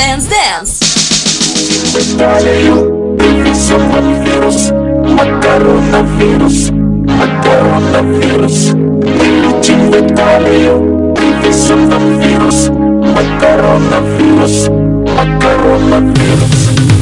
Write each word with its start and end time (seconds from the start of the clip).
Dance 0.00 0.28
Dance. 0.34 0.72
Коронавирус, 3.68 4.72
коронавирус, 5.42 6.70
коронавирус. 7.44 8.58
Мы 8.72 9.26
летим 9.42 9.90
в 9.90 9.96
Италию, 10.00 11.14
и 11.20 11.46
везем 11.46 11.90
нам 11.90 12.18
вирус. 12.18 12.70
Коронавирус, 13.40 14.70
коронавирус. 15.38 16.99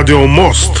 «Радио 0.00 0.26
Мост». 0.26 0.80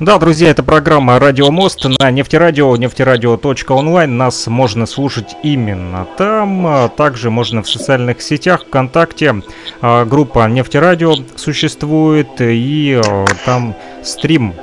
Да, 0.00 0.18
друзья, 0.18 0.50
это 0.50 0.64
программа 0.64 1.20
«Радио 1.20 1.52
Мост» 1.52 1.84
на 2.00 2.10
нефтерадио, 2.10 2.74
нефтерадио.онлайн. 2.74 4.16
Нас 4.16 4.48
можно 4.48 4.86
слушать 4.86 5.36
именно 5.44 6.04
там. 6.18 6.66
А 6.66 6.88
Также 6.88 7.30
можно 7.30 7.62
в 7.62 7.70
социальных 7.70 8.20
сетях, 8.20 8.64
ВКонтакте. 8.66 9.40
А, 9.80 10.04
Группа 10.04 10.48
«Нефтерадио» 10.48 11.14
существует, 11.36 12.40
и 12.40 13.00
а, 13.06 13.24
там 13.44 13.76
стрим 14.02 14.54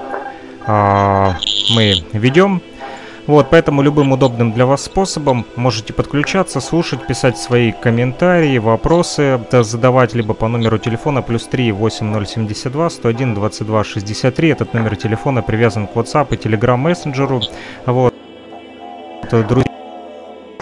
мы 0.67 2.03
ведем. 2.11 2.61
Вот, 3.31 3.49
поэтому 3.49 3.81
любым 3.81 4.11
удобным 4.11 4.51
для 4.51 4.65
вас 4.65 4.83
способом 4.83 5.45
можете 5.55 5.93
подключаться, 5.93 6.59
слушать, 6.59 7.07
писать 7.07 7.37
свои 7.37 7.71
комментарии, 7.71 8.57
вопросы, 8.57 9.39
да, 9.49 9.63
задавать 9.63 10.13
либо 10.13 10.33
по 10.33 10.49
номеру 10.49 10.77
телефона 10.77 11.21
плюс 11.21 11.47
3 11.47 11.71
8072 11.71 12.89
101 12.89 13.33
22 13.33 13.83
63. 13.85 14.49
Этот 14.49 14.73
номер 14.73 14.97
телефона 14.97 15.41
привязан 15.41 15.87
к 15.87 15.95
WhatsApp 15.95 16.27
и 16.31 16.35
Telegram 16.35 16.75
мессенджеру. 16.75 17.41
Вот. 17.85 18.13
Друзья, 19.31 19.70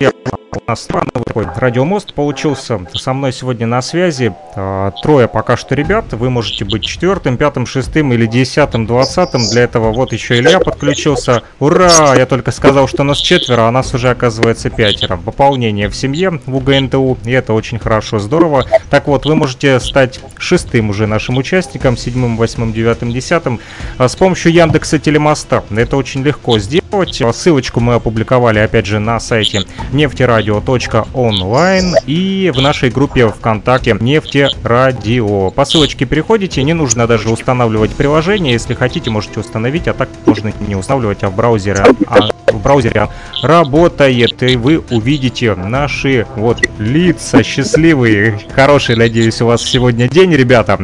у 0.07 0.61
нас 0.67 0.87
новый 0.89 1.23
такой 1.25 1.47
радиомост 1.55 2.13
получился. 2.13 2.79
Со 2.93 3.13
мной 3.13 3.33
сегодня 3.33 3.67
на 3.67 3.81
связи 3.81 4.33
а, 4.55 4.91
трое 5.03 5.27
пока 5.27 5.57
что 5.57 5.75
ребят. 5.75 6.13
Вы 6.13 6.29
можете 6.29 6.65
быть 6.65 6.83
четвертым, 6.83 7.37
пятым, 7.37 7.65
шестым 7.65 8.13
или 8.13 8.25
десятым, 8.25 8.85
двадцатым. 8.85 9.41
Для 9.49 9.63
этого 9.63 9.91
вот 9.91 10.13
еще 10.13 10.37
Илья 10.37 10.59
подключился. 10.59 11.43
Ура! 11.59 12.15
Я 12.15 12.25
только 12.25 12.51
сказал, 12.51 12.87
что 12.87 13.03
нас 13.03 13.17
четверо, 13.17 13.67
а 13.67 13.71
нас 13.71 13.93
уже 13.93 14.09
оказывается 14.09 14.69
пятеро. 14.69 15.17
Пополнение 15.17 15.89
в 15.89 15.95
семье 15.95 16.39
в 16.45 16.55
УГНТУ, 16.55 17.19
и 17.25 17.31
это 17.31 17.53
очень 17.53 17.79
хорошо, 17.79 18.19
здорово. 18.19 18.65
Так 18.89 19.07
вот, 19.07 19.25
вы 19.25 19.35
можете 19.35 19.79
стать 19.79 20.19
шестым 20.37 20.89
уже 20.89 21.07
нашим 21.07 21.37
участником, 21.37 21.97
седьмым, 21.97 22.37
восьмым, 22.37 22.73
девятым, 22.73 23.11
десятым 23.11 23.59
а, 23.97 24.07
с 24.07 24.15
помощью 24.15 24.51
Яндекса 24.51 24.99
Телемоста. 24.99 25.63
Это 25.69 25.97
очень 25.97 26.23
легко 26.23 26.57
сделать. 26.59 27.21
Ссылочку 27.33 27.79
мы 27.79 27.95
опубликовали, 27.95 28.57
опять 28.59 28.87
же, 28.87 28.97
на 28.99 29.19
сайте 29.19 29.65
нефтерадио.онлайн 29.91 31.95
и 32.05 32.51
в 32.53 32.61
нашей 32.61 32.89
группе 32.89 33.27
ВКонтакте 33.27 33.97
Нефтерадио. 33.99 35.51
По 35.51 35.65
ссылочке 35.65 36.05
переходите, 36.05 36.63
не 36.63 36.73
нужно 36.73 37.07
даже 37.07 37.29
устанавливать 37.29 37.91
приложение. 37.91 38.53
Если 38.53 38.73
хотите, 38.73 39.09
можете 39.09 39.39
установить, 39.39 39.87
а 39.87 39.93
так 39.93 40.09
можно 40.25 40.51
не 40.67 40.75
устанавливать, 40.75 41.23
а 41.23 41.29
в 41.29 41.35
браузере, 41.35 41.85
а 42.07 42.29
в 42.51 42.61
браузере 42.61 43.09
работает, 43.41 44.41
и 44.43 44.55
вы 44.55 44.83
увидите 44.89 45.55
наши 45.55 46.25
вот 46.35 46.59
лица 46.77 47.43
счастливые, 47.43 48.39
хорошие, 48.53 48.97
надеюсь, 48.97 49.41
у 49.41 49.45
вас 49.45 49.61
сегодня 49.61 50.07
день, 50.07 50.33
ребята. 50.33 50.79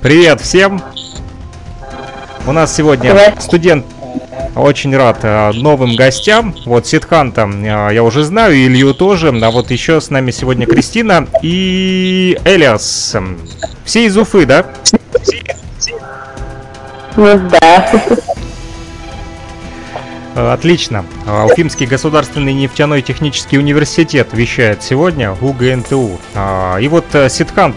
Привет 0.00 0.40
всем! 0.40 0.80
У 2.46 2.52
нас 2.52 2.74
сегодня 2.74 3.34
студент 3.40 3.84
очень 4.60 4.96
рад 4.96 5.18
э, 5.22 5.52
новым 5.52 5.96
гостям. 5.96 6.54
Вот 6.64 6.86
Ситханта 6.86 7.42
э, 7.42 7.94
я 7.94 8.02
уже 8.02 8.24
знаю, 8.24 8.54
Илью 8.56 8.94
тоже. 8.94 9.28
А 9.28 9.50
вот 9.50 9.70
еще 9.70 10.00
с 10.00 10.08
нами 10.08 10.30
сегодня 10.30 10.66
Кристина 10.66 11.28
и 11.42 12.38
Элиас. 12.44 13.14
Все 13.84 14.06
из 14.06 14.16
Уфы, 14.16 14.46
да? 14.46 14.64
Ну 17.16 17.38
да. 17.50 17.92
Э, 20.34 20.52
Отлично. 20.52 21.04
Уфимский 21.50 21.86
государственный 21.86 22.54
нефтяной 22.54 23.02
технический 23.02 23.58
университет 23.58 24.28
вещает 24.32 24.82
сегодня 24.82 25.32
УГНТУ. 25.32 26.18
А, 26.34 26.78
И 26.78 26.88
вот 26.88 27.04
Ситхант 27.28 27.76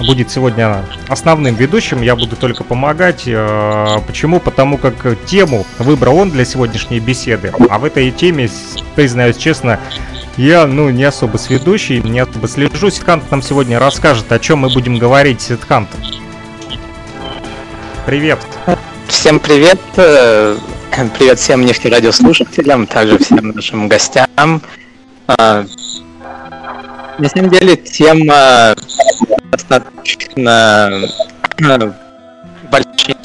будет 0.00 0.30
сегодня 0.30 0.84
основным 1.08 1.54
ведущим, 1.54 2.02
я 2.02 2.16
буду 2.16 2.36
только 2.36 2.64
помогать. 2.64 3.22
Э, 3.26 3.98
Почему? 4.06 4.40
Потому 4.40 4.78
как 4.78 4.94
тему 5.26 5.66
выбрал 5.78 6.16
он 6.18 6.30
для 6.30 6.44
сегодняшней 6.44 7.00
беседы. 7.00 7.52
А 7.68 7.78
в 7.78 7.84
этой 7.84 8.10
теме, 8.10 8.48
с- 8.48 8.76
признаюсь 8.94 9.36
честно, 9.36 9.78
я, 10.36 10.66
ну, 10.66 10.90
не 10.90 11.04
особо 11.04 11.36
сведущий, 11.36 12.00
не 12.00 12.20
особо 12.20 12.48
слежу. 12.48 12.90
Ситхант 12.90 13.30
нам 13.30 13.42
сегодня 13.42 13.78
расскажет, 13.78 14.30
о 14.32 14.38
чем 14.38 14.60
мы 14.60 14.70
будем 14.70 14.98
говорить, 14.98 15.40
Ситхант. 15.42 15.88
Привет. 18.06 18.38
Всем 19.06 19.38
привет! 19.38 19.80
э, 19.96 20.56
Привет 21.18 21.38
всем 21.38 21.64
нефтерадиослушателям, 21.64 22.86
также 22.86 23.18
всем 23.18 23.48
нашим 23.50 23.88
гостям. 23.88 24.62
А, 25.28 25.64
На 27.18 27.28
самом 27.28 27.50
деле 27.50 27.76
тема 27.76 28.74
э, 29.70 31.06
большая. 32.70 33.16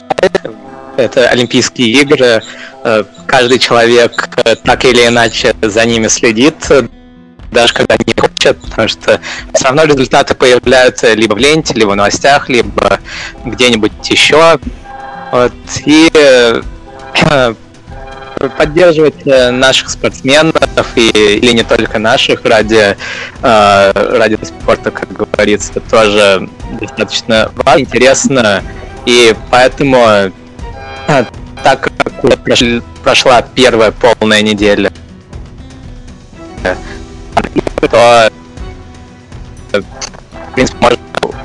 Это 0.97 1.29
Олимпийские 1.29 2.01
игры. 2.01 2.41
Э, 2.83 3.03
Каждый 3.27 3.59
человек 3.59 4.29
э, 4.45 4.55
так 4.55 4.85
или 4.85 5.07
иначе 5.07 5.53
за 5.61 5.85
ними 5.85 6.07
следит, 6.07 6.55
э, 6.69 6.87
даже 7.51 7.73
когда 7.73 7.95
не 7.97 8.13
хочет, 8.13 8.57
потому 8.61 8.87
что 8.87 9.19
все 9.53 9.65
равно 9.65 9.83
результаты 9.83 10.35
появляются 10.35 11.13
либо 11.13 11.33
в 11.33 11.37
ленте, 11.37 11.73
либо 11.73 11.91
в 11.91 11.95
новостях, 11.95 12.49
либо 12.49 12.99
где-нибудь 13.43 14.09
еще. 14.09 14.59
Вот, 15.31 15.53
и 15.85 16.09
поддерживать 18.49 19.25
э, 19.25 19.51
наших 19.51 19.89
спортсменов 19.89 20.55
и, 20.95 21.09
или 21.09 21.53
не 21.53 21.63
только 21.63 21.99
наших 21.99 22.45
ради, 22.45 22.97
э, 23.41 24.17
ради 24.17 24.37
спорта, 24.43 24.91
как 24.91 25.11
говорится, 25.11 25.79
тоже 25.79 26.49
достаточно 26.79 27.51
важно, 27.55 27.81
интересно. 27.81 28.63
И 29.05 29.35
поэтому, 29.49 29.97
э, 30.07 30.31
так 31.63 31.81
как 31.81 32.23
уже 32.47 32.81
прошла 33.03 33.41
первая 33.41 33.91
полная 33.91 34.41
неделя, 34.41 34.91
то 37.81 38.29
принципе, 40.55 40.77
можно 40.81 40.99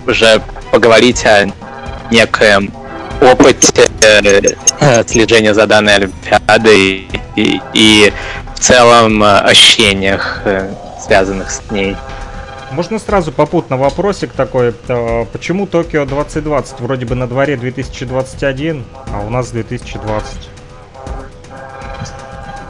уже 0.07 0.43
поговорить 0.71 1.25
о 1.27 1.51
некоем 2.11 2.73
опыте 3.21 3.89
э, 4.03 5.05
слежения 5.07 5.55
за 5.55 5.67
данной 5.67 5.97
Олимпиадой 5.97 7.09
и, 7.37 7.61
и 7.75 8.13
в 8.55 8.61
целом 8.61 9.23
э, 9.23 9.39
ощущениях, 9.39 10.43
э, 10.45 10.73
связанных 11.01 11.51
с 11.51 11.63
ней. 11.71 11.97
Можно 12.73 12.99
сразу 12.99 13.33
попутно 13.33 13.77
вопросик 13.77 14.33
такой. 14.33 14.73
Почему 15.33 15.67
Токио 15.67 16.05
2020? 16.05 16.81
Вроде 16.81 17.05
бы 17.05 17.17
на 17.17 17.27
дворе 17.27 17.57
2021, 17.57 18.85
а 19.13 19.21
у 19.27 19.31
нас 19.31 19.51
2020. 19.51 20.33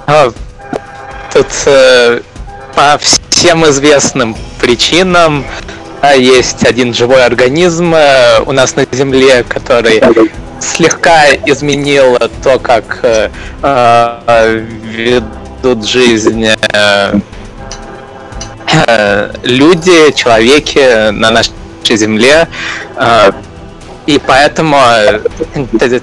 А, 0.06 0.30
тут 1.32 1.46
э, 1.66 2.20
по 2.74 2.98
всем 2.98 3.66
известным 3.66 4.34
причинам 4.58 5.44
а 6.00 6.14
есть 6.14 6.64
один 6.64 6.94
живой 6.94 7.24
организм 7.24 7.94
э, 7.94 8.40
у 8.46 8.52
нас 8.52 8.74
на 8.74 8.86
Земле, 8.90 9.44
который 9.46 10.00
слегка 10.60 11.30
изменил 11.46 12.18
то, 12.42 12.58
как 12.58 13.00
э, 13.02 13.30
э, 13.62 14.64
ведут 14.82 15.86
жизнь 15.86 16.46
э, 16.46 17.20
э, 18.86 19.32
люди, 19.42 20.12
человеки 20.12 21.10
на 21.10 21.30
нашей 21.30 21.52
Земле. 21.88 22.48
Э, 22.96 23.32
и 24.06 24.18
поэтому 24.18 24.76
э, 24.76 25.20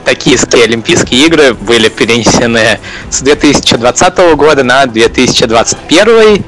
токийские 0.06 0.66
Олимпийские 0.66 1.26
игры 1.26 1.54
были 1.54 1.90
перенесены 1.90 2.80
с 3.10 3.22
2020 3.22 4.18
года 4.36 4.64
на 4.64 4.86
2021. 4.86 6.44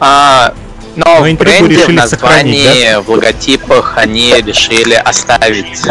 А, 0.00 0.54
но, 0.96 1.20
Но 1.20 1.24
в 1.24 1.34
бренде, 1.34 1.86
в 1.86 1.88
названии, 1.88 2.92
да? 2.92 3.00
в 3.00 3.10
логотипах 3.10 3.94
они 3.96 4.34
решили 4.34 4.94
оставить... 4.94 5.82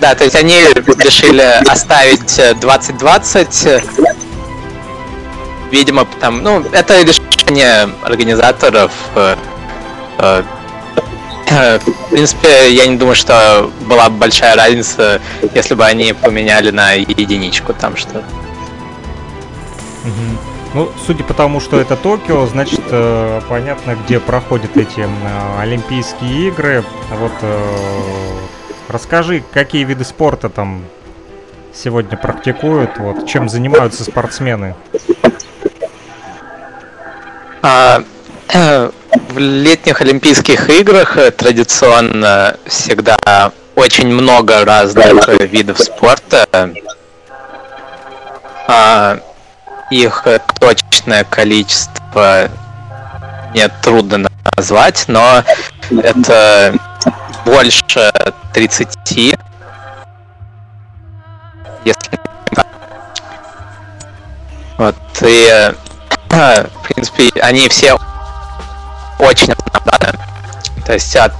Да, 0.00 0.14
то 0.14 0.24
есть 0.24 0.36
они 0.36 0.54
решили 0.98 1.62
оставить 1.66 2.58
2020. 2.60 3.82
Видимо, 5.70 6.06
там, 6.20 6.42
ну, 6.42 6.64
это 6.72 7.02
решение 7.02 7.88
организаторов. 8.02 8.92
Э, 9.14 9.36
э, 10.18 10.42
в 11.78 12.10
принципе, 12.10 12.72
я 12.72 12.86
не 12.86 12.96
думаю, 12.96 13.16
что 13.16 13.70
была 13.82 14.10
большая 14.10 14.56
разница, 14.56 15.20
если 15.54 15.74
бы 15.74 15.84
они 15.84 16.12
поменяли 16.12 16.70
на 16.70 16.92
единичку 16.92 17.72
там 17.72 17.96
что-то. 17.96 18.24
Ну, 20.76 20.92
судя 21.06 21.24
по 21.24 21.32
тому, 21.32 21.58
что 21.58 21.80
это 21.80 21.96
Токио, 21.96 22.44
значит, 22.44 22.82
э, 22.90 23.40
понятно, 23.48 23.96
где 23.96 24.20
проходят 24.20 24.76
эти 24.76 25.00
э, 25.00 25.58
Олимпийские 25.58 26.48
игры. 26.48 26.84
Вот 27.12 27.32
э, 27.40 27.74
расскажи, 28.88 29.42
какие 29.54 29.84
виды 29.84 30.04
спорта 30.04 30.50
там 30.50 30.84
сегодня 31.72 32.18
практикуют, 32.18 32.98
вот, 32.98 33.26
чем 33.26 33.48
занимаются 33.48 34.04
спортсмены? 34.04 34.74
А, 37.62 38.02
э, 38.52 38.90
в 39.30 39.38
летних 39.38 40.02
Олимпийских 40.02 40.68
играх 40.68 41.16
э, 41.16 41.30
традиционно 41.30 42.58
всегда 42.66 43.50
очень 43.76 44.08
много 44.08 44.62
разных 44.62 45.26
видов 45.40 45.78
спорта. 45.78 46.46
А, 48.68 49.20
их 49.90 50.26
точное 50.60 51.24
количество 51.24 52.48
мне 53.50 53.68
трудно 53.68 54.28
назвать, 54.56 55.04
но 55.08 55.42
это 55.90 56.74
больше 57.44 58.12
30. 58.52 58.88
Если 61.84 62.20
вот, 64.76 64.96
и 65.22 65.72
в 66.28 66.68
принципе, 66.82 67.30
они 67.40 67.68
все 67.68 67.96
очень 69.18 69.54
разнообразны. 69.54 70.18
То 70.84 70.92
есть 70.92 71.16
от 71.16 71.32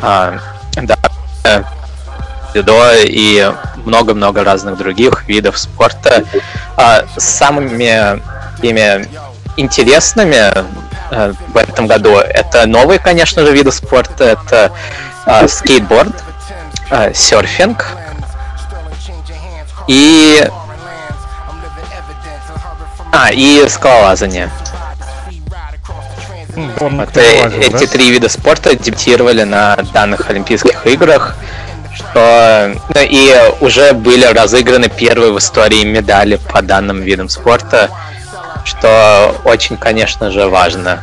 а, 0.00 0.38
да, 0.74 0.96
дзюдо 2.52 2.92
и 3.04 3.52
много-много 3.84 4.44
разных 4.44 4.76
других 4.76 5.26
видов 5.28 5.58
спорта. 5.58 6.24
А, 6.76 7.04
самыми 7.16 8.20
ими 8.62 9.08
интересными 9.56 10.36
а, 11.10 11.32
в 11.48 11.56
этом 11.56 11.86
году 11.86 12.16
это 12.16 12.66
новые, 12.66 12.98
конечно 12.98 13.44
же, 13.44 13.52
виды 13.52 13.72
спорта. 13.72 14.24
Это 14.24 14.72
а, 15.26 15.48
скейтборд, 15.48 16.14
серфинг 17.14 17.86
и 19.86 20.48
а, 23.12 23.30
и 23.32 23.66
скалолазание. 23.68 24.50
Вот, 26.78 27.16
эти 27.16 27.86
три 27.86 28.10
вида 28.10 28.28
спорта 28.28 28.74
дебютировали 28.74 29.44
на 29.44 29.76
данных 29.92 30.28
Олимпийских 30.28 30.86
играх, 30.86 31.36
что 31.94 32.72
ну, 32.94 33.00
и 33.00 33.34
уже 33.60 33.92
были 33.92 34.24
разыграны 34.24 34.88
первые 34.88 35.32
в 35.32 35.38
истории 35.38 35.84
медали 35.84 36.38
по 36.52 36.62
данным 36.62 37.00
видам 37.02 37.28
спорта, 37.28 37.90
что 38.64 39.34
очень, 39.44 39.76
конечно 39.76 40.30
же, 40.30 40.48
важно. 40.48 41.02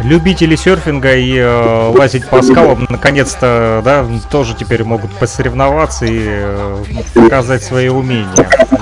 Любители 0.00 0.56
серфинга 0.56 1.14
и 1.14 1.36
э, 1.38 1.92
лазить 1.96 2.28
по 2.28 2.42
скалам 2.42 2.84
наконец-то, 2.88 3.80
да, 3.84 4.04
тоже 4.28 4.54
теперь 4.54 4.82
могут 4.82 5.12
посоревноваться 5.12 6.04
и 6.04 6.20
э, 6.20 6.84
показать 7.14 7.62
свои 7.62 7.88
умения. 7.88 8.28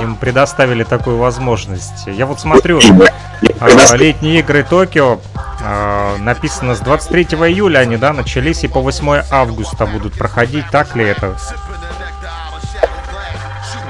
Им 0.01 0.17
предоставили 0.17 0.85
такую 0.85 1.19
возможность. 1.19 2.07
Я 2.07 2.25
вот 2.25 2.41
смотрю, 2.41 2.81
э, 2.81 3.97
летние 3.97 4.39
игры 4.41 4.65
Токио, 4.65 5.21
э, 5.63 6.17
написано 6.19 6.75
с 6.75 6.81
23 6.81 7.25
июля 7.25 7.81
они, 7.81 7.97
да, 7.97 8.13
начались 8.13 8.65
и 8.65 8.69
по 8.69 8.81
8 8.81 9.25
августа 9.31 9.87
будут 9.87 10.15
проходить. 10.15 10.65
Так 10.71 10.95
ли 10.97 11.05
это? 11.05 11.37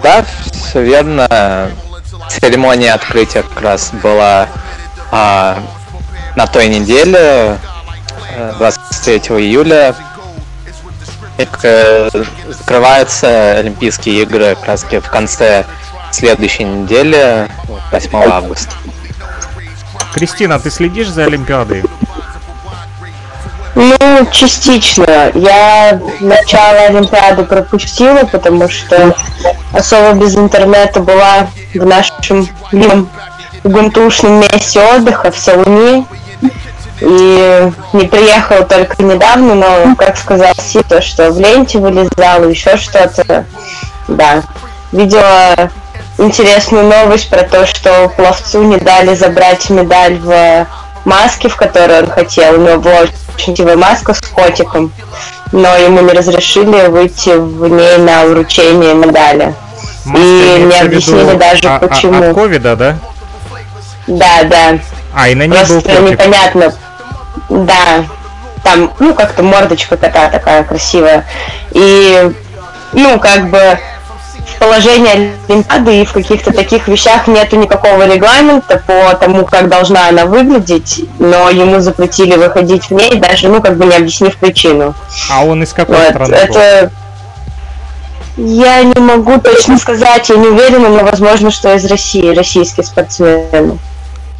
Да, 0.02 0.24
все 0.52 0.82
верно. 0.82 1.70
Церемония 2.28 2.94
открытия 2.94 3.42
как 3.42 3.60
раз 3.60 3.90
была 3.92 4.48
а, 5.10 5.62
на 6.34 6.46
той 6.46 6.68
неделе, 6.68 7.58
23 8.58 9.14
э, 9.14 9.40
июля, 9.40 9.94
э, 11.38 12.08
закрываются 12.48 13.58
Олимпийские 13.58 14.22
игры 14.22 14.56
как 14.56 14.66
раз 14.66 14.84
в 14.84 15.10
конце 15.10 15.66
следующей 16.10 16.64
недели, 16.64 17.48
8 17.90 18.10
августа. 18.30 18.72
Кристина, 20.12 20.58
ты 20.58 20.70
следишь 20.70 21.08
за 21.08 21.24
Олимпиадой? 21.24 21.84
Ну, 23.74 24.26
частично. 24.30 25.30
Я 25.34 26.00
начало 26.20 26.78
Олимпиады 26.88 27.44
пропустила, 27.44 28.24
потому 28.24 28.68
что 28.68 29.16
особо 29.72 30.12
без 30.12 30.36
интернета 30.36 31.00
была 31.00 31.48
в 31.74 31.86
нашем 31.86 32.48
любимом 32.70 33.08
гунтушном 33.64 34.40
месте 34.40 34.80
отдыха 34.80 35.30
в 35.30 35.38
Сауне. 35.38 36.06
И 37.00 37.70
не 37.94 38.06
приехал 38.06 38.64
только 38.66 39.02
недавно, 39.02 39.54
но, 39.54 39.96
как 39.96 40.16
сказал 40.16 40.54
Си, 40.56 40.82
то, 40.88 41.00
что 41.00 41.32
в 41.32 41.40
ленте 41.40 41.78
вылезал, 41.78 42.48
еще 42.48 42.76
что-то. 42.76 43.44
Да. 44.06 44.42
Видела 44.92 45.70
интересную 46.22 46.84
новость 46.84 47.28
про 47.28 47.42
то, 47.42 47.66
что 47.66 48.08
пловцу 48.16 48.62
не 48.62 48.78
дали 48.78 49.14
забрать 49.14 49.68
медаль 49.70 50.18
в 50.18 50.66
маске, 51.04 51.48
в 51.48 51.56
которой 51.56 52.00
он 52.02 52.10
хотел. 52.10 52.54
У 52.54 52.64
него 52.64 52.78
была 52.78 53.00
очень 53.34 53.54
красивая 53.54 53.76
маска 53.76 54.14
с 54.14 54.20
котиком, 54.20 54.92
но 55.52 55.76
ему 55.76 56.00
не 56.00 56.12
разрешили 56.12 56.86
выйти 56.88 57.30
в 57.30 57.68
ней 57.68 57.98
на 57.98 58.24
вручение 58.26 58.94
медали. 58.94 59.54
Маска 60.04 60.22
и 60.22 60.62
не 60.62 60.80
объяснили 60.80 61.36
даже 61.36 61.68
а, 61.68 61.78
почему. 61.78 62.24
А, 62.24 62.30
от 62.30 62.34
ковида, 62.34 62.76
да? 62.76 62.98
Да, 64.06 64.42
да. 64.44 64.78
А, 65.14 65.28
и 65.28 65.34
на 65.34 65.46
ней 65.46 65.56
Просто 65.56 65.74
был 65.74 65.82
котик. 65.82 66.10
непонятно, 66.10 66.74
да, 67.48 68.04
там, 68.64 68.92
ну, 68.98 69.14
как-то 69.14 69.42
мордочка 69.42 69.96
кота 69.96 70.28
такая 70.28 70.64
красивая. 70.64 71.26
И, 71.72 72.32
ну, 72.92 73.18
как 73.18 73.50
бы 73.50 73.78
в 74.38 74.58
положении 74.58 75.32
Олимпиады 75.48 76.02
и 76.02 76.04
в 76.04 76.12
каких-то 76.12 76.52
таких 76.52 76.88
вещах 76.88 77.26
нету 77.26 77.56
никакого 77.56 78.06
регламента 78.06 78.82
по 78.86 79.14
тому, 79.14 79.44
как 79.44 79.68
должна 79.68 80.08
она 80.08 80.26
выглядеть, 80.26 81.04
но 81.18 81.50
ему 81.50 81.80
запретили 81.80 82.36
выходить 82.36 82.84
в 82.84 82.90
ней, 82.92 83.16
даже, 83.16 83.48
ну, 83.48 83.60
как 83.62 83.76
бы 83.76 83.86
не 83.86 83.96
объяснив 83.96 84.36
причину. 84.36 84.94
А 85.30 85.44
он 85.44 85.62
из 85.62 85.72
какой 85.72 85.96
вот, 85.96 86.10
страны 86.10 86.34
это... 86.34 86.90
Я 88.36 88.82
не 88.82 88.98
могу 88.98 89.38
точно 89.38 89.78
сказать, 89.78 90.28
я 90.30 90.36
не 90.36 90.48
уверена, 90.48 90.88
но 90.88 91.04
возможно, 91.04 91.50
что 91.50 91.74
из 91.74 91.84
России, 91.84 92.34
российские 92.34 92.84
спортсмены. 92.84 93.78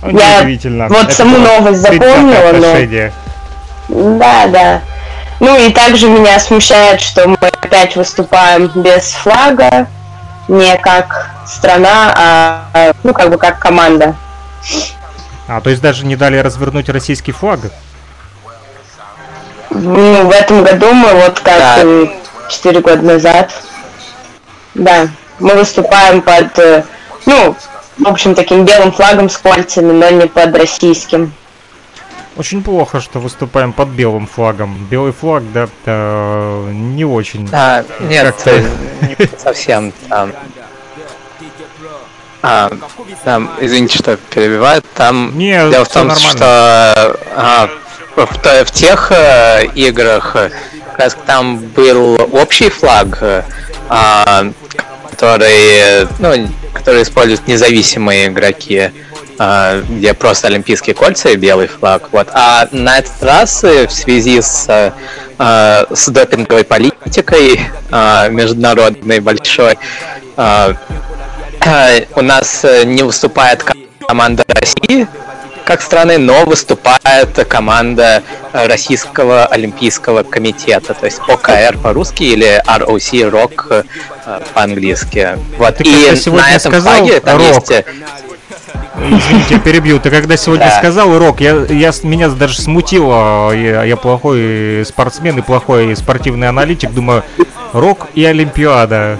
Ну, 0.03 0.19
Я 0.19 0.43
вот 0.89 1.05
Это 1.05 1.13
саму 1.13 1.39
новость 1.39 1.81
запомнила, 1.81 2.53
но-. 2.53 4.19
Да, 4.19 4.47
да. 4.47 4.81
Ну 5.43 5.59
и 5.59 5.73
также 5.73 6.09
меня 6.09 6.39
смущает, 6.39 7.01
что 7.01 7.27
мы 7.27 7.35
опять 7.35 7.97
выступаем 7.97 8.71
без 8.77 9.11
флага, 9.11 9.89
не 10.47 10.77
как 10.77 11.31
страна, 11.49 12.15
а 12.17 12.65
а, 12.73 12.93
ну 13.03 13.13
как 13.13 13.29
бы 13.29 13.39
как 13.39 13.59
команда. 13.59 14.15
А, 15.49 15.61
то 15.61 15.69
есть 15.71 15.83
даже 15.83 16.07
не 16.07 16.15
дали 16.15 16.37
развернуть 16.37 16.89
российский 16.89 17.33
флаг? 17.33 17.59
Ну, 19.71 20.29
в 20.29 20.31
этом 20.31 20.63
году 20.63 20.93
мы 20.93 21.13
вот 21.13 21.41
как 21.41 21.59
Да. 21.59 22.09
четыре 22.49 22.79
года 22.79 23.03
назад, 23.03 23.51
да, 24.75 25.09
мы 25.41 25.55
выступаем 25.55 26.23
под, 26.23 26.57
э, 26.61 26.85
ну, 27.27 27.57
в 27.99 28.07
общем, 28.07 28.37
таким 28.37 28.65
белым 28.65 28.93
флагом 28.93 29.29
с 29.29 29.37
кольцами, 29.39 29.91
но 29.91 30.09
не 30.11 30.29
под 30.29 30.57
российским. 30.57 31.33
Очень 32.37 32.62
плохо, 32.62 33.01
что 33.01 33.19
выступаем 33.19 33.73
под 33.73 33.89
белым 33.89 34.27
флагом. 34.27 34.87
Белый 34.91 35.12
флаг, 35.12 35.43
да, 35.53 35.69
э, 35.85 36.71
не 36.73 37.05
очень. 37.05 37.49
А, 37.53 37.85
нет, 38.01 38.35
э, 38.47 38.65
не 39.03 39.39
совсем 39.39 39.93
там. 40.09 40.33
А, 42.43 42.71
там, 43.25 43.51
извините, 43.61 43.99
что 43.99 44.17
перебиваю. 44.17 44.83
Там 44.95 45.37
Не, 45.39 45.71
дело 45.71 45.85
в 45.85 45.89
том, 45.89 46.09
нормально. 46.09 46.31
что 46.31 47.19
а, 47.37 47.69
в, 48.17 48.27
в 48.27 48.71
тех 48.73 49.12
э, 49.12 49.67
играх 49.75 50.35
э, 50.35 50.51
как 50.91 50.99
раз 50.99 51.17
там 51.27 51.59
был 51.59 52.21
общий 52.33 52.69
флаг, 52.69 53.19
э, 53.21 53.43
а, 53.89 54.47
который, 55.12 56.09
ну, 56.19 56.49
который 56.73 57.02
используют 57.02 57.47
независимые 57.47 58.28
игроки, 58.28 58.90
а, 59.38 59.83
где 59.83 60.14
просто 60.14 60.47
олимпийские 60.49 60.95
кольца 60.95 61.28
и 61.28 61.37
белый 61.37 61.66
флаг. 61.69 62.09
Вот. 62.12 62.28
А 62.33 62.66
на 62.73 62.99
этот 62.99 63.23
раз 63.23 63.62
э, 63.62 63.87
в 63.87 63.92
связи 63.92 64.40
с, 64.40 64.66
э, 64.69 64.92
э, 65.38 65.85
с 65.95 66.09
допинговой 66.09 66.64
политикой 66.64 67.61
э, 67.90 68.31
международной 68.31 69.21
большой, 69.21 69.78
у 72.16 72.23
нас 72.23 72.64
э, 72.64 72.85
не 72.85 73.02
выступает 73.02 73.62
ко- 73.62 73.75
команда 74.09 74.45
России 74.49 75.07
как 75.64 75.83
страны, 75.83 76.19
но 76.19 76.45
выступает 76.45 77.47
команда 77.49 78.23
э, 78.52 78.66
Российского 78.66 79.47
Олимпийского 79.47 80.23
комитета, 80.23 80.95
то 80.95 81.07
есть 81.07 81.21
ОКР 81.26 81.78
по-русски 81.83 82.23
или 82.25 82.62
ROC 82.66 83.28
РОК 83.28 83.66
э, 83.71 83.83
по-английски. 84.54 85.38
Вот. 85.59 85.76
Ты 85.76 85.85
И 85.85 86.16
сегодня 86.16 86.47
на 86.47 86.57
этом 86.57 86.73
сказал 86.73 86.97
флаге 86.97 87.21
там 87.21 87.38
«Рок». 87.38 87.49
есть 87.49 87.71
э, 87.71 87.85
Извините, 89.11 89.59
перебью. 89.59 89.99
Ты 89.99 90.11
когда 90.11 90.37
сегодня 90.37 90.66
Да. 90.66 90.78
сказал 90.78 91.19
рок, 91.19 91.40
я, 91.40 91.64
я 91.69 91.92
меня 92.02 92.28
даже 92.28 92.61
смутило. 92.61 93.52
Я, 93.52 93.83
я 93.85 93.97
плохой 93.97 94.85
спортсмен 94.87 95.38
и 95.38 95.42
плохой 95.42 95.97
спортивный 95.97 96.49
аналитик. 96.49 96.92
Думаю, 96.92 97.25
рок 97.73 98.09
и 98.14 98.25
Олимпиада. 98.25 99.19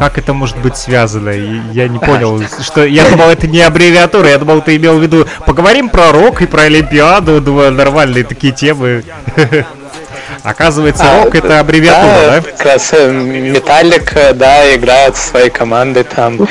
Как 0.00 0.16
это 0.16 0.32
может 0.32 0.56
быть 0.56 0.78
связано? 0.78 1.28
Я 1.28 1.86
не 1.86 1.98
понял, 1.98 2.42
что 2.62 2.86
я 2.86 3.06
думал, 3.06 3.28
это 3.28 3.46
не 3.46 3.60
аббревиатура, 3.60 4.30
я 4.30 4.38
думал, 4.38 4.62
ты 4.62 4.76
имел 4.76 4.98
в 4.98 5.02
виду. 5.02 5.26
Поговорим 5.44 5.90
про 5.90 6.10
рок 6.10 6.40
и 6.40 6.46
про 6.46 6.62
Олимпиаду. 6.62 7.42
Думаю, 7.42 7.70
нормальные 7.70 8.24
такие 8.24 8.54
темы. 8.54 9.04
Оказывается, 10.42 11.04
А, 11.04 11.24
рок 11.24 11.34
это 11.34 11.60
аббревиатура, 11.60 12.30
да? 12.30 12.40
Как 12.40 12.62
раз 12.62 12.94
э, 12.94 13.12
Металлик, 13.12 14.14
да, 14.36 14.74
играет 14.74 15.18
со 15.18 15.28
своей 15.28 15.50
командой 15.50 16.04
там. 16.04 16.38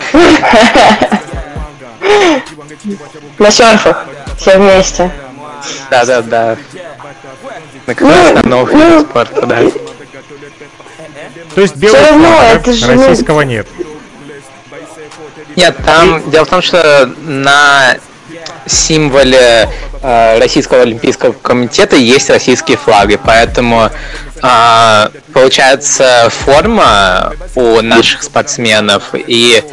На 3.39 3.49
серфах 3.49 4.05
все 4.37 4.59
вместе. 4.59 5.09
Да, 5.89 6.05
да, 6.05 6.21
да. 6.21 6.55
На 7.87 7.95
как 7.95 8.07
раз 8.07 8.43
на 8.43 8.49
новых 8.49 8.73
ну, 8.73 8.77
видах 8.79 9.09
спорта, 9.09 9.45
да. 9.47 9.57
То 11.55 11.61
есть 11.61 11.75
белый 11.75 12.01
равно, 12.01 12.41
это 12.53 12.73
же, 12.73 12.87
российского 12.87 13.41
нет. 13.41 13.67
Нет, 15.55 15.75
там 15.85 16.29
дело 16.29 16.45
в 16.45 16.49
том, 16.49 16.61
что 16.61 17.11
на 17.25 17.97
символе 18.65 19.69
э, 20.01 20.39
Российского 20.39 20.81
Олимпийского 20.83 21.31
комитета 21.33 21.95
есть 21.95 22.29
российские 22.29 22.77
флаги, 22.77 23.19
поэтому 23.23 23.89
а, 24.41 25.11
получается 25.33 26.29
форма 26.29 27.33
у 27.55 27.81
наших 27.81 28.23
спортсменов 28.23 29.03
и 29.13 29.63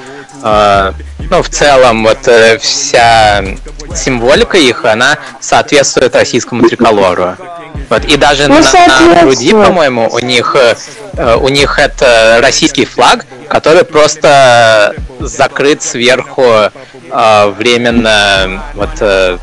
э, 0.42 0.92
ну, 1.30 1.42
в 1.42 1.48
целом 1.48 2.04
вот 2.04 2.26
э, 2.26 2.58
вся 2.58 3.44
символика 3.94 4.56
их, 4.58 4.84
она 4.84 5.18
соответствует 5.40 6.14
российскому 6.14 6.68
триколору. 6.68 7.36
Вот, 7.88 8.04
и 8.04 8.16
даже 8.16 8.48
Ну, 8.48 8.54
на, 8.60 9.14
на 9.14 9.22
груди, 9.22 9.52
по-моему, 9.52 10.08
у 10.12 10.18
них 10.18 10.56
э, 10.56 10.74
э, 11.14 11.36
у 11.36 11.48
них 11.48 11.78
это 11.78 12.38
российский 12.42 12.84
флаг, 12.84 13.24
который 13.48 13.84
просто 13.84 14.94
закрыт 15.20 15.82
сверху 15.82 16.42
э, 16.42 17.46
временно 17.56 18.62
вот 18.74 18.90
э, 19.00 19.38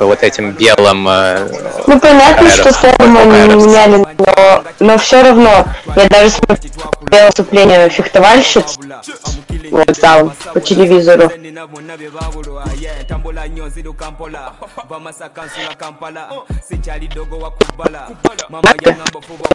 вот 0.00 0.22
этим 0.22 0.52
белым. 0.52 1.06
э, 1.08 1.48
Ну 1.86 2.00
понятно, 2.00 2.48
Кайрос. 2.48 2.54
что 2.54 2.72
форму 2.72 3.24
не 3.24 3.54
меняли, 3.54 4.04
но, 4.18 4.64
но 4.80 4.98
все 4.98 5.22
равно 5.22 5.64
я 5.96 6.04
даже 6.08 6.30
смотрела 6.30 7.26
выступление 7.26 7.88
фехтовальщиц 7.88 8.78
вот 9.70 10.00
там 10.00 10.32
по 10.52 10.60
телевизору. 10.60 11.30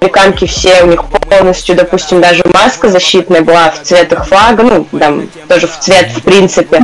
Американки 0.02 0.46
все, 0.46 0.84
у 0.84 0.88
них 0.88 1.04
полностью, 1.06 1.76
допустим, 1.76 2.22
даже 2.22 2.44
маска 2.54 2.90
защитная 2.90 3.42
была 3.42 3.72
в 3.72 3.82
цвет 3.84 4.12
их 4.12 4.26
флага, 4.28 4.64
ну, 4.64 4.88
там, 5.00 5.28
тоже 5.48 5.68
в 5.68 5.80
цвет, 5.80 6.12
в 6.12 6.24
принципе. 6.24 6.84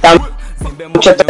Там 0.00 0.26
что-то 1.00 1.24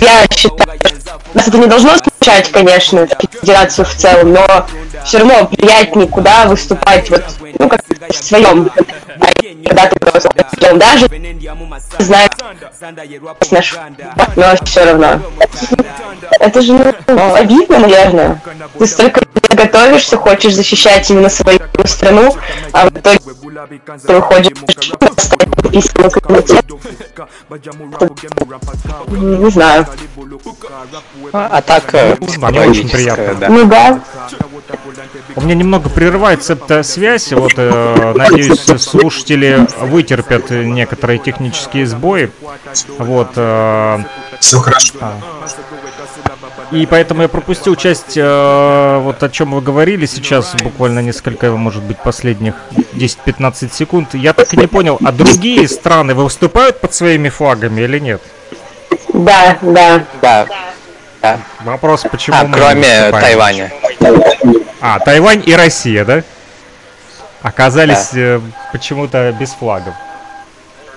Я 0.00 0.26
считаю, 0.30 0.80
нас 1.34 1.48
это 1.48 1.58
не 1.58 1.66
должно 1.66 1.96
смущать, 2.26 2.50
конечно, 2.50 3.06
федерацию 3.40 3.84
в 3.84 3.94
целом, 3.94 4.32
но 4.32 4.66
все 5.04 5.18
равно 5.18 5.46
приятнее 5.46 6.08
куда 6.08 6.46
выступать 6.46 7.08
вот, 7.10 7.22
ну, 7.58 7.68
как 7.68 7.82
в 8.08 8.14
своем, 8.14 8.70
когда 9.64 9.86
ты 9.86 9.98
просто 9.98 10.30
своем, 10.58 10.78
даже 10.78 11.08
знаешь 11.98 12.30
наш, 13.50 13.76
но 14.36 14.54
все 14.64 14.84
равно. 14.84 15.20
Это 16.40 16.60
же 16.62 16.94
ну, 17.06 17.34
обидно, 17.34 17.78
наверное. 17.78 18.42
Ты 18.78 18.86
столько 18.86 19.22
готовишься, 19.50 20.16
хочешь 20.16 20.54
защищать 20.54 21.10
именно 21.10 21.28
свою 21.28 21.60
страну, 21.84 22.34
а 22.72 22.88
в 22.88 22.98
итоге 22.98 23.20
ты 24.06 24.14
выходишь 24.14 24.58
стать 25.16 25.46
олимпийским 25.76 26.10
комитетом. 26.10 26.80
Не 29.08 29.50
знаю. 29.50 29.86
А 31.32 31.62
так 31.62 31.94
э, 31.94 32.16
Ну, 32.20 32.26
всё 32.26 32.40
да, 32.40 32.50
не 32.50 32.58
очень 32.58 32.88
приятно. 32.88 33.34
да. 33.34 33.48
Ну 33.48 33.64
да. 33.66 34.00
У 35.36 35.40
меня 35.42 35.54
немного 35.54 35.88
прерывается 35.88 36.54
эта 36.54 36.82
связь. 36.82 37.32
Вот, 37.32 37.52
э, 37.56 38.12
надеюсь, 38.14 38.64
слушатели 39.10 39.66
вытерпят 39.80 40.50
некоторые 40.50 41.18
технические 41.18 41.86
сбои. 41.86 42.30
Вот. 42.98 43.30
э, 43.36 43.98
Все 44.40 44.58
хорошо. 44.58 44.94
и 46.72 46.86
поэтому 46.86 47.22
я 47.22 47.28
пропустил 47.28 47.76
часть, 47.76 48.16
э, 48.16 48.98
вот 49.02 49.22
о 49.22 49.28
чем 49.28 49.52
вы 49.52 49.60
говорили 49.60 50.06
сейчас, 50.06 50.54
буквально 50.62 51.00
несколько, 51.00 51.52
может 51.52 51.84
быть, 51.84 51.98
последних 51.98 52.54
10-15 52.94 53.72
секунд. 53.72 54.14
Я 54.14 54.32
так 54.32 54.52
и 54.52 54.56
не 54.56 54.66
понял, 54.66 54.98
а 55.04 55.12
другие 55.12 55.68
страны 55.68 56.14
выступают 56.14 56.80
под 56.80 56.92
своими 56.92 57.28
флагами 57.28 57.82
или 57.82 58.00
нет? 58.00 58.22
Да, 59.12 59.56
да. 59.62 60.04
Да. 60.20 60.46
да. 61.22 61.38
Вопрос, 61.64 62.02
почему 62.10 62.36
А, 62.40 62.44
мы 62.44 62.58
кроме? 62.58 63.10
Тайваня. 63.12 63.72
А, 64.80 64.98
Тайвань 64.98 65.42
и 65.46 65.54
Россия, 65.54 66.04
да? 66.04 66.22
Оказались 67.46 68.12
э, 68.14 68.40
почему-то 68.72 69.30
без 69.30 69.50
флагов. 69.50 69.94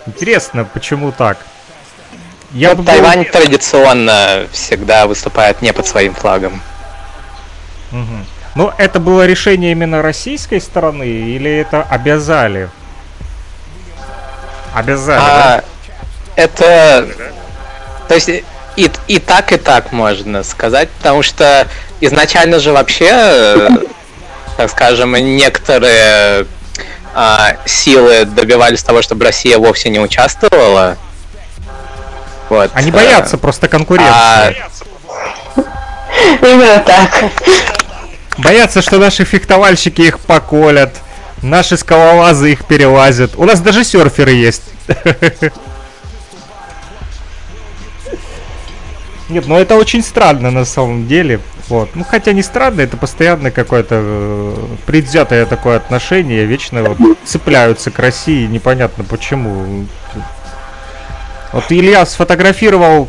Интересно, 0.08 0.66
почему 0.66 1.12
так? 1.12 1.38
Я 2.54 2.70
Вот 2.70 2.78
бы 2.78 2.84
был- 2.84 2.92
Тайвань 2.92 3.26
традиционно 3.26 4.48
всегда 4.52 5.06
выступает 5.06 5.62
не 5.62 5.72
под 5.74 5.86
своим 5.86 6.16
флагом. 6.16 6.60
Мгм. 7.92 8.26
Ну, 8.56 8.74
это 8.80 9.00
было 9.00 9.28
решение 9.28 9.74
именно 9.74 10.02
российской 10.02 10.60
стороны 10.60 11.04
или 11.04 11.52
это 11.52 11.84
обязали? 11.84 12.72
Обязали, 14.74 15.20
да? 15.20 15.56
А, 15.58 15.64
это... 16.36 17.08
То 18.08 18.16
есть 18.16 18.30
и, 18.30 18.44
и 19.08 19.20
так, 19.20 19.52
и 19.52 19.58
так 19.58 19.92
можно 19.92 20.42
сказать, 20.42 20.90
потому 20.90 21.22
что 21.22 21.68
изначально 22.02 22.58
же 22.58 22.72
вообще, 22.72 23.10
э, 23.12 23.70
так 24.60 24.70
скажем, 24.72 25.14
некоторые 25.14 26.46
а, 27.16 27.56
силы 27.66 28.26
добивались 28.26 28.84
того, 28.84 29.02
чтобы 29.02 29.24
Россия 29.24 29.58
вовсе 29.58 29.88
не 29.88 30.02
участвовала. 30.02 30.98
Вот. 32.50 32.70
Они 32.74 32.92
боятся 32.92 33.38
а, 33.38 33.40
просто 33.40 33.70
конкуренции. 33.70 34.12
А... 34.12 34.52
Именно 36.42 36.80
так. 36.80 37.24
Боятся, 38.38 38.82
что 38.82 38.98
наши 38.98 39.24
фехтовальщики 39.24 40.02
их 40.02 40.20
поколят, 40.20 40.94
наши 41.42 41.78
скалолазы 41.78 42.52
их 42.52 42.66
перелазят. 42.66 43.38
У 43.38 43.46
нас 43.46 43.62
даже 43.62 43.86
серферы 43.86 44.32
есть. 44.32 44.64
Нет, 49.30 49.48
ну 49.48 49.58
это 49.58 49.76
очень 49.76 50.04
странно 50.04 50.52
на 50.52 50.66
самом 50.66 51.08
деле. 51.08 51.40
Вот. 51.70 51.92
Ну 51.96 52.04
хотя 52.04 52.34
не 52.34 52.42
странно, 52.42 52.82
это 52.82 52.98
постоянно 52.98 53.52
какое-то 53.52 53.96
э, 54.02 54.56
предвзятое 54.88 55.46
такое 55.46 55.78
отношение, 55.78 56.46
вечно 56.46 56.84
вот 56.84 56.98
цепляются 57.26 57.92
к 57.92 58.00
России, 58.00 58.48
непонятно 58.48 59.04
почему. 59.04 59.86
Вот 61.54 61.66
Илья 61.70 62.06
сфотографировал 62.06 63.08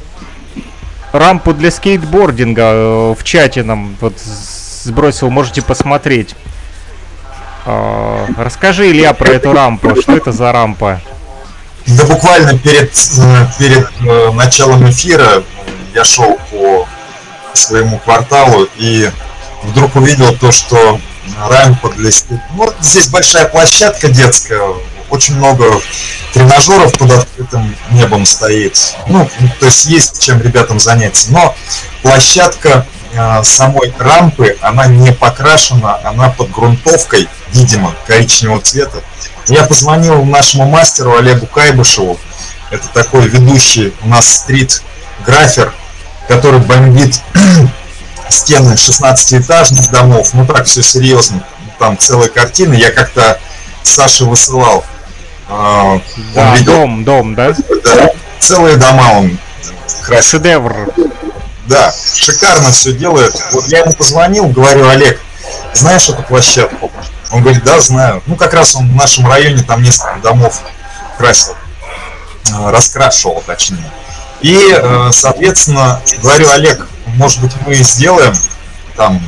рампу 1.12 1.54
для 1.54 1.70
скейтбординга 1.70 2.62
э, 2.62 3.14
в 3.18 3.24
чате 3.24 3.62
нам 3.62 3.96
вот 4.00 4.18
сбросил, 4.18 5.30
можете 5.30 5.62
посмотреть. 5.62 6.34
Э, 7.64 8.26
расскажи, 8.36 8.90
Илья, 8.90 9.14
про 9.14 9.30
эту 9.30 9.52
рампу. 9.52 10.00
Что 10.00 10.16
это 10.16 10.32
за 10.32 10.52
рампа? 10.52 11.00
Да 11.86 12.04
буквально 12.04 12.58
перед, 12.58 12.92
э, 12.92 13.46
перед 13.58 13.88
э, 14.06 14.32
началом 14.32 14.88
эфира 14.88 15.42
я 15.94 16.04
шел 16.04 16.38
по 16.50 16.59
своему 17.54 17.98
кварталу 17.98 18.68
и 18.76 19.10
вдруг 19.62 19.96
увидел 19.96 20.34
то, 20.36 20.52
что 20.52 21.00
рампа 21.48 21.90
для 21.90 22.10
ну, 22.54 22.72
здесь 22.80 23.08
большая 23.08 23.46
площадка 23.46 24.08
детская, 24.08 24.62
очень 25.10 25.36
много 25.36 25.64
тренажеров 26.32 26.96
под 26.96 27.10
открытым 27.12 27.74
небом 27.90 28.24
стоит. 28.24 28.94
Ну, 29.08 29.28
то 29.58 29.66
есть 29.66 29.86
есть 29.86 30.22
чем 30.22 30.40
ребятам 30.40 30.78
заняться. 30.78 31.32
Но 31.32 31.54
площадка 32.02 32.86
э, 33.12 33.42
самой 33.42 33.92
рампы, 33.98 34.56
она 34.60 34.86
не 34.86 35.12
покрашена, 35.12 36.00
она 36.04 36.30
под 36.30 36.50
грунтовкой, 36.50 37.28
видимо, 37.52 37.94
коричневого 38.06 38.60
цвета. 38.60 39.02
Я 39.48 39.64
позвонил 39.64 40.24
нашему 40.24 40.66
мастеру 40.66 41.16
Олегу 41.16 41.46
Кайбышеву. 41.46 42.18
Это 42.70 42.86
такой 42.88 43.26
ведущий 43.26 43.92
у 44.02 44.08
нас 44.08 44.28
стрит-графер 44.28 45.72
который 46.30 46.60
бомбит 46.60 47.20
стены 48.28 48.74
16-этажных 48.74 49.90
домов. 49.90 50.30
Ну 50.32 50.46
так 50.46 50.64
все 50.66 50.80
серьезно. 50.80 51.44
Там 51.80 51.98
целые 51.98 52.30
картины. 52.30 52.74
Я 52.74 52.92
как-то 52.92 53.40
Саше 53.82 54.26
высылал. 54.26 54.84
А, 55.48 56.00
да, 56.32 56.54
видел, 56.54 56.72
дом, 56.72 57.04
дом, 57.04 57.34
да? 57.34 57.52
Да. 57.84 58.10
Целые 58.38 58.76
дома 58.76 59.18
он 59.18 59.38
красит. 60.02 60.30
Шедевр. 60.30 60.94
Да, 61.66 61.92
шикарно 62.14 62.70
все 62.70 62.92
делает. 62.92 63.34
Вот 63.50 63.66
я 63.66 63.80
ему 63.80 63.92
позвонил, 63.92 64.46
говорю, 64.46 64.88
Олег, 64.88 65.20
знаешь 65.74 66.08
эту 66.08 66.22
площадку? 66.22 66.92
Он 67.32 67.42
говорит, 67.42 67.64
да, 67.64 67.80
знаю. 67.80 68.22
Ну, 68.26 68.36
как 68.36 68.54
раз 68.54 68.76
он 68.76 68.88
в 68.88 68.94
нашем 68.94 69.26
районе 69.26 69.64
там 69.64 69.82
несколько 69.82 70.20
домов 70.22 70.60
красил. 71.18 71.56
А, 72.54 72.70
раскрашивал, 72.70 73.42
точнее. 73.44 73.90
И, 74.42 74.56
э, 74.72 75.10
соответственно, 75.12 76.00
говорю, 76.22 76.50
Олег, 76.50 76.88
может 77.06 77.40
быть, 77.40 77.52
мы 77.66 77.74
сделаем 77.74 78.34
там, 78.96 79.20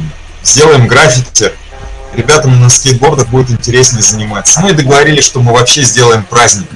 сделаем 0.43 0.87
граффити, 0.87 1.53
ребятам 2.15 2.61
на 2.61 2.69
скейтбордах 2.69 3.29
будет 3.29 3.51
интереснее 3.51 4.03
заниматься. 4.03 4.61
Мы 4.61 4.73
договорились, 4.73 5.25
что 5.25 5.41
мы 5.41 5.53
вообще 5.53 5.83
сделаем 5.83 6.25
праздник. 6.25 6.69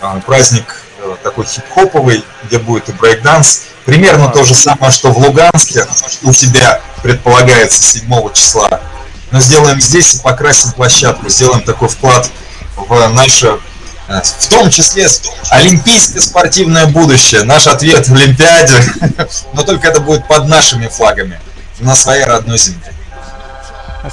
А, 0.00 0.18
праздник 0.20 0.64
э, 0.98 1.16
такой 1.22 1.44
хип-хоповый, 1.44 2.24
где 2.44 2.58
будет 2.58 2.88
и 2.88 2.92
брейкданс. 2.92 3.62
Примерно 3.84 4.28
то 4.28 4.44
же 4.44 4.54
самое, 4.54 4.92
что 4.92 5.10
в 5.10 5.18
Луганске 5.18 5.86
у 6.22 6.32
тебя 6.32 6.80
предполагается 7.02 7.82
7 7.82 8.32
числа. 8.32 8.80
Но 9.30 9.40
сделаем 9.40 9.80
здесь 9.80 10.14
и 10.14 10.18
покрасим 10.20 10.72
площадку, 10.72 11.28
сделаем 11.28 11.62
такой 11.62 11.88
вклад 11.88 12.30
в 12.76 13.08
наше 13.08 13.58
в 14.10 14.48
том 14.48 14.70
числе 14.70 15.06
олимпийское 15.50 16.20
спортивное 16.20 16.86
будущее. 16.86 17.44
Наш 17.44 17.66
ответ 17.66 18.08
в 18.08 18.14
Олимпиаде, 18.14 18.74
но 19.52 19.62
только 19.62 19.88
это 19.88 20.00
будет 20.00 20.26
под 20.26 20.48
нашими 20.48 20.88
флагами, 20.88 21.40
на 21.78 21.94
своей 21.94 22.24
родной 22.24 22.58
земле. 22.58 22.92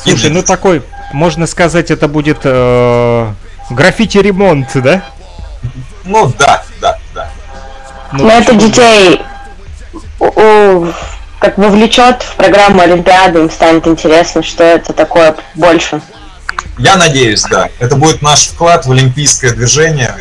Слушай, 0.03 0.29
ну 0.29 0.43
такой, 0.43 0.83
можно 1.13 1.47
сказать, 1.47 1.89
это 1.91 2.07
будет 2.07 2.39
э, 2.43 3.33
граффити-ремонт, 3.69 4.69
да? 4.75 5.03
Ну 6.03 6.31
да, 6.37 6.63
да, 6.79 6.97
да. 7.15 7.29
Ну, 8.11 8.25
но 8.25 8.31
это 8.31 8.53
детей 8.53 9.21
как 11.39 11.57
вовлечет 11.57 12.23
в 12.23 12.35
программу 12.35 12.81
Олимпиады, 12.81 13.39
им 13.39 13.51
станет 13.51 13.87
интересно, 13.87 14.43
что 14.43 14.63
это 14.63 14.93
такое 14.93 15.35
больше. 15.55 16.01
Я 16.77 16.95
надеюсь, 16.95 17.43
да. 17.43 17.69
Это 17.79 17.95
будет 17.95 18.21
наш 18.21 18.47
вклад 18.47 18.85
в 18.85 18.91
олимпийское 18.91 19.51
движение 19.51 20.15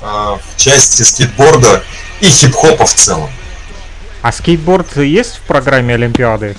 э, 0.00 0.04
в 0.04 0.56
части 0.56 1.02
скейтборда 1.02 1.82
и 2.20 2.26
хип-хопа 2.26 2.86
в 2.86 2.94
целом. 2.94 3.30
А 4.22 4.32
скейтборд 4.32 4.96
есть 4.96 5.36
в 5.36 5.40
программе 5.42 5.94
Олимпиады? 5.94 6.56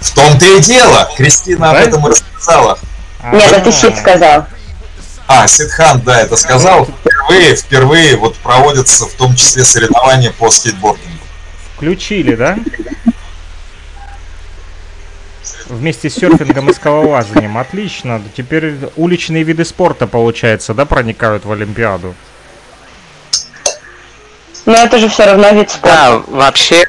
В 0.00 0.14
том-то 0.14 0.44
и 0.44 0.60
дело. 0.60 1.08
Кристина 1.16 1.70
да? 1.70 1.70
об 1.70 1.76
этом 1.76 2.06
и 2.06 2.10
рассказала. 2.10 2.78
А, 3.22 3.32
Нет, 3.32 3.52
это 3.52 3.72
Сид 3.72 3.96
сказал. 3.96 4.46
А, 5.28 5.46
Сидхан, 5.48 6.00
да, 6.02 6.20
это 6.20 6.36
сказал. 6.36 6.86
Впервые, 6.86 7.56
впервые 7.56 8.16
вот 8.16 8.36
проводятся 8.36 9.06
в 9.06 9.12
том 9.14 9.34
числе 9.34 9.64
соревнования 9.64 10.30
по 10.30 10.50
скейтбордингу. 10.50 11.18
Включили, 11.74 12.36
да? 12.36 12.58
Вместе 15.68 16.10
с 16.10 16.14
серфингом 16.14 16.70
и 16.70 16.74
скалолазанием. 16.74 17.58
Отлично. 17.58 18.22
Теперь 18.36 18.74
уличные 18.96 19.42
виды 19.42 19.64
спорта, 19.64 20.06
получается, 20.06 20.74
да, 20.74 20.84
проникают 20.84 21.44
в 21.44 21.52
Олимпиаду? 21.52 22.14
Но 24.64 24.74
это 24.74 24.98
же 24.98 25.08
все 25.08 25.26
равно 25.26 25.50
вид 25.50 25.70
спорта. 25.70 25.96
Да, 25.96 26.22
вообще, 26.26 26.84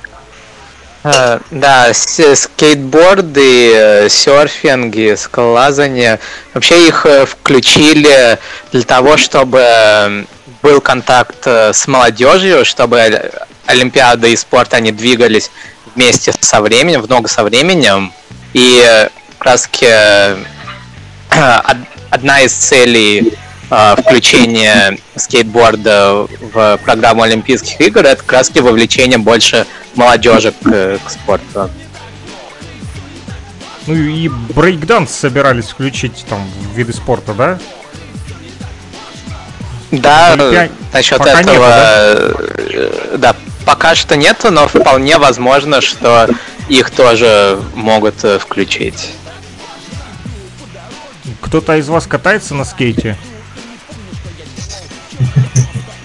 э, 1.03 1.39
да, 1.51 1.93
скейтборды, 1.93 3.73
э, 3.73 4.09
серфинг 4.09 4.95
и 4.95 5.15
скалолазание, 5.15 6.19
вообще 6.53 6.87
их 6.87 7.05
э, 7.05 7.25
включили 7.25 8.39
для 8.71 8.81
того, 8.81 9.17
чтобы 9.17 9.59
э, 9.61 10.23
был 10.63 10.81
контакт 10.81 11.45
с 11.45 11.87
молодежью, 11.87 12.65
чтобы 12.65 13.31
Олимпиада 13.67 14.27
и 14.27 14.35
спорт, 14.35 14.73
они 14.73 14.91
двигались 14.91 15.51
вместе 15.93 16.33
со 16.39 16.61
временем, 16.61 17.01
в 17.01 17.09
ногу 17.09 17.27
со 17.27 17.43
временем. 17.43 18.11
И 18.57 18.83
э, 18.83 19.09
как 19.37 19.45
раз 19.45 19.69
э, 19.81 20.35
одна 22.09 22.41
из 22.41 22.53
целей 22.53 23.37
э, 23.69 23.95
включения 24.01 24.97
скейтборда 25.15 26.25
в 26.41 26.79
программу 26.83 27.21
Олимпийских 27.21 27.79
игр 27.79 27.99
это 27.99 28.23
как 28.23 28.31
раз 28.31 28.51
вовлечение 28.55 29.19
больше 29.19 29.67
молодежи 29.93 30.55
к, 30.63 30.97
к 30.97 31.09
спорту. 31.11 31.69
Ну 33.85 33.93
и 33.93 34.27
брейкданс 34.27 35.11
собирались 35.11 35.67
включить 35.67 36.25
там 36.27 36.43
в 36.73 36.75
виды 36.75 36.93
спорта, 36.93 37.33
да? 37.35 37.59
Да, 39.91 40.33
Олимпиа... 40.33 40.69
насчет 40.91 41.19
пока 41.19 41.41
этого, 41.41 42.33
нету, 42.65 42.89
да? 43.11 43.17
да, 43.17 43.35
пока 43.67 43.93
что 43.93 44.15
нет, 44.15 44.43
но 44.49 44.67
вполне 44.67 45.19
возможно, 45.19 45.79
что 45.79 46.27
их 46.69 46.89
тоже 46.91 47.59
могут 47.75 48.23
э, 48.23 48.39
включить. 48.39 49.13
Кто-то 51.41 51.77
из 51.77 51.87
вас 51.87 52.07
катается 52.07 52.55
на 52.55 52.65
скейте? 52.65 53.17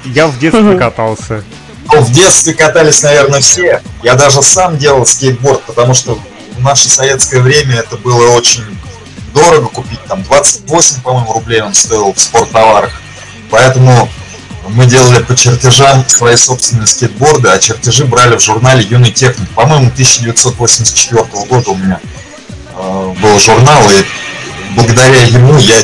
Я 0.04 0.26
в 0.26 0.38
детстве 0.38 0.78
катался. 0.78 1.44
Ну, 1.92 2.00
в 2.00 2.12
детстве 2.12 2.54
катались, 2.54 3.02
наверное, 3.02 3.40
все. 3.40 3.82
Я 4.02 4.14
даже 4.14 4.42
сам 4.42 4.78
делал 4.78 5.04
скейтборд, 5.04 5.62
потому 5.64 5.94
что 5.94 6.18
в 6.56 6.60
наше 6.60 6.88
советское 6.88 7.40
время 7.40 7.76
это 7.76 7.96
было 7.96 8.30
очень 8.30 8.64
дорого 9.34 9.68
купить. 9.68 10.02
Там 10.04 10.22
28, 10.22 11.02
по-моему, 11.02 11.32
рублей 11.32 11.60
он 11.62 11.74
стоил 11.74 12.12
в 12.12 12.20
спорттоварах. 12.20 12.92
Поэтому 13.50 14.08
мы 14.68 14.86
делали 14.86 15.22
по 15.22 15.34
чертежам 15.34 16.08
свои 16.08 16.36
собственные 16.36 16.86
скейтборды, 16.86 17.48
а 17.48 17.58
чертежи 17.58 18.04
брали 18.04 18.36
в 18.36 18.40
журнале 18.40 18.84
«Юный 18.84 19.10
техник». 19.10 19.48
По-моему, 19.50 19.88
1984 19.88 21.24
года 21.48 21.70
у 21.70 21.76
меня 21.76 22.00
э, 22.74 23.14
был 23.20 23.38
журнал, 23.38 23.82
и 23.90 24.04
благодаря 24.74 25.22
ему 25.24 25.58
я 25.58 25.76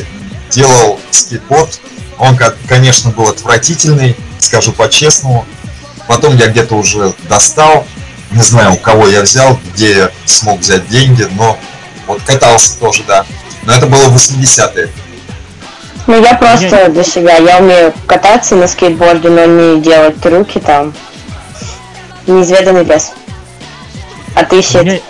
делал 0.50 1.00
скейтборд. 1.10 1.80
Он, 2.18 2.38
конечно, 2.68 3.10
был 3.10 3.28
отвратительный, 3.28 4.16
скажу 4.38 4.72
по-честному. 4.72 5.46
Потом 6.06 6.36
я 6.36 6.48
где-то 6.48 6.74
уже 6.74 7.14
достал, 7.28 7.86
Не 8.30 8.42
знаю, 8.42 8.74
у 8.74 8.76
кого 8.76 9.08
я 9.08 9.22
взял, 9.22 9.58
где 9.72 9.96
я 9.96 10.10
смог 10.26 10.60
взять 10.60 10.86
деньги, 10.88 11.26
но 11.32 11.58
вот 12.06 12.22
катался 12.22 12.78
тоже, 12.78 13.02
да. 13.06 13.24
Но 13.62 13.72
это 13.72 13.86
было 13.86 14.08
80-е. 14.08 14.90
Ну 16.08 16.20
я 16.22 16.34
просто 16.36 16.88
для 16.88 17.04
себя, 17.04 17.36
я 17.36 17.58
умею 17.58 17.92
кататься 18.06 18.56
на 18.56 18.66
скейтборде, 18.66 19.28
но 19.28 19.44
не 19.44 19.80
делать 19.82 20.18
трюки 20.20 20.58
там. 20.58 20.94
Неизведанный 22.26 22.84
лес. 22.84 23.12
А 24.34 24.42
ты 24.44 24.56
У 24.56 24.62
Сид? 24.62 24.82
меня- 24.84 25.00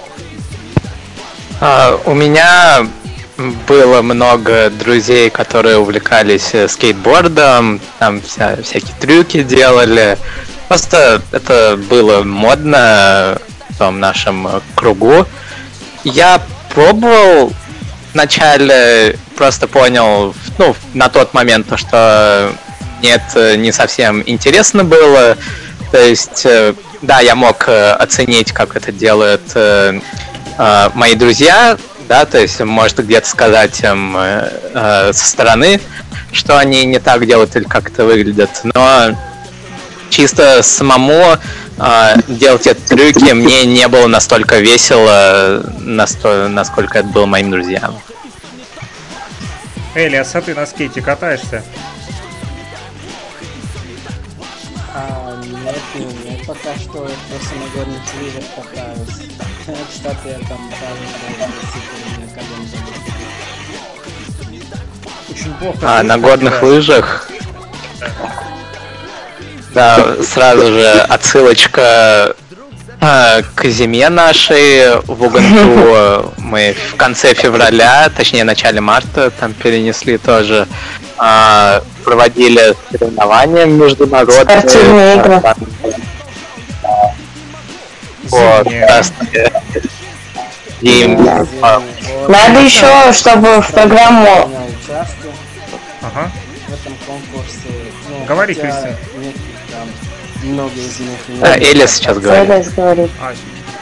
А, 1.61 1.99
у 2.05 2.15
меня 2.15 2.87
было 3.69 4.03
много 4.03 4.71
друзей, 4.71 5.31
которые 5.31 5.79
увлекались 5.79 6.51
э, 6.53 6.67
скейтбордом, 6.67 7.81
там 8.01 8.19
вся- 8.21 8.61
всякие 8.63 8.95
трюки 9.01 9.43
делали. 9.45 10.19
Просто 10.67 11.23
это 11.31 11.77
было 11.89 12.25
модно 12.25 13.39
в 13.71 13.79
том 13.79 14.01
нашем 14.01 14.49
э, 14.49 14.61
кругу. 14.75 15.25
Я 16.03 16.41
пробовал 16.75 17.53
вначале, 18.15 19.17
просто 19.39 19.69
понял, 19.69 20.35
ну, 20.59 20.75
на 20.95 21.09
тот 21.09 21.33
момент, 21.33 21.69
то, 21.69 21.77
что 21.77 22.53
нет, 23.03 23.23
не 23.57 23.71
совсем 23.71 24.23
интересно 24.27 24.83
было. 24.83 25.37
То 25.93 26.05
есть, 26.05 26.45
э, 26.45 26.75
да, 27.03 27.21
я 27.21 27.37
мог 27.37 27.69
э, 27.69 27.93
оценить, 27.93 28.51
как 28.51 28.75
это 28.75 28.91
делают 28.91 29.43
э, 29.55 30.01
мои 30.95 31.15
друзья, 31.15 31.79
да, 32.09 32.25
то 32.27 32.39
есть 32.41 32.59
может 32.61 32.99
где-то 32.99 33.29
сказать 33.29 33.81
им 33.83 34.17
со 34.75 35.13
стороны, 35.13 35.81
что 36.33 36.59
они 36.59 36.85
не 36.85 36.99
так 36.99 37.25
делают 37.25 37.55
или 37.55 37.63
как 37.63 37.91
это 37.91 38.05
выглядит, 38.05 38.51
но 38.65 39.15
чисто 40.11 40.65
самому 40.65 41.37
делать 42.27 42.67
эти 42.67 42.81
трюки 42.81 43.33
мне 43.35 43.67
не 43.67 43.87
было 43.87 44.09
настолько 44.09 44.59
весело, 44.59 45.63
насто- 45.79 46.49
насколько 46.49 46.99
это 46.99 47.09
было 47.09 47.27
моим 47.27 47.53
друзьям. 47.53 47.95
Элиас, 49.99 50.33
а 50.37 50.41
ты 50.41 50.55
на 50.55 50.65
скейте 50.65 51.03
катаешься? 51.03 51.61
А, 54.95 55.37
нет, 55.45 55.77
нет, 55.97 56.25
нет, 56.25 56.47
пока 56.47 56.73
что 56.77 57.09
я 57.09 57.15
просто 57.29 57.55
на 57.57 57.67
горных 57.75 58.03
лыжах 58.21 58.45
катаюсь. 58.55 59.29
Кстати, 59.91 60.29
я 60.29 60.39
там 60.47 60.71
даже 60.71 61.51
супер 61.73 61.99
Очень 65.31 65.55
плохо. 65.55 65.79
А 65.83 66.03
на 66.05 66.17
горных 66.17 66.59
тебя. 66.59 66.69
лыжах. 66.69 67.29
Да, 69.75 70.23
сразу 70.23 70.73
же 70.73 70.91
отсылочка 70.91 72.37
к 73.01 73.65
зиме 73.65 74.09
нашей 74.09 75.01
в 75.07 75.23
Уганту. 75.23 76.33
Мы 76.39 76.75
в 76.93 76.97
конце 76.97 77.35
февраля, 77.35 78.11
точнее 78.17 78.45
начале 78.45 78.81
марта, 78.81 79.31
там 79.31 79.53
перенесли 79.53 80.19
тоже. 80.19 80.67
а, 81.19 81.83
проводили 82.05 82.75
соревнования 82.91 83.67
международные. 83.67 84.41
Спортивные 84.61 85.17
игры. 85.17 85.41
А, 85.45 85.55
Вот, 88.31 88.67
а, 91.63 91.83
Надо 92.29 92.61
еще, 92.61 93.13
чтобы 93.13 93.61
в 93.61 93.71
программу... 93.73 94.51
Ага. 96.01 96.31
в 96.69 96.73
этом 96.73 96.95
конкурсе. 97.07 97.69
Ну, 98.09 98.25
Говори, 98.27 98.55
хотя 98.55 98.69
Кристин. 98.69 98.97
некоторые 99.17 99.33
там, 99.33 99.48
многие 100.43 100.87
из 100.87 101.01
них... 101.01 101.19
а, 101.43 101.59
Эля 101.59 101.87
сейчас 101.87 102.19
говорит. 102.19 102.51
Элис 102.51 102.73
говорит. 102.73 103.11
А, 103.21 103.35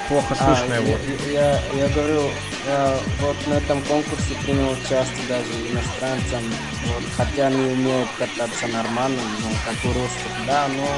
плохо 0.09 0.37
А, 0.39 0.45
слышно 0.57 0.75
я, 0.75 0.81
его. 0.81 0.99
я, 1.33 1.61
я 1.75 1.89
говорю, 1.89 2.31
я 2.67 2.99
вот 3.21 3.37
на 3.47 3.55
этом 3.55 3.81
конкурсе 3.83 4.35
принял 4.43 4.71
участие 4.73 5.27
даже 5.29 5.53
иностранцам, 5.71 6.43
вот, 6.87 7.03
хотя 7.17 7.47
они 7.47 7.73
умеют 7.73 8.09
кататься 8.19 8.67
нормально, 8.69 9.21
ну, 9.41 9.51
как 9.65 9.85
у 9.85 9.95
русских, 9.95 10.47
да, 10.47 10.67
но 10.69 10.89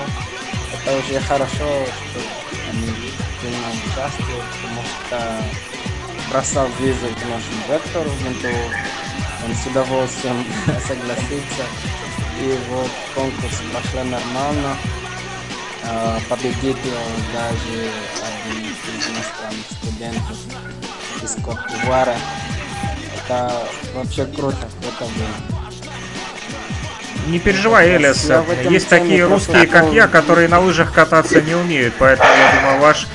это 0.75 0.99
уже 0.99 1.21
хорошо, 1.21 1.49
что 1.55 2.21
они 2.71 2.91
приняли 3.41 3.77
участие, 3.87 4.43
потому 4.53 4.83
что 4.83 5.45
бросал 6.31 6.69
вызов 6.79 7.11
нашему 7.25 7.63
вектору, 7.69 8.11
ну, 8.23 8.49
он 9.47 9.55
с 9.55 9.67
удовольствием 9.67 10.45
согласится, 10.87 11.65
и 12.41 12.59
вот 12.71 12.91
конкурс 13.15 13.61
прошел 13.73 14.05
нормально, 14.05 14.77
победитель 16.29 16.95
даже 17.33 17.91
один 18.27 18.65
из 18.65 19.09
иностранных 19.09 19.67
студентов 19.71 20.37
из 21.23 21.35
Кот-Д'Ивуара. 21.43 22.17
Это 23.25 23.53
вообще 23.95 24.25
круто, 24.27 24.69
круто 24.81 25.05
было. 25.15 25.59
Не 27.29 27.39
переживай, 27.39 27.97
Элиас. 27.97 28.31
Есть 28.71 28.89
такие 28.89 29.27
русские, 29.27 29.67
как 29.67 29.93
я, 29.93 30.09
которые 30.09 30.49
на 30.49 30.61
лыжах 30.61 30.93
кататься 30.93 31.41
не 31.43 31.55
умеют. 31.55 31.95
Поэтому 31.99 32.31
я 32.31 32.61
думаю, 32.61 32.81
ваш 32.81 33.05
э, 33.05 33.07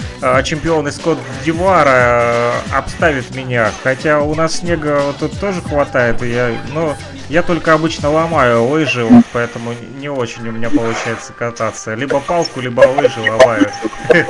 чемпион 0.43 0.87
из 0.87 0.97
Кот 0.99 1.19
Дивара 1.43 1.89
э, 1.89 2.51
обставит 2.71 3.35
меня. 3.35 3.71
Хотя 3.83 4.21
у 4.21 4.33
нас 4.35 4.57
снега 4.57 5.01
вот 5.01 5.17
тут 5.17 5.39
тоже 5.39 5.61
хватает. 5.61 6.21
И 6.23 6.31
я, 6.31 6.55
но 6.71 6.95
я 7.29 7.43
только 7.43 7.73
обычно 7.73 8.09
ломаю 8.09 8.63
лыжи, 8.63 9.03
вот, 9.03 9.25
поэтому 9.33 9.73
не 9.99 10.09
очень 10.09 10.47
у 10.47 10.51
меня 10.51 10.69
получается 10.69 11.33
кататься. 11.33 11.93
Либо 11.93 12.19
палку, 12.19 12.61
либо 12.61 12.81
лыжи 12.81 13.19
ломаю. 13.19 13.69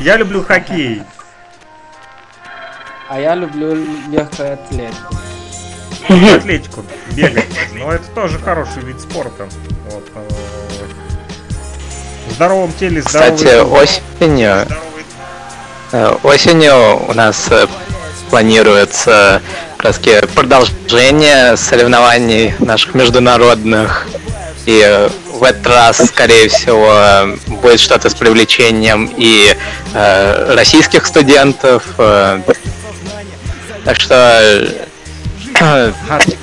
Я 0.00 0.16
люблю 0.16 0.44
хоккей. 0.44 1.02
А 3.08 3.18
я 3.18 3.34
люблю 3.34 3.74
легкую 4.08 4.52
атлетику. 4.52 5.16
атлетику 6.36 6.84
бегать. 7.12 7.46
Но 7.74 7.92
это 7.92 8.06
тоже 8.10 8.38
хороший 8.38 8.82
вид 8.82 9.00
спорта. 9.00 9.48
Вот, 9.90 10.04
э, 10.14 10.28
в 12.28 12.32
здоровом 12.32 12.72
теле 12.72 13.02
здоровый 13.02 13.36
Кстати, 13.36 13.60
осенью 13.60 14.66
Осенью 16.22 17.08
у 17.08 17.14
нас 17.14 17.46
э, 17.50 17.66
планируется 18.28 19.40
как 19.78 19.94
продолжение 20.34 21.56
соревнований 21.56 22.54
наших 22.58 22.94
международных. 22.94 24.06
И 24.66 24.82
э, 24.84 25.08
в 25.32 25.42
этот 25.42 25.66
раз, 25.66 26.08
скорее 26.08 26.48
всего, 26.48 26.92
э, 26.92 27.36
будет 27.62 27.80
что-то 27.80 28.10
с 28.10 28.14
привлечением 28.14 29.10
и 29.16 29.56
э, 29.94 30.54
российских 30.54 31.06
студентов. 31.06 31.84
э. 31.96 32.42
Так 33.84 33.98
что 33.98 34.14
э, 34.42 34.68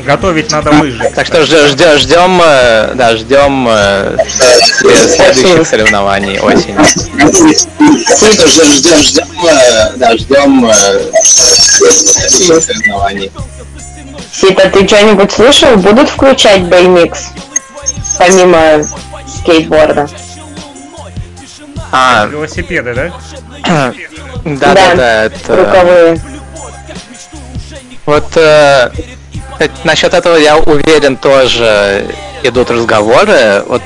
Готовить 0.05 0.51
надо 0.51 0.71
лыжи. 0.71 1.11
так 1.15 1.25
что 1.25 1.45
ждем, 1.45 1.97
ждем, 1.97 2.41
э, 2.43 2.93
да, 2.95 3.15
ждем 3.15 3.67
э, 3.69 4.17
следующих 4.29 5.67
соревнований 5.67 6.39
осенью. 6.39 6.77
Так 6.77 8.33
что 8.33 8.47
ждем, 8.47 8.71
ждем, 8.71 8.97
ждем, 8.97 9.25
э, 9.47 9.91
да, 9.95 10.17
ждем 10.17 10.69
следующих 11.23 12.63
соревнований. 12.63 13.31
Сита, 14.33 14.69
ты 14.69 14.85
что-нибудь 14.85 15.31
слышал? 15.31 15.75
Будут 15.77 16.09
включать 16.09 16.63
беймикс? 16.63 17.29
Помимо 18.17 18.83
скейтборда. 19.27 20.09
А, 21.91 22.25
Велосипеды, 22.25 22.93
да? 22.93 23.93
да, 24.43 24.73
да, 24.73 24.95
да, 24.95 25.23
это... 25.25 25.55
Рукавые. 25.55 26.21
Вот 28.05 28.25
э, 28.35 28.91
э, 29.59 29.67
насчет 29.83 30.13
этого 30.13 30.35
я 30.35 30.57
уверен 30.57 31.17
тоже 31.17 32.05
идут 32.43 32.69
разговоры. 32.69 33.63
Вот 33.67 33.81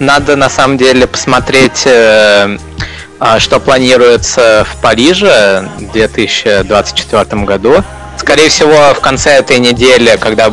надо 0.00 0.34
на 0.34 0.48
самом 0.48 0.76
деле 0.76 1.06
посмотреть, 1.06 1.86
э, 1.86 2.56
а, 3.20 3.38
что 3.38 3.60
планируется 3.60 4.66
в 4.68 4.80
Париже 4.80 5.68
в 5.78 5.92
2024 5.92 7.44
году. 7.44 7.84
Скорее 8.16 8.48
всего, 8.48 8.94
в 8.94 9.00
конце 9.00 9.32
этой 9.32 9.58
недели, 9.58 10.16
когда 10.18 10.52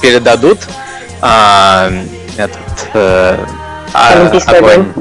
передадут 0.00 0.58
а, 1.20 1.90
этот 2.36 2.58
э, 2.94 3.38
а- 3.92 4.40
огонь 4.46 4.92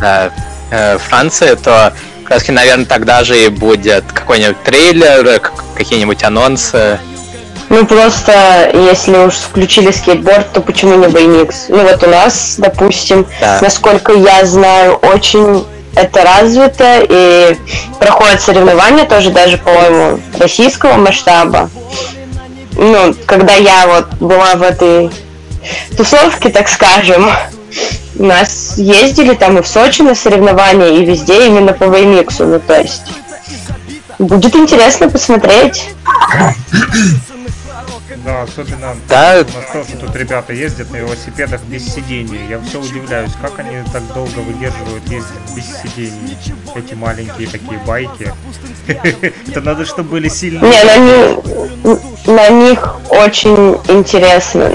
э, 0.00 0.98
Франции, 0.98 1.54
то 1.54 1.92
раз, 2.32 2.48
наверное, 2.48 2.86
тогда 2.86 3.24
же 3.24 3.44
и 3.44 3.48
будет 3.48 4.04
какой-нибудь 4.12 4.62
трейлер, 4.62 5.40
какие-нибудь 5.74 6.22
анонсы. 6.24 6.98
Ну 7.68 7.86
просто, 7.86 8.70
если 8.74 9.16
уж 9.16 9.34
включили 9.34 9.90
скейтборд, 9.90 10.52
то 10.52 10.60
почему 10.60 10.96
не 10.96 11.08
беймикс? 11.08 11.66
Ну 11.68 11.82
вот 11.82 12.02
у 12.02 12.08
нас, 12.08 12.56
допустим, 12.58 13.26
Да. 13.40 13.58
насколько 13.62 14.12
я 14.12 14.44
знаю, 14.44 14.94
очень 14.96 15.64
это 15.94 16.22
развито 16.22 17.00
и 17.08 17.56
проходят 17.98 18.40
соревнования 18.40 19.04
тоже 19.04 19.30
даже, 19.30 19.58
по-моему, 19.58 20.20
российского 20.38 20.94
масштаба. 20.94 21.70
Ну, 22.72 23.14
когда 23.26 23.54
я 23.54 23.86
вот 23.86 24.06
была 24.20 24.54
в 24.54 24.62
этой 24.62 25.10
тусовке, 25.96 26.48
так 26.48 26.68
скажем, 26.68 27.30
нас 28.14 28.74
ездили 28.76 29.34
там 29.34 29.58
и 29.58 29.62
в 29.62 29.66
Сочи 29.66 30.02
на 30.02 30.14
соревнования, 30.14 30.98
и 30.98 31.04
везде 31.04 31.46
именно 31.46 31.72
по 31.72 31.84
VMix. 31.84 32.44
Ну, 32.44 32.60
то 32.60 32.80
есть 32.80 33.02
будет 34.18 34.54
интересно 34.56 35.08
посмотреть. 35.08 35.90
Да, 38.24 38.42
особенно 38.42 38.94
Да. 39.08 39.34
у 39.40 39.56
нас 39.56 39.66
тоже 39.72 39.96
тут 40.00 40.14
ребята 40.14 40.52
ездят 40.52 40.90
на 40.90 40.96
велосипедах 40.96 41.62
без 41.62 41.92
сидений. 41.92 42.40
Я 42.48 42.60
все 42.60 42.80
удивляюсь, 42.80 43.32
как 43.40 43.58
они 43.58 43.76
так 43.92 44.06
долго 44.14 44.38
выдерживают 44.38 45.02
ездить 45.08 45.56
без 45.56 45.64
сидений. 45.82 46.36
Эти 46.74 46.94
маленькие 46.94 47.48
такие 47.48 47.78
байки. 47.86 48.32
Это 48.86 49.60
надо, 49.60 49.84
чтобы 49.86 50.10
были 50.10 50.28
сильные. 50.28 50.70
Не, 50.70 50.84
на, 50.84 50.96
них, 50.98 52.26
на 52.26 52.48
них 52.50 52.94
очень 53.10 53.78
интересно. 53.88 54.68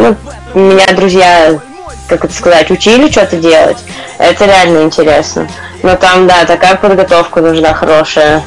Ну, 0.54 0.60
меня 0.60 0.88
друзья, 0.94 1.60
как 2.08 2.26
это 2.26 2.34
сказать, 2.34 2.72
учили 2.72 3.12
что-то 3.12 3.38
делать. 3.38 3.78
Это 4.17 4.46
реально 4.46 4.84
интересно. 4.84 5.48
Но 5.84 5.96
там, 5.96 6.28
да, 6.28 6.46
такая 6.46 6.76
подготовка 6.76 7.41
нужна 7.41 7.74
хорошая. 7.74 8.43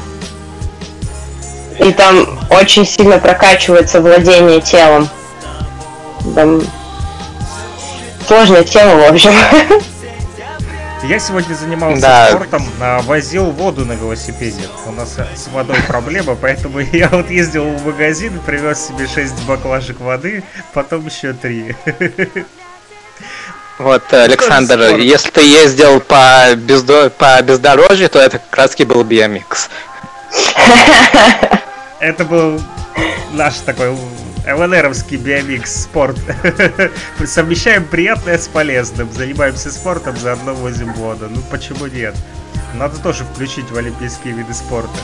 И 1.79 1.91
там 1.93 2.39
очень 2.49 2.85
сильно 2.85 3.17
прокачивается 3.17 4.01
владение 4.01 4.61
телом. 4.61 5.09
Там 6.35 6.61
сложная 8.27 8.63
тема, 8.63 8.95
в 8.95 9.13
общем. 9.13 9.31
Я 11.03 11.17
сегодня 11.17 11.55
занимался 11.55 12.01
Да. 12.01 12.27
спортом, 12.29 12.63
возил 13.05 13.45
воду 13.45 13.85
на 13.85 13.93
велосипеде. 13.93 14.67
У 14.85 14.91
нас 14.91 15.17
с 15.35 15.47
водой 15.47 15.77
проблема, 15.87 16.35
поэтому 16.35 16.79
я 16.91 17.09
вот 17.09 17.31
ездил 17.31 17.65
в 17.65 17.85
магазин, 17.85 18.39
привез 18.45 18.87
себе 18.87 19.07
6 19.07 19.43
баклажек 19.47 19.99
воды, 19.99 20.43
потом 20.73 21.07
еще 21.07 21.33
3. 21.33 21.75
Вот, 23.77 24.03
э, 24.11 24.23
Александр, 24.23 24.97
если 24.97 25.31
ты 25.31 25.41
ездил 25.41 25.99
по, 25.99 26.53
бездо... 26.55 27.09
по 27.09 27.41
бездорожью, 27.41 28.09
то 28.09 28.19
это 28.19 28.37
как 28.37 28.55
раз 28.55 28.75
был 28.77 29.03
BMX. 29.03 29.69
Это 31.99 32.25
был 32.25 32.61
наш 33.33 33.55
такой 33.57 33.95
ЛНРовский 34.47 35.17
биомикс 35.17 35.83
спорт. 35.83 36.17
Совмещаем 37.25 37.85
приятное 37.85 38.37
с 38.37 38.47
полезным. 38.47 39.11
Занимаемся 39.11 39.71
спортом, 39.71 40.17
заодно 40.17 40.53
возим 40.53 40.93
воду. 40.93 41.27
Ну 41.29 41.41
почему 41.51 41.85
нет? 41.87 42.15
Надо 42.73 42.97
тоже 42.97 43.23
включить 43.23 43.69
в 43.69 43.77
олимпийские 43.77 44.33
виды 44.33 44.53
спорта. 44.53 44.97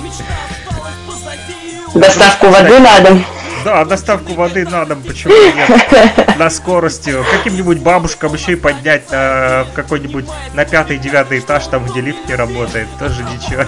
Доставку 1.94 2.48
воды 2.48 2.80
на 2.80 3.00
дом. 3.02 3.26
Да, 3.68 3.84
доставку 3.84 4.32
воды 4.32 4.66
на 4.66 4.86
дом, 4.86 5.04
почему 5.04 5.34
нет? 5.34 6.38
На 6.38 6.50
скорости. 6.50 7.14
Каким-нибудь 7.34 7.80
бабушкам 7.80 8.34
еще 8.34 8.54
и 8.54 8.56
поднять 8.56 9.12
на 9.12 9.66
какой-нибудь 9.76 10.24
на 10.54 10.64
пятый-девятый 10.64 11.40
этаж, 11.40 11.68
там 11.68 11.86
где 11.86 12.00
лифт 12.00 12.30
не 12.30 12.36
работает. 12.36 12.88
Тоже 12.98 13.24
ничего. 13.24 13.66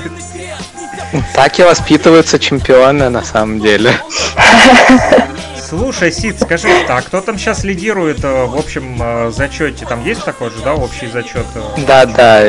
Так 1.33 1.59
и 1.59 1.63
воспитываются 1.63 2.39
чемпионы 2.39 3.09
на 3.09 3.25
самом 3.25 3.59
деле. 3.59 3.93
Слушай, 5.69 6.11
Сид, 6.11 6.39
скажи, 6.41 6.67
так, 6.87 7.05
кто 7.05 7.21
там 7.21 7.37
сейчас 7.37 7.63
лидирует 7.63 8.23
э, 8.23 8.45
в 8.45 8.57
общем 8.57 8.97
э, 8.99 9.31
зачете? 9.31 9.85
Там 9.85 10.03
есть 10.03 10.23
такой 10.23 10.49
же, 10.49 10.55
да, 10.63 10.73
общий 10.73 11.05
зачет? 11.07 11.45
э? 11.53 11.81
Да, 11.85 12.05
да. 12.05 12.47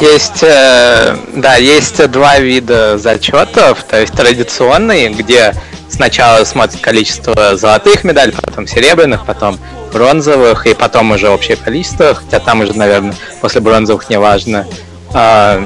Есть, 0.00 0.42
да, 0.42 1.56
есть 1.56 2.10
два 2.10 2.38
вида 2.38 2.98
зачетов. 2.98 3.82
То 3.84 3.98
есть 3.98 4.12
традиционный, 4.12 5.08
где 5.08 5.54
сначала 5.88 6.44
смотрят 6.44 6.80
количество 6.82 7.56
золотых 7.56 8.04
медалей, 8.04 8.34
потом 8.34 8.66
серебряных, 8.66 9.24
потом 9.24 9.58
бронзовых, 9.92 10.66
и 10.66 10.74
потом 10.74 11.12
уже 11.12 11.30
общее 11.30 11.56
количество, 11.56 12.14
хотя 12.14 12.38
там 12.38 12.60
уже, 12.60 12.74
наверное, 12.74 13.14
после 13.40 13.62
бронзовых 13.62 14.10
не 14.10 14.18
важно. 14.18 14.66
А, 15.14 15.64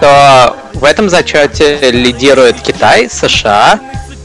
то 0.00 0.56
в 0.72 0.84
этом 0.84 1.10
зачете 1.10 1.90
лидирует 1.90 2.60
Китай, 2.62 3.10
США, 3.10 3.78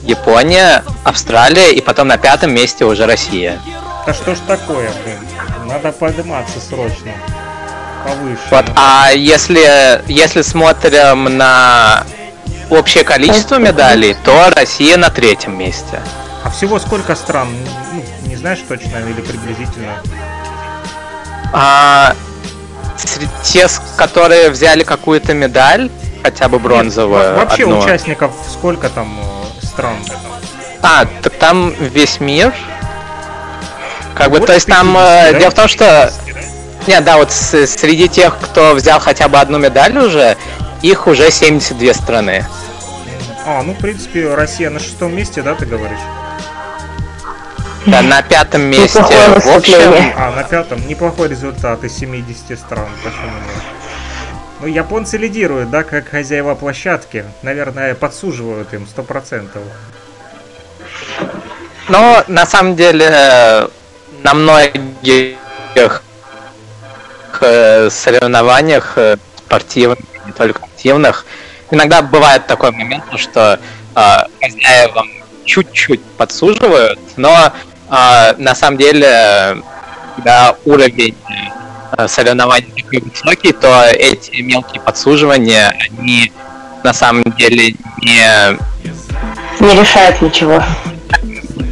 Япония, 0.08 0.84
Австралия, 1.04 1.74
и 1.74 1.82
потом 1.82 2.08
на 2.08 2.17
пятом 2.17 2.52
месте 2.54 2.86
уже 2.86 3.06
Россия. 3.06 3.60
Да 4.06 4.13
что 4.13 4.36
ж 4.36 4.38
такое, 4.48 4.89
блин? 5.04 5.17
Надо 5.65 5.91
подниматься 5.91 6.60
срочно. 6.62 7.12
Повыше. 8.06 8.39
Вот, 8.52 8.65
а 8.78 9.12
если, 9.12 10.02
если 10.08 10.41
смотрим 10.43 11.38
на 11.38 12.06
общее 12.70 13.04
количество 13.04 13.56
медалей, 13.58 14.15
то 14.24 14.50
Россия 14.56 14.96
на 14.98 15.10
третьем 15.10 15.58
месте. 15.58 16.00
А 16.43 16.50
всего 16.52 16.80
сколько 16.80 17.13
стран? 17.15 17.50
Ну, 17.93 18.04
не 18.30 18.38
знаешь 18.38 18.60
точно 18.67 18.98
или 19.00 19.20
приблизительно? 19.22 20.02
А, 21.52 22.13
среди 22.98 23.28
те, 23.43 23.67
которые 23.98 24.52
взяли 24.52 24.84
какую-то 24.84 25.34
медаль, 25.34 25.89
хотя 26.24 26.48
бы 26.48 26.60
бронзовую, 26.60 27.34
Во- 27.34 27.39
Вообще 27.39 27.63
одну. 27.63 27.80
участников 27.80 28.32
сколько 28.50 28.88
там 28.89 29.20
стран? 29.78 29.96
А, 30.82 31.06
так 31.22 31.34
там 31.34 31.72
весь 31.80 32.20
мир. 32.20 32.52
Как 34.16 34.32
бы, 34.32 34.40
Вот 34.40 34.48
то 34.48 34.54
есть 34.54 34.66
там 34.68 34.94
50, 34.94 35.36
э, 35.36 35.40
дело 35.40 35.52
в 35.52 35.54
том, 35.54 35.68
что 35.68 36.12
нет, 36.88 37.04
да, 37.04 37.18
вот 37.18 37.32
с- 37.32 37.68
среди 37.68 38.08
тех, 38.08 38.36
кто 38.40 38.74
взял 38.74 39.00
хотя 39.00 39.28
бы 39.28 39.38
одну 39.40 39.60
медаль 39.60 39.96
уже, 39.98 40.36
их 40.82 41.06
уже 41.06 41.30
72 41.30 41.94
страны. 41.94 42.46
А, 43.46 43.62
ну, 43.62 43.74
в 43.74 43.78
принципе, 43.78 44.34
Россия 44.34 44.70
на 44.72 44.80
шестом 44.80 45.16
месте, 45.16 45.42
да, 45.44 45.54
ты 45.54 45.66
говоришь? 45.68 46.00
Да, 47.86 48.02
на 48.02 48.22
пятом 48.22 48.62
месте. 48.63 49.00
В 49.00 49.56
общем. 49.56 50.13
А, 50.18 50.32
на 50.36 50.44
пятом 50.44 50.86
неплохой 50.88 51.30
результат 51.30 51.84
из 51.84 51.96
70 51.96 52.56
стран. 52.58 52.88
Почему 53.04 53.22
нет? 53.28 53.77
Ну, 54.60 54.67
японцы 54.67 55.17
лидируют, 55.17 55.70
да, 55.70 55.84
как 55.84 56.10
хозяева 56.10 56.56
площадки. 56.56 57.26
Наверное, 57.43 57.93
подсуживают 57.93 58.74
им 58.74 58.88
100%. 58.96 59.60
Но 61.89 62.24
на 62.28 62.46
самом 62.46 62.76
деле 62.76 63.08
э, 63.10 63.67
на 64.24 64.34
многих 64.34 65.38
э, 67.39 67.89
соревнованиях 67.89 68.93
э, 68.98 69.17
спортивных, 69.38 70.00
не 70.26 70.32
только 70.32 70.63
активных, 70.63 71.26
иногда 71.70 72.02
бывает 72.02 72.48
такой 72.48 72.72
момент, 72.72 73.04
что 73.15 73.60
э, 73.96 74.00
хозяевам 74.41 75.08
чуть-чуть 75.46 76.04
подсуживают, 76.17 77.00
но 77.15 77.54
э, 77.89 78.34
на 78.38 78.56
самом 78.56 78.78
деле, 78.78 79.08
э, 79.08 79.56
когда 80.15 80.56
уровень 80.65 81.15
э, 81.97 82.08
соревнований 82.08 82.71
такой 82.76 83.00
высокий, 83.00 83.52
то 83.54 83.84
эти 83.86 84.41
мелкие 84.41 84.82
подсуживания, 84.82 85.76
они 85.89 86.32
на 86.84 86.93
самом 86.93 87.23
деле 87.38 87.76
не 88.02 88.58
Не 89.60 89.80
решает 89.80 90.21
ничего. 90.21 90.63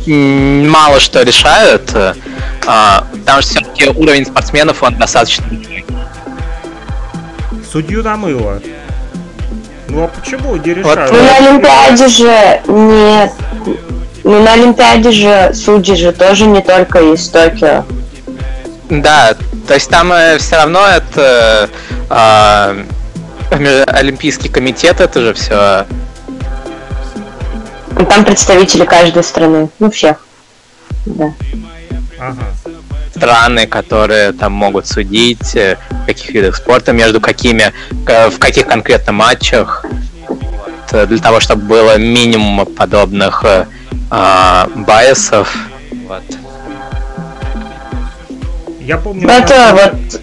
мало 0.07 0.99
что 0.99 1.23
решают, 1.23 1.91
э, 1.93 2.13
а, 2.65 3.05
потому 3.11 3.41
что 3.41 3.51
все-таки 3.51 3.89
уровень 3.89 4.25
спортсменов 4.25 4.81
он 4.83 4.95
достаточно 4.97 5.45
высокий. 5.47 5.85
Судью 7.71 8.03
намыло. 8.03 8.61
Ну 9.89 10.03
а 10.03 10.07
почему 10.07 10.55
не 10.55 10.73
решают? 10.73 11.11
Ну 11.11 11.23
на 11.23 11.35
Олимпиаде 11.37 12.07
же 12.07 12.61
нет. 12.67 13.31
Ну 14.23 14.43
на 14.43 14.53
Олимпиаде 14.53 15.11
же 15.11 15.51
судьи 15.53 15.95
же 15.95 16.11
тоже 16.11 16.45
не 16.45 16.61
только 16.61 16.99
из 16.99 17.27
Токио. 17.29 17.85
Да, 18.89 19.35
то 19.67 19.73
есть 19.73 19.89
там 19.89 20.11
все 20.39 20.55
равно 20.57 20.85
это 20.87 21.69
а, 22.09 22.75
ме- 23.51 23.83
Олимпийский 23.83 24.49
комитет, 24.49 25.01
это 25.01 25.21
же 25.21 25.33
все. 25.33 25.85
Там 28.09 28.25
представители 28.25 28.85
каждой 28.85 29.23
страны. 29.23 29.69
Ну 29.79 29.89
всех. 29.89 30.17
Да. 31.05 31.33
Ага. 32.19 32.43
страны, 33.15 33.67
которые 33.67 34.31
там 34.33 34.51
могут 34.53 34.87
судить, 34.87 35.55
э, 35.55 35.77
в 35.89 36.05
каких 36.05 36.31
видах 36.31 36.55
спорта, 36.55 36.91
между 36.93 37.21
какими, 37.21 37.71
в 37.91 38.37
каких 38.39 38.67
конкретно 38.67 39.13
матчах, 39.13 39.85
Вот, 40.27 40.93
э, 40.93 41.05
для 41.05 41.19
того, 41.19 41.39
чтобы 41.39 41.63
было 41.63 41.97
минимум 41.97 42.65
подобных 42.65 43.43
э, 43.45 43.65
а, 44.09 44.67
Я 48.85 48.97
помню, 48.97 49.27
Ну, 49.27 49.33
Это 49.33 49.71
вот 49.73 50.21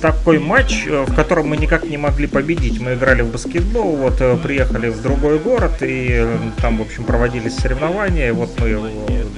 такой 0.00 0.38
матч, 0.38 0.86
э, 0.86 1.04
в 1.06 1.14
котором 1.14 1.48
мы 1.48 1.58
никак 1.58 1.84
не 1.84 1.98
могли 1.98 2.26
победить. 2.26 2.80
Мы 2.80 2.94
играли 2.94 3.20
в 3.20 3.30
баскетбол, 3.30 3.96
вот 3.96 4.20
э, 4.20 4.38
приехали 4.42 4.88
в 4.88 5.02
другой 5.02 5.38
город, 5.38 5.82
и 5.82 6.08
э, 6.12 6.38
там, 6.62 6.78
в 6.78 6.82
общем, 6.82 7.04
проводились 7.04 7.56
соревнования, 7.56 8.28
и 8.28 8.30
вот 8.30 8.58
мы 8.58 8.92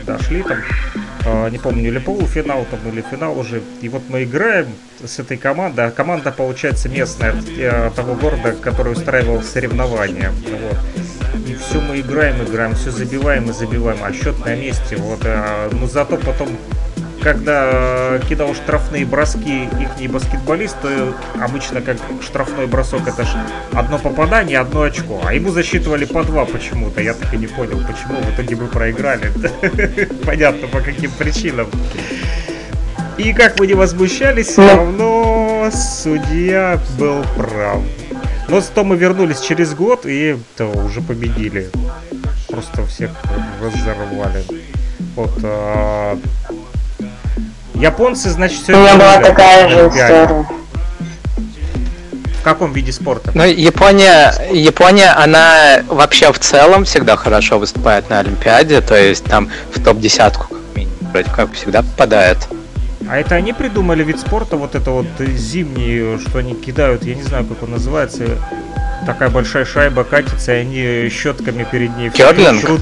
дошли 0.06 0.44
там, 0.44 1.50
не 1.50 1.58
помню, 1.58 1.88
или 1.88 1.98
полуфинал 1.98 2.64
там, 2.70 2.80
или 2.92 3.04
финал 3.08 3.38
уже, 3.38 3.62
и 3.80 3.88
вот 3.88 4.02
мы 4.08 4.24
играем 4.24 4.66
с 5.04 5.18
этой 5.18 5.36
командой, 5.36 5.86
а 5.86 5.90
команда, 5.90 6.32
получается, 6.32 6.88
местная, 6.88 7.34
того 7.94 8.14
города, 8.14 8.52
который 8.52 8.92
устраивал 8.92 9.42
соревнования, 9.42 10.32
вот. 10.42 10.78
И 11.48 11.54
все 11.54 11.80
мы 11.80 12.00
играем, 12.00 12.42
играем, 12.42 12.74
все 12.74 12.90
забиваем 12.90 13.50
и 13.50 13.52
забиваем, 13.52 13.98
а 14.02 14.12
счет 14.12 14.44
на 14.44 14.54
месте, 14.56 14.96
вот, 14.96 15.24
но 15.72 15.86
зато 15.86 16.16
потом 16.16 16.48
когда 17.22 17.68
э, 17.72 18.20
кидал 18.28 18.54
штрафные 18.54 19.06
броски 19.06 19.68
их 20.00 20.10
баскетболисты, 20.10 20.88
обычно 21.40 21.80
как 21.80 21.96
штрафной 22.22 22.66
бросок 22.66 23.06
это 23.06 23.24
же 23.24 23.38
одно 23.72 23.98
попадание, 23.98 24.58
одно 24.58 24.82
очко. 24.82 25.20
А 25.24 25.32
ему 25.32 25.50
засчитывали 25.50 26.04
по 26.04 26.24
два 26.24 26.44
почему-то. 26.44 27.00
Я 27.00 27.14
так 27.14 27.32
и 27.32 27.36
не 27.36 27.46
понял, 27.46 27.80
почему 27.86 28.20
в 28.20 28.34
итоге 28.34 28.56
мы 28.56 28.66
проиграли. 28.66 29.32
Понятно, 30.26 30.66
по 30.68 30.80
каким 30.80 31.10
причинам. 31.12 31.68
И 33.18 33.32
как 33.32 33.60
мы 33.60 33.66
не 33.66 33.74
возмущались, 33.74 34.48
все 34.48 34.66
равно 34.66 35.70
судья 35.72 36.80
был 36.98 37.24
прав. 37.36 37.82
Но 38.48 38.60
зато 38.60 38.84
мы 38.84 38.96
вернулись 38.96 39.40
через 39.40 39.74
год 39.74 40.06
и 40.06 40.36
то, 40.56 40.66
уже 40.66 41.00
победили. 41.00 41.70
Просто 42.48 42.84
всех 42.86 43.10
разорвали. 43.60 44.44
Вот. 45.14 45.32
А... 45.44 46.18
Японцы, 47.82 48.30
значит, 48.30 48.60
У 48.68 48.72
меня 48.72 48.94
была 48.94 49.18
такая 49.18 49.68
же 49.68 49.88
история. 49.88 50.46
В 52.38 52.44
каком 52.44 52.72
виде 52.72 52.92
спорта? 52.92 53.32
Ну, 53.34 53.42
Япония, 53.42 54.32
Япония, 54.52 55.10
она 55.10 55.82
вообще 55.88 56.32
в 56.32 56.38
целом 56.38 56.84
всегда 56.84 57.16
хорошо 57.16 57.58
выступает 57.58 58.08
на 58.08 58.20
Олимпиаде, 58.20 58.82
то 58.82 58.96
есть 58.96 59.24
там 59.24 59.50
в 59.72 59.82
топ-десятку 59.82 60.46
как 60.48 60.60
минимум, 60.76 60.96
вроде 61.12 61.30
как 61.30 61.52
всегда 61.54 61.82
попадает. 61.82 62.38
А 63.08 63.18
это 63.18 63.34
они 63.34 63.52
придумали 63.52 64.04
вид 64.04 64.20
спорта, 64.20 64.56
вот 64.56 64.74
это 64.74 64.90
вот 64.90 65.06
зимний, 65.18 66.18
что 66.18 66.38
они 66.38 66.54
кидают, 66.54 67.04
я 67.04 67.14
не 67.14 67.22
знаю, 67.22 67.44
как 67.44 67.62
он 67.62 67.72
называется, 67.72 68.38
такая 69.06 69.28
большая 69.28 69.64
шайба 69.64 70.04
катится, 70.04 70.54
и 70.54 70.58
они 70.58 71.08
щетками 71.10 71.66
перед 71.70 71.96
ней 71.96 72.10
Керлинг? 72.10 72.80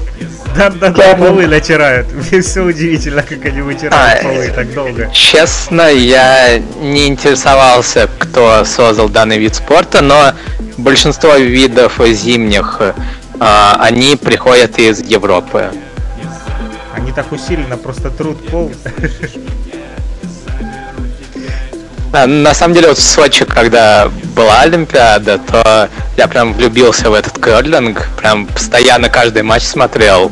Да, 0.55 0.69
да, 0.69 0.89
да, 0.89 1.15
полы 1.15 1.47
натирают. 1.47 2.07
Мне 2.31 2.41
все 2.41 2.63
удивительно, 2.63 3.23
как 3.23 3.45
они 3.45 3.61
вытирают 3.61 4.19
а, 4.19 4.23
полы 4.23 4.51
так 4.53 4.73
долго. 4.73 5.09
Честно, 5.13 5.89
я 5.89 6.59
не 6.59 7.07
интересовался, 7.07 8.09
кто 8.19 8.65
создал 8.65 9.07
данный 9.07 9.37
вид 9.37 9.55
спорта, 9.55 10.01
но 10.01 10.33
большинство 10.77 11.35
видов 11.35 12.01
зимних, 12.05 12.81
а, 13.39 13.77
они 13.79 14.17
приходят 14.17 14.77
из 14.77 14.99
Европы. 15.01 15.71
Они 16.93 17.11
так 17.13 17.31
усиленно 17.31 17.77
просто 17.77 18.09
труд 18.11 18.45
пол. 18.49 18.71
Да, 22.11 22.27
на 22.27 22.53
самом 22.53 22.73
деле, 22.73 22.89
вот 22.89 22.97
в 22.97 23.01
Сочи, 23.01 23.45
когда 23.45 24.11
была 24.35 24.61
Олимпиада, 24.61 25.37
то 25.37 25.89
я 26.17 26.27
прям 26.27 26.53
влюбился 26.53 27.09
в 27.09 27.13
этот 27.13 27.41
керлинг, 27.43 28.09
прям 28.17 28.47
постоянно 28.47 29.09
каждый 29.09 29.43
матч 29.43 29.63
смотрел. 29.63 30.31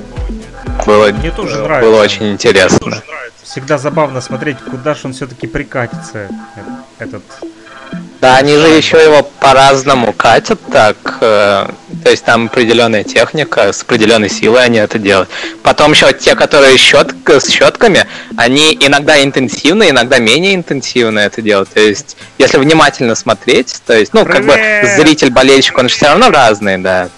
Было, 0.86 1.08
Мне 1.08 1.32
тоже 1.32 1.62
нравится. 1.62 1.90
Было 1.90 2.02
очень 2.02 2.32
интересно. 2.32 3.02
Всегда 3.42 3.78
забавно 3.78 4.20
смотреть, 4.22 4.58
куда 4.60 4.94
же 4.94 5.02
он 5.06 5.14
все-таки 5.14 5.48
прикатится, 5.48 6.28
этот 7.00 7.24
да, 8.22 8.36
они 8.36 8.56
же 8.58 8.68
еще 8.68 9.02
его 9.02 9.24
по-разному 9.24 10.12
катят 10.12 10.60
так. 10.72 10.98
Э, 11.22 11.70
то 12.04 12.10
есть 12.10 12.26
там 12.26 12.48
определенная 12.48 13.06
техника, 13.06 13.72
с 13.72 13.82
определенной 13.82 14.30
силой 14.30 14.66
они 14.66 14.78
это 14.78 15.00
делают. 15.00 15.30
Потом 15.64 15.92
еще 15.92 16.12
те, 16.12 16.36
которые 16.36 16.78
щет, 16.78 17.14
с 17.26 17.50
щетками, 17.50 18.06
они 18.36 18.78
иногда 18.80 19.24
интенсивно, 19.24 19.90
иногда 19.90 20.20
менее 20.20 20.56
интенсивно 20.56 21.20
это 21.20 21.42
делают. 21.42 21.70
То 21.70 21.80
есть, 21.80 22.18
если 22.38 22.58
внимательно 22.58 23.16
смотреть, 23.16 23.82
то 23.86 23.98
есть, 23.98 24.14
ну, 24.14 24.26
Привет! 24.26 24.46
как 24.46 24.82
бы 24.82 25.02
зритель, 25.02 25.30
болельщик, 25.30 25.78
он 25.78 25.88
же 25.88 25.96
все 25.96 26.08
равно 26.08 26.30
разный, 26.30 26.78
да. 26.78 27.10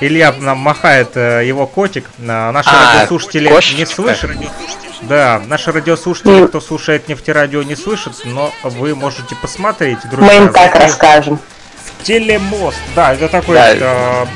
Илья 0.00 0.34
нам 0.38 0.58
махает 0.58 1.10
э, 1.14 1.46
его 1.46 1.66
котик. 1.66 2.06
Наши 2.18 2.70
а, 2.70 2.94
радиослушатели 2.94 3.48
кошечка. 3.48 3.78
не 3.78 3.86
слышат. 3.86 4.30
Да, 5.02 5.40
наши 5.46 5.72
радиослушатели, 5.72 6.46
кто 6.46 6.60
слушает 6.60 7.08
нефтерадио, 7.08 7.62
не 7.62 7.76
слышат, 7.76 8.14
но 8.24 8.52
вы 8.62 8.94
можете 8.94 9.34
посмотреть, 9.34 9.98
друзья. 10.10 10.40
Мы 10.40 10.46
им 10.46 10.52
так 10.52 10.74
расскажем. 10.74 11.38
Телемост, 12.02 12.78
да, 12.94 13.12
это 13.12 13.28
такой 13.28 13.56
да. 13.56 13.74
э, 13.78 14.26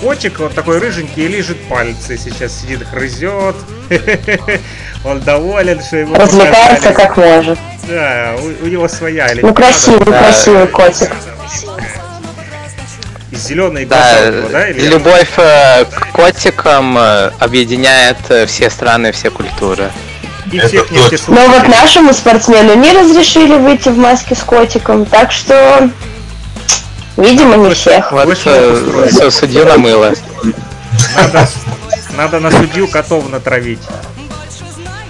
котик, 0.00 0.38
вот 0.38 0.54
такой 0.54 0.78
рыженький, 0.78 1.26
лежит 1.26 1.60
пальцы, 1.68 2.16
сейчас 2.16 2.60
сидит, 2.60 2.88
грызет. 2.90 3.56
Он 5.04 5.20
доволен, 5.20 5.82
что 5.82 5.96
ему 5.96 6.14
Развлекается 6.14 6.92
как 6.92 7.16
может. 7.16 7.58
Да, 7.88 8.34
у, 8.38 8.64
у 8.64 8.68
него 8.68 8.86
своя 8.86 9.28
Ну 9.40 9.52
красивый, 9.52 10.06
красивый 10.06 10.68
котик 10.68 11.10
зеленые 13.36 13.86
глаза 13.86 14.30
да, 14.30 14.48
да? 14.50 14.68
Или 14.68 14.88
любовь 14.88 15.32
э, 15.36 15.84
к 15.84 16.12
котикам 16.12 16.96
э, 16.98 17.30
объединяет 17.38 18.18
э, 18.28 18.46
все 18.46 18.70
страны, 18.70 19.12
все 19.12 19.30
культуры. 19.30 19.90
И 20.50 20.58
всех 20.58 20.88
Но 21.28 21.46
вот 21.48 21.68
нашему 21.68 22.12
спортсмену 22.12 22.74
не 22.74 22.92
разрешили 22.92 23.56
выйти 23.56 23.88
в 23.88 23.96
маске 23.96 24.34
с 24.34 24.40
котиком, 24.40 25.06
так 25.06 25.32
что, 25.32 25.88
видимо, 27.16 27.56
не 27.56 27.74
всех. 27.74 28.12
Вот 28.12 28.36
все 28.36 29.30
судью 29.30 29.64
намыло. 29.64 30.12
Надо, 31.16 31.48
надо 32.16 32.40
на 32.40 32.50
судью 32.50 32.86
котов 32.86 33.30
натравить, 33.30 33.80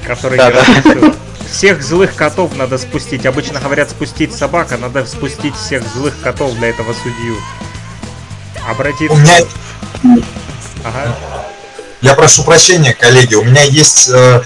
который 0.06 0.38
да, 0.38 0.50
не 0.50 0.94
да. 0.94 1.12
Всех 1.50 1.82
злых 1.82 2.14
котов 2.14 2.56
надо 2.56 2.78
спустить. 2.78 3.26
Обычно 3.26 3.60
говорят 3.60 3.90
спустить 3.90 4.34
собака, 4.34 4.76
надо 4.78 5.04
спустить 5.06 5.54
всех 5.56 5.82
злых 5.94 6.14
котов 6.22 6.54
для 6.54 6.68
этого 6.68 6.92
судью 6.94 7.36
обратиться. 8.68 9.14
У 9.14 9.18
меня... 9.18 9.38
Ага. 10.84 11.16
Я 12.00 12.14
прошу 12.14 12.42
прощения, 12.42 12.94
коллеги, 12.94 13.36
у 13.36 13.44
меня 13.44 13.62
есть 13.62 14.10
э, 14.12 14.42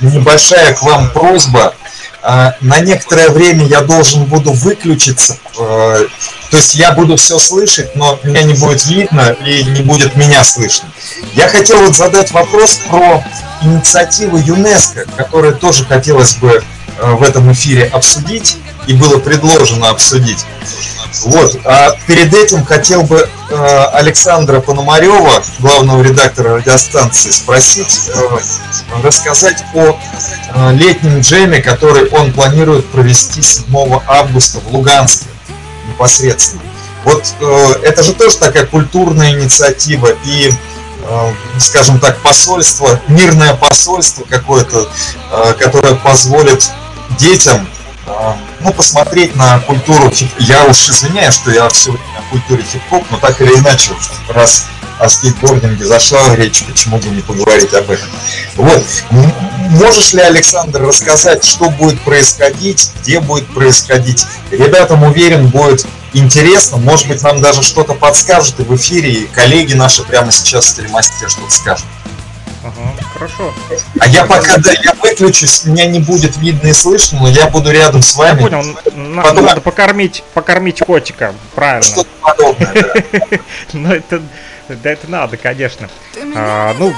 небольшая 0.00 0.72
к 0.72 0.82
вам 0.82 1.10
просьба. 1.10 1.74
Э, 2.22 2.52
на 2.62 2.80
некоторое 2.80 3.28
время 3.28 3.66
я 3.66 3.82
должен 3.82 4.24
буду 4.24 4.52
выключиться, 4.52 5.36
э, 5.58 6.06
то 6.50 6.56
есть 6.56 6.74
я 6.74 6.92
буду 6.92 7.16
все 7.16 7.38
слышать, 7.38 7.94
но 7.94 8.18
меня 8.22 8.42
не 8.42 8.54
будет 8.54 8.86
видно 8.86 9.36
и 9.44 9.64
не 9.64 9.82
будет 9.82 10.16
меня 10.16 10.42
слышно. 10.44 10.88
Я 11.34 11.48
хотел 11.48 11.78
вот 11.80 11.94
задать 11.94 12.30
вопрос 12.30 12.80
про 12.88 13.22
инициативу 13.60 14.38
ЮНЕСКО, 14.38 15.04
которую 15.16 15.56
тоже 15.56 15.84
хотелось 15.84 16.36
бы 16.36 16.62
э, 16.98 17.12
в 17.12 17.22
этом 17.22 17.52
эфире 17.52 17.84
обсудить 17.84 18.56
и 18.86 18.94
было 18.94 19.18
предложено 19.18 19.90
обсудить. 19.90 20.46
Вот. 21.22 21.58
А 21.64 21.92
перед 22.06 22.34
этим 22.34 22.64
хотел 22.64 23.02
бы 23.02 23.28
э, 23.50 23.84
Александра 23.92 24.60
Пономарева, 24.60 25.42
главного 25.60 26.02
редактора 26.02 26.56
радиостанции, 26.56 27.30
спросить, 27.30 28.10
э, 28.14 29.00
рассказать 29.02 29.64
о 29.74 29.96
э, 30.54 30.72
летнем 30.74 31.20
джеме, 31.20 31.60
который 31.62 32.08
он 32.10 32.32
планирует 32.32 32.86
провести 32.86 33.42
7 33.42 33.64
августа 34.06 34.58
в 34.60 34.74
Луганске 34.74 35.26
непосредственно. 35.88 36.62
Вот 37.04 37.34
э, 37.40 37.72
это 37.82 38.02
же 38.02 38.12
тоже 38.14 38.36
такая 38.36 38.66
культурная 38.66 39.32
инициатива 39.32 40.08
и 40.24 40.50
э, 41.06 41.32
скажем 41.58 42.00
так, 42.00 42.18
посольство, 42.20 43.00
мирное 43.08 43.54
посольство 43.54 44.24
какое-то, 44.24 44.88
э, 45.30 45.54
которое 45.58 45.94
позволит 45.94 46.70
детям 47.18 47.68
ну, 48.64 48.72
посмотреть 48.72 49.36
на 49.36 49.60
культуру 49.60 50.10
хип 50.10 50.30
Я 50.38 50.64
уж 50.64 50.88
извиняюсь, 50.88 51.34
что 51.34 51.50
я 51.50 51.68
все 51.68 51.90
время 51.92 52.18
о 52.18 52.30
культуре 52.30 52.64
хип-хоп, 52.64 53.04
но 53.10 53.18
так 53.18 53.40
или 53.40 53.52
иначе, 53.54 53.92
раз 54.28 54.64
о 54.98 55.08
скейтбординге 55.08 55.84
зашла 55.84 56.34
речь, 56.36 56.64
почему 56.64 56.98
бы 56.98 57.08
не 57.10 57.20
поговорить 57.20 57.74
об 57.74 57.90
этом. 57.90 58.08
Вот. 58.56 58.82
Можешь 59.10 60.12
ли, 60.14 60.20
Александр, 60.20 60.82
рассказать, 60.82 61.44
что 61.44 61.68
будет 61.68 62.00
происходить, 62.00 62.90
где 63.02 63.20
будет 63.20 63.46
происходить? 63.48 64.24
Ребятам, 64.50 65.02
уверен, 65.02 65.48
будет 65.48 65.86
интересно. 66.14 66.78
Может 66.78 67.08
быть, 67.08 67.22
нам 67.22 67.42
даже 67.42 67.62
что-то 67.62 67.94
подскажут 67.94 68.60
и 68.60 68.62
в 68.62 68.74
эфире, 68.76 69.12
и 69.12 69.26
коллеги 69.26 69.74
наши 69.74 70.04
прямо 70.04 70.30
сейчас, 70.32 70.68
стримастеры, 70.68 71.28
что-то 71.28 71.50
скажут. 71.50 71.86
Ага, 72.64 72.94
хорошо. 73.12 73.52
А 74.00 74.08
я 74.08 74.24
пока, 74.24 74.56
да, 74.56 74.72
я 74.72 74.94
выключусь, 75.02 75.66
меня 75.66 75.84
не 75.84 76.00
будет 76.00 76.38
видно 76.38 76.68
и 76.68 76.72
слышно, 76.72 77.20
но 77.20 77.28
я 77.28 77.48
буду 77.48 77.70
рядом 77.70 78.02
с 78.02 78.16
вами. 78.16 78.40
Я 78.42 78.48
понял, 78.48 78.76
Потом... 79.22 79.44
надо 79.44 79.60
покормить, 79.60 80.24
покормить 80.32 80.80
котика, 80.80 81.34
правильно. 81.54 81.82
Что-то 81.82 82.08
подобное, 82.22 82.72
да. 82.72 83.38
Ну 83.74 83.92
это 83.92 84.22
да 84.68 84.90
это 84.90 85.10
надо, 85.10 85.36
конечно. 85.36 85.88
А, 86.34 86.74
ну, 86.78 86.92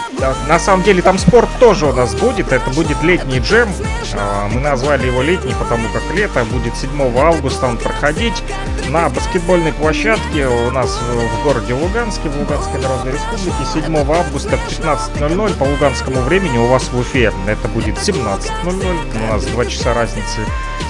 на 0.49 0.59
самом 0.59 0.83
деле 0.85 1.03
там 1.03 1.19
спорт 1.19 1.49
тоже 1.59 1.87
у 1.87 1.93
нас 1.93 2.15
будет. 2.15 2.53
Это 2.53 2.71
будет 2.71 3.03
летний 3.03 3.39
джем. 3.39 3.69
А, 4.15 4.49
мы 4.49 4.61
назвали 4.61 5.07
его 5.07 5.23
летний, 5.23 5.55
потому 5.59 5.89
как 5.89 6.03
лето 6.15 6.45
будет 6.45 6.77
7 6.77 7.19
августа 7.19 7.67
он 7.67 7.77
проходить 7.79 8.43
на 8.89 9.09
баскетбольной 9.09 9.73
площадке 9.73 10.47
у 10.47 10.71
нас 10.71 10.99
в 11.01 11.45
городе 11.45 11.75
Луганске, 11.75 12.29
в 12.29 12.39
Луганской 12.39 12.81
Народной 12.81 13.13
Республике. 13.13 13.57
7 13.73 13.97
августа 13.97 14.57
в 14.57 14.69
15.00 14.69 15.55
по 15.59 15.65
луганскому 15.65 16.21
времени 16.23 16.59
у 16.59 16.67
вас 16.67 16.89
в 16.89 16.99
Уфе. 16.99 17.33
Это 17.47 17.69
будет 17.69 17.97
17.00. 17.97 19.29
У 19.29 19.33
нас 19.33 19.45
2 19.45 19.67
часа 19.67 19.95
разницы 19.95 20.41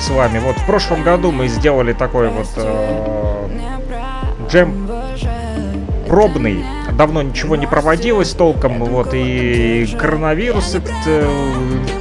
с 0.01 0.09
вами. 0.11 0.39
Вот 0.39 0.57
в 0.59 0.67
прошлом 0.67 1.03
году 1.03 1.33
мы 1.33 1.49
сделали 1.49 1.93
такой 1.93 2.29
вот 2.29 2.49
э, 2.57 3.49
джем 4.49 5.06
пробный. 6.07 6.65
Давно 6.93 7.23
ничего 7.23 7.57
не 7.57 7.67
проводилось 7.67 8.31
толком, 8.31 8.79
вот, 8.85 9.11
и 9.13 9.87
коронавирус 9.99 10.75
этот, 10.75 10.95
э, 11.07 11.29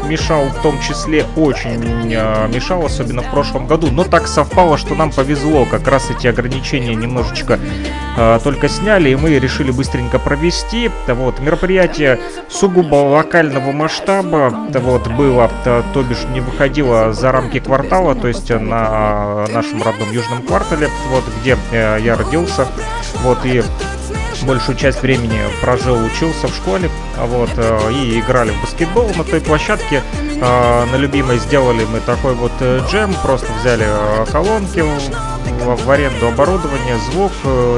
мешал 0.07 0.45
в 0.45 0.61
том 0.61 0.79
числе, 0.79 1.25
очень 1.35 2.13
э, 2.13 2.47
мешал, 2.47 2.85
особенно 2.85 3.21
в 3.21 3.31
прошлом 3.31 3.67
году, 3.67 3.87
но 3.91 4.03
так 4.03 4.27
совпало, 4.27 4.77
что 4.77 4.95
нам 4.95 5.11
повезло, 5.11 5.65
как 5.65 5.87
раз 5.87 6.09
эти 6.09 6.27
ограничения 6.27 6.95
немножечко 6.95 7.59
э, 8.17 8.39
только 8.43 8.69
сняли, 8.69 9.09
и 9.09 9.15
мы 9.15 9.37
решили 9.37 9.71
быстренько 9.71 10.19
провести, 10.19 10.89
вот, 11.07 11.39
мероприятие 11.39 12.19
сугубо 12.49 12.95
локального 12.95 13.71
масштаба, 13.71 14.53
вот, 14.69 15.07
было, 15.07 15.51
то, 15.63 15.83
то 15.93 16.03
бишь 16.03 16.23
не 16.33 16.39
выходило 16.39 17.11
за 17.11 17.31
рамки 17.31 17.59
квартала, 17.59 18.15
то 18.15 18.27
есть 18.27 18.49
на 18.49 19.45
нашем 19.47 19.81
родном 19.81 20.11
южном 20.11 20.43
квартале, 20.43 20.89
вот, 21.09 21.23
где 21.41 21.57
э, 21.71 21.97
я 22.01 22.15
родился, 22.15 22.67
вот, 23.23 23.39
и 23.45 23.63
большую 24.45 24.77
часть 24.77 25.01
времени 25.01 25.39
прожил, 25.61 25.97
учился 26.03 26.47
в 26.47 26.55
школе, 26.55 26.89
вот, 27.17 27.49
э, 27.57 27.91
и 27.91 28.19
играли 28.19 28.51
в 28.51 28.61
баскетбол 28.61 29.11
на 29.17 29.23
той 29.23 29.41
площадке. 29.41 30.01
Э, 30.41 30.85
на 30.85 30.95
любимой 30.95 31.39
сделали 31.39 31.85
мы 31.85 31.99
такой 31.99 32.33
вот 32.33 32.51
э, 32.59 32.81
джем, 32.89 33.13
просто 33.23 33.47
взяли 33.59 33.85
колонки 34.31 34.83
в, 35.63 35.89
аренду 35.89 36.27
оборудование, 36.27 36.97
звук, 37.11 37.31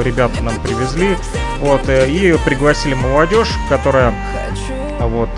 ребята 0.04 0.42
нам 0.42 0.54
привезли, 0.60 1.16
вот, 1.60 1.88
и 1.88 2.36
пригласили 2.44 2.94
молодежь, 2.94 3.50
которая 3.68 4.12
вот 5.00 5.30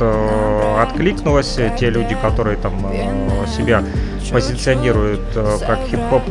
откликнулась, 0.81 1.59
те 1.79 1.91
люди, 1.91 2.17
которые 2.21 2.57
там 2.57 2.73
себя 3.47 3.85
позиционируют 4.31 5.21
как 5.67 5.79
хип-хоп 5.89 6.23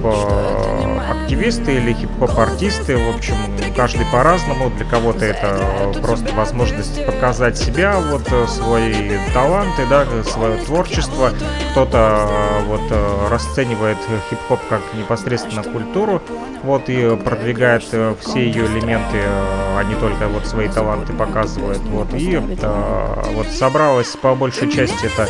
активисты 1.10 1.76
или 1.76 1.94
хип-хоп-артисты. 1.94 2.98
В 2.98 3.16
общем, 3.16 3.36
каждый 3.76 4.06
по-разному. 4.08 4.70
Для 4.72 4.86
кого-то 4.86 5.26
это 5.26 5.94
просто 6.02 6.34
возможность 6.36 7.06
показать 7.06 7.58
себя, 7.58 8.00
вот 8.00 8.24
э, 8.32 8.48
свои 8.48 9.18
таланты, 9.34 9.86
да, 9.90 10.06
свое 10.24 10.58
творчество. 10.64 11.32
Кто-то 11.72 12.28
э, 12.30 12.64
вот 12.66 12.82
э, 12.90 13.28
расценивает 13.30 13.98
хип-хоп 14.30 14.60
как 14.70 14.82
непосредственно 14.96 15.64
культуру, 15.64 16.22
вот 16.64 16.90
и 16.90 17.16
продвигает 17.16 17.84
все 17.84 18.40
ее 18.40 18.66
элементы, 18.66 19.20
а 19.24 19.84
не 19.84 19.96
только 19.96 20.28
вот 20.28 20.46
свои 20.46 20.68
таланты 20.68 21.14
показывает. 21.14 21.80
Вот 21.80 22.14
и 22.14 22.38
вот 22.38 23.48
собралась 23.48 24.16
по 24.22 24.36
большей 24.36 24.72
части 24.72 25.06
это 25.06 25.28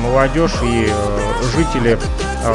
молодежь 0.00 0.54
и 0.62 0.88
жители 1.54 1.98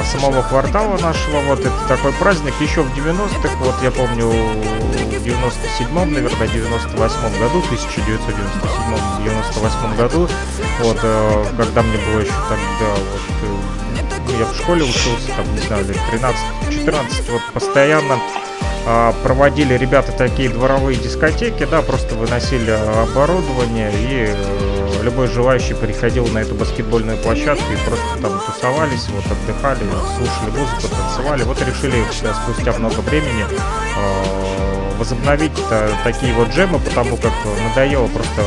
самого 0.03 0.41
квартала 0.43 0.97
нашего. 0.97 1.41
Вот 1.47 1.59
это 1.59 1.87
такой 1.87 2.11
праздник 2.13 2.53
еще 2.59 2.81
в 2.81 2.93
90-х. 2.97 3.55
Вот 3.59 3.75
я 3.83 3.91
помню 3.91 4.27
в 4.29 5.25
97-м, 5.25 6.13
наверное, 6.13 6.47
98-м 6.47 7.39
году, 7.39 7.63
1997-98 9.23 9.97
году. 9.97 10.29
Вот, 10.81 10.99
э, 11.01 11.45
когда 11.57 11.81
мне 11.81 11.97
было 11.97 12.19
еще 12.19 12.33
тогда 12.49 12.95
вот 13.11 13.21
э, 13.43 13.55
я 14.39 14.45
в 14.45 14.55
школе 14.55 14.83
учился, 14.83 15.27
там, 15.35 15.51
не 15.53 15.61
знаю, 15.61 15.85
лет 15.85 15.97
13-14, 16.11 17.31
вот 17.31 17.41
постоянно 17.53 18.19
а, 18.87 19.13
проводили 19.23 19.75
ребята 19.75 20.11
такие 20.11 20.49
дворовые 20.49 20.97
дискотеки, 20.97 21.65
да, 21.65 21.81
просто 21.81 22.15
выносили 22.15 22.71
оборудование 22.71 23.91
и 23.91 24.27
э, 24.27 24.94
любой 25.05 25.27
желающий 25.27 25.75
приходил 25.75 26.27
на 26.27 26.39
эту 26.39 26.55
баскетбольную 26.55 27.17
площадку 27.17 27.71
и 27.71 27.77
просто 27.87 28.21
там 28.21 28.41
тусовались, 28.45 29.07
вот 29.09 29.23
отдыхали, 29.25 29.79
слушали 30.17 30.49
музыку, 30.49 30.95
танцевали. 30.95 31.43
Вот 31.43 31.61
решили 31.61 32.03
спустя 32.11 32.73
много 32.73 32.99
времени 33.01 33.45
а, 33.97 34.64
возобновить 34.95 35.59
такие 36.03 36.33
вот 36.33 36.49
джемы, 36.49 36.79
потому 36.79 37.17
как 37.17 37.33
надоело 37.69 38.07
просто 38.07 38.41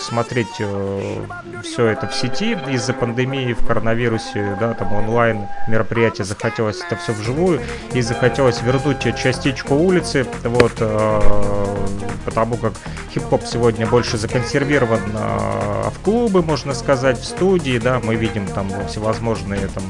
смотреть 0.00 0.56
э, 0.58 1.24
все 1.62 1.86
это 1.86 2.08
в 2.08 2.14
сети. 2.14 2.58
Из-за 2.68 2.92
пандемии, 2.92 3.52
в 3.52 3.66
коронавирусе, 3.66 4.56
да, 4.58 4.74
там 4.74 4.92
онлайн 4.92 5.46
мероприятия, 5.68 6.24
захотелось 6.24 6.80
это 6.80 6.96
все 6.96 7.12
вживую, 7.12 7.60
и 7.92 8.00
захотелось 8.00 8.62
вернуть 8.62 9.02
частичку 9.16 9.74
улицы, 9.74 10.26
вот, 10.42 10.72
э, 10.78 11.76
потому 12.24 12.56
как 12.56 12.72
хип-хоп 13.14 13.44
сегодня 13.44 13.86
больше 13.86 14.16
законсервирован 14.16 15.00
э, 15.14 15.90
в 15.90 15.98
клубы, 16.02 16.42
можно 16.42 16.74
сказать, 16.74 17.18
в 17.18 17.24
студии, 17.24 17.78
да, 17.78 18.00
мы 18.02 18.16
видим 18.16 18.46
там 18.46 18.68
всевозможные 18.88 19.68
там 19.68 19.84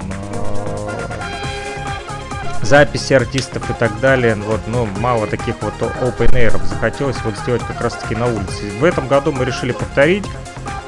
записи 2.62 3.12
артистов 3.12 3.68
и 3.70 3.74
так 3.74 4.00
далее. 4.00 4.34
Вот, 4.34 4.60
но 4.66 4.86
мало 4.86 5.26
таких 5.26 5.56
вот 5.60 5.74
open 5.80 6.32
air 6.32 6.66
захотелось 6.66 7.16
вот 7.24 7.36
сделать 7.36 7.62
как 7.62 7.80
раз 7.80 7.94
таки 7.94 8.14
на 8.14 8.26
улице. 8.26 8.70
В 8.78 8.84
этом 8.84 9.08
году 9.08 9.32
мы 9.32 9.44
решили 9.44 9.72
повторить, 9.72 10.26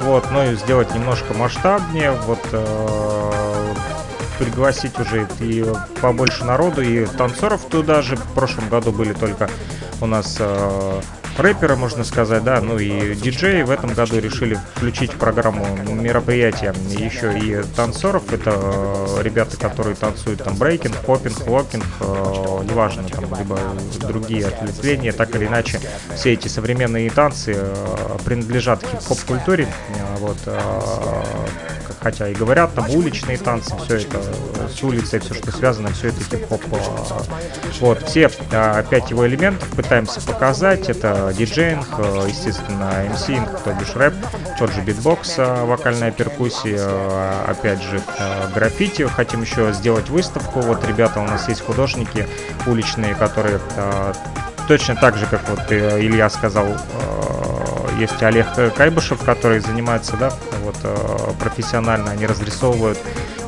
вот, 0.01 0.31
но 0.31 0.45
и 0.45 0.57
сделать 0.57 0.95
немножко 0.95 1.35
масштабнее, 1.35 2.13
вот, 2.13 2.41
э, 2.53 3.75
пригласить 4.39 4.99
уже 4.99 5.29
и 5.41 5.65
побольше 6.01 6.45
народу, 6.45 6.83
и 6.83 7.07
танцоров 7.07 7.65
туда 7.71 8.03
же. 8.03 8.17
В 8.17 8.33
прошлом 8.33 8.69
году 8.69 8.93
были 8.93 9.13
только 9.13 9.49
у 10.01 10.07
нас 10.07 10.37
э, 10.41 11.01
рэперы, 11.39 11.77
можно 11.77 12.05
сказать, 12.05 12.45
да, 12.45 12.61
ну 12.61 12.79
и 12.79 13.15
диджеи 13.15 13.63
в 13.63 13.71
этом 13.71 13.93
году 13.95 14.19
решили 14.19 14.59
включить 14.75 15.13
в 15.13 15.17
программу 15.17 15.67
мероприятия. 15.93 16.75
Еще 16.91 17.39
и 17.39 17.63
танцоров. 17.75 18.33
Это 18.33 18.53
э, 18.55 19.23
ребята, 19.23 19.57
которые 19.57 19.97
танцуют 19.97 20.45
там 20.45 20.57
брейкинг, 20.57 20.97
поппинг, 20.99 21.47
локинг, 21.47 21.85
э, 22.01 22.05
неважно, 22.05 23.05
там, 23.09 23.25
либо 23.39 23.59
другие 24.01 24.47
ответвления, 24.47 25.13
так 25.13 25.35
или 25.37 25.47
иначе, 25.47 25.81
все 26.15 26.33
эти 26.33 26.49
современные 26.49 27.11
танцы 27.11 27.55
э, 27.57 28.19
принадлежат 28.25 28.83
хип-хоп 28.85 29.21
культуре, 29.21 29.69
э, 29.89 30.17
вот, 30.19 30.39
хотя 32.03 32.29
и 32.29 32.35
говорят 32.35 32.75
там 32.75 32.91
уличные 32.91 33.39
танцы, 33.39 33.75
все 33.85 33.99
это 33.99 34.19
с 34.69 34.83
улицей, 34.83 35.21
все, 35.21 35.35
что 35.35 35.53
связано, 35.53 35.91
все 35.93 36.09
это 36.09 36.21
хип-хоп. 36.21 36.63
Э, 36.73 36.79
вот, 37.81 38.09
все 38.09 38.31
э, 38.51 38.85
пять 38.91 39.11
его 39.11 39.27
элементов 39.27 39.69
пытаемся 39.71 40.21
показать, 40.21 40.89
это 40.89 41.33
диджеинг, 41.37 41.87
э, 41.99 42.27
естественно, 42.29 42.91
MC, 43.07 43.63
то 43.63 43.73
бишь 43.75 43.95
рэп, 43.95 44.15
тот 44.59 44.73
же 44.73 44.81
битбокс, 44.81 45.35
э, 45.39 45.65
вокальная 45.65 46.11
перкуссия, 46.11 46.79
э, 46.81 47.45
опять 47.47 47.83
же, 47.83 48.01
граффити. 48.55 49.03
Хотим 49.03 49.43
еще 49.43 49.73
сделать 49.73 50.09
выставку. 50.09 50.61
Вот 50.61 50.87
ребята 50.87 51.21
у 51.21 51.25
нас 51.25 51.49
есть 51.49 51.61
художники 51.61 52.27
уличные, 52.67 53.15
которые 53.15 53.61
точно 54.69 54.97
так 54.97 55.17
же, 55.17 55.27
как 55.27 55.49
вот 55.49 55.71
Илья 55.71 56.29
сказал, 56.31 56.67
есть 57.99 58.23
Олег 58.23 58.47
Кайбышев, 58.77 59.23
который 59.23 59.61
занимается, 59.61 60.17
да, 60.17 60.33
вот 60.63 60.77
профессионально, 61.39 62.13
они 62.13 62.27
разрисовывают. 62.27 62.99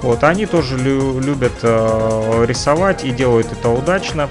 Вот, 0.03 0.23
они 0.25 0.47
тоже 0.47 0.77
лю- 0.77 1.19
любят 1.21 1.55
рисовать 1.63 3.05
и 3.05 3.11
делают 3.11 3.51
это 3.53 3.71
удачно 3.71 4.29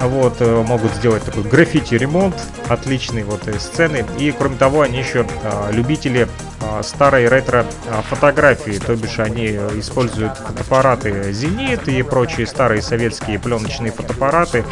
вот, 0.00 0.36
э, 0.40 0.64
могут 0.66 0.92
сделать 0.94 1.24
такой 1.24 1.42
граффити-ремонт, 1.42 2.36
отличный 2.68 3.24
вот 3.24 3.42
сцены. 3.58 4.04
И 4.18 4.30
кроме 4.30 4.56
того, 4.56 4.82
они 4.82 4.98
еще 4.98 5.26
любители 5.72 6.28
а, 6.60 6.82
старой 6.82 7.28
ретро-фотографии, 7.28 8.78
то 8.78 8.94
бишь 8.96 9.18
они 9.18 9.46
используют 9.46 10.36
фотоаппараты 10.36 11.32
«Зенит» 11.32 11.88
и 11.88 12.02
прочие 12.02 12.46
старые 12.46 12.82
советские 12.82 13.38
пленочные 13.38 13.92
фотоаппараты, 13.92 14.64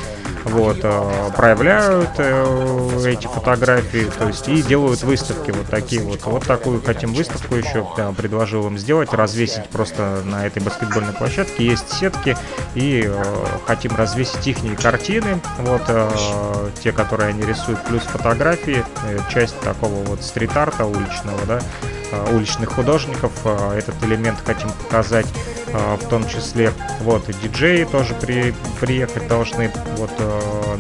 вот, 0.47 0.79
э, 0.83 1.31
проявляют 1.37 2.11
э, 2.19 3.05
эти 3.05 3.27
фотографии, 3.27 4.09
то 4.17 4.29
есть 4.29 4.49
и 4.49 4.63
делают 4.63 5.03
выставки 5.03 5.51
вот 5.51 5.67
такие 5.67 6.01
вот. 6.03 6.25
Вот 6.25 6.45
такую 6.45 6.81
хотим 6.83 7.13
выставку 7.15 7.57
еще 7.57 7.87
предложил 8.17 8.67
им 8.69 8.79
сделать, 8.79 9.13
развесить 9.13 9.69
просто 9.71 10.23
на 10.25 10.47
этой 10.47 10.63
баскетбольной 10.63 11.15
площадке. 11.15 11.67
Есть 11.67 11.93
сетки 11.93 12.37
и 12.77 13.05
э, 13.07 13.35
хотим 13.67 13.97
развесить 13.97 14.47
их 14.47 14.57
картины, 14.81 15.41
вот, 15.59 15.83
те, 16.81 16.93
которые 16.93 17.31
они 17.31 17.43
рисуют, 17.43 17.83
плюс 17.85 18.03
фотографии, 18.03 18.85
часть 19.29 19.59
такого 19.61 20.05
вот 20.05 20.23
стрит-арта 20.23 20.85
уличного, 20.85 21.41
да, 21.47 21.61
уличных 22.33 22.71
художников. 22.73 23.33
Этот 23.45 23.95
элемент 24.05 24.39
хотим 24.45 24.71
показать 24.71 25.27
а, 25.73 25.97
в 25.97 26.09
том 26.09 26.27
числе. 26.29 26.73
Вот, 27.01 27.25
диджеи 27.43 27.85
тоже 27.85 28.15
при, 28.15 28.55
приехать 28.81 29.27
должны. 29.29 29.71
Вот, 29.97 30.11
э, 30.19 30.77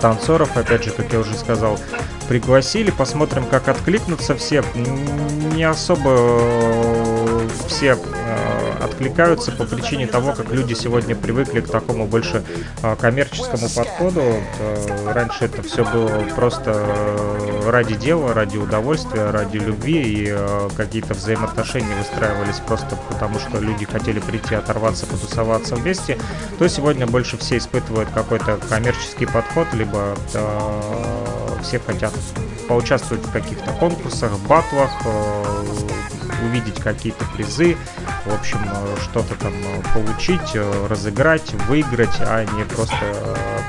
танцоров, 0.00 0.56
опять 0.56 0.84
же, 0.84 0.90
как 0.90 1.12
я 1.12 1.20
уже 1.20 1.34
сказал, 1.34 1.78
пригласили. 2.28 2.90
Посмотрим, 2.90 3.46
как 3.46 3.68
откликнутся 3.68 4.34
все. 4.34 4.64
Не 5.54 5.64
особо 5.64 6.10
э, 6.10 7.23
все 7.66 7.96
э, 7.96 8.54
откликаются 8.82 9.52
по 9.52 9.64
причине 9.64 10.06
того, 10.06 10.32
как 10.32 10.50
люди 10.50 10.74
сегодня 10.74 11.14
привыкли 11.14 11.60
к 11.60 11.70
такому 11.70 12.06
больше 12.06 12.44
э, 12.82 12.96
коммерческому 12.96 13.68
подходу. 13.68 14.20
Э, 14.20 15.12
раньше 15.12 15.46
это 15.46 15.62
все 15.62 15.84
было 15.84 16.24
просто 16.34 16.72
э, 16.74 17.70
ради 17.70 17.94
дела, 17.94 18.34
ради 18.34 18.56
удовольствия, 18.56 19.30
ради 19.30 19.58
любви, 19.58 20.02
и 20.02 20.28
э, 20.30 20.68
какие-то 20.76 21.14
взаимоотношения 21.14 21.94
выстраивались 21.96 22.60
просто 22.66 22.98
потому, 23.08 23.38
что 23.38 23.58
люди 23.58 23.84
хотели 23.84 24.20
прийти, 24.20 24.54
оторваться, 24.54 25.06
потусоваться 25.06 25.76
вместе, 25.76 26.18
то 26.58 26.68
сегодня 26.68 27.06
больше 27.06 27.36
все 27.36 27.58
испытывают 27.58 28.10
какой-то 28.10 28.58
коммерческий 28.68 29.26
подход, 29.26 29.66
либо 29.72 30.16
э, 30.34 31.60
все 31.62 31.78
хотят 31.78 32.12
поучаствовать 32.68 33.24
в 33.24 33.32
каких-то 33.32 33.72
конкурсах, 33.72 34.32
батлах, 34.48 34.90
увидеть 36.44 36.80
какие-то 36.80 37.24
призы, 37.34 37.76
в 38.24 38.34
общем, 38.34 38.58
что-то 39.02 39.34
там 39.36 39.52
получить, 39.92 40.56
разыграть, 40.88 41.52
выиграть, 41.68 42.16
а 42.20 42.44
не 42.44 42.64
просто 42.64 42.96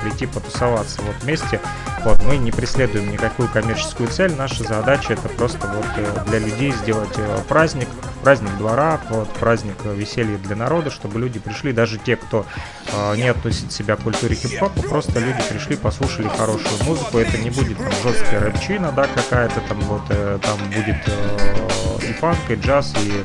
прийти 0.01 0.25
потусоваться 0.25 1.01
вот 1.01 1.15
вместе. 1.21 1.59
Вот, 2.03 2.21
мы 2.23 2.37
не 2.37 2.51
преследуем 2.51 3.11
никакую 3.11 3.49
коммерческую 3.49 4.09
цель, 4.09 4.33
наша 4.35 4.63
задача 4.63 5.13
это 5.13 5.27
просто 5.29 5.67
вот 5.67 6.25
для 6.27 6.39
людей 6.39 6.71
сделать 6.71 7.17
праздник, 7.47 7.87
праздник 8.23 8.55
двора, 8.57 8.99
вот, 9.09 9.29
праздник 9.33 9.75
веселья 9.85 10.37
для 10.37 10.55
народа, 10.55 10.91
чтобы 10.91 11.19
люди 11.19 11.39
пришли, 11.39 11.73
даже 11.73 11.97
те, 11.97 12.15
кто 12.15 12.45
э, 12.91 13.15
не 13.17 13.27
относит 13.27 13.71
себя 13.71 13.95
к 13.95 14.01
культуре 14.01 14.35
хип-хопа, 14.35 14.81
просто 14.83 15.19
люди 15.19 15.41
пришли, 15.49 15.75
послушали 15.75 16.27
хорошую 16.27 16.83
музыку, 16.83 17.17
это 17.17 17.37
не 17.37 17.49
будет 17.49 17.77
там 17.77 17.91
жесткая 18.03 18.39
рэпчина, 18.41 18.91
да, 18.91 19.07
какая-то 19.07 19.59
там 19.61 19.79
вот, 19.81 20.03
э, 20.09 20.39
там 20.41 20.57
будет 20.69 20.97
э, 21.07 21.94
и 22.09 22.13
фанк, 22.13 22.39
и 22.49 22.55
джаз, 22.55 22.93
и 23.03 23.23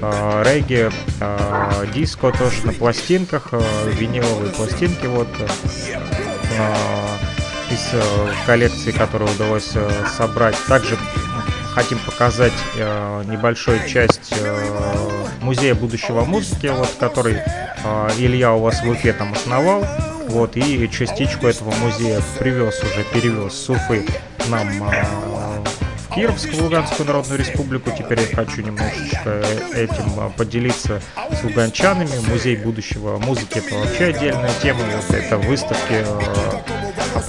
э, 0.00 0.42
регги, 0.46 0.90
э, 1.20 1.86
диско 1.94 2.30
тоже 2.32 2.66
на 2.66 2.72
пластинках, 2.72 3.48
э, 3.52 3.60
виниловые 3.92 4.52
пластинки 4.52 5.06
вот 5.06 5.28
э, 5.38 5.46
из 7.70 7.90
э, 7.92 8.02
коллекции, 8.46 8.92
которую 8.92 9.30
удалось 9.30 9.72
э, 9.74 9.90
собрать. 10.16 10.56
Также 10.66 10.96
хотим 11.74 11.98
показать 12.00 12.52
э, 12.76 13.22
небольшую 13.26 13.86
часть 13.86 14.32
э, 14.32 15.08
музея 15.42 15.74
будущего 15.74 16.24
музыки, 16.24 16.66
вот, 16.66 16.90
который 16.98 17.36
э, 17.36 18.08
Илья 18.18 18.52
у 18.52 18.60
вас 18.60 18.82
в 18.82 18.88
Уфе 18.88 19.12
там 19.12 19.32
основал. 19.32 19.86
Вот, 20.28 20.56
и 20.56 20.90
частичку 20.90 21.46
этого 21.46 21.72
музея 21.76 22.20
привез 22.38 22.82
уже, 22.82 23.04
перевез 23.04 23.54
с 23.54 23.70
Уфы 23.70 24.06
нам 24.48 24.68
э, 24.90 25.04
в 26.08 26.14
Кировск, 26.14 26.48
в 26.48 26.62
Луганскую 26.62 27.06
Народную 27.06 27.38
Республику. 27.38 27.90
Теперь 27.90 28.20
я 28.20 28.36
хочу 28.36 28.62
немножечко 28.62 29.42
этим 29.74 30.18
э, 30.18 30.30
поделиться 30.36 31.00
с 31.30 31.44
луганчанами. 31.44 32.18
Музей 32.28 32.56
будущего 32.56 33.18
музыки 33.18 33.58
это 33.58 33.74
вообще 33.74 34.06
отдельная 34.06 34.50
тема. 34.62 34.80
Вот 34.80 35.14
это 35.14 35.38
выставки 35.38 36.04
э, 36.04 36.77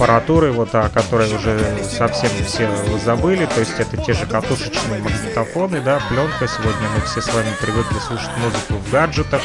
аппаратуры, 0.00 0.50
вот 0.52 0.74
о 0.74 0.88
которой 0.88 1.30
уже 1.34 1.60
совсем 1.84 2.30
все 2.46 2.68
забыли, 3.04 3.44
то 3.44 3.60
есть 3.60 3.78
это 3.78 3.98
те 3.98 4.14
же 4.14 4.24
катушечные 4.24 5.02
магнитофоны, 5.02 5.82
да, 5.82 6.00
пленка, 6.08 6.48
сегодня 6.48 6.88
мы 6.96 7.04
все 7.04 7.20
с 7.20 7.32
вами 7.34 7.50
привыкли 7.60 7.98
слушать 7.98 8.30
музыку 8.38 8.74
в 8.74 8.90
гаджетах, 8.90 9.42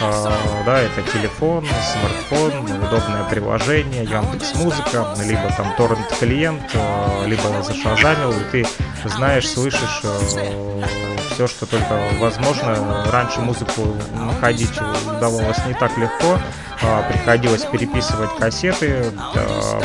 э, 0.00 0.30
да, 0.66 0.80
это 0.80 1.02
телефон, 1.12 1.64
смартфон, 1.92 2.64
удобное 2.84 3.24
приложение, 3.30 4.02
Яндекс 4.02 4.56
Музыка, 4.56 5.14
либо 5.24 5.48
там 5.56 5.72
торрент 5.76 6.12
клиент, 6.18 6.62
э, 6.74 7.26
либо 7.26 7.62
зашазамил, 7.62 8.32
и 8.32 8.50
ты 8.50 8.66
знаешь, 9.08 9.48
слышишь 9.48 10.00
э, 10.02 11.11
все, 11.32 11.46
что 11.46 11.66
только 11.66 11.98
возможно. 12.18 13.04
Раньше 13.10 13.40
музыку 13.40 13.96
находить 14.14 14.72
удавалось 15.06 15.64
не 15.66 15.74
так 15.74 15.96
легко, 15.96 16.38
приходилось 17.08 17.64
переписывать 17.64 18.30
кассеты, 18.38 19.12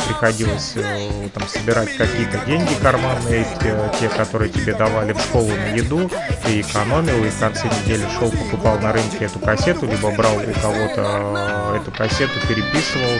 приходилось 0.06 0.72
э, 0.76 1.28
там 1.32 1.46
собирать 1.46 1.96
какие-то 1.96 2.38
деньги 2.44 2.72
карманные, 2.82 3.46
те, 3.60 3.74
те, 4.00 4.08
которые 4.08 4.50
тебе 4.50 4.74
давали 4.74 5.12
в 5.12 5.20
школу 5.20 5.48
на 5.48 5.76
еду, 5.76 6.10
ты 6.44 6.60
экономил 6.60 7.24
и 7.24 7.28
в 7.28 7.38
конце 7.38 7.68
недели 7.68 8.04
шел, 8.18 8.30
покупал 8.30 8.78
на 8.80 8.92
рынке 8.92 9.26
эту 9.26 9.38
кассету, 9.38 9.86
либо 9.86 10.10
брал 10.10 10.34
у 10.36 10.60
кого-то 10.60 11.74
э, 11.74 11.78
эту 11.80 11.92
кассету, 11.92 12.34
переписывал, 12.48 13.12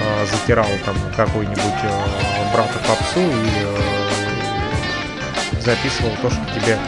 э, 0.00 0.26
затирал 0.26 0.68
там 0.84 0.96
какой-нибудь 1.16 1.82
брата 2.52 2.78
попсу 2.86 3.20
и 3.20 3.99
записывал 5.60 6.12
то, 6.22 6.30
что 6.30 6.40
тебе 6.54 6.78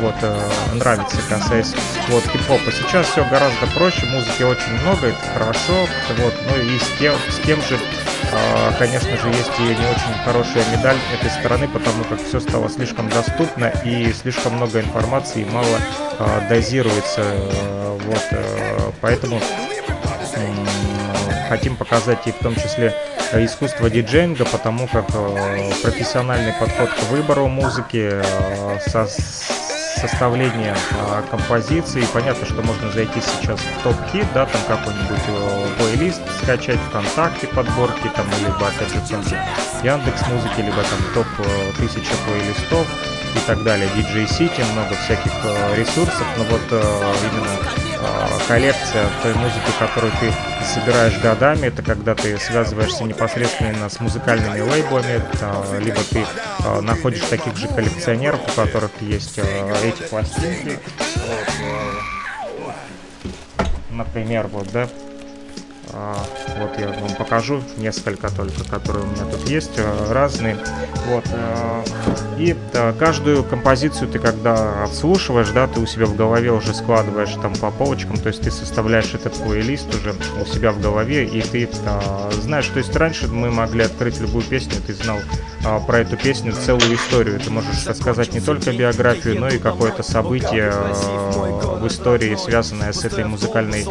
вот 0.00 0.14
э, 0.22 0.50
нравится, 0.74 1.16
касаясь 1.28 1.74
вот 2.08 2.24
хип-хопа. 2.24 2.70
Сейчас 2.72 3.06
все 3.06 3.24
гораздо 3.28 3.66
проще, 3.74 4.06
музыки 4.06 4.42
очень 4.42 4.72
много, 4.82 5.08
это 5.08 5.18
хорошо, 5.32 5.86
вот, 6.18 6.34
ну 6.48 6.62
и 6.62 6.78
с 6.78 6.98
тем, 6.98 7.14
с 7.28 7.38
тем 7.46 7.60
же, 7.62 7.78
э, 8.32 8.72
конечно 8.78 9.16
же, 9.16 9.28
есть 9.28 9.52
и 9.58 9.62
не 9.62 9.86
очень 9.86 10.24
хорошая 10.24 10.64
медаль 10.76 10.96
этой 11.18 11.30
стороны, 11.30 11.68
потому 11.68 12.04
как 12.04 12.22
все 12.22 12.40
стало 12.40 12.68
слишком 12.68 13.08
доступно 13.08 13.72
и 13.84 14.12
слишком 14.12 14.54
много 14.54 14.80
информации, 14.80 15.44
мало 15.44 15.78
э, 16.18 16.48
дозируется, 16.48 17.22
э, 17.22 17.98
вот, 18.04 18.26
э, 18.30 18.90
поэтому 19.00 19.40
э, 20.36 21.48
хотим 21.48 21.76
показать 21.76 22.26
и 22.26 22.32
в 22.32 22.38
том 22.38 22.54
числе 22.56 22.94
искусство 23.32 23.88
диджейнга, 23.88 24.44
потому 24.44 24.86
как 24.88 25.06
э, 25.14 25.70
профессиональный 25.82 26.52
подход 26.52 26.90
к 26.90 27.02
выбору 27.10 27.48
музыки, 27.48 28.10
э, 28.12 28.78
со, 28.86 29.06
составление 30.02 30.74
а, 30.98 31.22
композиции. 31.30 32.04
Понятно, 32.12 32.44
что 32.44 32.60
можно 32.62 32.90
зайти 32.90 33.20
сейчас 33.20 33.60
в 33.60 33.82
топ-хит, 33.84 34.26
да, 34.34 34.46
там 34.46 34.60
какой-нибудь 34.66 35.22
э, 35.28 35.66
плейлист 35.78 36.20
скачать 36.42 36.78
ВКонтакте 36.88 37.46
подборки, 37.48 38.10
там, 38.14 38.26
либо, 38.40 38.68
опять 38.68 38.90
же, 38.90 38.98
в 38.98 39.84
Яндекс 39.84 40.26
музыки, 40.28 40.60
либо 40.60 40.82
там 40.82 41.14
топ 41.14 41.26
э, 41.38 41.72
тысяча 41.78 42.14
плейлистов 42.26 43.11
и 43.34 43.46
так 43.46 43.62
далее. 43.62 43.88
DJ 43.96 44.26
City, 44.26 44.64
много 44.72 44.94
всяких 45.04 45.32
э, 45.44 45.76
ресурсов, 45.76 46.26
но 46.36 46.44
вот 46.44 46.62
э, 46.70 47.14
именно 47.32 47.58
коллекция 48.48 49.06
той 49.22 49.34
музыки, 49.34 49.70
которую 49.78 50.12
ты 50.20 50.32
собираешь 50.64 51.18
годами. 51.20 51.66
Это 51.66 51.82
когда 51.82 52.14
ты 52.14 52.38
связываешься 52.38 53.04
непосредственно 53.04 53.88
с 53.88 54.00
музыкальными 54.00 54.60
лейблами, 54.60 55.22
либо 55.80 56.00
ты 56.10 56.26
находишь 56.82 57.22
таких 57.22 57.56
же 57.56 57.68
коллекционеров, 57.68 58.40
у 58.46 58.60
которых 58.60 58.90
есть 59.00 59.38
эти 59.38 60.02
пластинки. 60.08 60.78
Например, 63.90 64.48
вот, 64.48 64.70
да, 64.72 64.88
вот 65.90 66.78
я 66.78 66.88
вам 66.88 67.14
покажу 67.18 67.62
несколько 67.76 68.30
только, 68.30 68.64
которые 68.64 69.04
у 69.04 69.08
меня 69.08 69.24
тут 69.30 69.48
есть, 69.48 69.78
разные. 70.10 70.56
Вот. 71.08 71.24
И 72.38 72.56
каждую 72.98 73.44
композицию 73.44 74.08
ты 74.08 74.18
когда 74.18 74.84
отслушиваешь, 74.84 75.48
да, 75.50 75.66
ты 75.66 75.80
у 75.80 75.86
себя 75.86 76.06
в 76.06 76.16
голове 76.16 76.50
уже 76.52 76.74
складываешь 76.74 77.34
там 77.42 77.54
по 77.54 77.70
полочкам, 77.70 78.16
то 78.16 78.28
есть 78.28 78.42
ты 78.42 78.50
составляешь 78.50 79.12
этот 79.14 79.34
плейлист 79.34 79.94
уже 79.94 80.14
у 80.40 80.46
себя 80.46 80.72
в 80.72 80.80
голове, 80.80 81.24
и 81.26 81.42
ты 81.42 81.68
знаешь, 82.40 82.66
то 82.68 82.78
есть 82.78 82.94
раньше 82.96 83.28
мы 83.28 83.50
могли 83.50 83.84
открыть 83.84 84.20
любую 84.20 84.44
песню, 84.44 84.74
ты 84.86 84.94
знал 84.94 85.18
про 85.86 86.00
эту 86.00 86.16
песню 86.16 86.52
целую 86.52 86.94
историю, 86.94 87.38
ты 87.38 87.50
можешь 87.50 87.86
рассказать 87.86 88.32
не 88.32 88.40
только 88.40 88.72
биографию, 88.72 89.38
но 89.38 89.48
и 89.48 89.58
какое-то 89.58 90.02
событие 90.02 90.72
в 90.72 91.86
истории, 91.86 92.34
связанное 92.36 92.92
с 92.92 93.04
этой 93.04 93.24
музыкальной 93.24 93.86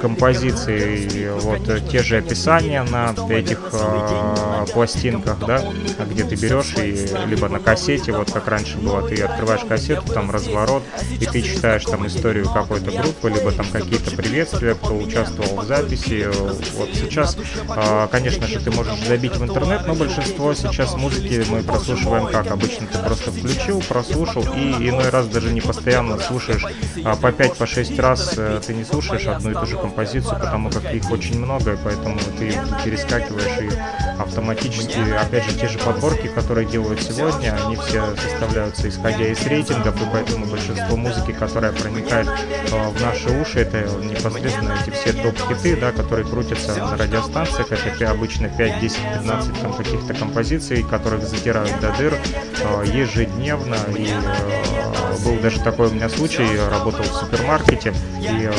композицией 0.00 0.99
вот 1.40 1.68
э, 1.68 1.80
те 1.80 2.02
же 2.02 2.18
описания 2.18 2.82
на 2.82 3.14
этих 3.30 3.70
э, 3.72 4.66
пластинках, 4.72 5.38
да, 5.46 5.62
где 6.04 6.24
ты 6.24 6.36
берешь 6.36 6.74
и 6.76 7.08
либо 7.26 7.48
на 7.48 7.58
кассете, 7.58 8.12
вот 8.12 8.30
как 8.32 8.48
раньше 8.48 8.78
было, 8.78 9.06
ты 9.08 9.22
открываешь 9.22 9.62
кассету, 9.62 10.12
там 10.12 10.30
разворот, 10.30 10.82
и 11.20 11.26
ты 11.26 11.42
читаешь 11.42 11.84
там 11.84 12.06
историю 12.06 12.50
какой-то 12.50 12.90
группы, 12.90 13.30
либо 13.30 13.52
там 13.52 13.66
какие-то 13.70 14.10
приветствия, 14.12 14.74
кто 14.74 14.96
участвовал 14.96 15.60
в 15.60 15.66
записи. 15.66 16.28
Вот 16.76 16.90
сейчас, 16.94 17.36
э, 17.68 18.08
конечно 18.10 18.46
же, 18.46 18.60
ты 18.60 18.70
можешь 18.70 18.98
забить 19.06 19.36
в 19.36 19.44
интернет, 19.44 19.86
но 19.86 19.94
большинство 19.94 20.54
сейчас 20.54 20.94
музыки 20.96 21.44
мы 21.48 21.62
прослушиваем 21.62 22.26
как? 22.26 22.50
Обычно 22.50 22.86
ты 22.86 22.98
просто 22.98 23.30
включил, 23.30 23.80
прослушал, 23.80 24.42
и 24.54 24.88
иной 24.88 25.10
раз 25.10 25.26
даже 25.28 25.52
не 25.52 25.60
постоянно 25.60 26.18
слушаешь 26.18 26.64
а 27.04 27.16
по 27.16 27.28
5-6 27.28 27.56
по 27.56 27.66
6 27.66 27.98
раз 27.98 28.34
э, 28.36 28.60
ты 28.66 28.74
не 28.74 28.84
слушаешь 28.84 29.26
одну 29.26 29.50
и 29.50 29.54
ту 29.54 29.66
же 29.66 29.76
композицию, 29.76 30.38
потому 30.38 30.70
как 30.70 30.89
их 30.92 31.10
очень 31.10 31.38
много, 31.38 31.78
поэтому 31.82 32.18
ты 32.38 32.52
перескакиваешь 32.84 33.60
и 33.62 34.20
автоматически, 34.20 34.98
опять 35.18 35.44
же, 35.44 35.58
те 35.58 35.68
же 35.68 35.78
подборки, 35.78 36.28
которые 36.28 36.66
делают 36.66 37.02
сегодня, 37.02 37.56
они 37.64 37.76
все 37.76 38.04
составляются 38.16 38.88
исходя 38.88 39.26
из 39.26 39.44
рейтингов, 39.46 40.00
и 40.00 40.04
поэтому 40.12 40.46
большинство 40.46 40.96
музыки, 40.96 41.32
которая 41.32 41.72
проникает 41.72 42.28
э, 42.28 42.88
в 42.90 43.00
наши 43.00 43.30
уши, 43.40 43.60
это 43.60 43.78
непосредственно 44.02 44.76
эти 44.82 44.90
все 44.90 45.12
топ-хиты, 45.12 45.76
да, 45.76 45.92
которые 45.92 46.26
крутятся 46.26 46.76
на 46.76 46.96
радиостанциях, 46.96 47.72
это 47.72 48.10
обычно 48.10 48.48
5, 48.48 48.80
10, 48.80 48.98
15 49.20 49.60
там 49.60 49.72
каких-то 49.72 50.14
композиций, 50.14 50.82
которых 50.82 51.22
затирают 51.22 51.78
до 51.80 51.92
дыр 51.92 52.14
э, 52.14 52.84
ежедневно, 52.86 53.76
и 53.96 54.08
э, 54.08 55.24
был 55.24 55.36
даже 55.40 55.60
такой 55.60 55.88
у 55.88 55.92
меня 55.92 56.08
случай, 56.08 56.46
работал 56.70 57.04
в 57.04 57.14
супермаркете, 57.14 57.94
и 58.20 58.50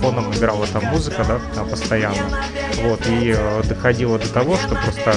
фоном 0.00 0.32
играла 0.32 0.66
там 0.66 0.84
музыка, 0.86 1.24
да, 1.24 1.40
постоянно, 1.70 2.44
вот, 2.82 3.00
и 3.06 3.36
доходило 3.64 4.18
до 4.18 4.28
того, 4.28 4.56
что 4.56 4.74
просто 4.74 5.14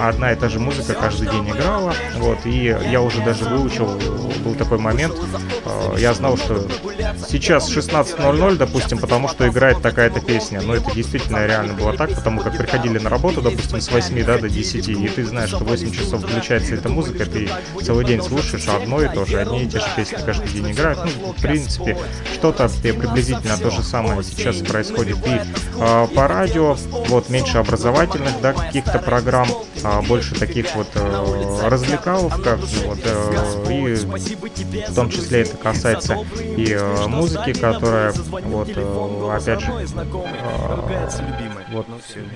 одна 0.00 0.32
и 0.32 0.36
та 0.36 0.48
же 0.48 0.58
музыка 0.58 0.94
каждый 0.94 1.28
день 1.28 1.48
играла, 1.50 1.94
вот, 2.18 2.38
и 2.44 2.76
я 2.90 3.00
уже 3.00 3.22
даже 3.22 3.44
выучил, 3.44 3.86
был 4.44 4.54
такой 4.54 4.78
момент, 4.78 5.14
я 5.98 6.14
знал, 6.14 6.36
что 6.36 6.66
сейчас 7.28 7.70
16.00, 7.70 8.56
допустим, 8.56 8.98
потому 8.98 9.28
что 9.28 9.48
играет 9.48 9.82
такая-то 9.82 10.20
песня, 10.20 10.60
но 10.60 10.74
это 10.74 10.94
действительно 10.94 11.46
реально 11.46 11.74
было 11.74 11.96
так, 11.96 12.14
потому 12.14 12.40
как 12.40 12.56
приходили 12.56 12.98
на 12.98 13.10
работу, 13.10 13.40
допустим, 13.40 13.80
с 13.80 13.90
8 13.90 14.24
да, 14.24 14.38
до 14.38 14.48
10, 14.48 14.88
и 14.88 15.08
ты 15.08 15.24
знаешь, 15.24 15.50
что 15.50 15.64
8 15.64 15.92
часов 15.92 16.22
включается 16.22 16.74
эта 16.74 16.88
музыка, 16.88 17.26
ты 17.26 17.48
целый 17.82 18.04
день 18.04 18.22
слушаешь 18.22 18.68
одно 18.68 19.02
и 19.02 19.08
то 19.08 19.24
же, 19.24 19.38
одни 19.38 19.64
и 19.64 19.68
те 19.68 19.78
же 19.80 19.86
песни 19.96 20.18
каждый 20.24 20.48
день 20.48 20.72
играют, 20.72 21.00
ну, 21.04 21.32
в 21.32 21.40
принципе, 21.40 21.96
что-то 22.34 22.68
приблизительно 22.82 23.56
то 23.56 23.70
же 23.70 23.82
самое 23.82 24.22
сейчас 24.22 24.56
происходит. 24.56 25.16
И 25.26 25.40
э, 25.80 26.06
по 26.14 26.28
радио, 26.28 26.76
вот, 27.08 27.28
меньше 27.28 27.58
образовательных, 27.58 28.40
да, 28.40 28.52
каких-то 28.52 28.98
программ, 28.98 29.48
а 29.82 30.02
больше 30.02 30.34
таких 30.34 30.74
вот 30.74 30.88
э, 30.94 31.68
развлекалов, 31.68 32.40
как 32.42 32.58
вот, 32.58 32.98
э, 33.04 33.70
и 33.70 33.94
в 34.88 34.94
том 34.94 35.10
числе 35.10 35.42
это 35.42 35.56
касается 35.56 36.18
и 36.38 36.72
э, 36.72 37.06
музыки, 37.06 37.52
которая, 37.52 38.12
вот, 38.12 38.68
э, 38.74 39.30
опять 39.34 39.60
же, 39.60 39.72
э, 39.72 39.86
вот, 41.72 41.86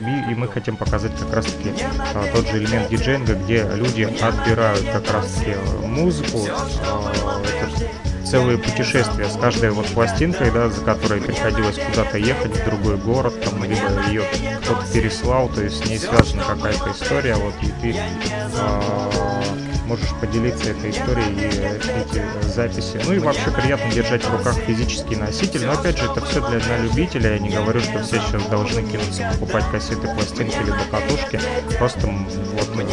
и, 0.01 0.33
и 0.33 0.35
мы 0.35 0.49
хотим 0.49 0.77
показать 0.77 1.13
как 1.19 1.35
раз-таки 1.35 1.71
э, 1.71 2.33
тот 2.35 2.47
же 2.49 2.59
элемент 2.59 2.89
диджейнга, 2.89 3.35
где 3.35 3.63
люди 3.75 4.03
отбирают 4.21 4.85
как 4.93 5.11
раз-таки 5.13 5.57
музыку, 5.85 6.47
э, 6.47 7.45
это 7.63 8.14
целые 8.35 8.59
путешествия 8.59 9.29
с 9.29 9.37
каждой 9.37 9.71
вот 9.71 9.87
пластинкой, 9.87 10.51
да, 10.51 10.69
за 10.69 10.85
которой 10.85 11.21
приходилось 11.21 11.79
куда-то 11.79 12.19
ехать 12.19 12.51
в 12.51 12.65
другой 12.65 12.97
город, 12.97 13.41
там, 13.41 13.63
либо 13.63 14.09
ее 14.09 14.25
кто-то 14.61 14.85
переслал, 14.93 15.49
то 15.49 15.63
есть 15.63 15.85
с 15.85 15.89
ней 15.89 16.01
связана 16.01 16.43
какая-то 16.43 16.91
история, 16.91 17.37
вот, 17.37 17.55
и 17.63 17.71
ты 17.81 17.97
э, 17.97 19.64
можешь 19.87 20.09
поделиться 20.21 20.71
этой 20.71 20.91
историей 20.91 21.35
и 21.35 21.47
эти 21.47 22.49
записи. 22.49 23.01
Ну 23.05 23.13
и 23.13 23.19
вообще 23.19 23.51
приятно 23.51 23.91
держать 23.91 24.25
в 24.25 24.33
руках 24.33 24.55
физический 24.67 25.17
носитель, 25.17 25.67
но 25.67 25.73
опять 25.73 25.99
же, 25.99 26.05
это 26.05 26.25
все 26.25 26.47
для, 26.49 26.59
для 26.59 26.79
любителя, 26.79 27.35
я 27.35 27.39
не 27.39 27.51
говорю, 27.51 27.81
что 27.81 28.03
все 28.03 28.21
сейчас 28.21 28.43
должны 28.47 28.83
кинуться 28.83 29.31
покупать 29.33 29.65
кассеты, 29.71 30.09
пластинки 30.15 30.59
либо 30.59 30.79
катушки, 30.91 31.41
просто 31.79 32.07
вот 32.07 32.75
мы 32.75 32.85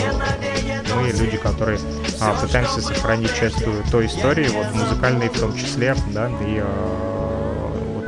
мы 0.95 1.07
люди, 1.11 1.37
которые 1.37 1.79
а, 2.19 2.33
пытаемся 2.33 2.81
сохранить 2.81 3.33
часть 3.33 3.63
той 3.91 4.05
истории, 4.05 4.47
вот 4.49 4.73
музыкальной 4.73 5.29
в 5.29 5.39
том 5.39 5.55
числе, 5.55 5.95
да, 6.13 6.29
и 6.41 6.63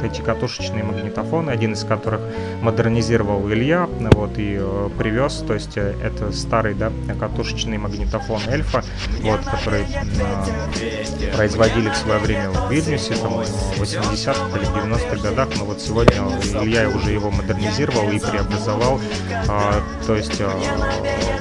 эти 0.04 0.22
катушечные 0.22 0.84
магнитофоны, 0.84 1.50
один 1.50 1.74
из 1.74 1.84
которых 1.84 2.22
модернизировал 2.62 3.50
Илья, 3.52 3.88
вот, 4.14 4.38
и 4.38 4.58
э, 4.60 4.90
привез, 4.98 5.44
то 5.46 5.54
есть 5.54 5.78
э, 5.78 5.96
это 6.04 6.32
старый, 6.32 6.74
да, 6.74 6.92
катушечный 7.20 7.78
магнитофон 7.78 8.42
Эльфа, 8.48 8.84
вот, 9.22 9.42
который 9.42 9.84
э, 9.84 11.36
производили 11.36 11.90
в 11.90 11.96
свое 11.96 12.20
время 12.20 12.50
в 12.50 12.72
Вильнюсе, 12.72 13.16
там, 13.16 13.34
в 13.34 13.82
80-х 13.82 14.58
или 14.58 14.68
90-х 14.68 15.30
годах, 15.30 15.50
но 15.58 15.66
вот 15.66 15.82
сегодня 15.82 16.16
Илья 16.62 16.90
уже 16.90 17.12
его 17.12 17.32
модернизировал 17.32 18.10
и 18.12 18.20
преобразовал, 18.20 19.00
э, 19.30 19.82
то 20.06 20.16
есть, 20.16 20.40
э, 20.40 20.50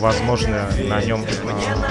возможно, 0.01 0.69
на 0.89 1.03
нем 1.03 1.25
э, 1.25 1.83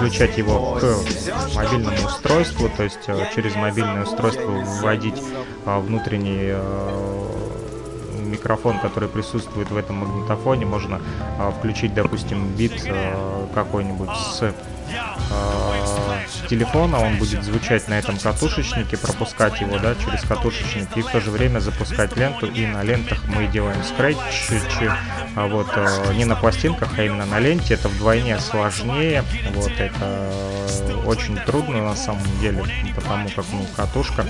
подключать 0.00 0.38
его 0.38 0.78
к 0.80 1.54
мобильному 1.54 2.06
устройству, 2.06 2.70
то 2.74 2.84
есть 2.84 3.00
э, 3.06 3.26
через 3.34 3.54
мобильное 3.54 4.04
устройство 4.04 4.50
вводить 4.50 5.22
внутренний 5.64 6.52
э, 6.52 7.50
микрофон, 8.30 8.78
который 8.78 9.08
присутствует 9.08 9.70
в 9.70 9.76
этом 9.76 9.96
магнитофоне, 9.96 10.64
можно 10.64 11.00
а, 11.38 11.50
включить, 11.50 11.94
допустим, 11.94 12.48
бит 12.56 12.72
а, 12.88 13.48
какой-нибудь 13.54 14.10
с 14.10 14.54
телефона, 16.48 16.98
он 16.98 17.18
будет 17.18 17.42
звучать 17.44 17.88
на 17.88 17.98
этом 17.98 18.18
катушечнике, 18.18 18.96
пропускать 18.96 19.60
его, 19.60 19.78
да, 19.78 19.94
через 19.94 20.22
катушечник 20.22 20.96
и 20.96 21.02
в 21.02 21.10
то 21.10 21.20
же 21.20 21.30
время 21.30 21.60
запускать 21.60 22.16
ленту, 22.16 22.46
и 22.46 22.66
на 22.66 22.82
лентах 22.82 23.24
мы 23.24 23.46
делаем 23.46 23.82
скретч, 23.84 24.18
а 25.36 25.46
вот 25.46 25.68
а, 25.74 26.12
не 26.14 26.24
на 26.24 26.36
пластинках, 26.36 26.98
а 26.98 27.02
именно 27.02 27.26
на 27.26 27.38
ленте, 27.38 27.74
это 27.74 27.88
вдвойне 27.88 28.38
сложнее, 28.38 29.24
вот 29.54 29.72
это 29.78 30.30
очень 31.06 31.36
трудно 31.36 31.82
на 31.82 31.96
самом 31.96 32.24
деле, 32.40 32.64
потому 32.94 33.28
как, 33.28 33.44
ну, 33.52 33.66
катушка 33.76 34.24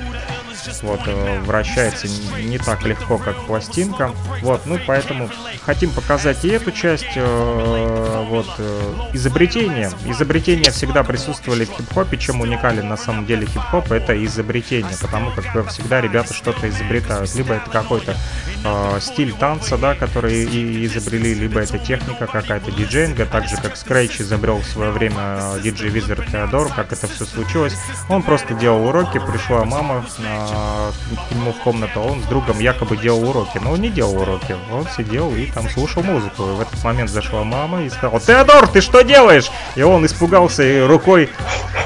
вот, 0.82 1.01
э, 1.07 1.41
вращается 1.41 2.09
не 2.38 2.59
так 2.59 2.84
легко, 2.84 3.18
как 3.18 3.47
пластинка. 3.47 4.12
Вот, 4.43 4.62
ну, 4.66 4.78
поэтому 4.86 5.30
хотим 5.64 5.91
показать 5.91 6.45
и 6.45 6.49
эту 6.49 6.72
часть, 6.72 7.16
э, 7.16 8.26
вот, 8.28 8.47
э, 8.59 9.11
изобретения. 9.12 9.91
Изобретения 10.07 10.70
всегда 10.70 11.05
присутствовали 11.05 11.64
в 11.64 11.70
хип-хопе. 11.81 12.16
Чем 12.16 12.41
уникален 12.41 12.89
на 12.89 12.97
самом 12.97 13.26
деле 13.26 13.47
хип-хоп, 13.47 13.91
это 13.93 14.24
изобретение, 14.24 14.95
потому 15.01 15.31
как 15.33 15.68
всегда 15.68 16.01
ребята 16.01 16.35
что-то 16.35 16.68
изобретают. 16.68 17.35
Либо 17.35 17.55
это 17.55 17.70
какой-то 17.70 18.16
э, 18.64 18.99
стиль 19.01 19.33
танца, 19.33 19.78
да, 19.78 19.95
который 19.95 20.45
и 20.45 20.87
изобрели, 20.87 21.35
либо 21.35 21.61
это 21.61 21.78
техника 21.78 22.26
какая-то 22.26 22.70
диджейнга, 22.70 23.26
так 23.26 23.49
же, 23.49 23.57
как 23.57 23.74
Scratch 23.74 24.22
изобрел 24.22 24.59
в 24.59 24.66
свое 24.66 24.91
время 24.91 25.41
диджей 25.62 25.91
Визер 25.91 26.24
Теодор, 26.31 26.68
как 26.74 26.93
это 26.93 27.07
все 27.07 27.24
случилось. 27.24 27.74
Он 28.09 28.22
просто 28.22 28.55
делал 28.55 28.87
уроки, 28.87 29.18
пришла 29.18 29.64
мама, 29.64 30.05
э, 30.18 30.91
к 31.28 31.35
нему 31.35 31.53
в 31.53 31.59
комнату, 31.59 32.01
он 32.01 32.22
с 32.22 32.26
другом 32.26 32.59
якобы 32.61 32.97
делал 32.97 33.28
уроки. 33.28 33.59
Но 33.59 33.72
он 33.72 33.81
не 33.81 33.91
делал 33.91 34.20
уроки, 34.20 34.57
он 34.72 34.87
сидел 34.97 35.35
и 35.35 35.47
там 35.47 35.68
слушал 35.70 36.03
музыку. 36.03 36.43
И 36.43 36.57
в 36.57 36.61
этот 36.61 36.83
момент 36.85 37.11
зашла 37.11 37.45
мама 37.45 37.83
и 37.83 37.91
сказала, 37.91 38.20
Теодор, 38.20 38.68
ты 38.68 38.81
что 38.81 39.03
делаешь? 39.03 39.51
И 39.76 39.83
он 39.83 40.05
испугался 40.07 40.62
и 40.62 40.81
рукой 40.81 41.31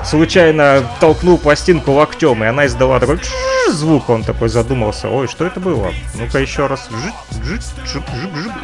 случайно 0.05 0.85
толкнул 1.01 1.39
пластинку 1.39 1.93
локтем, 1.93 2.43
и 2.45 2.47
она 2.47 2.67
издала 2.67 3.01
такой 3.01 3.21
звук, 3.71 4.11
он 4.11 4.23
такой 4.25 4.49
задумался, 4.49 5.09
ой, 5.09 5.29
что 5.29 5.45
это 5.45 5.61
было? 5.61 5.93
Ну-ка 6.15 6.39
еще 6.39 6.67
раз, 6.67 6.89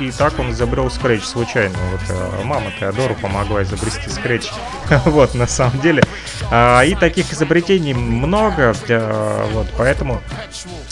и 0.01 0.11
так 0.13 0.39
он 0.39 0.51
изобрел 0.53 0.91
скретч 0.91 1.25
случайно. 1.25 1.77
Вот 1.93 2.01
э, 2.09 2.45
мама 2.45 2.73
Теодору 2.79 3.15
помогла 3.15 3.63
изобрести 3.63 4.09
скретч, 4.09 4.51
вот, 5.07 5.35
на 5.35 5.47
самом 5.47 5.81
деле. 5.81 6.03
А, 6.51 6.83
и 6.83 6.95
таких 6.95 7.33
изобретений 7.33 7.93
много, 7.93 8.75
э, 8.89 9.47
вот, 9.53 9.67
поэтому 9.77 10.21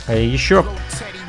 э, 0.07 0.23
еще 0.23 0.65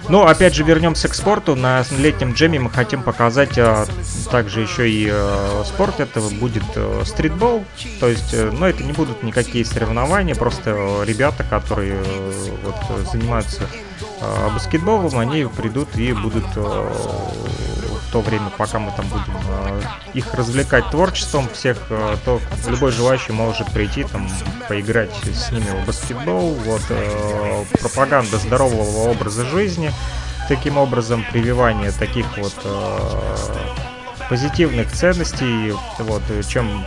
ну, 0.10 0.26
опять 0.26 0.56
же, 0.56 0.64
вернемся 0.64 1.08
к 1.08 1.14
спорту. 1.14 1.56
На 1.56 1.84
летнем 1.98 2.34
джеме 2.34 2.60
мы 2.60 2.70
хотим 2.70 3.04
показать 3.04 3.58
а, 3.58 3.86
также 4.32 4.62
еще 4.62 4.90
и 4.90 5.08
а, 5.12 5.64
спорт. 5.66 6.00
Это 6.00 6.20
будет 6.20 6.64
а, 6.76 7.04
стритбол. 7.06 7.64
То 8.00 8.08
есть, 8.08 8.34
а, 8.34 8.52
ну, 8.52 8.66
это 8.66 8.84
не 8.84 8.92
будут 8.92 9.24
никакие 9.24 9.64
соревнования, 9.64 10.36
просто 10.36 11.04
ребята, 11.06 11.44
которые 11.44 11.94
а, 11.94 12.34
вот, 12.64 13.08
занимаются 13.12 13.64
а, 14.22 14.50
баскетболом, 14.50 15.18
они 15.18 15.46
придут 15.46 15.96
и 15.96 16.12
будут 16.14 16.46
а, 16.56 16.92
то 18.12 18.22
время, 18.22 18.50
пока 18.58 18.80
мы 18.80 18.92
там 18.92 19.08
будем 19.08 19.38
а, 19.48 19.82
их 20.14 20.34
развлекать 20.34 20.90
творчеством 20.90 21.48
всех, 21.50 21.78
а, 21.90 22.18
то 22.26 22.40
любой 22.68 22.92
желающий 22.92 23.32
может 23.32 23.72
прийти 23.72 24.04
там 24.04 24.30
поиграть 24.68 25.12
с 25.26 25.52
ними 25.52 25.70
в 25.82 25.86
баскетбол. 25.86 26.54
Вот 26.54 26.82
а, 26.90 27.66
пропаганда 27.80 28.38
здорового 28.38 29.10
образа 29.10 29.46
жизни, 29.46 29.92
таким 30.48 30.78
образом 30.78 31.26
прививание 31.32 31.92
таких 31.92 32.26
вот 32.38 32.54
позитивных 34.30 34.92
ценностей, 34.92 35.74
вот, 35.98 36.22
чем 36.48 36.86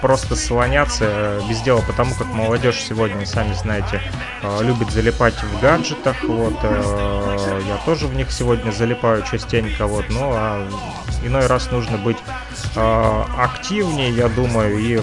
просто 0.00 0.36
слоняться 0.36 1.40
без 1.48 1.60
дела, 1.60 1.82
потому 1.86 2.14
как 2.14 2.26
молодежь 2.28 2.80
сегодня, 2.80 3.26
сами 3.26 3.52
знаете, 3.52 4.00
э, 4.42 4.62
любит 4.62 4.90
залипать 4.90 5.34
в 5.34 5.60
гаджетах, 5.60 6.24
вот, 6.24 6.58
э, 6.62 7.60
я 7.66 7.76
тоже 7.84 8.06
в 8.06 8.14
них 8.14 8.30
сегодня 8.30 8.70
залипаю 8.70 9.22
частенько, 9.30 9.86
вот, 9.86 10.06
ну, 10.08 10.30
а 10.32 10.68
иной 11.22 11.46
раз 11.46 11.70
нужно 11.70 11.98
быть 11.98 12.16
э, 12.74 13.22
активнее, 13.36 14.10
я 14.10 14.28
думаю, 14.28 14.78
и 14.78 15.02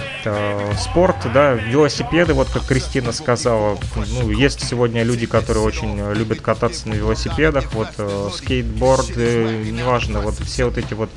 спорт, 0.80 1.18
да, 1.34 1.54
велосипеды, 1.54 2.34
вот 2.34 2.50
как 2.50 2.66
Кристина 2.66 3.12
сказала, 3.12 3.78
ну, 3.96 4.32
есть 4.32 4.68
сегодня 4.68 5.04
люди, 5.04 5.28
которые 5.28 5.64
очень 5.64 6.14
любят 6.14 6.42
кататься 6.42 6.90
на 6.90 6.94
велосипедах, 6.94 7.74
вот, 7.74 7.90
скейтборд, 8.34 9.16
неважно, 9.16 10.22
вот 10.22 10.36
все 10.36 10.66
вот 10.66 10.78
эти 10.78 10.94
вот 10.94 11.10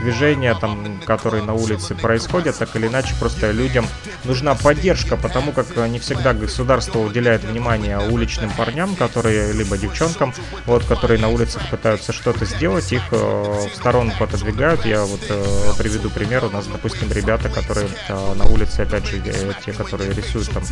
движения, 0.00 0.11
там, 0.54 1.00
которые 1.04 1.42
на 1.42 1.54
улице 1.54 1.94
происходят, 1.94 2.58
так 2.58 2.74
или 2.76 2.86
иначе, 2.86 3.14
просто 3.18 3.50
людям 3.50 3.86
нужна 4.24 4.54
поддержка, 4.54 5.16
потому 5.16 5.52
как 5.52 5.76
не 5.88 5.98
всегда 5.98 6.34
государство 6.34 6.98
уделяет 6.98 7.44
внимание 7.44 7.98
уличным 7.98 8.50
парням, 8.50 8.94
которые, 8.96 9.52
либо 9.52 9.76
девчонкам, 9.78 10.34
вот, 10.66 10.84
которые 10.84 11.20
на 11.20 11.28
улицах 11.28 11.68
пытаются 11.70 12.12
что-то 12.12 12.44
сделать, 12.44 12.92
их 12.92 13.02
э, 13.10 13.16
в 13.16 13.74
сторонку 13.74 14.24
отодвигают. 14.24 14.84
Я 14.84 15.04
вот 15.04 15.20
э, 15.28 15.44
приведу 15.78 16.10
пример. 16.10 16.44
У 16.44 16.50
нас, 16.50 16.66
допустим, 16.66 17.10
ребята, 17.12 17.48
которые 17.48 17.88
э, 18.08 18.34
на 18.34 18.44
улице, 18.44 18.80
опять 18.80 19.06
же, 19.06 19.20
э, 19.24 19.52
те, 19.64 19.72
которые 19.72 20.12
рисуют 20.12 20.50
там 20.50 20.62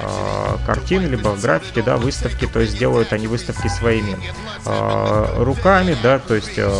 э, 0.00 0.56
картины, 0.66 1.06
либо 1.06 1.34
граффити, 1.36 1.80
да, 1.80 1.96
выставки, 1.96 2.46
то 2.46 2.60
есть 2.60 2.78
делают 2.78 3.12
они 3.12 3.26
выставки 3.26 3.68
своими 3.68 4.16
э, 4.64 5.34
руками, 5.38 5.96
да, 6.02 6.18
то 6.18 6.34
есть 6.34 6.54
э, 6.56 6.70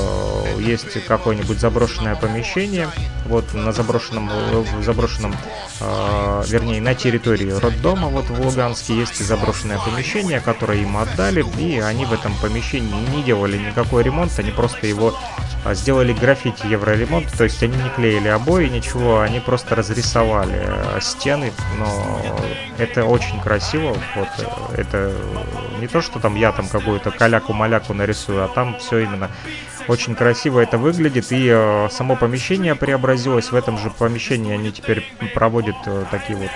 есть 0.59 1.05
какой-нибудь 1.07 1.59
заброшенный 1.59 2.02
заброшенное 2.03 2.17
помещение, 2.17 2.89
вот 3.27 3.55
на 3.55 3.73
заброшенном, 3.73 4.29
в 4.29 4.83
заброшенном, 4.83 5.35
э, 5.81 6.43
вернее, 6.49 6.81
на 6.81 6.95
территории 6.95 7.51
роддома, 7.51 8.09
вот 8.09 8.27
в 8.29 8.41
Луганске 8.41 8.95
есть 8.97 9.25
заброшенное 9.25 9.79
помещение, 9.79 10.41
которое 10.41 10.79
им 10.79 10.97
отдали, 10.97 11.45
и 11.59 11.79
они 11.79 12.05
в 12.05 12.13
этом 12.13 12.35
помещении 12.41 12.93
не 13.15 13.23
делали 13.23 13.59
никакой 13.59 14.03
ремонт, 14.03 14.33
они 14.39 14.51
просто 14.51 14.87
его 14.87 15.15
а, 15.65 15.75
сделали 15.75 16.13
граффити 16.13 16.67
евроремонт, 16.67 17.31
то 17.33 17.45
есть 17.45 17.63
они 17.63 17.77
не 17.77 17.91
клеили 17.91 18.29
обои, 18.29 18.67
ничего, 18.67 19.21
они 19.21 19.41
просто 19.41 19.77
разрисовали 19.77 20.61
э, 20.61 20.99
стены, 21.01 21.53
но 21.79 22.35
это 22.79 23.05
очень 23.05 23.41
красиво, 23.41 23.97
вот, 24.17 24.29
это 24.77 25.13
не 25.81 25.87
то, 25.87 26.03
что 26.03 26.19
там 26.19 26.35
я 26.35 26.53
там 26.53 26.67
какую-то 26.69 27.11
каляку-маляку 27.13 27.95
нарисую, 27.95 28.45
а 28.45 28.49
там 28.49 28.77
все 28.79 28.99
именно 28.99 29.31
очень 29.89 30.15
красиво 30.15 30.61
это 30.61 30.79
выглядит, 30.79 31.33
и 31.33 31.49
э, 31.49 31.89
само 31.91 32.17
помещение 32.17 32.75
преобразилось. 32.75 33.51
В 33.51 33.55
этом 33.55 33.79
же 33.79 33.91
помещении 33.91 34.53
они 34.53 34.73
теперь 34.73 35.05
проводят 35.35 35.77
э, 35.87 36.05
такие 36.11 36.39
вот 36.39 36.51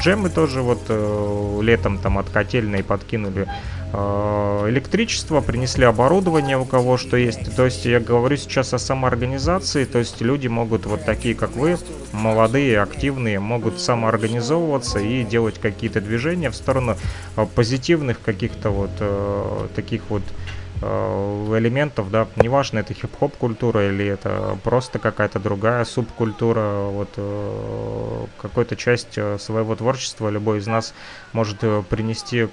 джемы 0.00 0.30
тоже 0.30 0.62
вот 0.62 0.80
э, 0.88 1.58
летом 1.62 1.98
там 1.98 2.18
от 2.18 2.30
котельной 2.30 2.82
подкинули 2.82 3.46
э, 3.92 4.64
электричество, 4.68 5.40
принесли 5.40 5.84
оборудование 5.84 6.58
у 6.58 6.64
кого 6.64 6.96
что 6.96 7.16
есть. 7.16 7.54
То 7.54 7.64
есть 7.64 7.84
я 7.84 8.00
говорю 8.00 8.36
сейчас 8.36 8.74
о 8.74 8.78
самоорганизации, 8.78 9.84
то 9.84 9.98
есть 9.98 10.20
люди 10.20 10.48
могут 10.48 10.86
вот 10.86 11.04
такие, 11.04 11.34
как 11.34 11.56
вы, 11.56 11.78
молодые, 12.12 12.80
активные, 12.80 13.40
могут 13.40 13.80
самоорганизовываться 13.80 14.98
и 14.98 15.24
делать 15.24 15.58
какие-то 15.58 16.00
движения 16.00 16.50
в 16.50 16.54
сторону 16.56 16.96
э, 17.36 17.46
позитивных 17.54 18.20
каких-то 18.22 18.70
вот 18.70 18.90
э, 19.00 19.68
таких 19.74 20.02
вот 20.08 20.22
Э, 20.24 20.41
элементов, 20.82 22.10
да, 22.10 22.26
неважно, 22.36 22.80
это 22.80 22.94
хип-хоп 22.94 23.36
культура 23.36 23.88
или 23.88 24.06
это 24.06 24.58
просто 24.62 24.98
какая-то 24.98 25.38
другая 25.38 25.84
субкультура, 25.84 26.86
вот 26.86 27.10
э, 27.16 28.26
какую-то 28.40 28.76
часть 28.76 29.16
э, 29.16 29.38
своего 29.38 29.76
творчества 29.76 30.28
любой 30.28 30.58
из 30.58 30.66
нас 30.66 30.94
может 31.32 31.58
принести 31.88 32.48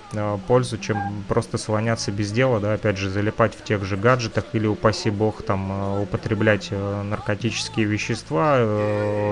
пользу, 0.47 0.77
чем 0.77 1.23
просто 1.27 1.57
слоняться 1.57 2.11
без 2.11 2.31
дела, 2.31 2.59
да, 2.59 2.73
опять 2.73 2.97
же, 2.97 3.09
залипать 3.09 3.55
в 3.55 3.63
тех 3.63 3.83
же 3.83 3.97
гаджетах 3.97 4.45
или, 4.53 4.67
упаси 4.67 5.09
бог, 5.09 5.43
там, 5.43 6.01
употреблять 6.01 6.71
наркотические 6.71 7.85
вещества, 7.85 8.57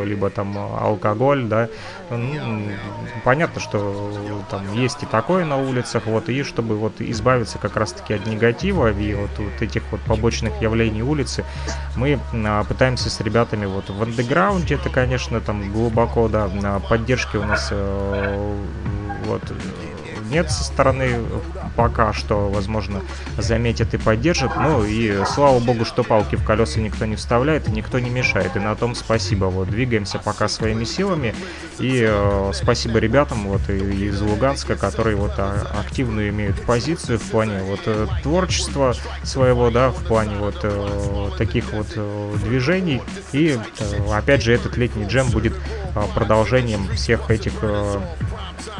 либо 0.04 0.30
там 0.30 0.58
алкоголь, 0.58 1.45
да, 1.45 1.70
ну, 2.10 2.72
понятно, 3.24 3.62
что 3.62 4.12
там 4.50 4.74
есть 4.74 5.04
и 5.04 5.06
такое 5.06 5.45
на 5.45 5.58
улицах, 5.58 6.06
вот, 6.06 6.30
и 6.30 6.43
чтобы 6.43 6.76
вот 6.78 7.00
избавиться 7.00 7.58
как 7.58 7.76
раз-таки 7.76 8.14
от 8.14 8.26
негатива, 8.26 8.91
и 8.91 9.14
вот, 9.14 9.32
вот 9.38 9.62
этих 9.62 9.84
вот 9.91 10.02
побочных 10.02 10.62
явлений 10.62 11.04
улицы, 11.04 11.45
мы 11.95 12.20
а, 12.34 12.64
пытаемся 12.64 13.10
с 13.10 13.20
ребятами 13.22 13.66
вот 13.66 13.89
в 13.89 14.04
андеграунде, 14.04 14.76
это, 14.76 14.89
конечно, 14.89 15.41
там 15.41 15.72
глубоко, 15.72 16.28
да, 16.28 16.48
на 16.48 16.80
поддержке 16.80 17.38
у 17.38 17.43
нас 17.43 17.70
э, 17.72 18.58
вот 19.28 19.43
нет 20.30 20.51
со 20.51 20.63
стороны 20.63 21.19
пока 21.75 22.13
что, 22.13 22.49
возможно, 22.49 23.01
заметят 23.38 23.93
и 23.93 23.97
поддержат. 23.97 24.51
Ну 24.55 24.84
и 24.84 25.23
слава 25.25 25.59
богу, 25.59 25.86
что 25.86 26.03
палки 26.03 26.36
в 26.36 26.43
колеса 26.43 26.80
никто 26.80 27.05
не 27.05 27.15
вставляет 27.15 27.67
и 27.67 27.71
никто 27.71 27.99
не 27.99 28.09
мешает. 28.09 28.55
И 28.55 28.59
на 28.59 28.75
том 28.75 28.95
спасибо. 28.95 29.45
Вот 29.45 29.69
двигаемся 29.69 30.19
пока 30.19 30.47
своими 30.47 30.84
силами. 30.84 31.34
И 31.80 32.05
э, 32.07 32.51
спасибо 32.53 32.99
ребятам 32.99 33.47
вот 33.47 33.69
из 33.69 34.19
Луганска, 34.21 34.75
которые 34.75 35.15
вот 35.15 35.34
а, 35.38 35.67
активную 35.80 36.30
имеют 36.30 36.61
позицию 36.61 37.19
в 37.19 37.23
плане 37.23 37.61
вот 37.63 37.82
э, 37.86 38.07
творчества 38.23 38.93
своего, 39.23 39.69
да, 39.69 39.89
в 39.89 40.03
плане 40.03 40.36
вот 40.38 40.59
э, 40.63 41.30
таких 41.38 41.71
вот 41.73 41.88
э, 41.95 42.34
движений. 42.43 43.01
И 43.32 43.57
э, 43.80 44.11
опять 44.11 44.41
же 44.43 44.53
этот 44.53 44.78
летний 44.78 45.05
джем 45.05 45.30
будет 45.30 45.53
э, 45.53 46.01
продолжением 46.15 46.88
всех 46.95 47.30
этих 47.30 47.53
э, 47.61 47.99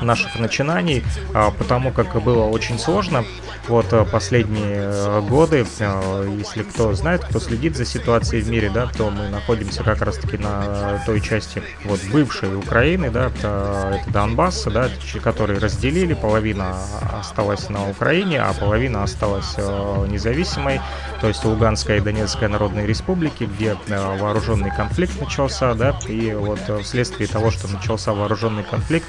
наших 0.02 0.40
начинаний, 0.40 1.04
а, 1.34 1.52
потому 1.52 1.92
как 1.92 2.22
было 2.22 2.44
очень 2.46 2.80
сложно. 2.80 3.24
Вот 3.68 3.92
э, 3.92 4.06
последние 4.10 4.78
э, 4.78 5.22
годы, 5.28 5.66
э, 5.80 6.36
если 6.38 6.64
кто 6.64 6.94
знает, 6.94 7.26
кто 7.26 7.40
следит 7.40 7.76
за 7.76 7.84
ситуацией 7.84 8.42
в 8.42 8.50
мире, 8.50 8.72
да, 8.74 8.88
то 8.88 9.10
мы 9.10 9.28
находимся 9.28 9.84
как 9.84 10.02
раз-таки 10.02 10.38
на 10.38 11.04
той 11.06 11.20
части 11.20 11.62
вот 11.84 12.00
бывшей 12.12 12.56
Украины, 12.56 13.12
да, 13.12 13.26
это 13.28 14.02
Донбасс, 14.08 14.64
да, 14.66 14.90
который 15.22 15.60
разделили, 15.60 16.14
половина 16.14 16.78
осталась 17.20 17.70
на 17.70 17.90
Украине, 17.90 18.42
а 18.42 18.54
половина 18.54 19.04
осталась 19.04 19.58
независимой, 19.58 20.80
то 21.20 21.28
есть 21.28 21.44
Луганская 21.44 21.98
и 21.98 22.00
Донецкая 22.00 22.48
народные 22.48 22.88
республики, 22.88 23.44
где 23.44 23.76
вооруженный 23.88 24.72
конфликт 24.72 25.20
начался, 25.20 25.74
да, 25.74 26.00
и 26.08 26.34
вот 26.34 26.60
вследствие 26.84 27.28
того, 27.28 27.52
что 27.52 27.68
начался 27.68 28.14
вооруженный 28.14 28.64
конфликт, 28.64 29.08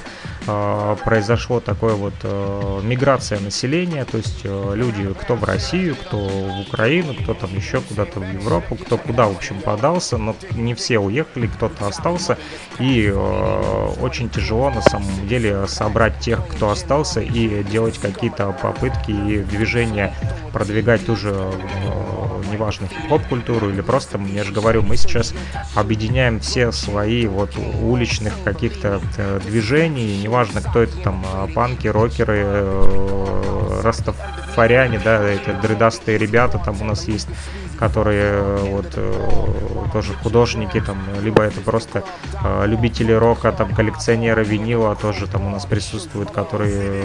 произошло 1.03 1.59
такое 1.59 1.95
вот 1.95 2.13
миграция 2.83 3.39
населения, 3.39 4.05
то 4.05 4.17
есть 4.17 4.45
Э, 4.49 4.73
люди, 4.75 5.13
кто 5.13 5.35
в 5.35 5.43
Россию, 5.43 5.95
кто 5.95 6.17
в 6.17 6.61
Украину, 6.61 7.13
кто 7.13 7.33
там 7.33 7.55
еще 7.55 7.81
куда-то 7.81 8.19
в 8.19 8.33
Европу, 8.33 8.75
кто 8.75 8.97
куда, 8.97 9.27
в 9.27 9.35
общем, 9.35 9.61
подался, 9.61 10.17
но 10.17 10.35
не 10.51 10.73
все 10.73 10.99
уехали, 10.99 11.47
кто-то 11.47 11.87
остался, 11.87 12.37
и 12.79 13.11
э, 13.13 13.93
очень 14.01 14.29
тяжело 14.29 14.69
на 14.69 14.81
самом 14.81 15.27
деле 15.27 15.67
собрать 15.67 16.19
тех, 16.19 16.45
кто 16.47 16.69
остался, 16.69 17.21
и 17.21 17.63
делать 17.63 17.97
какие-то 17.97 18.51
попытки 18.51 19.11
и 19.11 19.43
движения, 19.43 20.13
продвигать 20.51 21.05
ту 21.05 21.15
же, 21.15 21.31
э, 21.31 22.28
неважно, 22.51 22.87
хип-хоп 22.87 23.25
культуру 23.27 23.69
или 23.69 23.81
просто, 23.81 24.19
я 24.33 24.43
же 24.43 24.51
говорю, 24.51 24.81
мы 24.81 24.97
сейчас 24.97 25.33
объединяем 25.75 26.39
все 26.39 26.71
свои 26.71 27.27
вот 27.27 27.55
уличных 27.81 28.33
каких-то 28.43 29.01
э, 29.17 29.39
движений, 29.45 30.21
неважно, 30.21 30.61
кто 30.61 30.81
это 30.81 30.97
там, 30.97 31.25
э, 31.25 31.47
панки, 31.53 31.87
рокеры, 31.87 32.43
э, 32.45 33.81
ростов 33.83 34.15
фаряне, 34.49 34.99
да, 35.03 35.23
эти 35.23 35.49
дредастые 35.61 36.17
ребята 36.17 36.59
там 36.63 36.81
у 36.81 36.85
нас 36.85 37.07
есть, 37.07 37.29
которые 37.79 38.31
э, 38.33 38.57
вот 38.71 38.87
э, 38.95 39.89
тоже 39.93 40.13
художники 40.13 40.81
там, 40.81 40.97
либо 41.21 41.43
это 41.43 41.61
просто 41.61 42.03
э, 42.43 42.65
любители 42.67 43.13
рока, 43.13 43.53
там 43.53 43.73
коллекционеры 43.73 44.43
винила 44.43 44.95
тоже 44.95 45.27
там 45.27 45.47
у 45.47 45.49
нас 45.49 45.65
присутствуют, 45.65 46.31
которые 46.31 47.03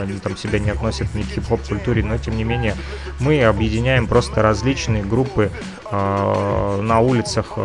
они 0.00 0.18
там 0.18 0.36
себя 0.36 0.58
не 0.58 0.70
относят 0.70 1.14
ни 1.14 1.22
к 1.22 1.26
хип-хоп 1.26 1.60
культуре, 1.68 2.02
но 2.02 2.16
тем 2.16 2.36
не 2.36 2.44
менее 2.44 2.74
мы 3.20 3.44
объединяем 3.44 4.06
просто 4.06 4.42
различные 4.42 5.02
группы 5.02 5.50
на 5.92 6.98
улицах 6.98 7.58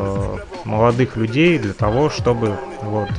молодых 0.63 1.15
людей 1.15 1.57
для 1.57 1.73
того, 1.73 2.11
чтобы 2.11 2.55
вот 2.83 3.09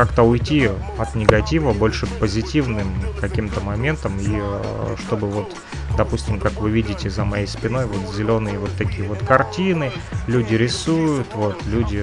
как-то 0.00 0.22
уйти 0.22 0.70
от 0.96 1.14
негатива 1.14 1.74
больше 1.74 2.06
к 2.06 2.08
позитивным 2.12 2.86
каким-то 3.20 3.60
моментам 3.60 4.18
и 4.18 4.30
э, 4.30 4.96
чтобы 4.98 5.28
вот 5.28 5.54
допустим 5.98 6.40
как 6.40 6.54
вы 6.54 6.70
видите 6.70 7.10
за 7.10 7.26
моей 7.26 7.46
спиной 7.46 7.84
вот 7.84 8.14
зеленые 8.14 8.58
вот 8.58 8.70
такие 8.78 9.06
вот 9.06 9.18
картины 9.18 9.92
люди 10.26 10.54
рисуют 10.54 11.26
вот 11.34 11.62
люди 11.66 12.02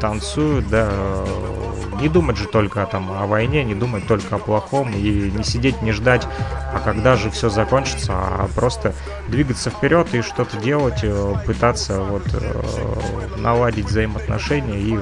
танцуют 0.00 0.68
да 0.70 0.90
не 2.00 2.08
думать 2.08 2.36
же 2.36 2.48
только 2.48 2.84
там 2.86 3.12
о 3.12 3.26
войне 3.28 3.62
не 3.62 3.76
думать 3.76 4.08
только 4.08 4.34
о 4.34 4.38
плохом 4.38 4.92
и 4.92 5.30
не 5.30 5.44
сидеть 5.44 5.80
не 5.82 5.92
ждать 5.92 6.26
а 6.72 6.80
когда 6.84 7.14
же 7.14 7.30
все 7.30 7.48
закончится 7.48 8.12
а 8.12 8.48
просто 8.56 8.92
двигаться 9.28 9.70
вперед 9.70 10.12
и 10.14 10.20
что-то 10.20 10.56
делать 10.56 11.04
э, 11.04 11.34
пытаться 11.46 12.02
вот 12.02 12.24
э, 12.32 13.38
наладить 13.38 13.86
взаимоотношения 13.86 14.80
и 14.80 14.98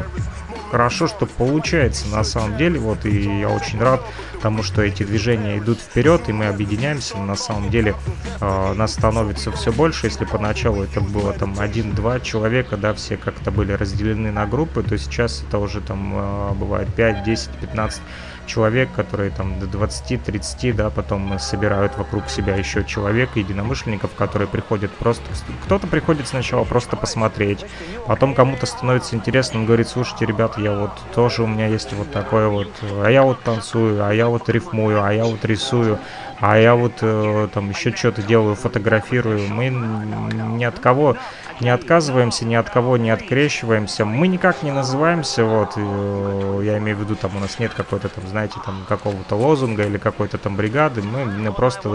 хорошо, 0.74 1.06
что 1.06 1.26
получается 1.26 2.08
на 2.08 2.24
самом 2.24 2.56
деле. 2.56 2.80
Вот 2.80 3.06
и 3.06 3.38
я 3.38 3.48
очень 3.48 3.80
рад 3.80 4.00
тому, 4.42 4.64
что 4.64 4.82
эти 4.82 5.04
движения 5.04 5.58
идут 5.58 5.78
вперед, 5.78 6.28
и 6.28 6.32
мы 6.32 6.46
объединяемся. 6.46 7.16
На 7.16 7.36
самом 7.36 7.70
деле 7.70 7.94
э, 8.40 8.72
нас 8.72 8.94
становится 8.94 9.52
все 9.52 9.70
больше. 9.70 10.08
Если 10.08 10.24
поначалу 10.24 10.82
это 10.82 11.00
было 11.00 11.32
там 11.32 11.54
один-два 11.60 12.18
человека, 12.18 12.76
да, 12.76 12.92
все 12.92 13.16
как-то 13.16 13.52
были 13.52 13.70
разделены 13.70 14.32
на 14.32 14.46
группы, 14.46 14.82
то 14.82 14.98
сейчас 14.98 15.44
это 15.46 15.60
уже 15.60 15.80
там 15.80 16.12
э, 16.12 16.54
бывает 16.54 16.92
5, 16.92 17.22
10, 17.22 17.50
15 17.60 18.02
человек, 18.46 18.92
которые 18.92 19.30
там 19.30 19.58
до 19.58 19.66
20-30, 19.66 20.72
да, 20.72 20.90
потом 20.90 21.38
собирают 21.38 21.96
вокруг 21.96 22.28
себя 22.28 22.56
еще 22.56 22.84
человек, 22.84 23.30
единомышленников, 23.34 24.14
которые 24.14 24.48
приходят 24.48 24.92
просто... 24.92 25.24
Кто-то 25.64 25.86
приходит 25.86 26.28
сначала 26.28 26.64
просто 26.64 26.96
посмотреть, 26.96 27.64
потом 28.06 28.34
кому-то 28.34 28.66
становится 28.66 29.16
интересно, 29.16 29.60
он 29.60 29.66
говорит, 29.66 29.88
слушайте, 29.88 30.26
ребята, 30.26 30.60
я 30.60 30.76
вот 30.76 30.92
тоже, 31.14 31.42
у 31.42 31.46
меня 31.46 31.66
есть 31.66 31.92
вот 31.92 32.10
такое 32.12 32.48
вот, 32.48 32.70
а 32.82 33.08
я 33.08 33.22
вот 33.22 33.42
танцую, 33.42 34.04
а 34.04 34.12
я 34.12 34.28
вот 34.28 34.48
рифмую, 34.48 35.02
а 35.02 35.12
я 35.12 35.24
вот 35.24 35.44
рисую, 35.44 35.98
а 36.40 36.58
я 36.58 36.74
вот 36.74 36.98
э, 37.00 37.48
там 37.52 37.70
еще 37.70 37.92
что-то 37.92 38.22
делаю, 38.22 38.54
фотографирую. 38.54 39.48
Мы 39.48 39.70
ни 39.70 40.64
от 40.64 40.78
кого 40.78 41.16
не 41.60 41.70
отказываемся, 41.70 42.44
ни 42.44 42.54
от 42.54 42.70
кого 42.70 42.96
не 42.96 43.10
открещиваемся. 43.10 44.04
Мы 44.04 44.28
никак 44.28 44.62
не 44.62 44.72
называемся, 44.72 45.44
вот, 45.44 45.74
э, 45.76 46.60
я 46.64 46.78
имею 46.78 46.96
в 46.96 47.00
виду, 47.00 47.16
там 47.16 47.36
у 47.36 47.40
нас 47.40 47.58
нет 47.58 47.72
какой-то 47.74 48.08
там, 48.08 48.26
знаете, 48.26 48.56
там 48.64 48.84
какого-то 48.88 49.36
лозунга 49.36 49.84
или 49.84 49.98
какой-то 49.98 50.38
там 50.38 50.56
бригады. 50.56 51.02
Мы, 51.02 51.24
мы 51.24 51.52
просто, 51.52 51.88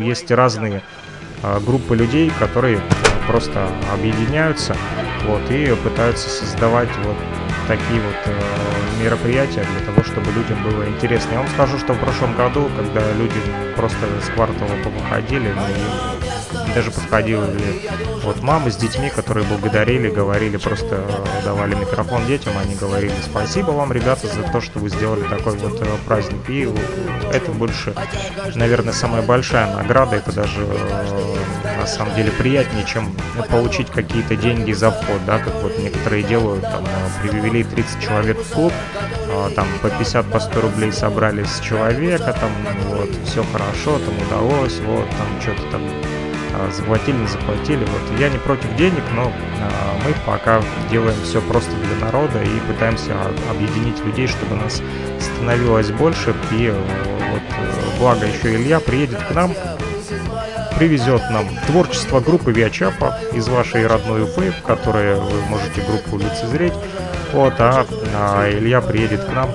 есть 0.00 0.30
разные 0.30 0.82
э, 1.42 1.60
группы 1.60 1.94
людей, 1.96 2.32
которые 2.38 2.80
просто 3.28 3.68
объединяются 3.92 4.76
вот, 5.26 5.50
и 5.50 5.74
пытаются 5.84 6.28
создавать 6.28 6.90
вот 7.04 7.16
такие 7.68 8.00
вот 8.00 8.16
э, 8.26 9.04
мероприятия 9.04 9.64
для 9.64 9.86
того, 9.86 10.02
чтобы 10.02 10.32
людям 10.32 10.62
было 10.64 10.88
интересно. 10.88 11.32
Я 11.32 11.38
вам 11.38 11.48
скажу, 11.48 11.78
что 11.78 11.92
в 11.92 11.98
прошлом 12.00 12.34
году, 12.36 12.68
когда 12.76 13.00
люди 13.12 13.40
просто 13.76 14.06
с 14.24 14.28
квартала 14.30 14.72
повыходили, 14.82 15.52
ну, 15.54 15.62
и 15.62 16.29
даже 16.74 16.90
подходили 16.90 17.40
вот 18.22 18.42
мамы 18.42 18.70
с 18.70 18.76
детьми, 18.76 19.10
которые 19.10 19.46
благодарили, 19.46 20.08
говорили, 20.08 20.56
просто 20.56 21.04
э, 21.06 21.44
давали 21.44 21.74
микрофон 21.74 22.26
детям, 22.26 22.52
они 22.62 22.74
говорили 22.74 23.12
спасибо 23.24 23.70
вам, 23.70 23.92
ребята, 23.92 24.26
за 24.26 24.42
то, 24.52 24.60
что 24.60 24.78
вы 24.78 24.88
сделали 24.88 25.22
такой 25.22 25.56
вот 25.56 25.80
э, 25.80 25.86
праздник. 26.06 26.48
И 26.48 26.68
это 27.32 27.50
больше, 27.52 27.94
наверное, 28.54 28.92
самая 28.92 29.22
большая 29.22 29.74
награда, 29.74 30.16
это 30.16 30.32
даже 30.32 30.60
э, 30.60 31.76
на 31.78 31.86
самом 31.86 32.14
деле 32.14 32.30
приятнее, 32.30 32.84
чем 32.84 33.10
получить 33.50 33.88
какие-то 33.90 34.36
деньги 34.36 34.72
за 34.72 34.90
вход, 34.90 35.24
да, 35.26 35.38
как 35.38 35.54
вот 35.62 35.78
некоторые 35.78 36.22
делают, 36.22 36.62
там, 36.62 36.84
привели 37.22 37.64
30 37.64 38.00
человек 38.02 38.38
в 38.38 38.52
клуб, 38.52 38.72
там 39.54 39.66
по 39.80 39.88
50, 39.88 40.26
по 40.26 40.40
100 40.40 40.60
рублей 40.60 40.92
собрали 40.92 41.44
с 41.44 41.60
человека, 41.60 42.36
там, 42.38 42.50
вот, 42.88 43.10
все 43.24 43.44
хорошо, 43.52 43.98
там 43.98 44.14
удалось, 44.26 44.78
вот, 44.80 45.08
там, 45.10 45.40
что-то 45.40 45.70
там 45.70 45.82
а, 46.54 46.70
заплатили, 46.72 47.16
не 47.16 47.26
заплатили. 47.26 47.84
Вот 47.84 48.18
я 48.18 48.28
не 48.28 48.38
против 48.38 48.74
денег, 48.76 49.02
но 49.14 49.24
а, 49.24 49.98
мы 50.04 50.14
пока 50.26 50.62
делаем 50.90 51.16
все 51.22 51.40
просто 51.40 51.70
для 51.72 52.06
народа 52.06 52.42
и 52.42 52.72
пытаемся 52.72 53.14
объединить 53.50 54.04
людей, 54.04 54.26
чтобы 54.26 54.56
нас 54.56 54.82
становилось 55.20 55.90
больше. 55.90 56.34
И 56.52 56.66
э, 56.66 56.72
вот 56.72 57.42
э, 57.42 57.98
благо 57.98 58.26
еще 58.26 58.54
Илья 58.54 58.80
приедет 58.80 59.22
к 59.22 59.30
нам, 59.34 59.54
привезет 60.76 61.22
нам 61.30 61.46
творчество 61.66 62.20
группы 62.20 62.52
Виачапа 62.52 63.18
из 63.32 63.48
вашей 63.48 63.86
родной 63.86 64.24
Уфы, 64.24 64.50
в 64.50 64.62
которой 64.62 65.14
вы 65.14 65.42
можете 65.42 65.82
группу 65.82 66.18
лицезреть. 66.18 66.74
Вот, 67.32 67.54
а, 67.58 67.86
а 68.14 68.50
Илья 68.50 68.80
приедет 68.80 69.24
к 69.24 69.32
нам 69.32 69.50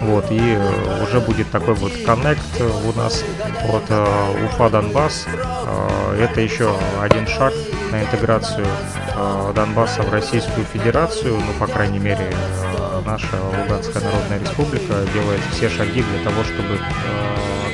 вот, 0.00 0.30
и 0.30 0.38
э, 0.40 1.02
уже 1.02 1.20
будет 1.20 1.50
такой 1.50 1.74
вот 1.74 1.92
коннект 2.06 2.40
у 2.60 2.96
нас 2.96 3.24
от 3.72 3.84
э, 3.88 4.46
Уфа 4.46 4.70
Донбасс. 4.70 5.26
Э, 5.26 6.22
это 6.22 6.40
еще 6.40 6.74
один 7.00 7.26
шаг 7.26 7.52
на 7.90 8.02
интеграцию 8.02 8.66
Донбасса 9.54 10.02
в 10.02 10.12
Российскую 10.12 10.64
Федерацию. 10.66 11.34
Ну, 11.34 11.52
по 11.58 11.66
крайней 11.66 11.98
мере, 11.98 12.32
наша 13.08 13.40
Луганская 13.42 14.02
Народная 14.02 14.38
Республика 14.38 14.94
делает 15.14 15.40
все 15.52 15.70
шаги 15.70 16.02
для 16.02 16.24
того, 16.24 16.44
чтобы 16.44 16.78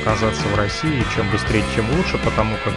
оказаться 0.01 0.43
в 0.47 0.55
России. 0.55 1.03
Чем 1.13 1.29
быстрее, 1.29 1.63
тем 1.75 1.85
лучше, 1.97 2.17
потому 2.23 2.55
как 2.63 2.73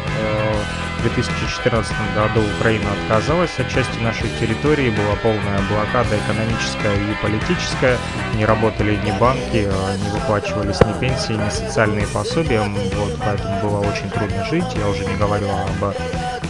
в 0.98 1.02
2014 1.02 1.92
году 2.16 2.40
Украина 2.58 2.90
отказалась 2.92 3.56
от 3.58 3.68
части 3.68 3.96
нашей 4.00 4.28
территории, 4.40 4.90
была 4.90 5.14
полная 5.22 5.60
блокада 5.70 6.16
экономическая 6.18 6.94
и 6.96 7.22
политическая, 7.22 7.96
не 8.34 8.44
работали 8.44 8.96
ни 8.96 9.12
банки, 9.20 9.68
не 10.02 10.10
выплачивались 10.10 10.80
ни 10.80 10.98
пенсии, 10.98 11.34
ни 11.34 11.50
социальные 11.50 12.08
пособия, 12.08 12.62
вот, 12.62 13.16
поэтому 13.24 13.60
было 13.60 13.78
очень 13.78 14.10
трудно 14.10 14.44
жить, 14.46 14.74
я 14.74 14.88
уже 14.88 15.04
не 15.04 15.14
говорю 15.14 15.48
об 15.48 15.94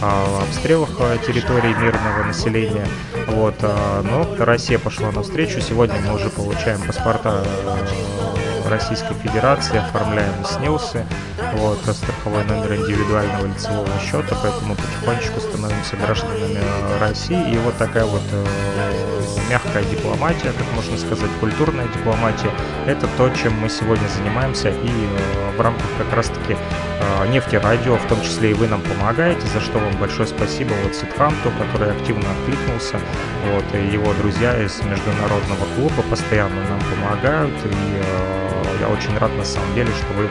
о 0.01 0.43
обстрелах 0.43 0.89
территории 1.25 1.73
мирного 1.73 2.23
населения. 2.23 2.87
Вот, 3.27 3.55
а, 3.61 4.01
но 4.01 4.43
Россия 4.43 4.79
пошла 4.79 5.11
навстречу. 5.11 5.61
Сегодня 5.61 5.95
мы 6.01 6.15
уже 6.15 6.29
получаем 6.29 6.81
паспорта 6.81 7.43
Российской 8.69 9.13
Федерации, 9.15 9.77
оформляем 9.77 10.45
СНИЛСы, 10.45 11.05
вот, 11.55 11.79
страховой 11.79 12.43
номер 12.45 12.75
индивидуального 12.75 13.47
лицевого 13.47 13.89
счета, 13.99 14.37
поэтому 14.41 14.75
потихонечку 14.75 15.39
становимся 15.39 15.95
гражданами 15.97 16.59
России. 16.99 17.53
И 17.53 17.57
вот 17.57 17.75
такая 17.77 18.05
вот 18.05 18.21
мягкая 19.49 19.83
дипломатия, 19.83 20.51
как 20.51 20.71
можно 20.75 20.97
сказать, 20.97 21.29
культурная 21.39 21.87
дипломатия, 21.87 22.51
это 22.85 23.07
то, 23.17 23.29
чем 23.29 23.53
мы 23.59 23.69
сегодня 23.69 24.07
занимаемся. 24.07 24.69
И 24.69 24.87
э, 24.87 25.57
в 25.57 25.61
рамках 25.61 25.87
как 25.97 26.13
раз-таки 26.13 26.55
э, 26.55 27.27
нефтерадио, 27.27 27.97
в 27.97 28.05
том 28.07 28.21
числе 28.21 28.51
и 28.51 28.53
вы 28.53 28.67
нам 28.67 28.81
помогаете, 28.81 29.45
за 29.47 29.59
что 29.59 29.79
вам 29.79 29.93
большое 29.99 30.27
спасибо. 30.27 30.71
Вот 30.83 30.95
Ситханту, 30.95 31.51
который 31.57 31.91
активно 31.91 32.25
откликнулся, 32.31 32.99
вот, 33.53 33.65
и 33.73 33.87
его 33.87 34.13
друзья 34.13 34.55
из 34.63 34.79
международного 34.83 35.65
клуба 35.75 36.03
постоянно 36.09 36.61
нам 36.69 36.79
помогают, 36.81 37.53
и 37.65 37.69
э, 37.71 38.77
я 38.81 38.87
очень 38.87 39.17
рад 39.17 39.35
на 39.35 39.43
самом 39.43 39.73
деле, 39.73 39.89
что 39.89 40.13
вы 40.13 40.29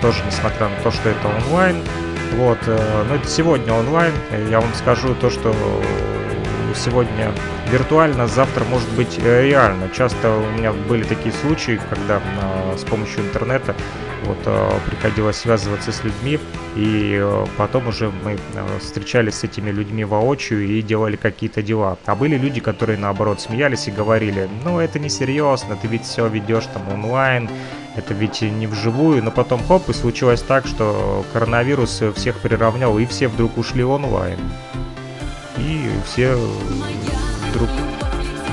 тоже, 0.00 0.22
несмотря 0.24 0.68
на 0.68 0.76
то, 0.76 0.90
что 0.90 1.10
это 1.10 1.28
онлайн, 1.28 1.76
вот, 2.36 2.58
но 2.66 3.14
это 3.14 3.28
сегодня 3.28 3.74
онлайн, 3.74 4.14
я 4.48 4.60
вам 4.60 4.72
скажу 4.72 5.14
то, 5.16 5.28
что 5.28 5.52
сегодня 6.74 7.32
виртуально, 7.70 8.26
завтра 8.26 8.64
может 8.64 8.88
быть 8.90 9.18
э, 9.18 9.46
реально. 9.48 9.88
Часто 9.96 10.30
у 10.30 10.58
меня 10.58 10.72
были 10.72 11.04
такие 11.04 11.32
случаи, 11.32 11.80
когда 11.90 12.20
э, 12.20 12.76
с 12.76 12.84
помощью 12.84 13.24
интернета 13.24 13.74
вот, 14.24 14.38
э, 14.44 14.70
приходилось 14.86 15.36
связываться 15.36 15.92
с 15.92 16.04
людьми, 16.04 16.38
и 16.76 17.26
потом 17.56 17.88
уже 17.88 18.12
мы 18.24 18.38
встречались 18.80 19.36
с 19.36 19.44
этими 19.44 19.70
людьми 19.70 20.04
воочию 20.04 20.66
и 20.66 20.82
делали 20.82 21.16
какие-то 21.16 21.62
дела. 21.62 21.98
А 22.06 22.14
были 22.14 22.36
люди, 22.36 22.60
которые 22.60 22.98
наоборот 22.98 23.40
смеялись 23.40 23.88
и 23.88 23.90
говорили, 23.90 24.48
ну 24.64 24.78
это 24.78 24.98
не 24.98 25.08
серьезно, 25.08 25.76
ты 25.76 25.88
ведь 25.88 26.04
все 26.04 26.28
ведешь 26.28 26.66
там 26.72 26.82
онлайн, 26.92 27.48
это 27.96 28.14
ведь 28.14 28.42
не 28.42 28.66
вживую, 28.66 29.22
но 29.22 29.30
потом 29.30 29.62
хоп, 29.66 29.88
и 29.88 29.92
случилось 29.92 30.42
так, 30.42 30.66
что 30.66 31.24
коронавирус 31.32 32.02
всех 32.14 32.38
приравнял, 32.38 32.98
и 32.98 33.06
все 33.06 33.28
вдруг 33.28 33.58
ушли 33.58 33.84
онлайн 33.84 34.38
все 36.02 36.36
вдруг 37.50 37.68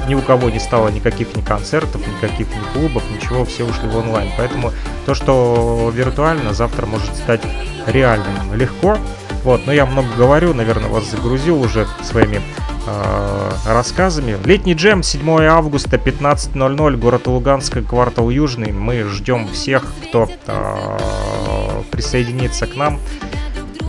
ни 0.09 0.15
у 0.15 0.21
кого 0.21 0.49
не 0.49 0.59
стало 0.59 0.89
никаких 0.89 1.35
ни 1.35 1.41
концертов, 1.41 2.01
никаких 2.07 2.47
ни 2.47 2.73
клубов, 2.73 3.03
ничего, 3.11 3.45
все 3.45 3.63
ушли 3.63 3.87
в 3.87 3.95
онлайн. 3.95 4.29
Поэтому 4.37 4.71
то, 5.05 5.13
что 5.13 5.91
виртуально, 5.93 6.53
завтра 6.53 6.87
может 6.87 7.15
стать 7.15 7.41
реальным 7.85 8.55
легко. 8.55 8.97
Вот, 9.43 9.65
но 9.65 9.71
я 9.71 9.85
много 9.85 10.09
говорю, 10.17 10.53
наверное, 10.53 10.89
вас 10.89 11.09
загрузил 11.09 11.61
уже 11.61 11.87
своими 12.01 12.41
э, 12.87 13.51
рассказами. 13.67 14.37
Летний 14.43 14.73
джем, 14.73 15.01
7 15.01 15.43
августа, 15.43 15.95
15.00, 15.95 16.97
город 16.97 17.27
Луганск, 17.27 17.77
квартал 17.87 18.29
Южный. 18.29 18.71
Мы 18.71 19.03
ждем 19.03 19.47
всех, 19.47 19.85
кто 20.07 20.27
э, 20.47 21.83
присоединится 21.91 22.65
к 22.65 22.75
нам 22.75 22.99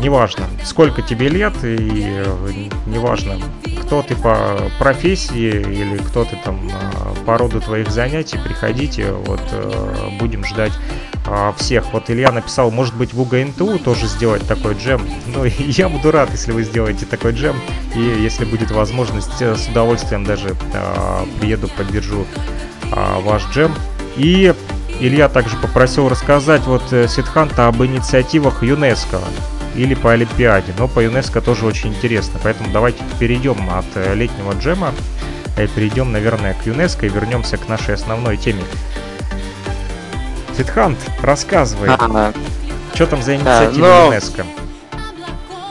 неважно, 0.00 0.46
сколько 0.64 1.02
тебе 1.02 1.28
лет, 1.28 1.54
и 1.62 1.76
э, 2.24 2.68
неважно, 2.86 3.38
кто 3.82 4.02
ты 4.02 4.16
по 4.16 4.58
профессии 4.78 5.60
или 5.60 5.98
кто 5.98 6.24
ты 6.24 6.36
там 6.44 6.68
э, 6.68 7.24
по 7.26 7.36
роду 7.38 7.60
твоих 7.60 7.90
занятий, 7.90 8.38
приходите, 8.42 9.12
вот 9.12 9.40
э, 9.52 10.08
будем 10.18 10.44
ждать 10.44 10.72
всех. 11.58 11.92
Вот 11.92 12.10
Илья 12.10 12.32
написал, 12.32 12.70
может 12.70 12.96
быть 12.96 13.12
в 13.12 13.20
УГНТУ 13.20 13.78
тоже 13.80 14.06
сделать 14.06 14.46
такой 14.48 14.74
джем. 14.74 15.02
Ну, 15.26 15.44
я 15.58 15.88
буду 15.88 16.10
рад, 16.10 16.30
если 16.32 16.50
вы 16.50 16.64
сделаете 16.64 17.04
такой 17.04 17.32
джем, 17.32 17.56
и 17.94 18.00
если 18.00 18.44
будет 18.44 18.70
возможность, 18.70 19.40
с 19.40 19.68
удовольствием 19.68 20.24
даже 20.24 20.56
приеду, 21.40 21.68
поддержу 21.68 22.26
ваш 22.90 23.44
джем. 23.52 23.74
И 24.16 24.54
Илья 24.98 25.28
также 25.28 25.56
попросил 25.58 26.08
рассказать 26.08 26.62
вот 26.62 26.82
Сидханта 26.88 27.68
об 27.68 27.84
инициативах 27.84 28.64
ЮНЕСКО 28.64 29.20
или 29.74 29.94
по 29.94 30.12
Олимпиаде. 30.12 30.72
Но 30.78 30.88
по 30.88 31.00
ЮНЕСКО 31.00 31.40
тоже 31.40 31.66
очень 31.66 31.90
интересно. 31.90 32.40
Поэтому 32.42 32.70
давайте 32.72 33.02
перейдем 33.18 33.70
от 33.70 33.86
э, 33.94 34.14
летнего 34.14 34.52
джема 34.52 34.92
и 35.58 35.66
перейдем, 35.66 36.12
наверное, 36.12 36.54
к 36.54 36.66
ЮНЕСКО 36.66 37.06
и 37.06 37.08
вернемся 37.08 37.56
к 37.56 37.68
нашей 37.68 37.94
основной 37.94 38.36
теме. 38.36 38.62
Фитхант, 40.56 40.98
рассказывай. 41.22 41.88
А, 41.90 42.32
что 42.94 43.06
там 43.06 43.22
за 43.22 43.36
инициатива 43.36 43.86
а, 43.86 44.00
но... 44.00 44.06
ЮНЕСКО? 44.06 44.44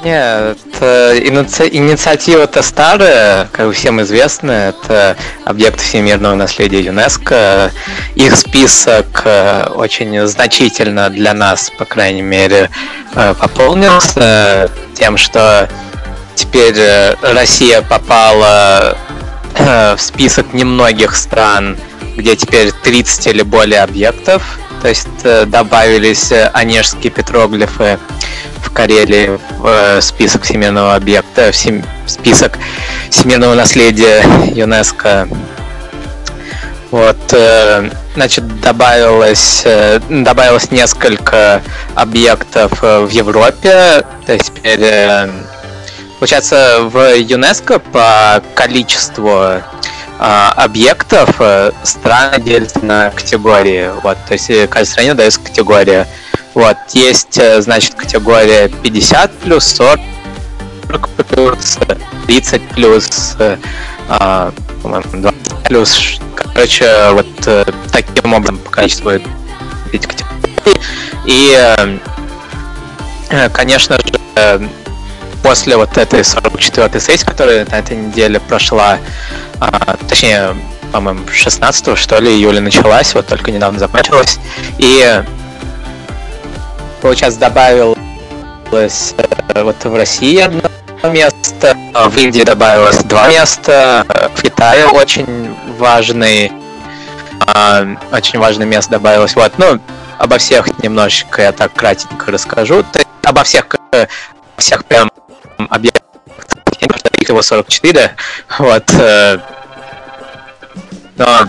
Нет, 0.03 0.57
иници... 0.79 1.67
инициатива-то 1.69 2.61
старая, 2.61 3.49
как 3.51 3.73
всем 3.73 4.01
известно, 4.01 4.51
это 4.51 5.17
объект 5.43 5.81
всемирного 5.81 6.35
наследия 6.35 6.79
ЮНЕСКО. 6.79 7.71
Их 8.15 8.35
список 8.37 9.23
э, 9.25 9.67
очень 9.75 10.25
значительно 10.25 11.09
для 11.09 11.33
нас, 11.33 11.69
по 11.77 11.83
крайней 11.83 12.21
мере, 12.21 12.69
э, 13.13 13.33
пополнился 13.37 14.71
тем, 14.93 15.17
что 15.17 15.67
теперь 16.33 16.77
э, 16.77 17.15
Россия 17.21 17.81
попала 17.81 18.97
в 19.57 19.97
список 19.97 20.53
немногих 20.53 21.13
стран, 21.17 21.75
где 22.15 22.37
теперь 22.37 22.71
30 22.71 23.27
или 23.27 23.41
более 23.41 23.81
объектов, 23.81 24.59
то 24.81 24.87
есть 24.87 25.07
добавились 25.49 26.31
онежские 26.53 27.11
петроглифы 27.11 27.99
в 28.63 28.71
Карелии 28.71 29.39
в 29.57 29.67
э, 29.67 30.01
список 30.01 30.43
всемирного 30.43 30.95
объекта, 30.95 31.51
в 31.51 31.55
сем... 31.55 31.83
список 32.05 32.57
всемирного 33.09 33.55
наследия 33.55 34.23
ЮНЕСКО. 34.53 35.27
Вот, 36.91 37.17
э, 37.33 37.89
значит, 38.15 38.61
добавилось, 38.61 39.61
э, 39.65 39.99
добавилось 40.09 40.71
несколько 40.71 41.61
объектов 41.95 42.81
в 42.81 43.09
Европе, 43.09 44.03
то 44.25 44.33
есть 44.33 44.53
теперь 44.53 45.29
получается, 46.17 46.79
в 46.81 47.15
ЮНЕСКО 47.15 47.79
по 47.79 48.43
количеству 48.55 49.61
а, 50.21 50.51
объектов 50.51 51.33
э, 51.39 51.71
страны 51.83 52.41
делятся 52.41 52.83
на 52.83 53.09
категории. 53.09 53.89
Вот, 54.03 54.17
то 54.27 54.33
есть 54.33 54.49
э, 54.49 54.67
каждой 54.67 54.91
стране 54.91 55.13
дается 55.13 55.39
категория. 55.39 56.05
Вот, 56.53 56.75
есть, 56.91 57.37
э, 57.37 57.61
значит, 57.61 57.93
категория 57.95 58.67
50 58.67 59.31
плюс, 59.39 59.65
40 59.65 61.09
плюс, 61.29 61.77
30 62.27 62.61
плюс, 62.69 63.37
а, 64.09 64.51
по-моему, 64.83 65.05
20 65.13 65.63
плюс. 65.63 66.19
Короче, 66.35 67.11
вот 67.11 67.27
таким 67.93 68.33
образом 68.33 68.57
по 68.57 68.71
количеству 68.71 69.11
эти 69.11 70.05
категории. 70.05 70.81
И, 71.25 71.99
конечно 73.53 73.97
же, 73.99 74.69
после 75.43 75.77
вот 75.77 75.97
этой 75.97 76.21
44-й 76.21 76.99
сессии, 76.99 77.25
которая 77.25 77.65
на 77.65 77.79
этой 77.79 77.97
неделе 77.97 78.39
прошла, 78.39 78.97
а, 79.59 79.97
точнее, 80.07 80.55
по-моему, 80.91 81.21
16 81.31 81.97
что 81.97 82.19
ли, 82.19 82.31
июля 82.31 82.61
началась, 82.61 83.13
вот 83.13 83.27
только 83.27 83.51
недавно 83.51 83.79
закончилась. 83.79 84.39
И, 84.77 85.23
получается, 87.01 87.39
добавилось 87.39 87.95
э, 89.17 89.63
вот 89.63 89.83
в 89.83 89.95
России 89.95 90.39
одно 90.39 90.61
место, 91.03 91.75
в 91.93 92.17
Индии 92.17 92.43
добавилось 92.43 92.97
два 93.03 93.29
места, 93.29 94.05
в 94.35 94.41
Китае 94.41 94.87
очень 94.87 95.55
важный, 95.77 96.51
а, 97.47 97.85
очень 98.11 98.39
важное 98.39 98.65
место 98.65 98.91
добавилось. 98.91 99.35
Вот, 99.35 99.53
ну, 99.57 99.79
обо 100.17 100.37
всех 100.37 100.83
немножечко 100.83 101.41
я 101.41 101.51
так 101.51 101.73
кратенько 101.73 102.31
расскажу. 102.31 102.83
Обо 103.23 103.43
всех, 103.43 103.67
э, 103.91 104.07
всех 104.57 104.85
прям 104.85 105.09
объектах 105.69 106.03
их 107.21 107.29
его 107.29 107.41
44, 107.41 108.11
вот, 108.57 108.83
э, 108.93 109.39
но, 111.17 111.39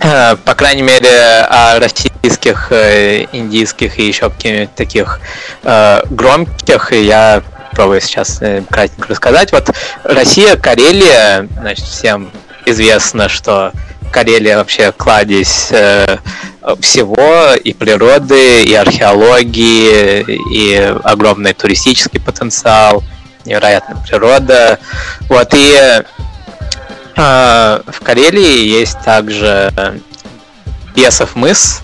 э, 0.00 0.36
по 0.36 0.54
крайней 0.54 0.82
мере, 0.82 1.46
о 1.48 1.78
российских, 1.78 2.72
э, 2.72 3.26
индийских 3.32 3.98
и 3.98 4.06
еще 4.06 4.30
каких-нибудь 4.30 4.74
таких 4.74 5.20
громких 5.62 6.92
я 6.92 7.42
пробую 7.72 8.00
сейчас 8.00 8.40
кратенько 8.70 9.08
рассказать. 9.08 9.52
Вот 9.52 9.70
Россия, 10.02 10.56
Карелия, 10.56 11.48
значит, 11.60 11.84
всем 11.84 12.30
известно, 12.66 13.28
что 13.28 13.72
Карелия 14.10 14.58
вообще 14.58 14.92
кладезь 14.92 15.68
э, 15.70 16.18
всего 16.80 17.54
и 17.54 17.72
природы, 17.72 18.64
и 18.64 18.74
археологии, 18.74 20.24
и 20.52 20.74
огромный 21.04 21.52
туристический 21.52 22.20
потенциал 22.20 23.02
невероятная 23.44 23.96
природа. 23.96 24.78
Вот, 25.28 25.54
и 25.54 26.02
э, 27.16 27.80
в 27.86 28.00
Карелии 28.02 28.68
есть 28.68 29.00
также 29.04 29.72
Бесов 30.94 31.36
мыс. 31.36 31.80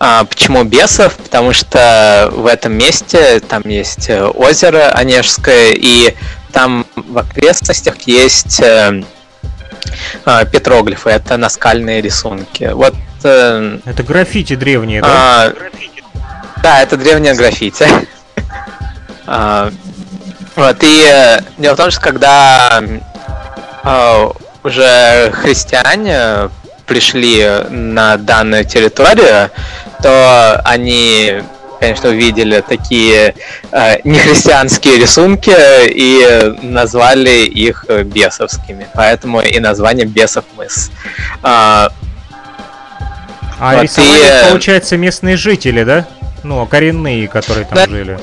А, 0.00 0.24
почему 0.24 0.64
Бесов? 0.64 1.16
Потому 1.16 1.52
что 1.52 2.28
в 2.32 2.46
этом 2.46 2.72
месте 2.72 3.40
там 3.40 3.62
есть 3.64 4.08
озеро 4.10 4.90
Онежское, 4.92 5.72
и 5.72 6.14
там 6.52 6.86
в 6.94 7.18
окрестностях 7.18 8.00
есть 8.02 8.60
э, 8.60 8.64
э, 8.66 9.02
петроглифы, 10.52 11.10
это 11.10 11.36
наскальные 11.36 12.00
рисунки. 12.00 12.70
Вот, 12.72 12.94
э, 13.24 13.78
это 13.84 14.02
граффити 14.02 14.56
древние, 14.56 15.02
да? 15.02 15.08
А, 15.08 15.52
да, 16.62 16.82
это 16.82 16.96
древнее 16.96 17.34
граффити. 17.34 17.86
А, 19.30 19.70
вот, 20.56 20.78
и 20.80 21.04
э, 21.06 21.40
дело 21.58 21.74
в 21.74 21.76
том, 21.76 21.90
что 21.90 22.00
когда 22.00 22.82
э, 23.84 24.28
уже 24.64 25.30
христиане 25.32 26.48
пришли 26.86 27.46
на 27.68 28.16
данную 28.16 28.64
территорию, 28.64 29.50
то 30.02 30.60
они, 30.64 31.42
конечно, 31.80 32.10
увидели 32.10 32.60
такие 32.60 33.34
э, 33.70 33.96
нехристианские 34.04 34.98
рисунки 34.98 35.54
и 35.88 36.54
назвали 36.62 37.44
их 37.46 37.84
бесовскими. 38.04 38.86
Поэтому 38.94 39.40
и 39.40 39.58
название 39.60 40.06
Бесов 40.06 40.44
мыс. 40.56 40.90
А, 41.42 41.90
а 43.60 43.74
вот 43.74 43.82
рисовали, 43.82 44.18
и, 44.18 44.22
э, 44.22 44.50
получается, 44.50 44.96
местные 44.96 45.36
жители, 45.36 45.82
да? 45.84 46.06
Ну, 46.44 46.64
коренные, 46.66 47.26
которые 47.26 47.66
там 47.66 47.76
да, 47.76 47.86
жили. 47.86 48.18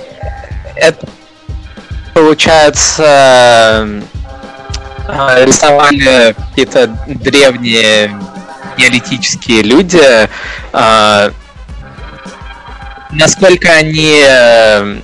Это 0.75 1.07
получается, 2.13 3.87
э, 5.07 5.45
рисовали 5.45 6.33
какие-то 6.49 6.87
древние 7.07 8.11
неолитические 8.77 9.63
люди, 9.63 10.01
э, 10.01 11.31
насколько 13.11 13.71
они 13.71 14.21
э, 14.23 14.97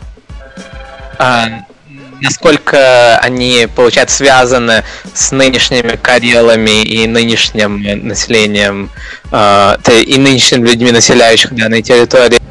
насколько 2.21 3.17
они, 3.17 3.67
получается, 3.75 4.17
связаны 4.17 4.83
с 5.13 5.31
нынешними 5.31 5.95
карелами 5.95 6.83
и 6.83 7.07
нынешним 7.07 7.81
населением, 8.07 8.91
и 9.31 10.17
нынешними 10.17 10.67
людьми, 10.67 10.91
населяющих 10.91 11.55
данной 11.55 11.81
территории, 11.81 12.41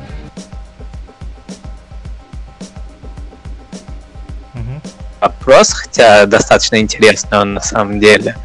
вопрос, 5.21 5.73
хотя 5.73 6.27
достаточно 6.27 6.77
интересный 6.77 7.39
он 7.39 7.55
на 7.55 7.61
самом 7.61 8.01
деле 8.01 8.37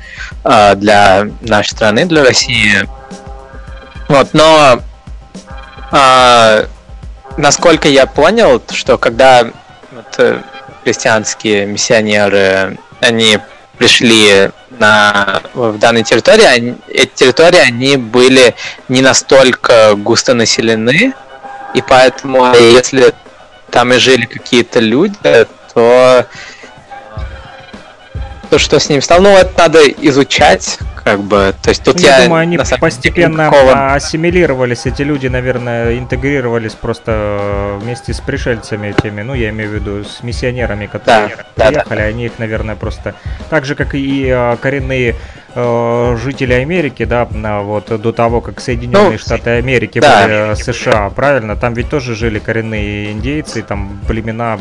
а, 0.44 0.76
для 0.76 1.28
нашей 1.42 1.72
страны, 1.72 2.06
для 2.06 2.24
России. 2.24 2.88
Вот, 4.08 4.30
но 4.34 4.82
а, 5.92 6.66
насколько 7.38 7.88
я 7.88 8.06
понял, 8.06 8.62
что 8.72 8.98
когда 8.98 9.48
вот, 9.92 10.16
э, 10.18 10.42
христианские 10.84 11.66
миссионеры, 11.66 12.78
они 13.02 13.40
пришли 13.78 14.52
на, 14.70 15.42
в 15.54 15.78
данной 15.78 16.04
территории, 16.04 16.46
они, 16.46 16.76
эти 16.88 17.12
территории, 17.14 17.60
они 17.60 17.98
были 17.98 18.56
не 18.88 19.02
настолько 19.02 19.96
густо 19.96 20.34
населены, 20.34 21.14
и 21.74 21.82
поэтому, 21.82 22.54
если 22.56 23.14
там 23.70 23.94
и 23.94 23.98
жили 23.98 24.26
какие-то 24.26 24.80
люди, 24.80 25.48
то 25.74 26.26
то, 28.46 28.60
что 28.60 28.80
с 28.80 28.90
ним 28.90 29.02
стало. 29.02 29.22
Ну, 29.22 29.30
это 29.30 29.52
надо 29.58 29.88
изучать, 29.88 30.80
как 31.04 31.22
бы. 31.22 31.54
То 31.62 31.70
есть 31.70 31.84
тут 31.84 31.96
ну, 31.96 32.02
я, 32.02 32.18
я 32.18 32.24
думаю, 32.26 32.42
они 32.42 32.58
постепенно 32.58 33.48
никакого... 33.48 33.94
ассимилировались, 33.94 34.86
эти 34.86 35.02
люди, 35.02 35.28
наверное, 35.28 35.98
интегрировались 35.98 36.74
просто 36.74 37.12
э, 37.12 37.80
вместе 37.82 38.14
с 38.14 38.20
пришельцами 38.20 38.94
теми, 39.02 39.22
ну, 39.22 39.34
я 39.34 39.50
имею 39.50 39.70
в 39.70 39.74
виду 39.74 40.04
с 40.04 40.24
миссионерами, 40.24 40.88
которые 40.88 41.38
да, 41.56 41.68
приехали, 41.68 41.90
да, 41.90 42.04
да. 42.04 42.10
они 42.10 42.26
их, 42.26 42.40
наверное, 42.40 42.76
просто 42.76 43.16
так 43.50 43.66
же, 43.66 43.76
как 43.76 43.96
и 43.96 44.28
э, 44.28 44.58
коренные 44.62 45.16
э, 45.54 46.18
жители 46.22 46.54
Америки, 46.54 47.06
да, 47.06 47.28
вот 47.62 48.02
до 48.02 48.12
того, 48.12 48.42
как 48.42 48.60
Соединенные 48.60 49.12
ну, 49.12 49.18
Штаты 49.18 49.52
Америки 49.52 50.00
да. 50.00 50.24
были 50.24 50.56
США, 50.56 51.10
правильно? 51.10 51.56
Там 51.56 51.74
ведь 51.74 51.90
тоже 51.90 52.16
жили 52.16 52.40
коренные 52.40 53.12
индейцы, 53.12 53.62
там 53.62 54.00
племена. 54.08 54.58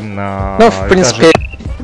Ну, 0.59 0.71
в 0.71 0.89
принципе, 0.89 1.33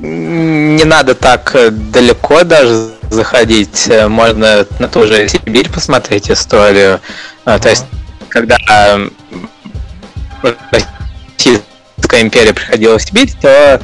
не 0.01 0.85
надо 0.85 1.15
так 1.15 1.55
э, 1.55 1.71
далеко 1.71 2.45
даже 2.45 2.91
заходить. 3.11 3.89
Э, 3.89 4.09
можно 4.09 4.67
на 4.79 4.89
ту 4.89 5.07
же 5.07 5.29
Сибирь 5.29 5.69
посмотреть 5.71 6.31
историю. 6.31 7.01
А, 7.45 7.59
то 7.59 7.69
есть, 7.69 7.85
когда 8.29 8.57
Российская 10.43 12.23
империя 12.23 12.55
приходила 12.55 12.99
в 12.99 13.03
Сибирь, 13.03 13.31
то 13.41 13.81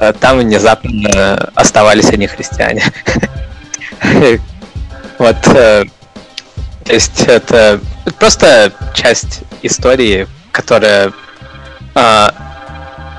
э, 0.00 0.12
там 0.20 0.38
внезапно 0.38 1.50
оставались 1.54 2.10
одни 2.10 2.26
христиане. 2.26 2.84
Вот, 5.16 5.40
то 5.42 5.86
есть 6.86 7.20
это 7.28 7.80
просто 8.18 8.72
часть 8.94 9.42
истории, 9.62 10.26
которая 10.50 11.12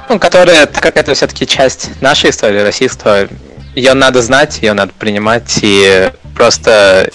ну, 0.09 0.19
которая, 0.19 0.65
так 0.65 0.83
как 0.83 0.97
это 0.97 1.13
все-таки 1.13 1.47
часть 1.47 1.89
нашей 2.01 2.29
истории, 2.29 2.59
российства, 2.59 3.27
ее 3.75 3.93
надо 3.93 4.21
знать, 4.21 4.59
ее 4.61 4.73
надо 4.73 4.93
принимать 4.97 5.59
и 5.61 6.11
просто 6.35 7.09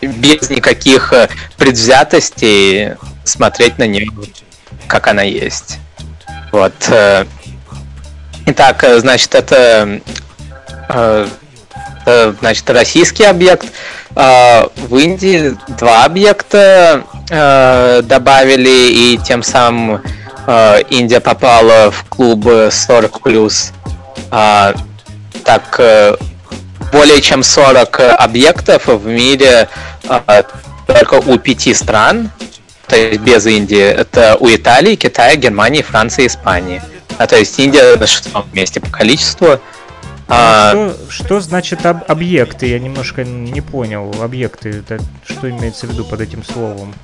без 0.00 0.50
никаких 0.50 1.12
э, 1.12 1.28
предвзятостей 1.56 2.92
смотреть 3.24 3.78
на 3.78 3.86
нее, 3.86 4.10
как 4.86 5.08
она 5.08 5.22
есть. 5.22 5.78
Вот. 6.52 6.74
Э, 6.88 7.24
итак, 8.46 8.84
э, 8.84 8.98
значит, 8.98 9.34
это, 9.34 10.00
это 10.88 12.34
значит, 12.40 12.68
российский 12.70 13.24
объект. 13.24 13.66
В 14.14 14.96
Индии 14.96 15.54
два 15.76 16.04
объекта 16.04 17.04
добавили, 17.28 18.90
и 18.90 19.18
тем 19.22 19.42
самым 19.42 20.00
Индия 20.90 21.20
попала 21.20 21.90
в 21.90 22.04
клуб 22.04 22.46
40 22.70 23.20
плюс. 23.20 23.72
А, 24.30 24.74
так, 25.44 25.76
э, 25.78 26.16
более 26.92 27.20
чем 27.20 27.42
40 27.42 28.00
объектов 28.18 28.86
в 28.86 29.06
мире 29.06 29.68
э, 30.08 30.42
только 30.86 31.14
у 31.14 31.38
пяти 31.38 31.74
стран, 31.74 32.30
то 32.86 32.96
есть 32.96 33.20
без 33.20 33.46
Индии. 33.46 33.82
Это 33.82 34.36
у 34.38 34.48
Италии, 34.48 34.96
Китая, 34.96 35.36
Германии, 35.36 35.82
Франции, 35.82 36.26
Испании. 36.26 36.82
А 37.18 37.26
то 37.26 37.36
есть 37.36 37.58
Индия 37.58 37.96
на 37.96 38.06
шестом 38.06 38.44
месте 38.52 38.80
по 38.80 38.90
количеству. 38.90 39.60
А, 40.28 40.72
что, 40.72 41.10
что 41.10 41.40
значит 41.40 41.86
об, 41.86 42.02
объекты? 42.08 42.66
Я 42.66 42.78
немножко 42.78 43.24
не 43.24 43.60
понял. 43.60 44.14
Объекты, 44.20 44.70
это 44.70 44.98
что 45.24 45.48
имеется 45.48 45.86
в 45.86 45.90
виду 45.90 46.04
под 46.04 46.20
этим 46.20 46.44
словом? 46.44 46.94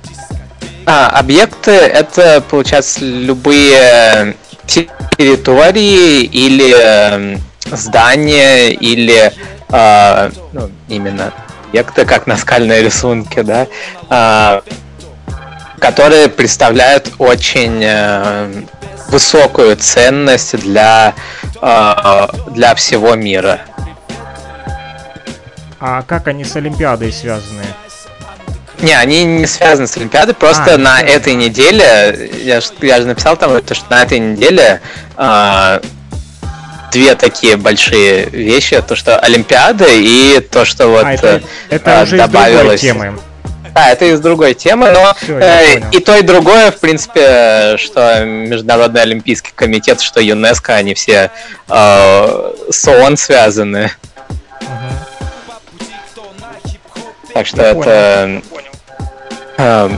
А, 0.85 1.09
объекты 1.09 1.71
это, 1.71 2.41
получается, 2.41 3.01
любые 3.01 4.35
территории 4.65 6.23
или 6.23 6.73
э, 6.75 7.37
здания 7.71 8.71
или 8.71 9.31
э, 9.69 10.31
ну, 10.51 10.69
именно 10.87 11.33
объекты, 11.67 12.05
как 12.05 12.27
наскальные 12.27 12.83
рисунки, 12.83 13.41
да, 13.41 13.67
э, 14.09 14.61
которые 15.79 16.29
представляют 16.29 17.11
очень 17.17 17.81
э, 17.83 18.63
высокую 19.09 19.75
ценность 19.77 20.57
для, 20.57 21.13
э, 21.61 22.27
для 22.51 22.75
всего 22.75 23.15
мира. 23.15 23.61
А 25.79 26.01
как 26.03 26.27
они 26.27 26.45
с 26.45 26.55
Олимпиадой 26.55 27.11
связаны? 27.11 27.63
Не, 28.81 28.93
они 28.93 29.23
не 29.23 29.45
связаны 29.45 29.87
с 29.87 29.95
Олимпиадой, 29.97 30.33
просто 30.33 30.75
а, 30.75 30.77
на 30.77 30.97
все. 30.97 31.05
этой 31.05 31.35
неделе, 31.35 32.31
я 32.43 32.61
я 32.81 32.97
же 32.97 33.05
написал 33.07 33.37
там, 33.37 33.61
то, 33.61 33.75
что 33.75 33.85
на 33.89 34.03
этой 34.03 34.19
неделе 34.19 34.81
э, 35.15 35.79
две 36.91 37.15
такие 37.15 37.57
большие 37.57 38.25
вещи, 38.25 38.81
то, 38.81 38.95
что 38.95 39.17
Олимпиада 39.19 39.85
и 39.87 40.39
то, 40.39 40.65
что 40.65 40.87
вот 40.87 41.05
а, 41.05 41.13
это, 41.13 41.41
это 41.69 41.91
э, 41.91 42.03
уже 42.03 42.17
добавилось. 42.17 42.81
Темы. 42.81 43.19
Да, 43.73 43.89
это 43.89 44.05
из 44.05 44.19
другой 44.19 44.53
темы, 44.53 44.91
но 44.91 45.15
Все, 45.15 45.37
э, 45.39 45.79
и 45.91 45.99
то, 45.99 46.15
и 46.15 46.21
другое, 46.21 46.71
в 46.71 46.79
принципе, 46.79 47.75
что 47.77 48.23
Международный 48.23 49.01
Олимпийский 49.01 49.51
комитет, 49.55 49.99
что 50.01 50.19
ЮНЕСКО, 50.19 50.75
они 50.75 50.93
все 50.93 51.31
э, 51.67 52.53
с 52.69 52.87
ООН 52.87 53.17
связаны. 53.17 53.91
Угу. 54.61 55.12
Так 57.33 57.47
что 57.47 57.61
это... 57.61 58.41
Э, 59.57 59.89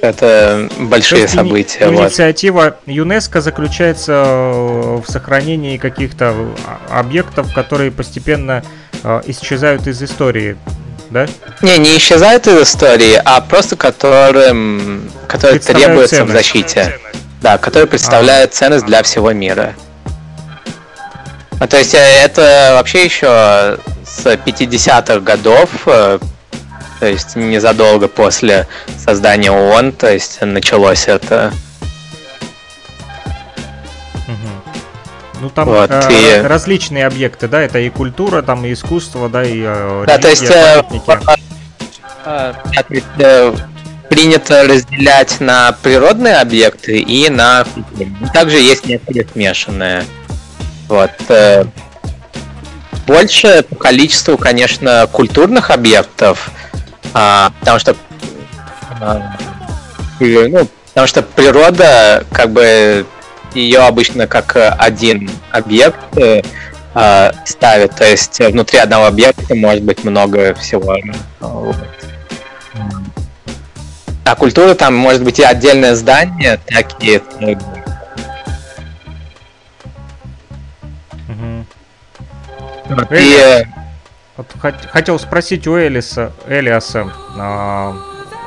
это 0.00 0.68
большие 0.78 1.22
есть, 1.22 1.34
события. 1.34 1.88
Инициатива 1.88 2.62
вот. 2.62 2.76
ЮНЕСКО 2.86 3.40
заключается 3.40 4.22
в 4.22 5.04
сохранении 5.08 5.76
каких-то 5.76 6.34
объектов, 6.88 7.52
которые 7.52 7.90
постепенно 7.90 8.62
э, 9.02 9.22
исчезают 9.26 9.86
из 9.86 10.02
истории 10.02 10.56
да? 11.10 11.26
Не, 11.62 11.78
не 11.78 11.96
исчезают 11.96 12.46
из 12.46 12.62
истории, 12.62 13.20
а 13.24 13.40
просто 13.40 13.76
которым, 13.76 15.10
которые 15.26 15.58
требуются 15.58 16.16
ценность. 16.16 16.32
в 16.32 16.36
защите. 16.36 16.98
Да, 17.40 17.56
которые 17.56 17.86
представляют 17.86 18.50
а. 18.50 18.54
ценность 18.54 18.84
для 18.84 19.02
всего 19.02 19.32
мира. 19.32 19.74
А, 21.60 21.66
то 21.66 21.76
есть 21.76 21.94
э, 21.94 21.98
это 21.98 22.72
вообще 22.74 23.04
еще 23.04 23.78
с 24.04 24.24
50-х 24.24 25.20
годов, 25.20 25.70
э, 25.86 26.18
то 27.00 27.06
есть 27.06 27.34
незадолго 27.36 28.06
после 28.08 28.66
создания 28.96 29.50
ООН, 29.50 29.92
то 29.92 30.12
есть 30.12 30.40
началось 30.40 31.08
это. 31.08 31.52
Ну 35.40 35.50
там 35.50 35.68
вот, 35.68 35.90
э, 35.90 36.40
и... 36.40 36.46
различные 36.46 37.06
объекты, 37.06 37.46
да, 37.46 37.60
это 37.60 37.78
и 37.78 37.90
культура, 37.90 38.42
там 38.42 38.64
и 38.64 38.72
искусство, 38.72 39.28
да, 39.28 39.44
и 39.44 39.62
э, 39.64 40.04
Да, 40.06 40.18
то 40.18 40.28
есть 40.28 40.50
э, 40.50 40.82
э, 42.24 42.52
э, 43.18 43.54
принято 44.10 44.64
разделять 44.64 45.40
на 45.40 45.76
природные 45.82 46.36
объекты 46.36 46.98
и 46.98 47.30
на 47.30 47.64
также 48.34 48.58
есть 48.58 48.86
некоторые 48.86 49.26
смешанные. 49.28 50.04
Вот. 50.88 51.10
Э, 51.28 51.64
больше 53.06 53.62
по 53.62 53.76
количеству, 53.76 54.36
конечно, 54.36 55.08
культурных 55.10 55.70
объектов, 55.70 56.50
а, 57.14 57.52
потому 57.60 57.78
что 57.78 57.96
а, 59.00 59.36
ну, 60.20 60.68
потому 60.88 61.06
что 61.06 61.22
природа 61.22 62.24
как 62.32 62.50
бы 62.50 63.06
ее 63.54 63.80
обычно 63.80 64.26
как 64.26 64.56
э, 64.56 64.68
один 64.68 65.30
объект 65.52 66.16
э, 66.16 66.42
э, 66.94 67.32
ставят, 67.44 67.96
то 67.96 68.04
есть 68.04 68.38
внутри 68.40 68.78
одного 68.78 69.06
объекта 69.06 69.54
может 69.54 69.84
быть 69.84 70.04
много 70.04 70.54
всего. 70.54 70.96
А 74.24 74.34
культура 74.36 74.74
там 74.74 74.94
может 74.94 75.24
быть 75.24 75.38
и 75.38 75.42
отдельное 75.42 75.94
здание, 75.94 76.60
так 82.96 83.12
и 83.12 83.14
Вот, 84.36 84.46
и... 84.54 84.56
вот 84.72 84.90
хотел 84.90 85.18
спросить 85.18 85.66
у 85.66 85.78
Элиса, 85.78 86.32
Элиаса, 86.46 87.12
а, 87.38 87.94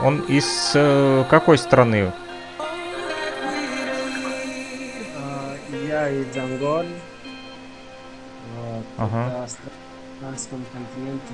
он 0.03 0.21
из 0.21 0.71
какой 1.29 1.57
страны? 1.57 2.11
и 6.11 6.25
Джангон. 6.33 6.87
Вот, 8.55 8.85
ага. 8.97 9.47
Африканском 10.21 10.65
континенте. 10.71 11.33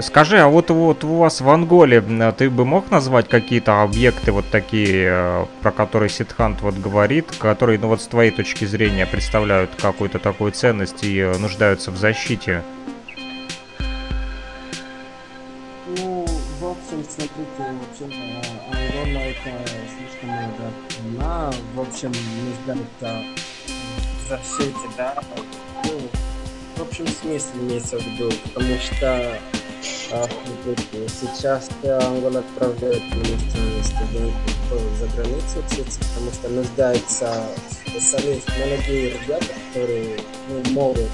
Скажи, 0.00 0.38
а 0.38 0.48
вот, 0.48 0.70
вот 0.70 1.04
у 1.04 1.18
вас 1.18 1.42
в 1.42 1.50
Анголе 1.50 2.00
ты 2.38 2.48
бы 2.48 2.64
мог 2.64 2.90
назвать 2.90 3.28
какие-то 3.28 3.82
объекты 3.82 4.32
вот 4.32 4.46
такие, 4.50 5.08
э, 5.10 5.46
про 5.60 5.70
которые 5.70 6.08
Ситхант 6.08 6.62
вот 6.62 6.76
говорит, 6.76 7.26
которые, 7.38 7.78
ну 7.78 7.88
вот 7.88 8.00
с 8.00 8.06
твоей 8.06 8.30
точки 8.30 8.64
зрения 8.64 9.04
представляют 9.04 9.70
какую-то 9.78 10.18
такую 10.18 10.52
ценность 10.52 11.04
и 11.04 11.18
э, 11.18 11.36
нуждаются 11.36 11.90
в 11.90 11.98
защите? 11.98 12.62
Ну, 15.98 16.24
в 16.58 16.64
общем, 16.64 17.04
смотрите, 17.06 17.44
в 17.58 18.02
общем, 18.02 18.18
э, 18.18 19.04
Ангола 19.04 19.20
это 19.26 19.50
слишком 19.98 20.30
много 20.30 20.72
она, 21.18 21.52
в 21.74 21.80
общем, 21.80 22.12
нуждается 22.46 23.22
в 24.24 24.28
защите, 24.30 24.88
да, 24.96 25.14
ну, 25.84 26.00
в 26.76 26.82
общем 26.82 27.06
смысле 27.06 27.60
имеется 27.60 27.98
в 27.98 28.06
виду, 28.06 28.30
потому 28.54 28.78
что 28.78 29.38
сейчас 29.82 31.68
Ангола 31.84 32.40
отправляет 32.40 33.02
иностранные 33.02 33.84
студенты 33.84 34.52
за 34.98 35.06
границу 35.16 35.58
учиться, 35.66 36.00
потому 36.00 36.32
что 36.32 36.48
нуждается 36.48 37.46
специалист, 37.86 38.48
молодые 38.48 39.10
ребята, 39.10 39.46
которые 39.68 40.18
ну, 40.48 40.70
могут 40.72 41.10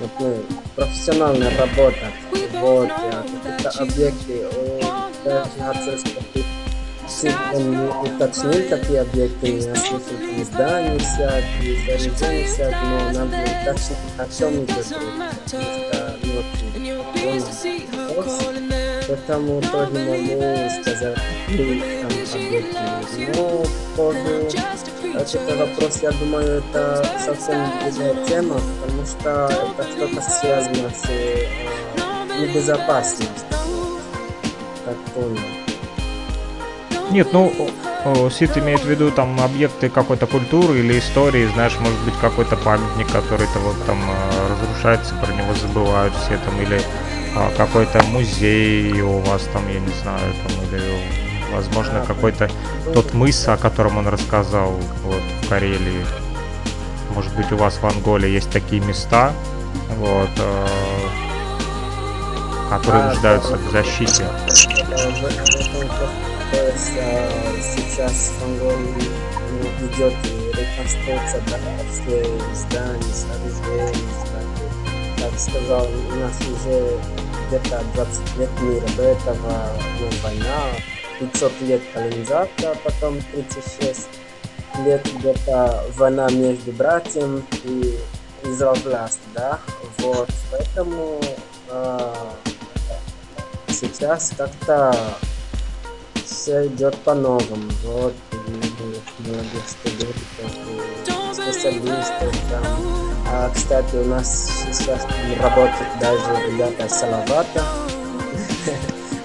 например, 0.00 0.42
профессионально 0.74 1.50
работать. 1.58 1.98
Вот, 2.54 2.88
какие-то 2.88 3.70
объекты, 3.82 4.46
даже 5.24 5.50
отцовских 5.60 6.22
он 7.54 7.70
не 7.70 7.86
уточнил, 7.86 8.68
какие 8.68 8.98
объекты 8.98 9.52
не 9.52 9.62
там 9.62 10.44
здания 10.44 10.98
всякие, 10.98 11.98
сооружения 11.98 12.46
всякие, 12.46 13.12
но 13.12 13.26
было 13.26 13.44
точно 13.64 13.96
о 14.18 14.26
чем 14.38 14.64
идет 14.64 14.86
Поэтому 19.08 19.60
тоже 19.60 19.92
могу 19.92 20.82
сказать, 20.82 21.18
какие 21.46 22.02
там 22.02 22.10
объекты. 22.34 22.78
Но 23.36 23.62
по 23.62 23.96
поводу 23.96 24.48
этого 25.14 25.66
вопроса, 25.66 25.98
я 26.02 26.10
думаю, 26.12 26.58
это 26.58 27.06
совсем 27.24 27.70
другая 27.84 28.26
тема, 28.26 28.56
потому 28.80 29.06
что 29.06 29.50
это 29.78 29.90
что-то 29.90 30.20
связано 30.22 30.90
с 30.90 31.04
э, 31.08 31.46
небезопасностью. 32.40 33.46
Так 34.84 34.96
понял. 35.14 35.38
Нет, 37.10 37.28
ну, 37.32 37.52
Сид 38.30 38.56
имеет 38.56 38.80
в 38.80 38.88
виду 38.88 39.10
там 39.10 39.38
объекты 39.40 39.90
какой-то 39.90 40.26
культуры 40.26 40.78
или 40.78 40.98
истории, 40.98 41.46
знаешь, 41.54 41.76
может 41.78 42.00
быть 42.00 42.14
какой-то 42.20 42.56
памятник, 42.56 43.06
который-то 43.12 43.58
вот 43.58 43.76
там 43.86 43.98
э, 44.00 44.52
разрушается, 44.52 45.14
про 45.16 45.32
него 45.32 45.54
забывают 45.54 46.14
все 46.14 46.38
там, 46.38 46.60
или 46.60 46.76
а, 46.76 47.11
какой-то 47.56 48.02
музей 48.04 49.00
у 49.00 49.18
вас 49.20 49.42
там, 49.52 49.66
я 49.68 49.80
не 49.80 49.92
знаю, 50.02 50.32
там, 50.42 50.64
или 50.68 50.82
возможно 51.52 52.04
какой-то 52.06 52.50
тот 52.92 53.14
мыс, 53.14 53.48
о 53.48 53.56
котором 53.56 53.98
он 53.98 54.08
рассказал 54.08 54.72
вот 55.04 55.22
в 55.42 55.48
Карелии. 55.48 56.04
Может 57.14 57.34
быть 57.36 57.52
у 57.52 57.56
вас 57.56 57.74
в 57.74 57.84
Анголе 57.84 58.32
есть 58.32 58.50
такие 58.50 58.80
места, 58.82 59.32
вот, 59.98 60.30
э, 60.38 60.66
которые 62.70 63.04
нуждаются 63.04 63.56
в 63.56 63.70
защите 63.70 64.24
сейчас 67.92 68.32
в 68.38 68.44
Анголе 68.44 68.92
идет 69.80 70.14
реконструкция 70.52 71.42
да, 71.48 71.58
зданий, 72.54 73.12
сооружений, 73.12 74.06
кстати. 74.24 74.51
Как 75.22 75.38
сказал, 75.38 75.86
у 75.86 76.16
нас 76.16 76.36
уже 76.40 76.98
где-то 77.46 77.80
20 77.94 78.38
лет 78.38 78.50
мира, 78.60 78.86
до 78.96 79.02
этого 79.04 79.68
ну, 80.00 80.08
война, 80.24 80.62
500 81.20 81.60
лет 81.60 81.82
колонизация, 81.94 82.74
потом 82.82 83.20
36 83.32 84.08
лет 84.84 85.06
где-то 85.18 85.84
война 85.96 86.28
между 86.30 86.72
братьям 86.72 87.46
и 87.62 87.98
Израиль, 88.42 89.10
да, 89.32 89.60
вот, 89.98 90.28
поэтому 90.50 91.20
э, 91.68 92.14
сейчас 93.68 94.32
как-то 94.36 94.92
все 96.24 96.66
идет 96.66 96.96
по-новому, 97.04 97.70
вот, 97.84 98.14
многих 99.20 99.68
студентов, 99.68 100.16
специалистов, 101.32 102.34
там. 102.50 103.11
А, 103.34 103.48
кстати, 103.48 103.96
у 103.96 104.04
нас 104.04 104.66
сейчас 104.70 105.06
работают 105.40 105.88
даже 105.98 106.52
ребята 106.52 106.86
Салавата, 106.86 107.64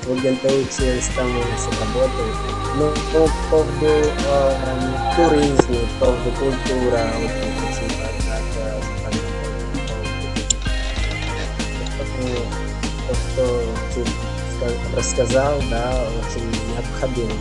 в 0.04 0.16
ГНТУ 0.16 0.66
там 1.14 1.28
у 1.28 1.40
нас 1.40 1.68
работают. 1.82 2.38
Ну, 2.78 2.94
по 3.12 3.30
поводу 3.50 3.86
э, 3.86 4.54
туризма, 5.18 5.76
по 6.00 6.06
поводу 6.06 6.32
культуры, 6.40 7.02
вот, 7.20 7.32
очень 7.70 7.98
то, 13.08 13.14
что 13.34 13.46
ты 13.94 14.96
рассказал, 14.96 15.60
да, 15.70 16.08
очень 16.22 16.50
необходимо. 16.74 17.34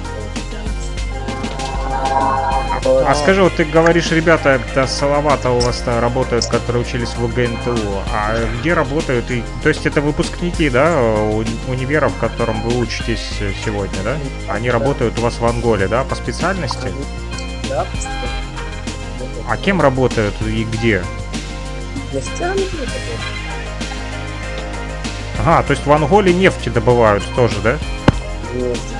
А 3.08 3.14
скажи, 3.14 3.42
вот 3.42 3.54
ты 3.54 3.64
говоришь, 3.64 4.10
ребята, 4.10 4.60
это 4.64 4.86
Салавата 4.86 5.50
у 5.50 5.60
вас 5.60 5.82
работают, 5.86 6.46
которые 6.46 6.82
учились 6.82 7.10
в 7.10 7.32
ГНТУ, 7.32 8.02
а 8.12 8.36
где 8.58 8.74
работают? 8.74 9.30
И, 9.30 9.44
то 9.62 9.68
есть 9.68 9.86
это 9.86 10.00
выпускники, 10.00 10.68
да, 10.70 10.96
универов, 11.68 12.12
в 12.12 12.18
котором 12.18 12.60
вы 12.62 12.78
учитесь 12.78 13.40
сегодня, 13.64 13.98
да? 14.02 14.16
Они 14.52 14.70
работают 14.70 15.18
у 15.18 15.22
вас 15.22 15.38
в 15.38 15.46
Анголе, 15.46 15.86
да, 15.88 16.04
по 16.04 16.14
специальности? 16.14 16.92
Да, 17.68 17.86
А 19.48 19.56
кем 19.56 19.80
работают 19.80 20.34
и 20.42 20.64
где? 20.64 21.02
Нефтями 22.12 22.62
Ага, 25.38 25.62
то 25.62 25.70
есть 25.72 25.86
в 25.86 25.92
Анголе 25.92 26.32
нефть 26.32 26.72
добывают 26.72 27.22
тоже, 27.36 27.60
да? 27.62 27.78
Нефть. 28.54 28.95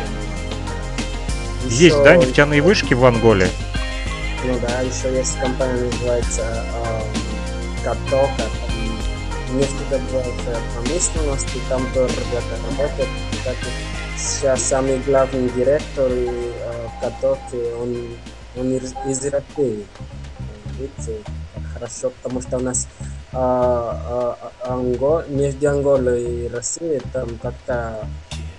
Есть, 1.70 2.02
да, 2.02 2.16
нефтяные 2.16 2.62
вышки 2.62 2.94
в 2.94 3.05
Анголе? 3.05 3.48
Ну 4.44 4.59
да, 4.60 4.80
еще 4.80 5.16
есть 5.16 5.38
компания, 5.38 5.84
называется 5.90 6.43
э, 6.43 7.84
Катока. 7.84 8.30
Там 8.38 9.59
нефть 9.59 9.74
добывается 9.90 10.60
промышленность, 10.74 11.56
и 11.56 11.60
там 11.68 11.82
тоже 11.93 12.14
ребята 12.14 12.56
работают. 12.70 13.09
Кстати, 13.32 13.66
сейчас 14.16 14.62
самый 14.62 14.98
главный 15.01 15.48
директор 15.51 16.10
и, 16.10 16.26
э, 16.26 16.86
в 16.86 17.01
Катоке, 17.01 17.74
он, 17.80 17.97
он 18.56 18.76
из, 18.76 18.94
из 19.09 19.24
России. 19.24 19.86
Видите, 20.78 21.20
хорошо, 21.74 22.12
потому 22.22 22.43
что 22.43 22.59
у 22.59 22.60
нас 22.60 22.86
а, 23.32 24.38
а, 24.62 24.72
Анго, 24.72 25.24
между 25.28 25.68
Анголой 25.68 26.47
и 26.47 26.48
Россией 26.48 27.01
там 27.12 27.28
как-то 27.43 28.06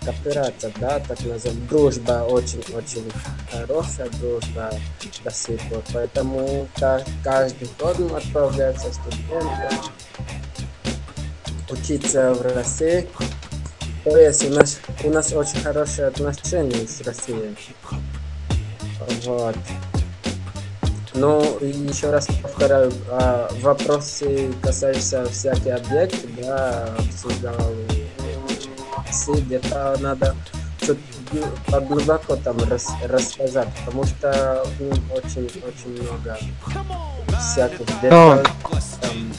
кооперация, 0.08 0.72
да, 0.80 1.00
так 1.00 1.20
называемая, 1.20 1.68
дружба 1.68 2.26
очень-очень 2.30 3.12
хорошая 3.52 4.10
дружба 4.22 4.72
до 5.24 5.32
сих 5.32 5.60
пор. 5.70 5.84
Поэтому 5.94 6.68
каждый 7.24 7.70
год 7.80 8.00
отправляется 8.14 8.88
студенты 8.94 9.76
учиться 11.70 12.34
в 12.34 12.42
России. 12.56 13.08
То 14.06 14.18
есть 14.18 14.46
у 14.46 14.54
нас, 14.54 14.80
у 15.04 15.10
нас 15.10 15.34
очень 15.34 15.60
хорошие 15.60 16.08
отношения 16.08 16.88
с 16.88 17.02
Россией. 17.02 17.56
Вот. 19.26 19.56
Ну, 21.14 21.42
еще 21.62 22.12
раз 22.12 22.28
повторяю, 22.42 22.94
а, 23.10 23.50
вопросы 23.62 24.54
касаются 24.62 25.28
всяких 25.28 25.76
объектов, 25.76 26.30
да, 26.38 26.96
обсуждал 27.00 27.74
где-то 29.36 29.98
надо 30.00 30.36
чуть 30.82 30.98
поглубоко 31.68 32.36
там 32.38 32.58
рас, 32.70 32.88
рассказать, 33.04 33.68
потому 33.86 34.04
что 34.06 34.66
ну, 34.80 34.90
очень, 35.16 35.46
очень 35.46 36.02
много 36.02 36.38
всяких 37.40 37.86
деталей. 38.02 38.44
Там. 39.02 39.34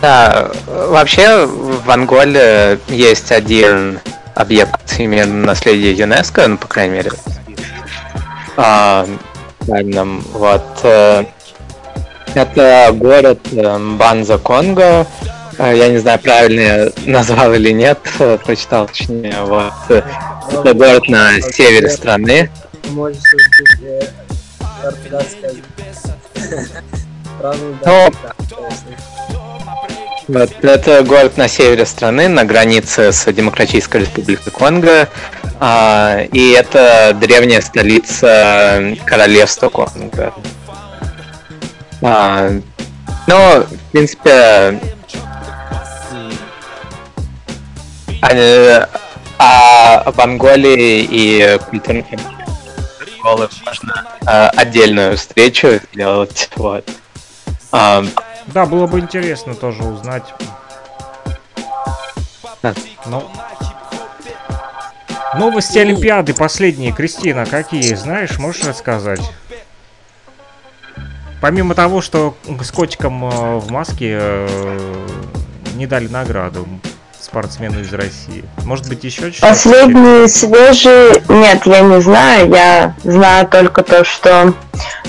Да, 0.00 0.50
вообще 0.66 1.46
в 1.46 1.88
Анголе 1.90 2.80
есть 2.88 3.30
один 3.30 4.00
объект 4.34 4.98
именно 4.98 5.46
наследия 5.46 5.92
ЮНЕСКО, 5.92 6.48
ну, 6.48 6.58
по 6.58 6.66
крайней 6.66 6.94
мере, 6.94 7.12
а, 8.56 9.06
правильном, 9.66 10.24
вот. 10.32 10.64
Э, 10.82 11.24
это 12.34 12.90
город 12.92 13.40
э, 13.52 13.78
Банза 13.96 14.38
Конго, 14.38 15.06
а, 15.20 15.41
я 15.70 15.88
не 15.88 15.98
знаю, 15.98 16.18
правильно 16.18 16.60
я 16.60 16.92
назвал 17.06 17.54
или 17.54 17.70
нет, 17.70 17.98
прочитал 18.44 18.88
точнее. 18.88 19.36
Вот. 19.42 19.72
Это 19.88 20.74
город 20.74 21.08
на 21.08 21.40
севере 21.40 21.88
страны. 21.88 22.50
Ну, 27.84 28.10
вот, 30.28 30.50
это 30.62 31.02
город 31.02 31.36
на 31.36 31.48
севере 31.48 31.84
страны, 31.84 32.28
на 32.28 32.44
границе 32.44 33.12
с 33.12 33.30
Демократической 33.32 34.02
Республикой 34.02 34.52
Конго. 34.52 35.08
А, 35.58 36.22
и 36.32 36.50
это 36.52 37.16
древняя 37.20 37.60
столица 37.60 38.96
королевства 39.04 39.68
Конго. 39.68 40.32
А, 42.02 42.50
ну, 43.26 43.60
в 43.60 43.92
принципе, 43.92 44.80
а, 48.22 48.88
а 49.38 50.10
в 50.12 50.20
Анголии 50.20 51.06
и 51.10 51.58
культурных 51.68 52.06
школы 53.18 53.48
можно 53.66 54.06
а, 54.26 54.48
отдельную 54.50 55.16
встречу 55.16 55.80
сделать. 55.92 56.50
Вот. 56.56 56.88
А, 57.72 58.04
да, 58.46 58.66
было 58.66 58.86
бы 58.86 59.00
интересно 59.00 59.54
тоже 59.54 59.82
узнать. 59.82 60.34
Да. 62.62 62.74
Ну, 63.06 63.28
Новости 65.34 65.78
Олимпиады 65.78 66.34
последние, 66.34 66.92
Кристина, 66.92 67.46
какие, 67.46 67.94
знаешь, 67.94 68.38
можешь 68.38 68.64
рассказать? 68.64 69.20
Помимо 71.40 71.74
того, 71.74 72.00
что 72.00 72.36
с 72.60 72.70
котиком 72.70 73.24
э, 73.24 73.56
в 73.56 73.70
маске 73.72 74.18
э, 74.20 75.08
не 75.74 75.86
дали 75.86 76.06
награду, 76.06 76.68
спортсмену 77.22 77.80
из 77.80 77.92
России. 77.92 78.44
Может 78.64 78.88
быть, 78.88 79.04
еще 79.04 79.30
что-то? 79.30 79.48
Последние 79.48 80.28
свежие... 80.28 81.22
Нет, 81.28 81.66
я 81.66 81.80
не 81.80 82.00
знаю. 82.00 82.50
Я 82.50 82.94
знаю 83.04 83.46
только 83.48 83.82
то, 83.82 84.04
что 84.04 84.54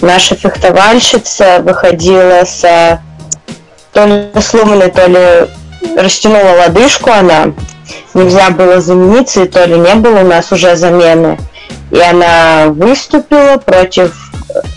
наша 0.01 0.35
фехтовальщица 0.35 1.59
выходила 1.59 2.43
с 2.45 3.01
то 3.91 4.05
ли 4.05 4.41
сломанной, 4.41 4.91
то 4.91 5.07
ли 5.07 5.49
растянула 5.97 6.65
лодыжку 6.65 7.11
она. 7.11 7.53
Нельзя 8.13 8.49
было 8.51 8.79
замениться, 8.79 9.43
и 9.43 9.47
то 9.47 9.65
ли 9.65 9.77
не 9.77 9.95
было 9.95 10.19
у 10.19 10.27
нас 10.27 10.51
уже 10.51 10.75
замены. 10.75 11.37
И 11.91 11.99
она 11.99 12.67
выступила 12.67 13.57
против 13.57 14.13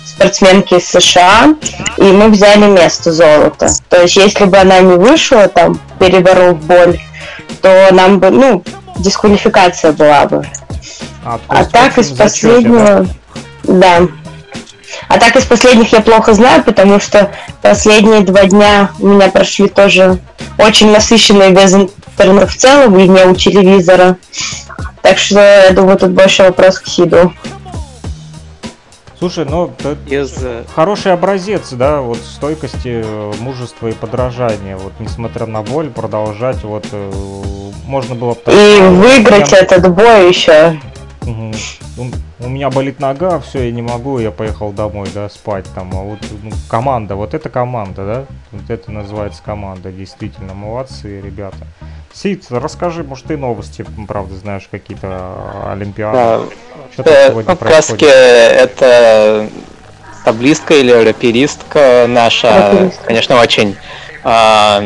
спортсменки 0.05 0.75
из 0.75 0.89
США, 0.89 1.55
и 1.99 2.03
мы 2.03 2.29
взяли 2.29 2.67
место 2.67 3.13
золота. 3.13 3.69
То 3.89 4.03
есть, 4.03 4.17
если 4.17 4.45
бы 4.45 4.57
она 4.57 4.81
не 4.81 4.97
вышла, 4.97 5.49
там, 5.49 5.79
переборов 5.99 6.59
боль, 6.65 6.99
то 7.63 7.89
нам 7.93 8.19
бы, 8.19 8.31
ну, 8.31 8.65
дисквалификация 8.99 9.93
была 9.93 10.27
бы. 10.27 10.45
А, 11.25 11.39
а 11.49 11.65
так 11.65 11.99
из 11.99 12.11
последнего... 12.11 13.07
да? 13.65 13.99
да. 13.99 14.09
А 15.09 15.19
так 15.19 15.37
из 15.37 15.45
последних 15.45 15.93
я 15.93 16.01
плохо 16.01 16.35
знаю, 16.35 16.63
потому 16.63 17.01
что 17.01 17.31
последние 17.63 18.21
два 18.23 18.45
дня 18.45 18.91
у 18.99 19.09
меня 19.09 19.29
прошли 19.29 19.69
тоже 19.69 20.19
очень 20.59 20.91
насыщенные 20.91 21.51
без 21.51 21.75
интернета 21.75 22.47
в 22.47 22.57
целом 22.57 22.99
и 22.99 23.07
не 23.07 23.25
у 23.25 23.35
телевизора. 23.35 24.17
Так 25.03 25.19
что 25.19 25.41
я 25.41 25.71
думаю, 25.71 25.99
тут 25.99 26.11
больше 26.11 26.43
вопрос 26.43 26.79
к 26.79 26.87
Сиду. 26.89 27.33
Слушай, 29.19 29.47
ну 29.47 29.73
Из... 30.07 30.37
Э, 30.43 30.65
хороший 30.75 31.13
образец, 31.13 31.73
да, 31.73 32.03
вот 32.03 32.19
стойкости, 32.19 33.03
э, 33.03 33.33
мужества 33.41 33.89
и 33.89 33.93
подражания. 33.93 34.77
Вот 34.77 34.93
несмотря 34.99 35.47
на 35.47 35.63
боль, 35.63 35.91
продолжать 35.91 36.63
вот 36.65 36.87
э, 36.93 37.13
можно 37.87 38.15
было 38.15 38.37
И 38.47 38.81
выиграть 38.81 39.51
прям... 39.51 39.63
этот 39.63 39.95
бой 39.95 40.29
еще. 40.29 40.79
Ну, 41.25 41.53
У 42.41 42.49
меня 42.49 42.69
болит 42.69 43.01
нога, 43.01 43.41
все, 43.41 43.65
я 43.65 43.73
не 43.73 43.81
могу, 43.81 44.19
я 44.19 44.31
поехал 44.31 44.71
домой, 44.71 45.09
да, 45.15 45.31
спать 45.31 45.65
там. 45.75 45.91
А 45.95 46.03
вот 46.03 46.19
ну, 46.43 46.51
команда, 46.69 47.17
вот 47.17 47.33
это 47.33 47.49
команда, 47.49 48.07
да? 48.07 48.25
Вот 48.53 48.69
это 48.69 48.93
называется 48.93 49.43
команда, 49.43 49.91
действительно, 49.91 50.53
молодцы, 50.53 51.23
ребята. 51.23 51.67
Сид, 52.17 52.45
расскажи, 52.49 53.05
может, 53.05 53.27
ты 53.27 53.37
новости, 53.37 53.85
правда, 54.09 54.35
знаешь, 54.37 54.67
какие-то 54.71 55.09
а, 55.11 55.73
Олимпиады? 55.75 56.17
Да, 56.17 56.41
Что 56.93 57.03
там 57.03 57.13
Э, 57.13 57.29
сегодня 57.29 57.51
ну, 57.51 57.57
краски 57.59 57.93
происходит? 57.93 58.15
это 58.15 59.49
таблистка 60.25 60.75
или 60.75 60.93
рэперистка 60.93 62.07
наша, 62.09 62.71
Рэперистка. 62.73 63.05
конечно, 63.05 63.39
очень 63.39 63.77
а, 64.25 64.83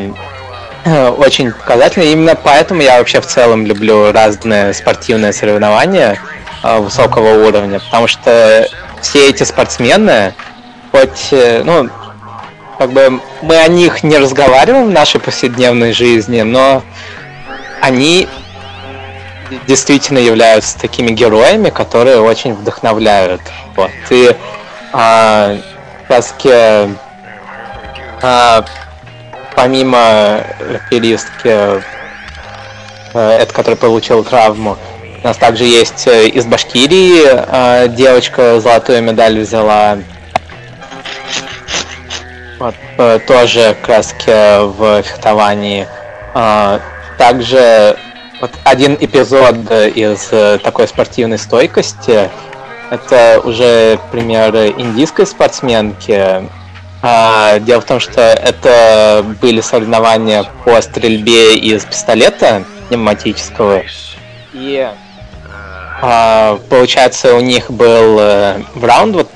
э, 0.84 1.08
очень 1.10 1.52
показательно. 1.52 2.02
Именно 2.04 2.34
поэтому 2.34 2.82
я 2.82 2.98
вообще 2.98 3.20
в 3.20 3.26
целом 3.26 3.64
люблю 3.64 4.10
разные 4.10 4.74
спортивные 4.74 5.32
соревнования 5.32 6.18
а, 6.64 6.80
высокого 6.80 7.46
уровня, 7.46 7.78
потому 7.78 8.08
что 8.08 8.66
все 9.02 9.30
эти 9.30 9.44
спортсмены, 9.44 10.34
хоть, 10.90 11.28
э, 11.30 11.62
ну, 11.62 11.88
как 12.76 12.90
бы 12.90 13.20
мы 13.42 13.56
о 13.56 13.68
них 13.68 14.02
не 14.02 14.18
разговариваем 14.18 14.88
в 14.88 14.90
нашей 14.90 15.20
повседневной 15.20 15.92
жизни, 15.92 16.42
но 16.42 16.82
они 17.80 18.28
действительно 19.66 20.18
являются 20.18 20.78
такими 20.78 21.10
героями, 21.10 21.70
которые 21.70 22.20
очень 22.20 22.54
вдохновляют. 22.54 23.40
Вот. 23.74 23.90
И 24.10 24.34
а, 24.92 25.56
таки, 26.08 26.94
а, 28.22 28.64
помимо 29.56 30.44
рэперистки, 30.60 31.48
э, 31.48 31.80
это 33.14 33.52
который 33.52 33.76
получил 33.76 34.22
травму, 34.24 34.76
у 35.22 35.26
нас 35.26 35.36
также 35.36 35.64
есть 35.64 36.06
э, 36.06 36.28
из 36.28 36.46
Башкирии 36.46 37.24
э, 37.26 37.88
девочка 37.88 38.58
золотую 38.58 39.02
медаль 39.02 39.40
взяла. 39.40 39.98
Вот, 42.58 42.74
э, 42.96 43.18
тоже 43.26 43.76
таки 43.82 44.62
в 44.78 45.02
фехтовании. 45.02 45.86
А, 46.32 46.80
Также 47.20 47.98
вот 48.40 48.50
один 48.64 48.96
эпизод 48.98 49.70
из 49.94 50.28
э, 50.32 50.58
такой 50.64 50.88
спортивной 50.88 51.36
стойкости. 51.36 52.30
Это 52.88 53.42
уже 53.44 54.00
пример 54.10 54.56
индийской 54.56 55.26
спортсменки. 55.26 56.48
А, 57.02 57.58
Дело 57.58 57.82
в 57.82 57.84
том, 57.84 58.00
что 58.00 58.22
это 58.22 59.22
были 59.42 59.60
соревнования 59.60 60.46
по 60.64 60.80
стрельбе 60.80 61.56
из 61.58 61.84
пистолета 61.84 62.64
пневматического. 62.88 63.82
И 64.54 64.90
а, 66.00 66.58
получается, 66.70 67.34
у 67.34 67.40
них 67.40 67.70
был 67.70 68.18
э, 68.18 68.62
раунд 68.80 69.16
вот 69.16 69.30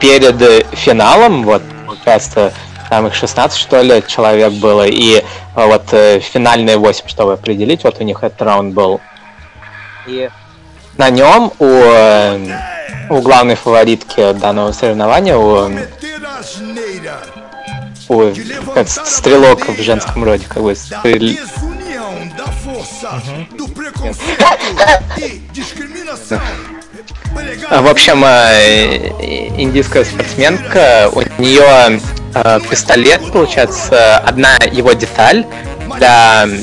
перед 0.00 0.40
э, 0.40 0.64
финалом, 0.72 1.44
вот, 1.44 1.62
кажется, 2.06 2.54
там 2.92 3.06
их 3.06 3.14
16, 3.14 3.58
что 3.58 3.80
ли, 3.80 4.04
человек 4.06 4.52
было, 4.52 4.86
и 4.86 5.16
э, 5.16 5.22
вот 5.54 5.84
э, 5.92 6.20
финальные 6.20 6.76
8, 6.76 7.08
чтобы 7.08 7.32
определить, 7.32 7.84
вот 7.84 7.98
у 8.00 8.04
них 8.04 8.22
этот 8.22 8.42
раунд 8.42 8.74
был. 8.74 9.00
И 10.06 10.28
на 10.98 11.08
нем 11.08 11.50
у, 11.58 11.64
э, 11.64 12.58
у 13.08 13.22
главной 13.22 13.54
фаворитки 13.54 14.34
данного 14.34 14.72
соревнования, 14.72 15.38
у, 15.38 15.70
у 18.10 18.34
как 18.74 18.86
стрелок 18.90 19.66
в 19.66 19.80
женском 19.80 20.22
роде, 20.22 20.44
как 20.46 20.62
бы 20.62 20.74
стрель- 20.74 21.40
А, 27.70 27.80
В 27.80 27.88
общем, 27.88 28.22
индийская 28.22 30.04
спортсменка, 30.04 31.08
у 31.10 31.22
нее 31.40 31.98
э, 32.34 32.60
пистолет, 32.68 33.32
получается, 33.32 34.18
одна 34.18 34.56
его 34.70 34.92
деталь 34.92 35.44
для 35.96 36.46
э, 36.46 36.60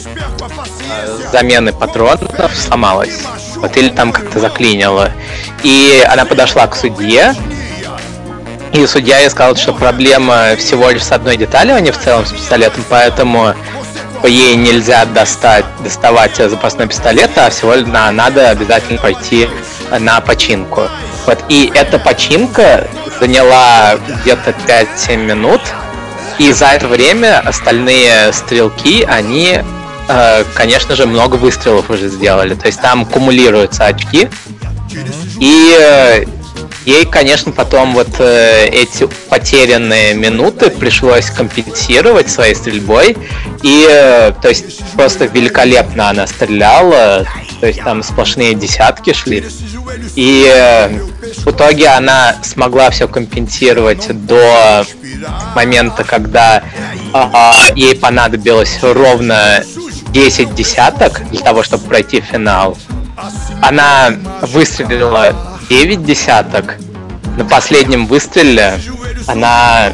замены 1.32 1.74
патронов 1.74 2.56
сломалась. 2.56 3.22
Вот, 3.56 3.76
или 3.78 3.90
там 3.90 4.12
как-то 4.12 4.40
заклинило. 4.40 5.12
И 5.64 6.06
она 6.10 6.26
подошла 6.26 6.66
к 6.68 6.76
судье, 6.76 7.36
и 8.72 8.86
судья 8.86 9.20
ей 9.20 9.30
сказал, 9.30 9.56
что 9.56 9.74
проблема 9.74 10.56
всего 10.58 10.90
лишь 10.90 11.04
с 11.04 11.12
одной 11.12 11.38
деталью, 11.38 11.76
а 11.76 11.80
не 11.82 11.92
в 11.92 12.00
целом 12.00 12.26
с 12.26 12.32
пистолетом, 12.32 12.86
поэтому 12.88 13.54
ей 14.24 14.56
нельзя 14.56 15.06
достать, 15.06 15.66
доставать 15.84 16.36
запасной 16.38 16.88
пистолет, 16.88 17.32
а 17.38 17.50
всего 17.50 17.74
лишь 17.74 17.88
на- 17.88 18.12
надо 18.12 18.50
обязательно 18.50 19.02
пойти 19.02 19.50
на 19.98 20.22
починку. 20.22 20.84
Вот, 21.26 21.40
и 21.50 21.72
эта 21.74 22.00
починка 22.00 22.88
заняла 23.20 23.98
где-то 24.22 24.52
5-7 24.68 25.18
минут, 25.18 25.62
и 26.38 26.52
за 26.54 26.68
это 26.68 26.88
время 26.88 27.40
остальные 27.40 28.32
стрелки, 28.34 29.04
они, 29.04 29.60
э, 30.08 30.44
конечно 30.56 30.96
же, 30.96 31.06
много 31.06 31.36
выстрелов 31.36 31.90
уже 31.90 32.08
сделали. 32.08 32.56
То 32.56 32.68
есть 32.68 32.82
там 32.82 33.06
кумулируются 33.06 33.86
очки, 33.86 34.30
и 35.40 35.78
э, 35.80 36.26
ей, 36.86 37.06
конечно, 37.06 37.52
потом 37.52 37.94
вот 37.94 38.20
э, 38.20 38.68
эти 38.68 39.08
потерянные 39.30 40.14
минуты 40.14 40.70
пришлось 40.70 41.30
компенсировать 41.30 42.30
своей 42.30 42.56
стрельбой. 42.56 43.18
И, 43.64 43.88
э, 43.90 44.34
то 44.42 44.50
есть, 44.50 44.84
просто 44.94 45.26
великолепно 45.26 46.10
она 46.10 46.28
стреляла. 46.28 47.26
То 47.60 47.68
есть 47.68 47.84
там 47.84 48.04
сплошные 48.04 48.54
десятки 48.54 49.14
шли. 49.14 49.46
И 50.16 50.46
э, 50.48 50.90
в 51.46 51.52
итоге 51.52 51.90
она 51.90 52.36
смогла 52.44 52.90
все 52.90 53.08
компенсировать 53.08 54.08
до 54.26 54.86
момента, 55.56 56.04
когда 56.04 56.64
а, 57.14 57.54
ей 57.76 57.96
понадобилось 57.96 58.80
ровно 58.82 59.64
10 60.10 60.56
десяток 60.56 61.22
для 61.30 61.42
того, 61.42 61.64
чтобы 61.64 61.86
пройти 61.86 62.22
финал. 62.22 62.78
Она 63.62 64.14
выстрелила 64.42 65.36
9 65.70 66.04
десяток. 66.04 66.78
На 67.38 67.46
последнем 67.46 68.08
выстреле 68.08 68.80
она 69.28 69.94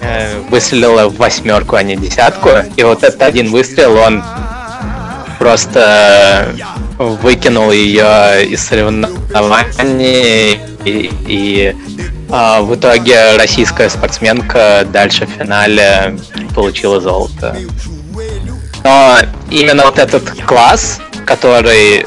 э, 0.00 0.40
выстрелила 0.48 1.08
в 1.08 1.16
восьмерку, 1.16 1.74
а 1.74 1.82
не 1.82 1.96
десятку. 1.96 2.50
И 2.76 2.82
вот 2.84 3.02
этот 3.02 3.20
один 3.22 3.50
выстрел, 3.50 3.96
он 3.96 4.22
просто 5.38 6.54
выкинул 6.98 7.72
ее 7.72 8.46
из 8.46 8.64
соревнований. 8.64 10.60
И, 10.84 11.10
и, 11.26 11.76
а, 12.30 12.62
в 12.62 12.74
итоге 12.76 13.36
российская 13.36 13.90
спортсменка 13.90 14.86
дальше 14.90 15.26
в 15.26 15.30
финале 15.30 16.16
получила 16.54 17.00
золото. 17.00 17.56
Но 18.84 19.18
именно 19.50 19.84
вот 19.84 19.98
этот 19.98 20.30
класс, 20.44 21.00
который 21.26 22.06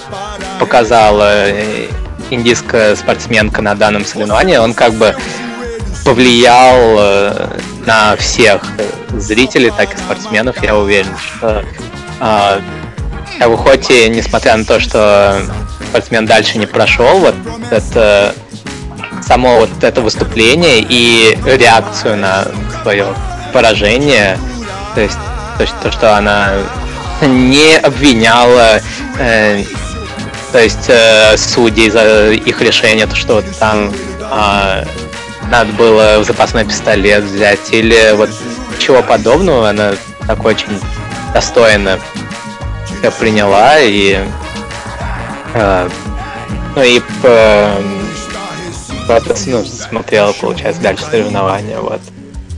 показала 0.59 1.49
э, 1.49 1.87
индийская 2.31 2.95
спортсменка 2.95 3.61
на 3.61 3.75
данном 3.75 4.05
соревновании, 4.05 4.57
он 4.57 4.73
как 4.73 4.93
бы 4.93 5.15
повлиял 6.03 6.95
э, 6.97 7.59
на 7.85 8.15
всех 8.15 8.63
зрителей, 9.09 9.71
так 9.75 9.93
и 9.93 9.97
спортсменов. 9.97 10.61
Я 10.63 10.77
уверен, 10.77 11.11
что 11.17 11.63
бы 13.49 13.57
хоть 13.57 13.89
и 13.89 14.09
несмотря 14.09 14.55
на 14.55 14.65
то, 14.65 14.79
что 14.79 15.41
спортсмен 15.89 16.25
дальше 16.25 16.57
не 16.57 16.65
прошел, 16.65 17.19
вот 17.19 17.35
это 17.69 18.35
само 19.21 19.59
вот 19.59 19.83
это 19.83 20.01
выступление 20.01 20.85
и 20.87 21.37
реакцию 21.45 22.17
на 22.17 22.47
свое 22.81 23.07
поражение, 23.53 24.37
то, 24.95 25.01
есть 25.01 25.17
то 25.81 25.91
что 25.91 26.17
она 26.17 26.53
не 27.21 27.77
обвиняла 27.77 28.81
э, 29.19 29.63
то 30.51 30.59
есть 30.61 30.89
э, 30.89 31.37
судей 31.37 31.89
за 31.89 32.31
их 32.31 32.61
решение, 32.61 33.07
то 33.07 33.15
что 33.15 33.35
вот 33.35 33.45
там 33.59 33.91
а, 34.21 34.83
надо 35.49 35.71
было 35.73 36.23
запасной 36.23 36.65
пистолет 36.65 37.23
взять 37.23 37.71
или 37.71 38.13
вот 38.15 38.29
ничего 38.75 39.01
подобного, 39.01 39.69
она 39.69 39.93
так 40.27 40.43
очень 40.45 40.79
достойно 41.33 41.99
всё 42.99 43.11
приняла 43.11 43.79
и 43.79 44.19
э, 45.53 45.89
ну 46.75 46.81
и 46.83 47.01
э, 47.23 47.81
просто, 49.07 49.49
ну, 49.49 49.65
смотрела, 49.65 50.31
получается, 50.33 50.81
дальше 50.81 51.03
соревнования, 51.09 51.79
вот. 51.79 51.99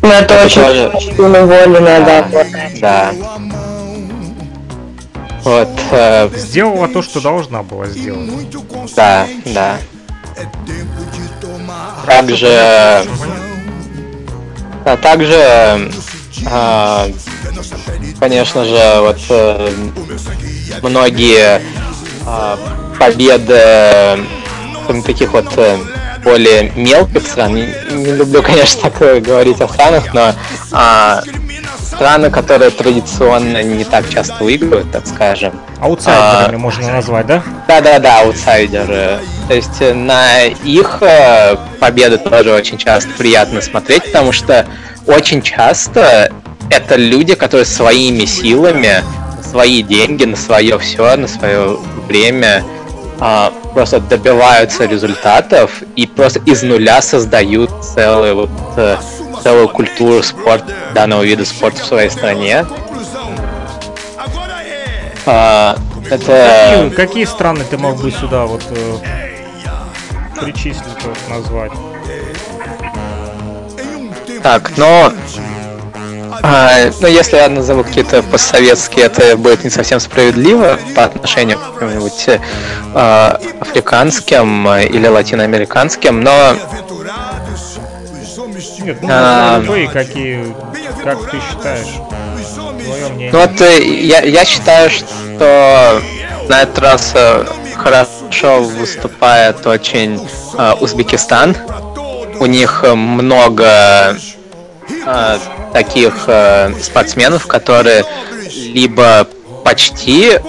Ну, 0.02 0.10
это 0.10 0.34
Это 0.34 0.46
очень 0.46 0.62
тоже- 0.62 0.92
волю 1.18 1.80
надо. 1.82 2.26
Да. 2.82 3.12
Вот, 5.44 5.70
э, 5.92 6.30
Сделала 6.36 6.88
то, 6.88 7.02
что 7.02 7.22
должна 7.22 7.64
была 7.64 7.88
сделать. 7.88 8.50
да, 8.96 9.28
да. 9.46 9.78
Также, 12.06 13.06
а 14.86 14.98
также, 15.02 15.92
а, 16.50 17.08
конечно 18.20 18.66
же, 18.66 19.00
вот 19.00 19.20
э, 19.30 19.70
многие 20.82 21.62
а, 22.26 22.58
победы 23.00 24.26
кроме 24.86 25.02
таких 25.02 25.34
вот 25.34 25.48
э, 25.58 25.78
более 26.24 26.72
мелких 26.76 27.26
стран, 27.26 27.56
не, 27.56 27.74
не 27.92 28.12
люблю, 28.12 28.42
конечно, 28.42 28.90
так 28.90 29.22
говорить 29.22 29.62
о 29.62 29.68
странах, 29.68 30.14
но 30.14 30.34
а, 30.72 31.22
страны, 31.96 32.30
которые 32.30 32.72
традиционно 32.72 33.64
не 33.64 33.84
так 33.84 34.10
часто 34.10 34.44
выигрывают, 34.44 34.92
так 34.92 35.08
скажем. 35.08 35.54
Аутсайдерами 35.80 36.56
а, 36.56 36.60
можно 36.60 36.92
назвать, 36.92 37.26
да? 37.28 37.44
Да-да-да, 37.68 38.22
аутсайдеры. 38.22 39.20
То 39.48 39.54
есть 39.54 39.82
э, 39.82 39.94
на 39.94 40.44
их 40.46 41.02
э, 41.02 41.58
победы 41.80 42.18
тоже 42.18 42.54
очень 42.54 42.78
часто 42.78 43.10
приятно 43.18 43.62
смотреть, 43.62 44.04
потому 44.06 44.32
что 44.32 44.66
очень 45.06 45.42
часто 45.42 46.32
это 46.70 46.96
люди, 46.96 47.36
которые 47.36 47.66
своими 47.66 48.26
силами, 48.26 49.04
свои 49.42 49.84
деньги, 49.84 50.26
на 50.26 50.36
свое 50.36 50.80
все, 50.80 51.16
на 51.16 51.28
свое 51.28 51.78
время 52.08 52.64
а, 53.20 53.54
просто 53.74 54.00
добиваются 54.00 54.86
результатов 54.86 55.84
и 55.96 56.08
просто 56.08 56.40
из 56.46 56.64
нуля 56.64 57.02
создают 57.02 57.70
целую 57.84 58.36
вот 58.36 58.50
э, 58.78 58.98
целую 59.44 59.68
культуру 59.68 60.24
спорт 60.24 60.64
данного 60.94 61.24
вида 61.24 61.46
спорта 61.46 61.82
в 61.82 61.86
своей 61.86 62.10
стране. 62.10 62.66
А, 65.26 65.78
это... 66.10 66.70
Какие, 66.72 66.90
какие 66.90 67.26
страны 67.26 67.64
ты 67.70 67.78
мог 67.78 68.02
бы 68.02 68.12
сюда 68.12 68.46
вот 68.46 68.64
э, 68.70 68.98
причислить, 70.40 70.84
вот, 71.04 71.18
назвать? 71.30 71.72
Так, 74.42 74.74
но 74.78 75.14
а, 76.42 76.92
ну, 77.00 77.08
если 77.08 77.38
я 77.38 77.48
назову 77.48 77.84
какие-то 77.84 78.22
постсоветские, 78.24 79.06
это 79.06 79.38
будет 79.38 79.64
не 79.64 79.70
совсем 79.70 80.00
справедливо 80.00 80.78
по 80.96 81.06
отношению 81.06 81.58
к 81.58 81.74
каким-нибудь 81.74 82.28
э, 82.28 82.40
африканским 83.62 84.68
или 84.68 85.08
латиноамериканским, 85.08 86.22
но... 86.22 86.56
Нет, 88.84 89.02
ну, 89.02 89.08
а, 89.10 89.60
вы 89.62 89.88
какие, 89.88 90.54
как 91.04 91.30
ты 91.30 91.38
считаешь? 91.40 91.88
Твое 92.84 93.10
мнение. 93.10 93.30
Ну, 93.32 93.40
вот 93.40 93.62
э, 93.62 93.84
я, 93.84 94.22
я 94.22 94.44
считаю, 94.46 94.90
что 94.90 96.02
на 96.50 96.62
этот 96.62 96.80
раз 96.80 97.14
э, 97.16 97.46
хорошо 97.76 98.62
выступает 98.62 99.66
очень 99.66 100.20
э, 100.58 100.74
Узбекистан. 100.82 101.56
У 102.40 102.46
них 102.46 102.84
много 102.84 104.18
таких 105.72 106.28
спортсменов, 106.82 107.48
которые 107.48 108.04
либо 108.54 109.28
почти 109.64 110.40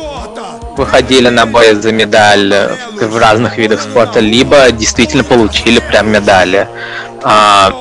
выходили 0.76 1.28
на 1.28 1.46
бой 1.46 1.74
за 1.74 1.92
медаль 1.92 2.52
в 3.00 3.16
разных 3.16 3.58
видах 3.58 3.80
спорта, 3.80 4.18
либо 4.18 4.72
действительно 4.72 5.22
получили 5.22 5.78
прям 5.78 6.10
медали. 6.10 6.68
А, 7.22 7.72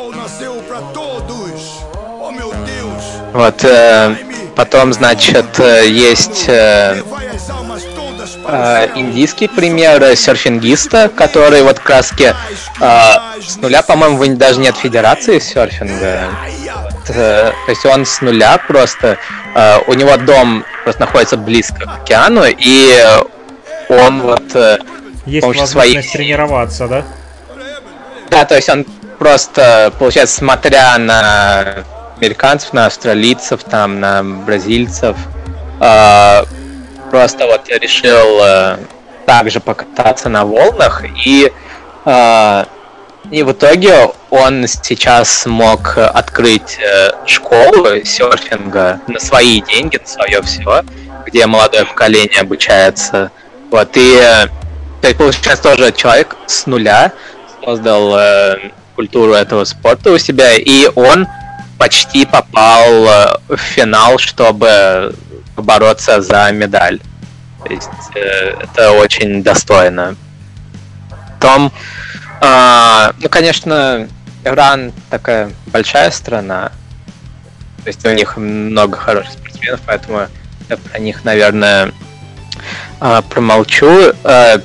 вот, 3.34 3.64
э, 3.64 4.16
потом, 4.56 4.94
значит, 4.94 5.60
есть 5.60 6.46
э, 6.48 7.02
э, 8.46 8.88
индийский 8.96 9.48
пример 9.48 10.16
серфингиста, 10.16 11.10
который 11.10 11.64
вот 11.64 11.80
краски 11.80 12.36
э, 12.80 13.14
с 13.42 13.58
нуля, 13.58 13.82
по-моему, 13.82 14.36
даже 14.36 14.60
нет 14.60 14.78
федерации 14.78 15.40
серфинга. 15.40 16.30
Э, 17.10 17.52
то 17.66 17.70
есть 17.72 17.86
он 17.86 18.06
с 18.06 18.22
нуля 18.22 18.60
просто, 18.68 19.18
э, 19.56 19.80
у 19.88 19.94
него 19.94 20.16
дом 20.18 20.64
просто 20.84 21.02
находится 21.02 21.38
близко 21.38 21.86
к 21.86 22.02
океану, 22.04 22.44
и 22.46 23.04
он 23.90 24.22
вот 24.22 24.56
э, 24.56 24.78
есть 25.26 25.46
возможность 25.46 25.72
своих... 25.72 26.12
тренироваться, 26.12 26.88
да? 26.88 27.04
Да, 28.30 28.46
то 28.46 28.56
есть 28.56 28.70
он 28.70 28.86
просто, 29.20 29.92
получается, 30.00 30.38
смотря 30.38 30.98
на 30.98 31.84
американцев, 32.18 32.74
на 32.74 32.86
австралийцев, 32.86 33.64
там, 33.64 34.00
на 34.00 34.24
бразильцев, 34.24 35.18
просто 35.80 37.46
вот 37.46 37.68
решил 37.70 38.78
также 39.26 39.60
покататься 39.60 40.30
на 40.30 40.46
волнах 40.46 41.04
и 41.26 41.52
и 43.32 43.42
в 43.42 43.52
итоге 43.52 44.12
он 44.30 44.68
сейчас 44.68 45.40
смог 45.40 45.98
открыть 45.98 46.78
э, 46.80 47.12
школу 47.26 48.04
серфинга 48.04 49.00
на 49.08 49.20
свои 49.20 49.62
деньги, 49.62 49.98
на 49.98 50.08
свое 50.08 50.42
все, 50.42 50.84
где 51.26 51.48
молодое 51.48 51.86
поколение 51.86 52.42
обучается. 52.42 53.32
Вот, 53.72 53.96
и 53.96 54.20
э, 54.22 54.48
то 55.02 55.08
есть, 55.08 55.18
получается, 55.18 55.64
тоже 55.64 55.92
человек 55.94 56.36
с 56.48 56.66
нуля 56.66 57.14
создал 57.64 58.16
э, 58.18 58.72
культуру 58.96 59.34
этого 59.34 59.64
спорта 59.64 60.12
у 60.12 60.18
себя, 60.18 60.54
и 60.54 60.88
он 60.96 61.28
почти 61.84 62.26
попал 62.26 63.06
э, 63.06 63.38
в 63.50 63.58
финал, 63.58 64.18
чтобы 64.18 65.14
бороться 65.58 66.22
за 66.22 66.50
медаль. 66.54 67.02
То 67.66 67.74
есть 67.74 67.90
э, 68.16 68.56
это 68.62 68.94
очень 68.94 69.44
достойно. 69.44 70.16
Том, 71.42 71.74
а, 72.40 73.12
ну, 73.20 73.28
конечно, 73.28 74.08
Иран 74.46 74.94
такая 75.10 75.52
большая 75.66 76.10
страна. 76.12 76.72
То 77.84 77.90
есть 77.90 78.06
у 78.06 78.12
них 78.12 78.38
много 78.38 78.96
хороших 78.98 79.34
спортсменов, 79.34 79.82
поэтому 79.86 80.28
я 80.70 80.78
про 80.78 81.00
них, 81.00 81.26
наверное, 81.26 81.92
а, 83.02 83.22
промолчу. 83.24 84.14
А, 84.24 84.62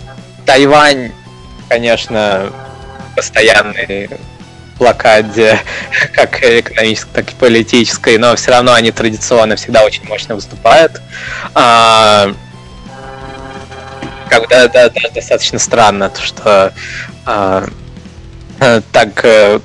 Тайвань, 0.47 1.11
конечно, 1.69 2.53
постоянный 3.17 4.09
блокаде 4.79 5.61
как 6.13 6.43
экономической, 6.43 7.11
так 7.13 7.31
и 7.31 7.35
политической, 7.35 8.19
но 8.19 8.37
все 8.37 8.51
равно 8.51 8.73
они 8.73 8.91
традиционно 8.91 9.57
всегда 9.57 9.85
очень 9.85 10.07
мощно 10.07 10.35
выступают. 10.35 11.01
А, 11.55 12.33
когда 14.29 14.69
да, 14.69 14.89
да, 14.89 15.01
достаточно 15.15 15.59
странно, 15.59 16.11
то, 16.11 16.21
что 16.21 16.73
а, 17.25 17.67
так 18.93 19.25
э, 19.25 19.61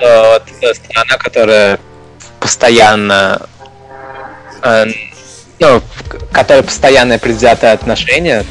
вот, 0.00 0.76
страна, 0.76 1.16
которая 1.18 1.78
постоянно 2.40 3.40
э, 4.62 4.86
ну, 5.62 5.80
которая 6.32 6.64
постоянное 6.64 7.18
предвзятое 7.18 7.72
отношение, 7.72 8.44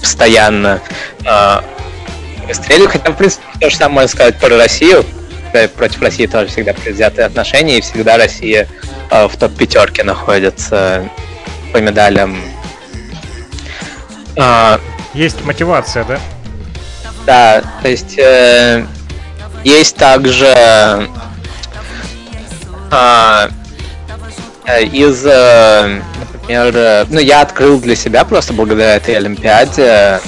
постоянно 0.00 0.80
э, 1.24 1.60
выстреливает. 2.46 2.92
Хотя, 2.92 3.10
в 3.12 3.16
принципе, 3.16 3.44
то 3.60 3.70
же 3.70 3.76
самое 3.76 4.08
сказать 4.08 4.38
про 4.38 4.56
Россию. 4.56 5.04
Против 5.76 6.02
России 6.02 6.26
тоже 6.26 6.48
всегда 6.48 6.74
предвзятые 6.74 7.26
отношения, 7.26 7.78
и 7.78 7.80
всегда 7.80 8.18
Россия 8.18 8.68
э, 9.10 9.26
в 9.26 9.36
топ-пятерке 9.36 10.02
находится 10.02 11.08
по 11.72 11.78
медалям. 11.78 12.36
А, 14.36 14.78
Есть 15.14 15.42
мотивация, 15.44 16.04
да? 16.04 16.18
Да, 17.24 17.62
то 17.82 17.88
есть 17.88 18.18
э, 18.18 18.84
есть 19.64 19.96
также 19.96 20.54
а, 22.90 23.48
э, 24.66 24.84
из, 24.84 25.24
э, 25.26 26.00
например, 26.20 26.72
э, 26.76 27.04
ну 27.10 27.18
я 27.18 27.40
открыл 27.40 27.80
для 27.80 27.96
себя 27.96 28.24
просто 28.24 28.52
благодаря 28.52 28.94
этой 28.96 29.16
Олимпиаде 29.16 30.20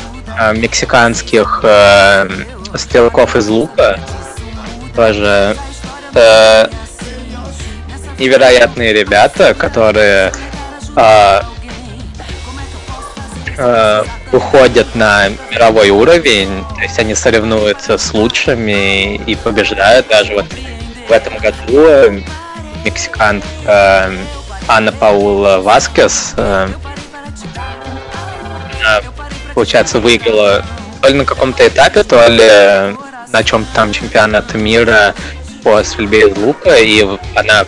мексиканских 0.54 1.60
э, 1.62 2.28
стрелков 2.74 3.36
из 3.36 3.48
лука. 3.48 3.98
Тоже 4.94 5.56
э, 6.14 6.68
невероятные 8.18 8.92
ребята, 8.92 9.54
которые 9.54 10.32
э, 10.96 11.40
э, 13.56 14.04
уходят 14.32 14.94
на 14.94 15.28
мировой 15.50 15.90
уровень, 15.90 16.64
то 16.76 16.82
есть 16.82 16.98
они 16.98 17.14
соревнуются 17.14 17.98
с 17.98 18.12
лучшими 18.12 19.16
и 19.16 19.34
побеждают. 19.34 20.08
Даже 20.08 20.34
вот 20.34 20.46
в 21.08 21.12
этом 21.12 21.38
году 21.38 22.22
мексиканка 22.84 23.46
э, 23.64 24.16
Анна 24.68 24.92
Паула 24.92 25.58
Васкес 25.58 26.34
э, 26.36 26.68
получается, 29.58 29.98
выиграла 29.98 30.64
то 31.02 31.08
ли 31.08 31.14
на 31.14 31.24
каком-то 31.24 31.66
этапе, 31.66 32.04
то 32.04 32.24
ли 32.28 32.96
на 33.32 33.42
чем-то 33.42 33.68
там 33.74 33.92
чемпионата 33.92 34.56
мира 34.56 35.16
по 35.64 35.82
стрельбе 35.82 36.28
из 36.28 36.36
лука, 36.36 36.76
и 36.76 37.04
она 37.34 37.64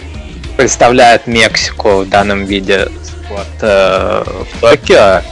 представляет 0.56 1.26
Мексику 1.26 2.02
в 2.02 2.08
данном 2.08 2.44
виде 2.44 2.86
спорта 3.02 4.24
в 4.24 4.60
Токио. 4.60 5.22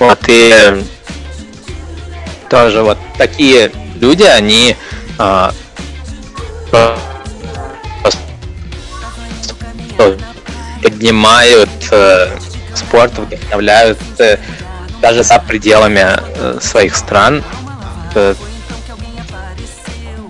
Вот, 0.00 0.18
и 0.26 0.82
тоже 2.48 2.82
вот 2.82 2.98
такие 3.16 3.70
люди, 4.00 4.24
они 4.24 4.74
а, 5.16 5.54
поднимают 10.82 11.70
э, 11.92 12.36
спорт, 12.74 13.16
вдохновляют 13.16 13.98
э, 14.18 14.38
даже 15.00 15.22
за 15.22 15.38
пределами 15.38 16.06
э, 16.06 16.58
своих 16.60 16.96
стран. 16.96 17.42
э, 18.14 18.34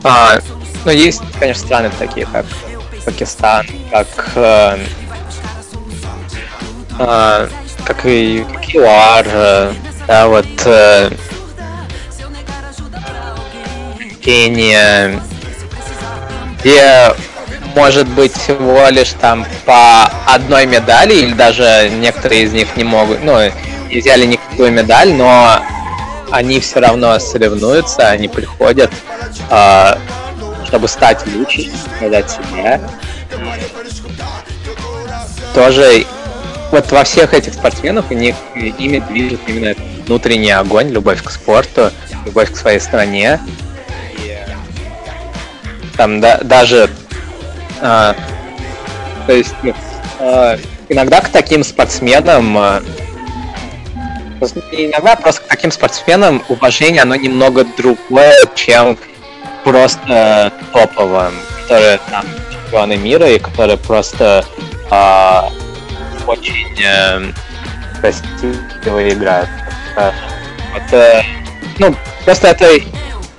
а, 0.03 0.39
ну, 0.85 0.93
есть, 0.93 1.21
конечно, 1.39 1.67
страны 1.67 1.91
такие, 1.99 2.27
как 2.27 2.47
Пакистан, 3.05 3.67
как 3.91 4.33
э, 4.35 4.79
э, 6.99 7.49
как 7.85 8.07
и 8.07 8.45
как 8.45 9.27
э, 9.27 9.73
да, 10.07 10.29
вот 10.29 10.47
э, 10.65 11.11
Кения, 14.23 15.21
где 16.61 17.15
может 17.75 18.09
быть 18.09 18.37
всего 18.37 18.89
лишь 18.89 19.13
там 19.21 19.47
по 19.65 20.05
одной 20.27 20.67
медали, 20.67 21.15
или 21.15 21.33
даже 21.33 21.91
некоторые 21.95 22.43
из 22.43 22.53
них 22.53 22.77
не 22.77 22.85
могут, 22.85 23.23
ну, 23.23 23.39
не 23.91 24.01
взяли 24.01 24.27
никакую 24.27 24.73
медаль, 24.73 25.13
но 25.13 25.61
они 26.31 26.61
все 26.61 26.81
равно 26.81 27.19
соревнуются, 27.19 28.09
они 28.09 28.29
приходят, 28.29 28.91
э, 29.51 29.95
чтобы 30.65 30.89
стать 30.89 31.27
лучше, 31.27 31.71
показать 31.93 32.31
себя. 32.31 32.81
Тоже 35.55 36.07
вот 36.71 36.91
во 36.93 37.03
всех 37.03 37.35
этих 37.35 37.55
спортсменах 37.55 38.11
у 38.11 38.15
них 38.15 38.37
ими 38.55 39.01
движет 39.09 39.41
именно 39.49 39.75
внутренний 40.07 40.53
огонь, 40.53 40.91
любовь 40.91 41.23
к 41.23 41.31
спорту, 41.31 41.91
любовь 42.25 42.53
к 42.53 42.57
своей 42.57 42.79
стране. 42.79 43.41
Там 45.97 46.21
да, 46.21 46.39
даже 46.39 46.89
а, 47.81 48.15
то 49.27 49.33
есть 49.33 49.55
а, 50.19 50.57
иногда 50.89 51.21
к 51.21 51.29
таким 51.29 51.65
спортсменам 51.65 52.57
а, 52.57 52.83
иногда 54.73 55.17
просто 55.17 55.43
к 55.43 55.47
таким 55.47 55.71
спортсменам 55.71 56.43
уважение, 56.49 57.03
оно 57.03 57.15
немного 57.15 57.65
другое, 57.77 58.35
чем 58.55 58.99
просто 59.65 60.53
топовым, 60.73 61.35
которые 61.63 62.01
там 62.11 62.25
чемпионы 62.51 62.97
мира 62.97 63.29
и 63.29 63.39
которые 63.39 63.77
просто 63.77 64.45
э, 64.91 65.41
очень 66.27 66.83
э, 66.83 67.33
красиво 68.01 69.09
играют. 69.09 69.49
Это, 70.75 71.25
ну, 71.79 71.95
просто 72.25 72.49
это 72.49 72.69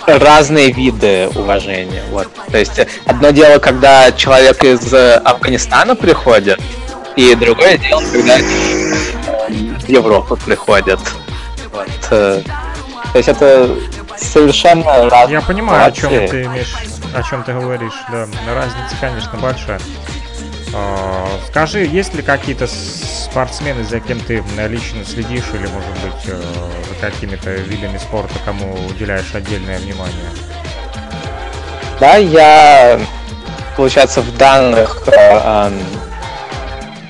разные 0.05 0.71
виды 0.71 1.29
уважения. 1.35 2.03
Вот. 2.09 2.27
То 2.51 2.57
есть 2.57 2.79
одно 3.05 3.31
дело, 3.31 3.59
когда 3.59 4.11
человек 4.11 4.63
из 4.63 4.93
Афганистана 4.93 5.95
приходит, 5.95 6.59
и 7.15 7.35
другое 7.35 7.77
дело, 7.77 8.01
когда 8.11 8.37
из 9.81 9.89
Европы 9.89 10.35
приходят. 10.35 10.99
Вот. 11.71 11.89
Э, 12.11 12.41
то 13.11 13.17
есть 13.17 13.29
это 13.29 13.69
совершенно 14.17 15.09
разные 15.09 15.39
Я 15.39 15.41
понимаю, 15.41 15.87
о 15.87 15.91
чем 15.91 16.09
ты 16.09 16.43
имеешь, 16.43 16.73
о 17.13 17.23
чем 17.23 17.43
ты 17.43 17.53
говоришь, 17.53 17.93
да. 18.11 18.27
Разница, 18.53 18.95
конечно, 18.99 19.37
большая. 19.39 19.79
А, 20.73 21.27
скажи, 21.49 21.79
есть 21.85 22.13
ли 22.13 22.21
какие-то 22.21 22.65
спортсмены, 22.67 23.83
за 23.83 23.99
кем 23.99 24.19
ты 24.21 24.41
лично 24.69 25.03
следишь, 25.03 25.43
или, 25.53 25.67
может 25.67 25.91
быть, 26.01 26.27
э, 26.27 26.41
за 26.89 26.95
какими-то 27.11 27.49
видами 27.51 27.97
спорта, 27.97 28.35
кому 28.45 28.77
уделяешь 28.89 29.33
отдельное 29.33 29.79
внимание? 29.79 30.29
Да, 31.99 32.15
я, 32.15 32.99
получается, 33.75 34.21
в 34.21 34.37
данных 34.37 35.03
э, 35.07 35.71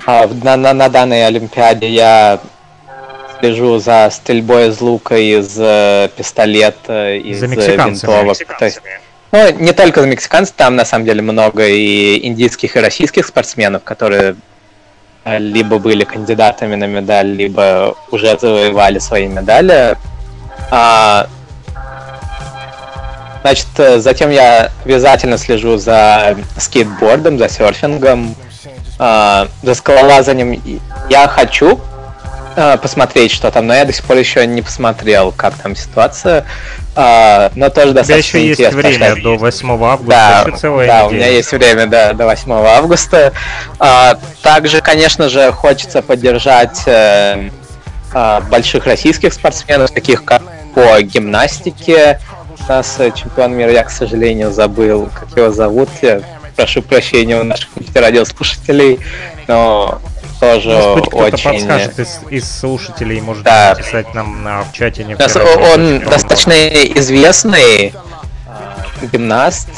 э, 0.07 0.27
на, 0.43 0.57
на, 0.57 0.73
на 0.73 0.89
данной 0.89 1.27
Олимпиаде 1.27 1.88
я 1.88 2.39
слежу 3.41 3.80
за 3.80 4.09
стрельбой 4.11 4.69
из 4.69 4.80
лука, 4.81 5.18
из 5.18 5.57
э, 5.57 6.09
пистолета, 6.15 7.15
из 7.15 7.39
за 7.39 7.47
винтовок. 7.47 8.38
То 8.59 8.65
есть, 8.65 8.81
ну, 9.31 9.51
не 9.59 9.73
только 9.73 10.01
за 10.01 10.07
мексиканцев, 10.07 10.55
там 10.55 10.76
на 10.76 10.85
самом 10.85 11.05
деле 11.05 11.22
много 11.22 11.68
и 11.68 12.26
индийских, 12.26 12.76
и 12.76 12.80
российских 12.80 13.26
спортсменов, 13.26 13.84
которые 13.84 14.35
э, 15.23 15.39
либо 15.39 15.80
были 15.80 16.03
кандидатами 16.03 16.76
на 16.76 16.85
медаль, 16.85 17.31
либо 17.31 17.95
уже 18.11 18.38
завоевали 18.38 18.99
свои 18.99 19.27
медали. 19.27 19.97
А, 20.69 21.27
значит, 23.41 23.68
э, 23.77 23.99
затем 23.99 24.30
я 24.30 24.69
обязательно 24.85 25.38
слежу 25.38 25.77
за 25.77 26.38
скейтбордом, 26.57 27.39
за 27.39 27.49
серфингом, 27.49 28.35
а, 28.99 29.47
за 29.63 29.73
скалолазанием. 29.73 30.61
Я 31.09 31.27
хочу 31.27 31.80
а, 32.56 32.78
посмотреть, 32.78 33.32
что 33.32 33.49
там, 33.52 33.68
но 33.68 33.73
я 33.73 33.86
до 33.86 33.94
сих 33.94 34.03
пор 34.03 34.18
еще 34.18 34.45
не 34.45 34.61
посмотрел, 34.61 35.32
как 35.32 35.56
там 35.56 35.76
ситуация. 35.76 36.45
А, 36.95 37.52
но 37.56 37.69
тоже 37.69 37.94
достаточно 37.94 38.38
еще 38.38 38.52
интересно. 38.52 38.80
есть 38.80 38.98
время 38.99 39.22
до 39.22 39.38
8 39.38 39.69
августа, 39.72 40.06
да, 40.10 40.44
еще 40.45 40.57
целая 40.57 40.88
да, 40.88 40.94
неделя. 41.03 41.07
у 41.07 41.11
меня 41.14 41.28
есть 41.28 41.52
время 41.52 41.88
да, 41.88 42.14
до 42.14 42.26
8 42.26 42.52
августа. 42.52 43.34
А, 43.80 44.18
также, 44.41 44.82
конечно 44.82 45.30
же, 45.30 45.52
хочется 45.52 46.02
поддержать 46.02 46.82
э, 46.86 47.49
больших 48.49 48.86
российских 48.86 49.34
спортсменов, 49.34 49.91
таких 49.91 50.26
как 50.26 50.41
по 50.76 51.02
гимнастике. 51.02 52.19
У 52.60 52.72
нас 52.72 52.99
э, 52.99 53.11
чемпион 53.11 53.53
мира, 53.53 53.72
я, 53.72 53.84
к 53.84 53.90
сожалению, 53.90 54.52
забыл, 54.52 55.10
как 55.14 55.36
его 55.38 55.52
зовут. 55.52 55.90
Я 56.02 56.22
прошу 56.56 56.82
прощения 56.82 57.40
у 57.40 57.44
наших 57.44 57.69
радиослушателей, 57.95 58.99
но 59.48 60.02
тоже 60.41 60.69
Может 60.69 60.95
быть, 60.95 61.13
очень... 61.13 61.51
подскажет 61.51 61.99
из, 61.99 62.19
из 62.31 62.51
слушателей, 62.59 63.22
может 63.22 63.43
Да. 63.43 63.76
написать 63.77 64.13
нам 64.15 64.43
на, 64.43 64.63
в 64.63 64.73
чате. 64.73 65.03
Не 65.03 65.13
нас 65.13 65.35
он 65.35 65.99
достаточно 65.99 66.53
известный 66.97 67.93
э, 67.93 69.05
гимнаст. 69.13 69.69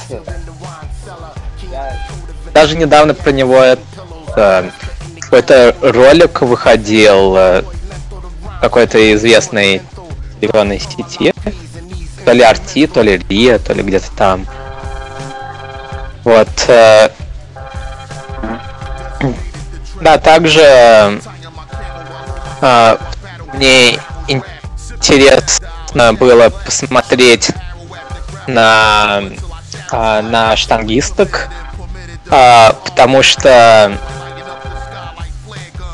Даже 2.53 2.77
недавно 2.77 3.13
про 3.13 3.31
него 3.31 3.57
это, 3.57 4.71
какой-то 5.19 5.75
ролик 5.81 6.41
выходил 6.41 7.35
э, 7.35 7.61
в 7.61 8.61
какой-то 8.61 9.13
известной 9.15 9.81
телевизионной 10.39 10.79
сети. 10.79 11.33
То 12.23 12.31
ли 12.31 12.41
Арти, 12.41 12.87
то 12.87 13.01
ли 13.01 13.21
Рия, 13.29 13.59
то 13.59 13.73
ли 13.73 13.83
где-то 13.83 14.09
там. 14.15 14.47
Вот. 16.23 16.47
Э, 20.03 20.05
Да, 20.05 20.17
также 20.17 21.21
а, 22.61 22.97
мне 23.53 23.99
интересно 24.27 26.13
было 26.13 26.49
посмотреть 26.49 27.51
на, 28.47 29.23
а, 29.91 30.21
на 30.21 30.55
штангисток, 30.55 31.49
а, 32.29 32.75
потому 32.83 33.23
что 33.23 33.97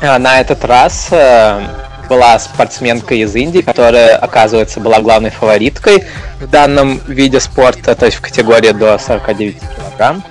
на 0.00 0.40
этот 0.40 0.64
раз 0.64 1.08
а, 1.10 1.62
была 2.08 2.38
спортсменка 2.38 3.14
из 3.14 3.34
Индии, 3.36 3.60
которая, 3.60 4.16
оказывается, 4.16 4.80
была 4.80 5.00
главной 5.00 5.30
фавориткой 5.30 6.04
в 6.40 6.48
данном 6.48 6.98
виде 7.06 7.38
спорта, 7.38 7.94
то 7.94 8.06
есть 8.06 8.18
в 8.18 8.20
категории 8.20 8.72
до 8.72 8.98
49 8.98 9.60
килограмм 9.60 10.24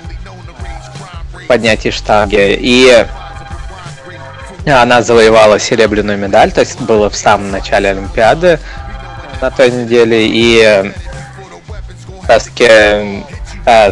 поднятие 1.47 1.91
штанги. 1.91 2.57
И 2.60 3.06
она 4.65 5.02
завоевала 5.02 5.60
серебряную 5.60 6.18
медаль, 6.18 6.52
то 6.52 6.61
есть 6.61 6.80
было 6.81 7.10
в 7.10 7.15
самом 7.15 7.52
начале 7.52 7.90
Олимпиады 7.91 8.60
на 9.41 9.52
той 9.52 9.72
неделе. 9.72 10.27
И 10.27 10.61
э, 10.61 10.91
таки 12.27 12.68
э, 13.65 13.91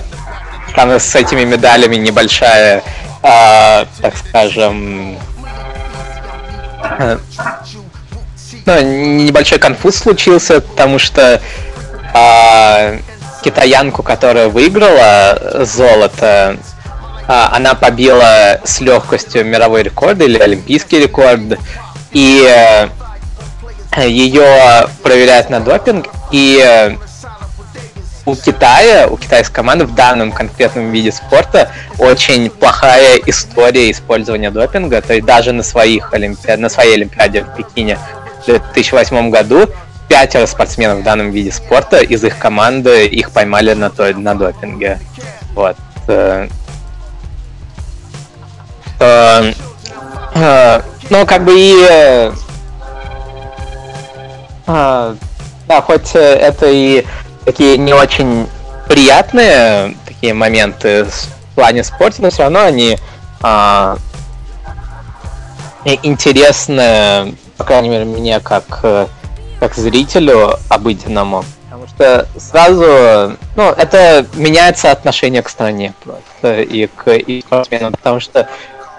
там 0.76 0.92
с 0.92 1.16
этими 1.16 1.44
медалями 1.44 1.96
небольшая, 1.96 2.84
э, 3.24 3.86
так 4.02 4.18
скажем, 4.18 5.18
э, 7.00 7.18
ну, 8.66 8.82
небольшой 8.82 9.60
конфуз 9.60 9.96
случился, 9.96 10.62
потому 10.62 11.00
что 11.00 11.42
э, 12.14 13.00
китаянку, 13.44 14.04
которая 14.04 14.50
выиграла 14.50 15.64
золото, 15.66 16.58
она 17.28 17.76
побила 17.76 18.62
с 18.64 18.80
легкостью 18.80 19.46
мировой 19.46 19.84
рекорд 19.84 20.22
или 20.22 20.38
олимпийский 20.38 21.00
рекорд, 21.00 21.60
и 22.12 22.44
э, 23.96 24.08
ее 24.08 24.88
проверяют 25.04 25.50
на 25.50 25.60
допинг, 25.60 26.08
и 26.32 26.62
э, 26.64 26.96
у 28.26 28.36
Китая, 28.36 29.08
у 29.08 29.18
китайской 29.18 29.54
команды 29.54 29.86
в 29.86 29.96
данном 29.96 30.32
конкретном 30.32 30.92
виде 30.92 31.12
спорта 31.12 31.72
очень 31.98 32.50
плохая 32.50 33.18
история 33.26 33.90
использования 33.90 34.52
допинга, 34.52 35.02
то 35.02 35.14
есть 35.14 35.26
даже 35.26 35.54
на 35.54 35.64
своих 35.64 36.14
олимпиад, 36.14 36.60
на 36.60 36.70
своей 36.70 36.96
олимпиаде 36.96 37.44
в 37.44 37.56
Пекине 37.56 37.98
в 38.42 38.46
2008 38.46 39.30
году 39.30 39.70
пятеро 40.10 40.46
спортсменов 40.46 41.00
в 41.00 41.04
данном 41.04 41.32
виде 41.32 41.52
спорта 41.52 42.02
из 42.02 42.24
их 42.24 42.38
команды 42.38 43.06
их 43.08 43.32
поймали 43.32 43.74
на, 43.74 43.90
то, 43.90 44.14
на 44.14 44.36
допинге. 44.36 45.00
Вот. 45.54 45.78
Э, 49.00 49.54
э, 50.36 50.82
ну, 51.10 51.26
как 51.26 51.44
бы 51.44 51.54
и... 51.56 51.86
э, 54.68 55.16
да, 55.68 55.82
хоть 55.82 56.12
это 56.14 56.68
и 56.68 57.06
такие 57.46 57.78
не 57.78 57.94
очень 57.94 58.48
приятные 58.88 59.96
такие 60.06 60.34
моменты 60.34 61.06
в 61.06 61.56
плане 61.56 61.84
спорта, 61.84 62.22
но 62.22 62.30
все 62.30 62.44
равно 62.44 62.62
они 62.62 62.98
а, 63.42 63.98
интересны, 66.04 67.36
по 67.58 67.64
крайней 67.64 67.90
мере, 67.90 68.06
мне 68.06 68.40
как, 68.40 68.66
как 69.60 69.76
зрителю 69.76 70.58
обыденному. 70.70 71.44
Потому 71.70 71.88
что 71.88 72.28
сразу, 72.40 73.38
ну, 73.56 73.70
это 73.72 74.26
меняется 74.34 74.92
отношение 74.92 75.42
к 75.42 75.50
стране 75.50 75.94
просто 76.04 76.62
и 76.62 76.88
к 76.88 77.12
и 77.12 77.44
потому 77.50 78.20
что 78.20 78.48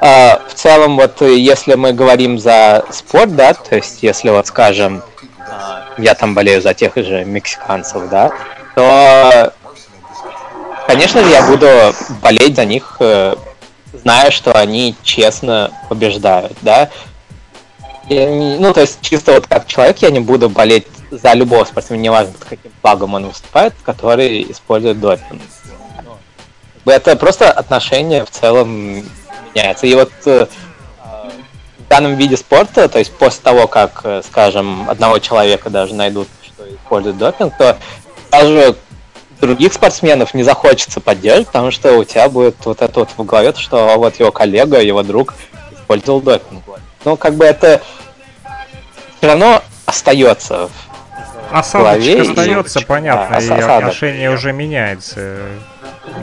э, 0.00 0.48
в 0.48 0.54
целом, 0.54 0.96
вот 0.96 1.20
если 1.22 1.74
мы 1.74 1.92
говорим 1.92 2.38
за 2.38 2.84
спорт, 2.90 3.34
да, 3.36 3.54
то 3.54 3.76
есть 3.76 4.02
если 4.02 4.30
вот 4.30 4.46
скажем, 4.46 5.02
э, 5.38 6.02
я 6.02 6.14
там 6.14 6.34
болею 6.34 6.62
за 6.62 6.74
тех 6.74 6.94
же 6.96 7.24
мексиканцев, 7.24 8.08
да, 8.08 8.32
то, 8.74 9.52
конечно 10.86 11.22
же, 11.22 11.30
я 11.30 11.46
буду 11.46 11.68
болеть 12.22 12.56
за 12.56 12.64
них, 12.64 12.96
э, 13.00 13.34
зная, 13.92 14.30
что 14.30 14.52
они 14.52 14.94
честно 15.02 15.72
побеждают, 15.88 16.56
да. 16.62 16.90
И, 18.08 18.56
ну, 18.58 18.72
то 18.72 18.80
есть, 18.80 19.00
чисто 19.02 19.32
вот 19.32 19.46
как 19.46 19.66
человек 19.66 19.98
я 19.98 20.10
не 20.10 20.20
буду 20.20 20.48
болеть 20.48 20.86
за 21.10 21.34
любого 21.34 21.64
спортсмена, 21.64 22.00
неважно, 22.00 22.32
с 22.40 22.44
каким 22.48 22.72
флагом 22.80 23.14
он 23.14 23.26
выступает, 23.26 23.74
который 23.82 24.50
использует 24.50 25.00
допинг. 25.00 25.42
Это 26.86 27.16
просто 27.16 27.50
отношение 27.52 28.24
в 28.24 28.30
целом 28.30 29.04
меняется. 29.54 29.86
И 29.86 29.94
вот 29.94 30.12
э, 30.26 30.46
в 31.78 31.88
данном 31.88 32.16
виде 32.16 32.36
спорта, 32.36 32.88
то 32.88 32.98
есть 32.98 33.12
после 33.12 33.42
того, 33.42 33.66
как, 33.66 34.00
э, 34.04 34.22
скажем, 34.24 34.88
одного 34.88 35.18
человека 35.18 35.70
даже 35.70 35.94
найдут, 35.94 36.28
что 36.42 36.68
использует 36.68 37.18
допинг, 37.18 37.56
то 37.56 37.78
даже 38.30 38.76
других 39.40 39.72
спортсменов 39.72 40.34
не 40.34 40.42
захочется 40.42 41.00
поддерживать, 41.00 41.46
потому 41.48 41.70
что 41.70 41.96
у 41.96 42.04
тебя 42.04 42.28
будет 42.28 42.56
вот 42.64 42.82
это 42.82 43.00
вот 43.00 43.10
в 43.16 43.24
голове, 43.24 43.54
что 43.56 43.96
вот 43.96 44.18
его 44.18 44.32
коллега, 44.32 44.80
его 44.80 45.02
друг 45.02 45.34
использовал 45.72 46.20
допинг. 46.20 46.62
Ну, 47.04 47.16
как 47.16 47.34
бы 47.34 47.44
это 47.44 47.80
все 49.18 49.28
равно 49.28 49.62
остается 49.86 50.68
Осадочек 51.50 52.20
остается, 52.20 52.80
и... 52.80 52.84
понятно, 52.84 53.36
да, 53.38 53.42
и 53.42 53.48
осадок. 53.48 53.78
отношение 53.78 54.30
уже 54.30 54.52
меняется. 54.52 55.40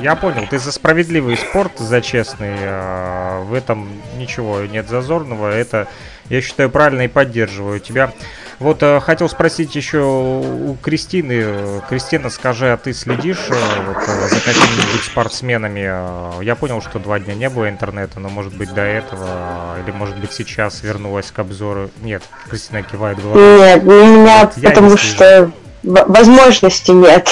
Я 0.02 0.16
понял, 0.16 0.45
ты 0.49 0.60
за 0.60 0.72
справедливый 0.72 1.38
спорт, 1.38 1.78
за 1.78 2.02
честный, 2.02 2.56
а 2.60 3.44
в 3.44 3.53
этом 3.53 3.90
ничего 4.18 4.62
нет 4.62 4.90
зазорного, 4.90 5.49
это, 5.49 5.88
я 6.30 6.41
считаю, 6.41 6.70
правильно 6.70 7.03
и 7.03 7.07
поддерживаю 7.07 7.80
тебя. 7.80 8.12
Вот 8.60 8.82
э, 8.84 9.02
хотел 9.02 9.28
спросить 9.28 9.76
еще 9.76 9.99
у 9.99 10.78
Кристины. 10.82 11.82
Кристина, 11.90 12.30
скажи, 12.30 12.72
а 12.72 12.78
ты 12.78 12.94
следишь 12.94 13.49
э, 13.49 13.56
вот, 13.86 13.98
э, 14.07 14.28
за 14.30 14.40
какими-нибудь 14.40 15.03
спортсменами? 15.03 16.44
Я 16.44 16.56
понял, 16.56 16.82
что 16.82 16.99
два 16.99 17.20
дня 17.20 17.36
не 17.36 17.49
было 17.49 17.70
интернета, 17.70 18.20
но 18.22 18.30
может 18.30 18.56
быть 18.56 18.74
до 18.74 18.82
этого, 18.82 19.76
или 19.84 19.91
может 19.91 20.18
быть 20.18 20.32
сейчас 20.32 20.84
вернулась 20.84 21.32
к 21.32 21.40
обзору. 21.40 21.90
Нет, 22.02 22.24
Кристина 22.49 22.82
кивает 22.84 23.22
головой. 23.22 23.57
Нет, 23.57 23.84
у 23.84 23.88
меня 23.88 24.45
вот 24.45 24.64
потому 24.64 24.91
не 24.91 24.98
что 24.98 25.52
возможности 25.84 26.91
нет. 26.91 27.30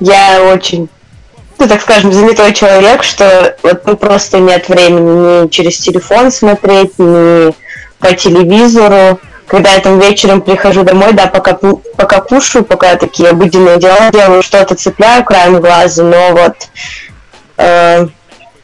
Я 0.00 0.42
очень 0.52 0.88
ну, 1.60 1.68
так 1.68 1.80
скажем, 1.82 2.12
занятой 2.12 2.52
человек, 2.52 3.02
что 3.02 3.56
вот 3.62 3.86
ну, 3.86 3.96
просто 3.96 4.38
нет 4.38 4.68
времени 4.68 5.44
ни 5.44 5.48
через 5.48 5.78
телефон 5.78 6.30
смотреть, 6.32 6.98
ни 6.98 7.52
по 7.98 8.14
телевизору 8.14 9.20
когда 9.50 9.74
я 9.74 9.80
там 9.80 9.98
вечером 9.98 10.42
прихожу 10.42 10.84
домой, 10.84 11.12
да, 11.12 11.26
пока, 11.26 11.58
пока 11.96 12.20
кушаю, 12.20 12.64
пока 12.64 12.94
такие 12.94 13.30
обыденные 13.30 13.78
дела 13.78 14.10
делаю, 14.12 14.44
что-то 14.44 14.76
цепляю 14.76 15.24
краем 15.24 15.60
глаза, 15.60 16.04
но 16.04 16.30
вот, 16.30 16.54
э, 17.56 18.06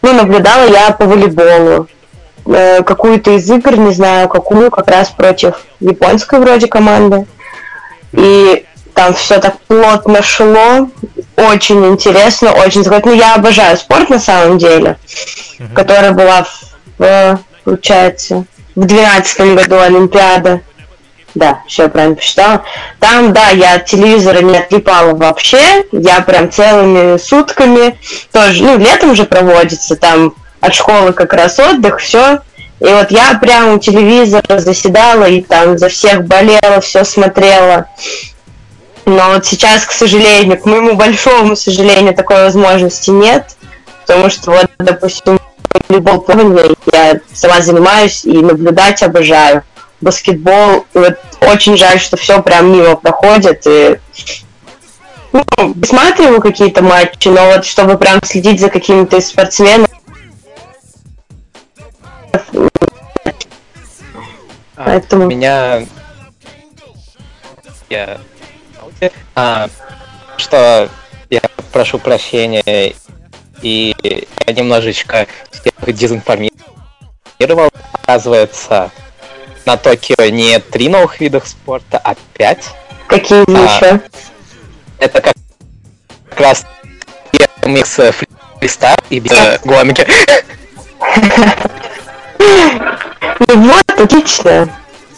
ну, 0.01 0.13
наблюдала 0.13 0.69
я 0.69 0.93
по 0.93 1.05
волейболу. 1.07 1.89
Э, 2.47 2.85
какую-то 2.85 3.33
из 3.33 3.51
игр, 3.51 3.77
не 3.77 3.93
знаю, 3.93 4.29
какую, 4.29 4.71
как 4.71 4.87
раз 4.87 5.09
против 5.09 5.57
японской 5.81 6.39
вроде 6.39 6.69
команды. 6.69 7.27
И 8.13 8.65
там 8.97 9.13
все 9.15 9.39
так 9.39 9.59
плотно 9.69 10.23
шло, 10.23 10.89
очень 11.37 11.87
интересно, 11.87 12.53
очень. 12.53 12.83
Ну, 12.83 13.13
я 13.13 13.35
обожаю 13.35 13.77
спорт 13.77 14.09
на 14.09 14.19
самом 14.19 14.57
деле, 14.57 14.97
mm-hmm. 15.59 15.75
которая 15.75 16.13
была, 16.13 16.47
в, 16.99 17.39
получается, 17.63 18.47
в 18.75 18.87
2012 18.87 19.55
году 19.55 19.79
Олимпиада 19.79 20.63
да, 21.35 21.61
все 21.69 21.91
правильно 21.91 22.17
посчитала. 22.17 22.65
Там, 22.99 23.35
да, 23.35 23.51
я 23.51 23.75
от 23.75 23.85
телевизора 23.85 24.39
не 24.39 24.57
отлипала 24.57 25.15
вообще. 25.15 25.85
Я 25.93 26.23
прям 26.23 26.51
целыми 26.51 27.19
сутками, 27.19 27.99
тоже, 28.33 28.65
ну, 28.65 28.79
летом 28.79 29.15
же 29.15 29.25
проводится, 29.25 29.97
там 29.97 30.35
от 30.63 30.75
школы 30.75 31.13
как 31.13 31.35
раз 31.35 31.59
отдых, 31.59 32.01
все. 32.01 32.41
И 32.81 32.85
вот 32.85 33.11
я 33.11 33.39
прям 33.39 33.75
у 33.75 33.79
телевизора 33.79 34.59
заседала 34.59 35.25
и 35.25 35.43
там 35.43 35.77
за 35.77 35.91
всех 35.91 36.25
болела, 36.25 36.81
все 36.81 37.05
смотрела. 37.05 37.89
Но 39.07 39.31
вот 39.31 39.47
сейчас, 39.47 39.85
к 39.85 39.93
сожалению, 39.93 40.61
к 40.61 40.67
моему 40.67 40.97
большому 40.97 41.55
сожалению, 41.55 42.13
такой 42.13 42.43
возможности 42.43 43.11
нет. 43.11 43.57
Потому 44.05 44.29
что 44.31 44.51
вот, 44.51 44.67
допустим, 44.79 45.39
волейбол 45.89 46.21
плавание 46.23 46.75
я 46.93 47.21
сама 47.33 47.61
занимаюсь 47.61 48.25
и 48.25 48.37
наблюдать 48.39 49.05
обожаю 49.05 49.63
баскетбол. 50.01 50.87
Вот 50.93 51.19
очень 51.41 51.77
жаль, 51.77 52.01
что 52.01 52.17
все 52.17 52.43
прям 52.43 52.73
мимо 52.73 52.97
проходит. 52.97 53.63
И 53.67 53.99
ну, 55.33 55.45
посматриваю 55.75 56.41
какие-то 56.41 56.83
матчи, 56.83 57.29
но 57.29 57.47
вот 57.47 57.65
чтобы 57.65 57.99
прям 57.99 58.19
следить 58.25 58.61
за 58.61 58.71
какими-то 58.71 59.21
спортсменами. 59.21 59.87
А, 64.77 64.85
Поэтому... 64.85 65.27
Меня... 65.27 65.87
Я... 67.89 68.19
А, 69.35 69.69
что 70.37 70.89
я 71.31 71.41
прошу 71.73 71.99
прощения 71.99 72.95
и 73.63 73.95
я 74.47 74.53
немножечко 74.53 75.27
дезинформировал. 75.87 77.71
Оказывается, 77.93 78.91
на 79.65 79.77
Токио 79.77 80.29
не 80.31 80.59
три 80.61 80.89
новых 80.89 81.21
видах 81.21 81.47
спорта, 81.47 82.01
а 82.03 82.15
пять. 82.35 82.71
Какие 83.09 83.45
а, 83.49 83.77
еще? 83.77 84.01
Это 84.99 85.21
как, 85.21 85.35
как 86.31 86.41
раз 86.41 86.67
микс 87.65 87.99
фристайл 88.59 88.97
и 89.11 89.21
без 89.21 89.61
гомики. 89.65 90.07
Ну 93.49 93.69
вот, 93.69 94.01
отлично. 94.01 94.69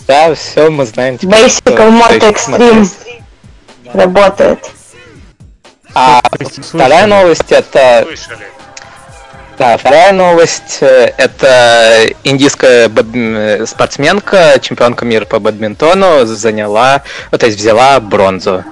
Да, 0.07 0.35
все, 0.35 0.71
мы 0.71 0.85
знаем. 0.87 1.15
Basic 1.17 1.63
Mode 1.65 2.21
Extreme 2.21 3.08
работает. 3.93 4.71
А 5.95 6.21
вторая 6.63 7.07
новость 7.07 7.51
это... 7.51 8.05
Слышали. 8.07 8.47
Да, 9.59 9.77
вторая 9.77 10.13
новость 10.13 10.79
э,– 10.83 11.13
это 11.19 12.07
индийская 12.23 12.89
бад... 12.89 13.07
спортсменка, 13.69 14.61
чемпионка 14.61 15.05
мира 15.05 15.25
по 15.25 15.41
бадминтону, 15.41 16.25
заняла, 16.27 17.03
ну, 17.33 17.39
то 17.39 17.47
есть 17.47 17.59
взяла 17.59 17.99
бронзу. 17.99 18.65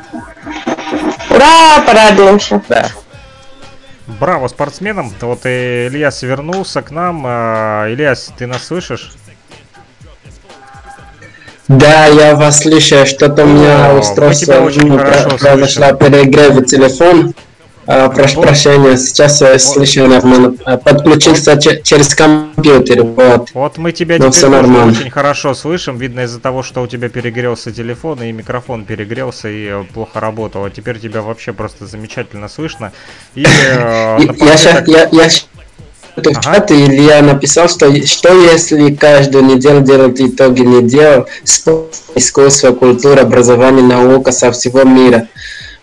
Ура, 1.28 1.80
порадуемся. 1.84 2.62
Да. 2.68 2.88
Браво 4.06 4.47
спортсменам. 4.47 5.12
Вот 5.20 5.40
и 5.44 5.88
Ильяс 5.88 6.22
вернулся 6.22 6.82
к 6.82 6.93
нам. 6.93 7.24
А, 7.26 7.88
Ильяс, 7.88 8.32
ты 8.38 8.47
нас 8.47 8.64
слышишь? 8.64 9.12
Да, 11.68 12.06
я 12.06 12.36
вас 12.36 12.60
слышу, 12.60 13.05
что-то 13.06 13.44
у 13.44 13.48
меня 13.48 13.94
устройство 13.94 14.60
ну, 14.60 14.98
произошла 14.98 15.93
перегрев 15.93 16.64
телефон. 16.66 17.34
А, 17.88 18.09
прошу 18.09 18.43
прощения, 18.43 18.97
сейчас 18.97 19.40
я 19.40 19.59
слышу 19.59 20.06
нормально. 20.06 20.56
А, 20.64 20.76
подключился 20.76 21.56
через 21.82 22.14
компьютер, 22.14 23.05
вот. 23.05 23.51
Вот 23.55 23.78
мы 23.78 23.93
тебя 23.93 24.16
Но 24.18 24.30
теперь 24.30 24.51
нормально. 24.51 24.93
очень 24.93 25.10
хорошо 25.10 25.55
слышим. 25.55 25.97
Видно 25.97 26.20
из-за 26.20 26.40
того, 26.40 26.64
что 26.64 26.82
у 26.82 26.86
тебя 26.88 27.09
перегрелся 27.09 27.72
телефон 27.72 28.22
и 28.22 28.32
микрофон 28.32 28.84
перегрелся 28.84 29.48
и 29.48 29.84
плохо 29.93 30.18
работал. 30.18 30.64
А 30.64 30.70
теперь 30.70 30.98
тебя 30.98 31.22
вообще 31.22 31.52
просто 31.52 31.86
замечательно 31.86 32.48
слышно. 32.48 32.93
И, 33.36 33.44
э, 33.44 33.47
я 34.38 34.56
сейчас, 34.56 34.88
я, 34.88 35.09
я 35.12 35.28
в 36.16 36.40
чат 36.40 36.72
Илья 36.72 37.22
написал, 37.22 37.68
что 37.68 37.94
что 38.06 38.32
если 38.34 38.94
каждую 38.94 39.44
неделю 39.44 39.82
делать 39.82 40.20
итоги 40.20 40.62
недел 40.62 41.26
спорт, 41.44 41.94
искусство, 42.14 42.72
культура, 42.72 43.22
образование, 43.22 43.84
наука 43.84 44.32
со 44.32 44.51
всего 44.52 44.82
мира. 44.82 45.28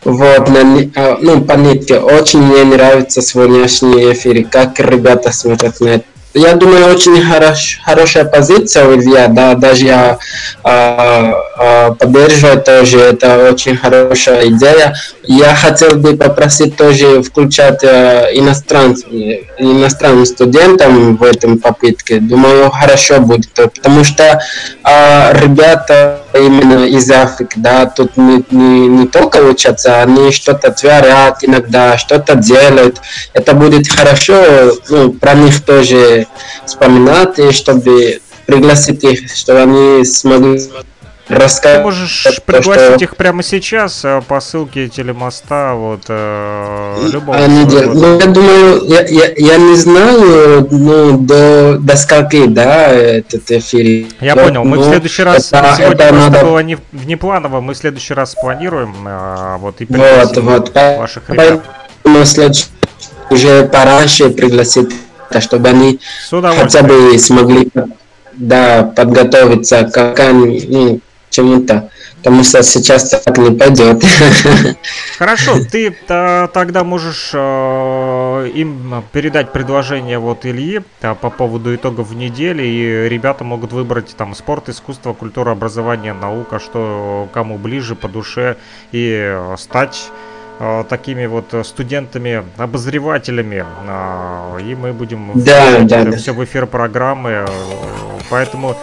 Вот, 0.03 0.49
на, 0.49 1.17
ну, 1.21 1.41
по 1.41 1.53
нитке. 1.53 1.99
Очень 1.99 2.41
мне 2.41 2.65
нравится 2.65 3.21
сегодняшний 3.21 4.11
эфир, 4.11 4.45
как 4.49 4.79
ребята 4.79 5.31
смотрят 5.31 5.79
на 5.79 5.87
это. 5.89 6.05
Я 6.33 6.55
думаю, 6.55 6.87
очень 6.87 7.21
хорош, 7.21 7.79
хорошая 7.83 8.25
позиция 8.25 8.87
у 8.87 8.95
Илья, 8.95 9.27
да, 9.27 9.53
даже 9.53 9.85
я 9.85 10.17
э, 10.63 11.33
э, 11.59 11.91
поддерживаю 11.93 12.61
тоже, 12.61 12.99
это 12.99 13.51
очень 13.51 13.77
хорошая 13.77 14.47
идея. 14.49 14.95
Я 15.23 15.53
хотел 15.55 15.95
бы 15.97 16.17
попросить 16.17 16.75
тоже 16.75 17.21
включать 17.21 17.83
э, 17.83 18.29
иностран, 18.33 18.93
иностранным 18.93 20.25
студентам 20.25 21.17
в 21.17 21.23
этом 21.23 21.59
попытке. 21.59 22.19
Думаю, 22.19 22.71
хорошо 22.71 23.19
будет, 23.19 23.51
потому 23.53 24.03
что 24.03 24.41
э, 24.83 25.33
ребята 25.39 26.22
именно 26.37 26.85
из 26.85 27.09
Африки, 27.11 27.53
да, 27.57 27.85
тут 27.85 28.17
не, 28.17 28.43
не, 28.51 28.87
не 28.87 29.07
только 29.07 29.37
учатся, 29.37 30.01
они 30.01 30.31
что-то 30.31 30.71
творят 30.71 31.43
иногда, 31.43 31.97
что-то 31.97 32.35
делают. 32.35 33.01
Это 33.33 33.53
будет 33.53 33.87
хорошо, 33.87 34.73
ну, 34.89 35.13
про 35.13 35.33
них 35.33 35.63
тоже 35.63 36.27
вспоминать, 36.65 37.39
и 37.39 37.51
чтобы 37.51 38.21
пригласить 38.45 39.03
их, 39.03 39.35
чтобы 39.35 39.61
они 39.61 40.05
смогли 40.05 40.59
рассказать. 41.27 41.77
Ты 41.77 41.83
можешь 41.83 42.27
пригласить 42.45 42.95
что... 42.95 43.03
их 43.03 43.15
прямо 43.15 43.43
сейчас 43.43 44.03
э, 44.03 44.21
по 44.27 44.39
ссылке 44.39 44.87
телемоста, 44.89 45.73
вот 45.75 46.03
э, 46.09 47.09
любого. 47.11 47.37
Они 47.37 47.65
делают. 47.65 47.95
Ну, 47.95 48.19
я 48.19 48.25
думаю, 48.27 48.83
я, 48.85 49.01
я, 49.07 49.33
я 49.35 49.57
не 49.57 49.75
знаю, 49.75 50.67
ну, 50.69 51.17
до, 51.17 51.77
до 51.79 51.95
скольки, 51.95 52.45
да, 52.45 52.89
этот 52.89 53.49
эфир. 53.51 54.07
Я 54.19 54.35
Но, 54.35 54.43
понял, 54.43 54.63
мы 54.63 54.77
в 54.77 54.85
следующий 54.85 55.23
раз, 55.23 55.51
это, 55.51 55.75
сегодня 55.77 56.05
это 56.05 56.15
надо... 56.15 56.39
было 56.41 56.59
не, 56.59 56.77
внепланово, 56.91 57.61
мы 57.61 57.73
в 57.73 57.77
следующий 57.77 58.13
раз 58.13 58.35
планируем, 58.35 58.95
э, 59.05 59.57
вот, 59.59 59.81
и 59.81 59.85
вот, 59.89 60.37
вот, 60.37 60.73
ваших 60.73 61.29
ребят. 61.29 61.61
Мы 62.03 62.25
следующий 62.25 62.65
уже 63.29 63.65
пораньше 63.67 64.29
пригласить, 64.29 64.93
чтобы 65.39 65.69
они 65.69 65.99
хотя 66.29 66.83
бы 66.83 67.17
смогли 67.17 67.69
да, 68.35 68.83
подготовиться 68.83 69.83
к 69.83 70.33
ну, 70.33 70.99
чему-то, 71.33 71.89
потому 72.17 72.43
что 72.43 72.63
сейчас 72.63 73.09
так 73.09 73.37
не 73.37 73.51
пойдет. 73.51 74.03
Хорошо, 75.17 75.57
ты 75.71 75.95
-то, 76.07 76.49
тогда 76.53 76.83
можешь 76.83 77.31
э, 77.33 78.51
им 78.53 79.03
передать 79.11 79.51
предложение 79.51 80.19
вот 80.19 80.45
Ильи 80.45 80.81
да, 81.01 81.15
по 81.15 81.29
поводу 81.29 81.73
итогов 81.73 82.13
недели, 82.13 82.63
и 82.63 83.09
ребята 83.09 83.43
могут 83.43 83.73
выбрать 83.73 84.15
там 84.15 84.35
спорт, 84.35 84.69
искусство, 84.69 85.13
культура, 85.13 85.51
образование, 85.51 86.13
наука, 86.13 86.59
что 86.59 87.27
кому 87.33 87.57
ближе 87.57 87.95
по 87.95 88.07
душе, 88.07 88.57
и 88.91 89.37
стать 89.57 90.11
такими 90.87 91.25
вот 91.25 91.53
студентами-обозревателями, 91.63 93.65
э, 93.87 94.61
и 94.61 94.75
мы 94.75 94.93
будем 94.93 95.31
да, 95.33 95.79
да, 95.79 96.11
все 96.11 96.31
да. 96.31 96.39
в 96.39 96.43
эфир 96.43 96.67
программы, 96.67 97.45
поэтому 98.29 98.77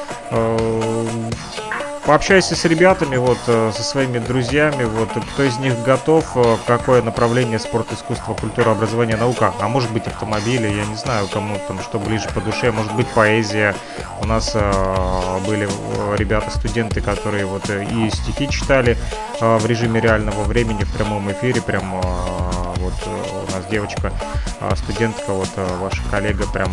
пообщайся 2.04 2.56
с 2.56 2.64
ребятами, 2.64 3.16
вот, 3.16 3.38
э, 3.46 3.72
со 3.74 3.82
своими 3.82 4.18
друзьями, 4.18 4.84
вот, 4.84 5.10
кто 5.32 5.42
из 5.42 5.58
них 5.58 5.82
готов, 5.82 6.24
э, 6.36 6.56
какое 6.66 7.02
направление 7.02 7.58
спорт, 7.58 7.92
искусство, 7.92 8.34
культура, 8.34 8.70
образование, 8.70 9.16
наука, 9.16 9.52
а 9.60 9.68
может 9.68 9.90
быть 9.92 10.06
автомобили, 10.06 10.68
я 10.68 10.86
не 10.86 10.96
знаю, 10.96 11.28
кому 11.28 11.58
там 11.68 11.80
что 11.80 11.98
ближе 11.98 12.28
по 12.34 12.40
душе, 12.40 12.72
может 12.72 12.94
быть 12.94 13.08
поэзия. 13.08 13.74
У 14.20 14.26
нас 14.26 14.52
э, 14.54 15.38
были 15.46 15.68
э, 15.68 16.16
ребята, 16.16 16.50
студенты, 16.50 17.00
которые 17.00 17.46
вот 17.46 17.68
и 17.70 18.10
стихи 18.10 18.48
читали 18.48 18.96
э, 19.40 19.56
в 19.58 19.66
режиме 19.66 20.00
реального 20.00 20.42
времени, 20.44 20.84
в 20.84 20.92
прямом 20.92 21.30
эфире, 21.32 21.60
прям 21.60 22.00
э, 22.02 22.49
нас 23.60 23.70
девочка, 23.70 24.12
студентка, 24.76 25.32
вот 25.32 25.48
ваша 25.80 26.02
коллега 26.10 26.46
прям 26.46 26.72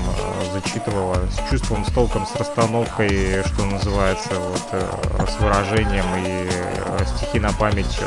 зачитывала 0.53 1.17
с 1.29 1.49
чувством, 1.49 1.85
с 1.85 1.91
толком, 1.91 2.25
с 2.25 2.35
расстановкой, 2.35 3.43
что 3.45 3.65
называется, 3.65 4.33
вот 4.35 5.29
с 5.29 5.39
выражением 5.39 6.05
и 6.17 6.49
э, 6.49 7.05
стихи 7.15 7.39
на 7.39 7.51
память 7.53 7.97
э, 7.99 8.05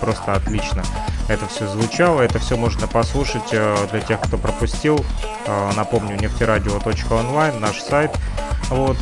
просто 0.00 0.34
отлично. 0.34 0.82
Это 1.28 1.46
все 1.46 1.66
звучало, 1.66 2.22
это 2.22 2.38
все 2.38 2.56
можно 2.56 2.86
послушать 2.86 3.52
э, 3.52 3.76
для 3.90 4.00
тех, 4.00 4.20
кто 4.20 4.38
пропустил. 4.38 5.04
Напомню, 5.76 6.16
нефтерадио.онлайн, 6.20 7.58
наш 7.58 7.80
сайт. 7.80 8.10
Вот, 8.68 8.98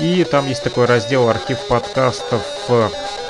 и 0.00 0.24
там 0.24 0.48
есть 0.48 0.64
такой 0.64 0.86
раздел 0.86 1.28
архив 1.28 1.58
подкастов 1.68 2.42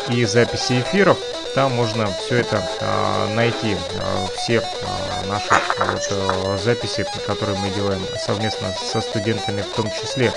и 0.08 0.24
записи 0.24 0.80
эфиров. 0.80 1.18
Там 1.54 1.72
можно 1.72 2.08
все 2.24 2.36
это 2.36 2.62
э, 2.80 3.34
найти, 3.34 3.74
э, 3.74 4.26
все 4.36 4.54
э, 4.54 5.28
наши 5.28 5.48
вот, 5.78 6.08
э, 6.10 6.58
записи, 6.62 7.04
которые 7.26 7.58
мы 7.58 7.70
делаем 7.70 8.00
совместно 8.24 8.68
со 8.92 9.00
студентами 9.00 9.62
в 9.62 9.74
том 9.74 9.90
числе. 9.90 10.32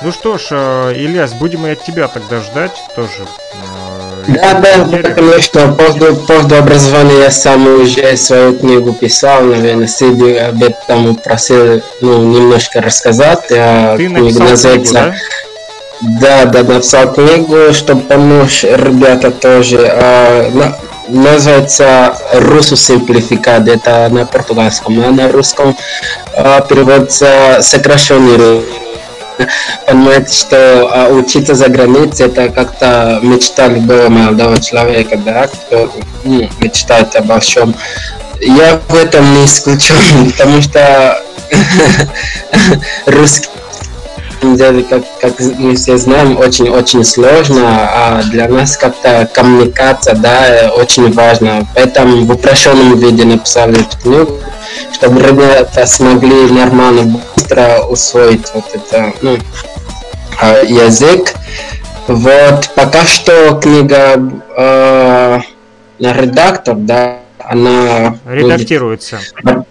Ну 0.00 0.10
что 0.10 0.38
ж, 0.38 0.48
э, 0.52 0.92
Ильяс, 0.96 1.34
будем 1.34 1.66
и 1.66 1.70
от 1.70 1.84
тебя 1.84 2.08
тогда 2.08 2.40
ждать 2.40 2.80
тоже. 2.96 3.26
Э, 3.52 4.24
да, 4.28 4.54
да, 4.54 4.84
да, 4.84 5.10
конечно. 5.10 5.72
После, 5.74 6.14
после 6.14 6.58
образования 6.58 7.18
я 7.24 7.30
сам 7.30 7.66
уже 7.66 8.16
свою 8.16 8.58
книгу 8.58 8.94
писал, 8.94 9.42
наверное, 9.42 9.86
Сиди 9.86 10.34
об 10.36 10.62
этом 10.62 11.16
просил 11.16 11.82
ну, 12.00 12.32
немножко 12.32 12.80
рассказать. 12.80 13.48
Ты 13.48 14.08
называется... 14.08 14.72
Книгу, 14.72 14.92
да? 14.92 15.14
Да, 16.06 16.44
да, 16.44 16.62
написал 16.62 17.12
книгу, 17.12 17.72
чтобы 17.72 18.02
помочь 18.02 18.62
ребята 18.62 19.30
тоже. 19.30 19.88
А, 19.90 20.50
на, 20.50 20.76
называется 21.08 22.14
Русу 22.34 22.74
Simplificat, 22.74 23.70
это 23.70 24.08
на 24.10 24.26
португальском, 24.26 25.02
а 25.02 25.10
на 25.10 25.32
русском 25.32 25.74
а, 26.36 26.60
переводится 26.60 27.58
сокращенный 27.62 28.62
Понимаете, 29.86 30.32
что 30.32 30.88
а, 30.92 31.08
учиться 31.08 31.54
за 31.54 31.68
границей 31.68 32.26
это 32.26 32.50
как-то 32.50 33.18
мечта 33.22 33.68
любого 33.68 34.08
молодого 34.08 34.60
человека, 34.60 35.16
да, 35.16 35.46
кто 35.46 35.90
ну, 36.24 36.48
мечтает 36.60 37.16
о 37.16 37.22
большом. 37.22 37.74
Я 38.40 38.78
в 38.88 38.94
этом 38.94 39.34
не 39.34 39.46
исключен, 39.46 39.96
потому 40.32 40.60
что 40.60 41.22
русский 43.06 43.48
деле, 44.52 44.82
как, 44.82 45.02
как 45.20 45.40
мы 45.58 45.74
все 45.74 45.96
знаем, 45.96 46.38
очень-очень 46.38 47.04
сложно, 47.04 47.62
а 47.66 48.22
для 48.22 48.48
нас 48.48 48.76
как-то 48.76 49.28
коммуникация, 49.32 50.14
да, 50.14 50.70
очень 50.76 51.12
важно. 51.12 51.66
Поэтому 51.74 52.24
в 52.24 52.30
упрощенном 52.30 52.98
виде 52.98 53.24
написали 53.24 53.80
эту 53.80 53.98
книгу, 53.98 54.38
чтобы 54.92 55.20
ребята 55.20 55.86
смогли 55.86 56.50
нормально, 56.50 57.20
быстро 57.34 57.80
усвоить 57.88 58.46
вот 58.54 58.64
это, 58.74 59.12
ну, 59.22 59.38
а, 60.40 60.62
язык. 60.62 61.34
Вот, 62.06 62.70
пока 62.74 63.04
что 63.06 63.58
книга 63.62 64.20
э, 64.56 65.40
редактор, 65.98 66.74
да, 66.76 67.16
она... 67.38 68.18
Редактируется. 68.26 69.18
Будет 69.42 69.66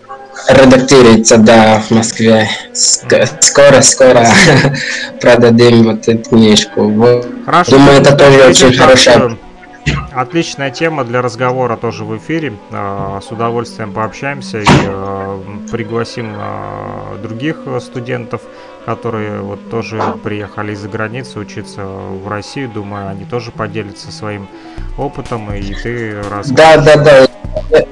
редактируется, 0.49 1.37
да, 1.37 1.79
в 1.79 1.91
Москве. 1.91 2.49
Скоро-скоро 2.73 4.25
продадим 5.21 5.83
вот 5.83 6.07
эту 6.07 6.29
книжку. 6.29 7.21
Хорошо. 7.45 7.71
Думаю, 7.71 8.01
это 8.01 8.15
тоже 8.15 8.43
очень 8.43 8.73
хорошая 8.73 9.37
Отличная 10.13 10.71
тема 10.71 11.03
для 11.03 11.21
разговора 11.21 11.75
тоже 11.75 12.05
в 12.05 12.15
эфире. 12.17 12.53
А, 12.71 13.19
с 13.21 13.31
удовольствием 13.31 13.91
пообщаемся 13.91 14.59
и 14.59 14.65
а, 14.67 15.43
пригласим 15.71 16.33
а, 16.37 17.17
других 17.21 17.57
студентов, 17.81 18.41
которые 18.85 19.41
вот 19.41 19.69
тоже 19.69 20.01
приехали 20.23 20.73
из-за 20.73 20.87
границы 20.87 21.39
учиться 21.39 21.83
в 21.83 22.27
Россию. 22.27 22.69
Думаю, 22.69 23.09
они 23.09 23.25
тоже 23.25 23.51
поделятся 23.51 24.11
своим 24.11 24.47
опытом, 24.97 25.51
и 25.53 25.73
ты 25.73 26.21
расскажешь. 26.29 26.55
Да, 26.55 26.77
да, 26.77 26.95
да. 26.95 27.27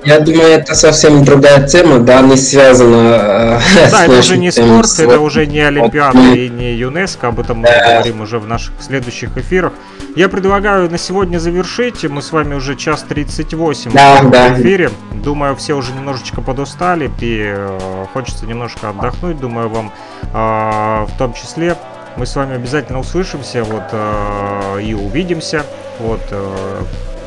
Я 0.03 0.19
думаю, 0.19 0.47
это 0.47 0.75
совсем 0.75 1.23
другая 1.23 1.67
тема, 1.67 1.99
да, 1.99 2.21
не 2.21 2.37
связана 2.37 3.59
э, 3.75 3.89
Да, 3.91 4.05
это 4.05 4.19
уже 4.19 4.37
не 4.37 4.51
спорт, 4.51 4.87
это 4.99 5.19
уже 5.19 5.45
не 5.45 5.59
Олимпиада 5.59 6.19
и 6.19 6.49
не 6.49 6.73
ЮНЕСКО, 6.73 7.29
об 7.29 7.39
этом 7.39 7.59
мы 7.59 7.67
поговорим 7.67 8.21
уже 8.21 8.39
в 8.39 8.47
наших 8.47 8.73
следующих 8.79 9.37
эфирах. 9.37 9.73
Я 10.15 10.27
предлагаю 10.29 10.89
на 10.89 10.97
сегодня 10.97 11.39
завершить, 11.39 12.03
мы 12.03 12.21
с 12.21 12.31
вами 12.31 12.55
уже 12.55 12.75
час 12.75 13.03
38 13.07 13.91
да, 13.93 14.21
в 14.21 14.29
да. 14.29 14.53
эфире. 14.53 14.91
Думаю, 15.13 15.55
все 15.55 15.73
уже 15.73 15.93
немножечко 15.93 16.41
подустали 16.41 17.09
и 17.19 17.43
э, 17.55 18.05
хочется 18.13 18.45
немножко 18.45 18.89
отдохнуть, 18.89 19.39
думаю, 19.39 19.69
вам 19.69 19.91
э, 20.33 21.05
в 21.05 21.17
том 21.17 21.33
числе. 21.33 21.77
Мы 22.17 22.25
с 22.25 22.35
вами 22.35 22.55
обязательно 22.55 22.99
услышимся 22.99 23.63
вот, 23.63 23.83
э, 23.93 24.81
и 24.83 24.93
увидимся. 24.93 25.65
Вот, 25.99 26.21
э, 26.31 26.81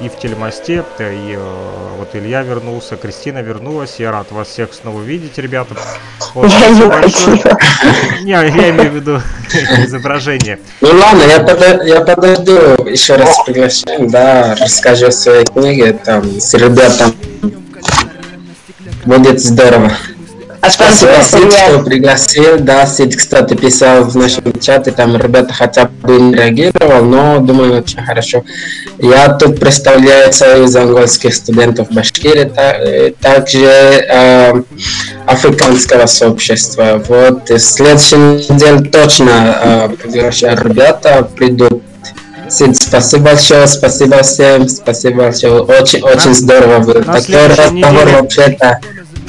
и 0.04 0.08
в 0.08 0.18
телемосте, 0.18 0.84
и 0.98 1.34
э, 1.36 1.94
вот 1.98 2.10
Илья 2.14 2.42
вернулся, 2.42 2.96
Кристина 2.96 3.38
вернулась. 3.38 3.96
Я 3.98 4.12
рад 4.12 4.30
вас 4.32 4.48
всех 4.48 4.74
снова 4.74 5.00
видеть, 5.00 5.38
ребята. 5.38 5.74
Вот, 6.34 6.46
не, 8.22 8.30
я 8.30 8.70
имею 8.70 8.90
в 8.90 8.94
виду 8.94 9.20
изображение. 9.84 10.58
Ну 10.80 10.88
ладно, 10.88 11.22
я, 11.22 11.40
подо, 11.40 11.84
я 11.84 12.00
подожду 12.00 12.52
еще 12.88 13.14
раз 13.14 13.36
приглашаем, 13.46 14.10
да, 14.10 14.56
расскажу 14.60 15.06
о 15.06 15.12
своей 15.12 15.44
книге, 15.44 15.92
там, 15.92 16.24
с 16.40 16.54
ребятами. 16.54 17.14
Будет 19.04 19.40
здорово. 19.40 19.92
Спасибо, 20.70 21.22
Сид, 21.22 21.52
что 21.52 21.78
пригласил. 21.80 22.58
Да, 22.58 22.86
Сид, 22.86 23.16
кстати, 23.16 23.54
писал 23.54 24.04
в 24.04 24.16
нашем 24.16 24.58
чате, 24.60 24.90
там 24.92 25.16
ребята 25.16 25.52
хотя 25.52 25.90
бы 26.02 26.20
не 26.20 26.34
реагировал, 26.34 27.04
но 27.04 27.38
думаю, 27.40 27.78
очень 27.82 28.02
хорошо. 28.02 28.44
Я 28.98 29.28
тут 29.30 29.60
представляю 29.60 30.32
Союз 30.32 30.74
английских 30.74 31.34
студентов 31.34 31.90
Башкирии, 31.90 32.50
э, 32.56 33.12
также 33.20 33.58
э, 33.58 34.62
африканского 35.26 36.06
сообщества. 36.06 37.02
Вот, 37.08 37.50
в 37.50 37.58
следующей 37.58 38.16
неделе 38.16 38.80
точно 38.90 39.58
э, 39.62 39.88
приглашаю 40.02 40.58
ребята, 40.62 41.28
придут 41.36 41.82
Сид, 42.48 42.76
спасибо 42.76 43.24
большое, 43.30 43.66
спасибо 43.66 44.22
всем, 44.22 44.68
спасибо 44.68 45.24
большое. 45.24 45.62
Очень, 45.62 46.02
очень 46.02 46.34
здорово 46.34 46.78
было. 46.80 47.02
Такой 47.02 47.46
разговор 47.48 48.08
вообще-то 48.20 48.80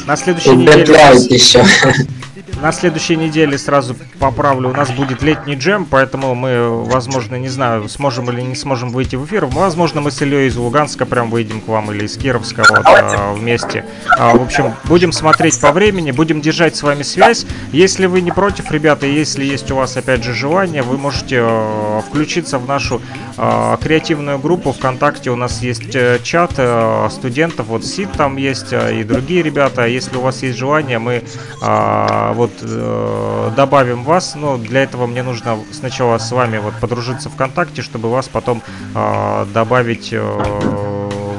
на 0.05 0.15
следующей 0.15 0.55
неделе... 0.55 0.83
еще. 1.29 1.63
На 2.65 2.71
следующей 2.71 3.15
неделе 3.15 3.59
сразу 3.59 3.95
поправлю, 4.17 4.69
у 4.69 4.73
нас 4.73 4.89
будет 4.89 5.21
летний 5.21 5.53
джем, 5.53 5.85
поэтому 5.85 6.33
мы, 6.33 6.83
возможно, 6.83 7.35
не 7.35 7.47
знаю, 7.47 7.87
сможем 7.89 8.31
или 8.31 8.41
не 8.41 8.55
сможем 8.55 8.89
выйти 8.89 9.15
в 9.15 9.25
эфир. 9.25 9.45
Возможно, 9.45 10.01
мы 10.01 10.09
с 10.09 10.19
Ильей 10.23 10.47
из 10.47 10.57
Луганска 10.57 11.05
прям 11.05 11.29
выйдем 11.29 11.61
к 11.61 11.67
вам 11.67 11.91
или 11.91 12.05
из 12.05 12.17
Кировска 12.17 12.63
вот, 12.67 12.81
а, 12.83 13.33
вместе. 13.33 13.85
А, 14.17 14.35
в 14.35 14.41
общем, 14.41 14.73
будем 14.85 15.11
смотреть 15.11 15.61
по 15.61 15.71
времени, 15.71 16.09
будем 16.09 16.41
держать 16.41 16.75
с 16.75 16.81
вами 16.81 17.03
связь. 17.03 17.45
Если 17.71 18.07
вы 18.07 18.21
не 18.21 18.31
против, 18.31 18.71
ребята, 18.71 19.05
если 19.05 19.45
есть 19.45 19.69
у 19.69 19.75
вас, 19.75 19.95
опять 19.95 20.23
же, 20.23 20.33
желание, 20.33 20.81
вы 20.81 20.97
можете 20.97 21.41
а, 21.43 22.01
включиться 22.01 22.57
в 22.57 22.67
нашу 22.67 22.99
а, 23.37 23.77
креативную 23.77 24.39
группу 24.39 24.71
ВКонтакте. 24.71 25.29
У 25.29 25.35
нас 25.35 25.61
есть 25.61 25.95
а, 25.95 26.17
чат 26.17 26.53
а, 26.57 27.09
студентов, 27.11 27.67
вот 27.67 27.85
Сид 27.85 28.11
там 28.13 28.37
есть 28.37 28.73
а, 28.73 28.89
и 28.89 29.03
другие 29.03 29.43
ребята. 29.43 29.85
Если 29.85 30.17
у 30.17 30.21
вас 30.21 30.41
есть 30.41 30.57
желание, 30.57 30.97
мы 30.97 31.23
а, 31.61 32.33
вот 32.33 32.54
э, 32.61 33.51
добавим 33.55 34.03
вас, 34.03 34.35
но 34.35 34.57
для 34.57 34.83
этого 34.83 35.07
мне 35.07 35.23
нужно 35.23 35.59
сначала 35.71 36.17
с 36.17 36.31
вами 36.31 36.57
вот 36.57 36.73
подружиться 36.75 37.29
ВКонтакте, 37.29 37.81
чтобы 37.81 38.09
вас 38.09 38.27
потом 38.27 38.61
э, 38.93 39.45
добавить 39.53 40.09
э, 40.11 40.21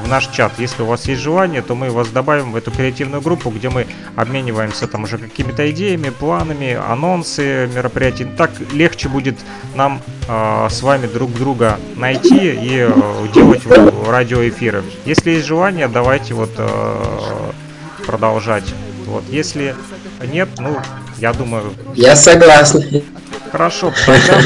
в 0.06 0.09
наш 0.09 0.28
чат. 0.28 0.52
Если 0.59 0.82
у 0.82 0.86
вас 0.86 1.06
есть 1.09 1.20
желание, 1.20 1.62
то 1.62 1.74
мы 1.74 1.90
вас 1.90 2.09
добавим 2.09 2.52
в 2.52 2.56
эту 2.56 2.70
креативную 2.70 3.20
группу, 3.20 3.51
где 3.51 3.68
мы 3.68 3.86
обмениваемся 4.14 4.86
там 4.86 5.02
уже 5.02 5.18
какими-то 5.18 5.68
идеями, 5.70 6.10
планами, 6.10 6.74
анонсы 6.74 7.68
мероприятий. 7.74 8.24
Так 8.24 8.52
легче 8.72 9.09
будет 9.09 9.36
нам 9.74 10.01
э, 10.28 10.68
с 10.70 10.82
вами 10.82 11.06
друг 11.06 11.32
друга 11.32 11.78
найти 11.97 12.52
и 12.52 12.88
э, 12.88 13.28
делать 13.34 13.62
радиоэфиры. 14.09 14.84
Если 15.05 15.30
есть 15.32 15.47
желание, 15.47 15.88
давайте 15.88 16.34
вот 16.34 16.52
э, 16.56 17.52
продолжать. 18.06 18.72
Вот, 19.06 19.24
если 19.28 19.74
нет, 20.32 20.48
ну, 20.59 20.78
я 21.18 21.32
думаю... 21.32 21.72
Я 21.94 22.16
согласен. 22.16 23.02
Хорошо, 23.52 23.93
тогда, 24.05 24.40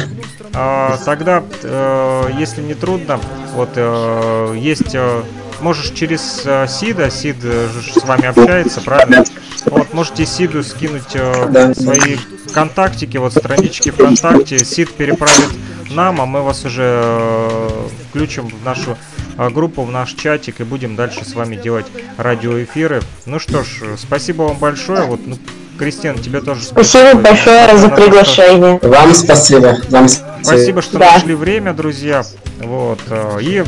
э, 0.52 0.97
тогда 1.05 1.42
э, 1.62 2.30
если 2.38 2.62
не 2.62 2.74
трудно, 2.74 3.20
вот 3.55 3.70
э, 3.76 4.55
есть... 4.59 4.94
Э, 4.94 5.22
можешь 5.60 5.90
через 5.90 6.42
э, 6.44 6.66
Сида, 6.68 7.10
Сид 7.10 7.36
э, 7.42 7.68
с 7.94 8.05
вами 8.05 8.26
общается, 8.26 8.80
правильно? 8.80 9.24
Вот, 9.66 9.92
можете 9.92 10.26
Сиду 10.26 10.62
скинуть 10.62 11.14
э, 11.14 11.48
да. 11.51 11.74
свои 11.74 12.16
контактики, 12.52 13.16
вот 13.16 13.32
странички 13.32 13.90
ВКонтакте. 13.90 14.59
Сид 14.59 14.92
переправит 14.92 15.51
нам, 15.90 16.20
а 16.20 16.26
мы 16.26 16.42
вас 16.42 16.64
уже 16.64 17.01
э, 17.05 17.88
включим 18.09 18.48
в 18.48 18.64
нашу 18.64 18.97
э, 19.36 19.51
группу, 19.51 19.82
в 19.82 19.90
наш 19.90 20.12
чатик 20.14 20.60
и 20.60 20.64
будем 20.64 20.97
дальше 20.97 21.24
с 21.24 21.34
вами 21.34 21.56
делать 21.56 21.86
радиоэфиры. 22.16 23.02
Ну 23.26 23.38
что 23.38 23.62
ж, 23.62 23.97
спасибо 23.98 24.42
вам 24.42 24.59
большое. 24.59 25.02
Вот, 25.02 25.20
ну, 25.26 25.36
Кристиан, 25.81 26.19
тебе 26.19 26.43
тоже 26.43 26.62
спасибо. 26.62 26.82
Спасибо 26.82 27.20
большое 27.23 27.77
за 27.78 27.89
приглашение. 27.89 28.78
Вам 28.82 29.15
спасибо. 29.15 29.78
Вам 29.89 30.09
спасибо, 30.09 30.82
что 30.82 30.98
да. 30.98 31.12
нашли 31.12 31.35
время, 31.35 31.73
друзья. 31.73 32.23
Вот. 32.59 32.98
Э, 33.09 33.39
и 33.40 33.65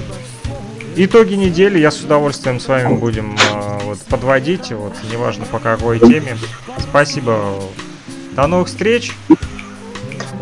итоги 0.95 1.35
недели 1.37 1.79
я 1.79 1.91
с 1.91 2.01
удовольствием 2.01 2.61
с 2.61 2.69
вами 2.69 2.97
будем 2.97 3.35
вот, 3.85 3.99
подводить. 4.03 4.73
Вот, 4.73 4.93
неважно 5.11 5.47
по 5.47 5.59
какой 5.59 6.01
теме. 6.01 6.37
Спасибо. 6.81 7.55
До 8.33 8.47
новых 8.47 8.69
встреч. 8.69 9.13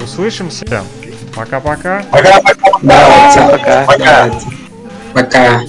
Услышимся. 0.02 0.82
Пока-пока. 1.36 2.02
Пока-пока. 2.10 2.78
Да, 2.82 3.48
пока. 3.52 3.84
Пока. 3.84 4.30
Пока. 5.14 5.62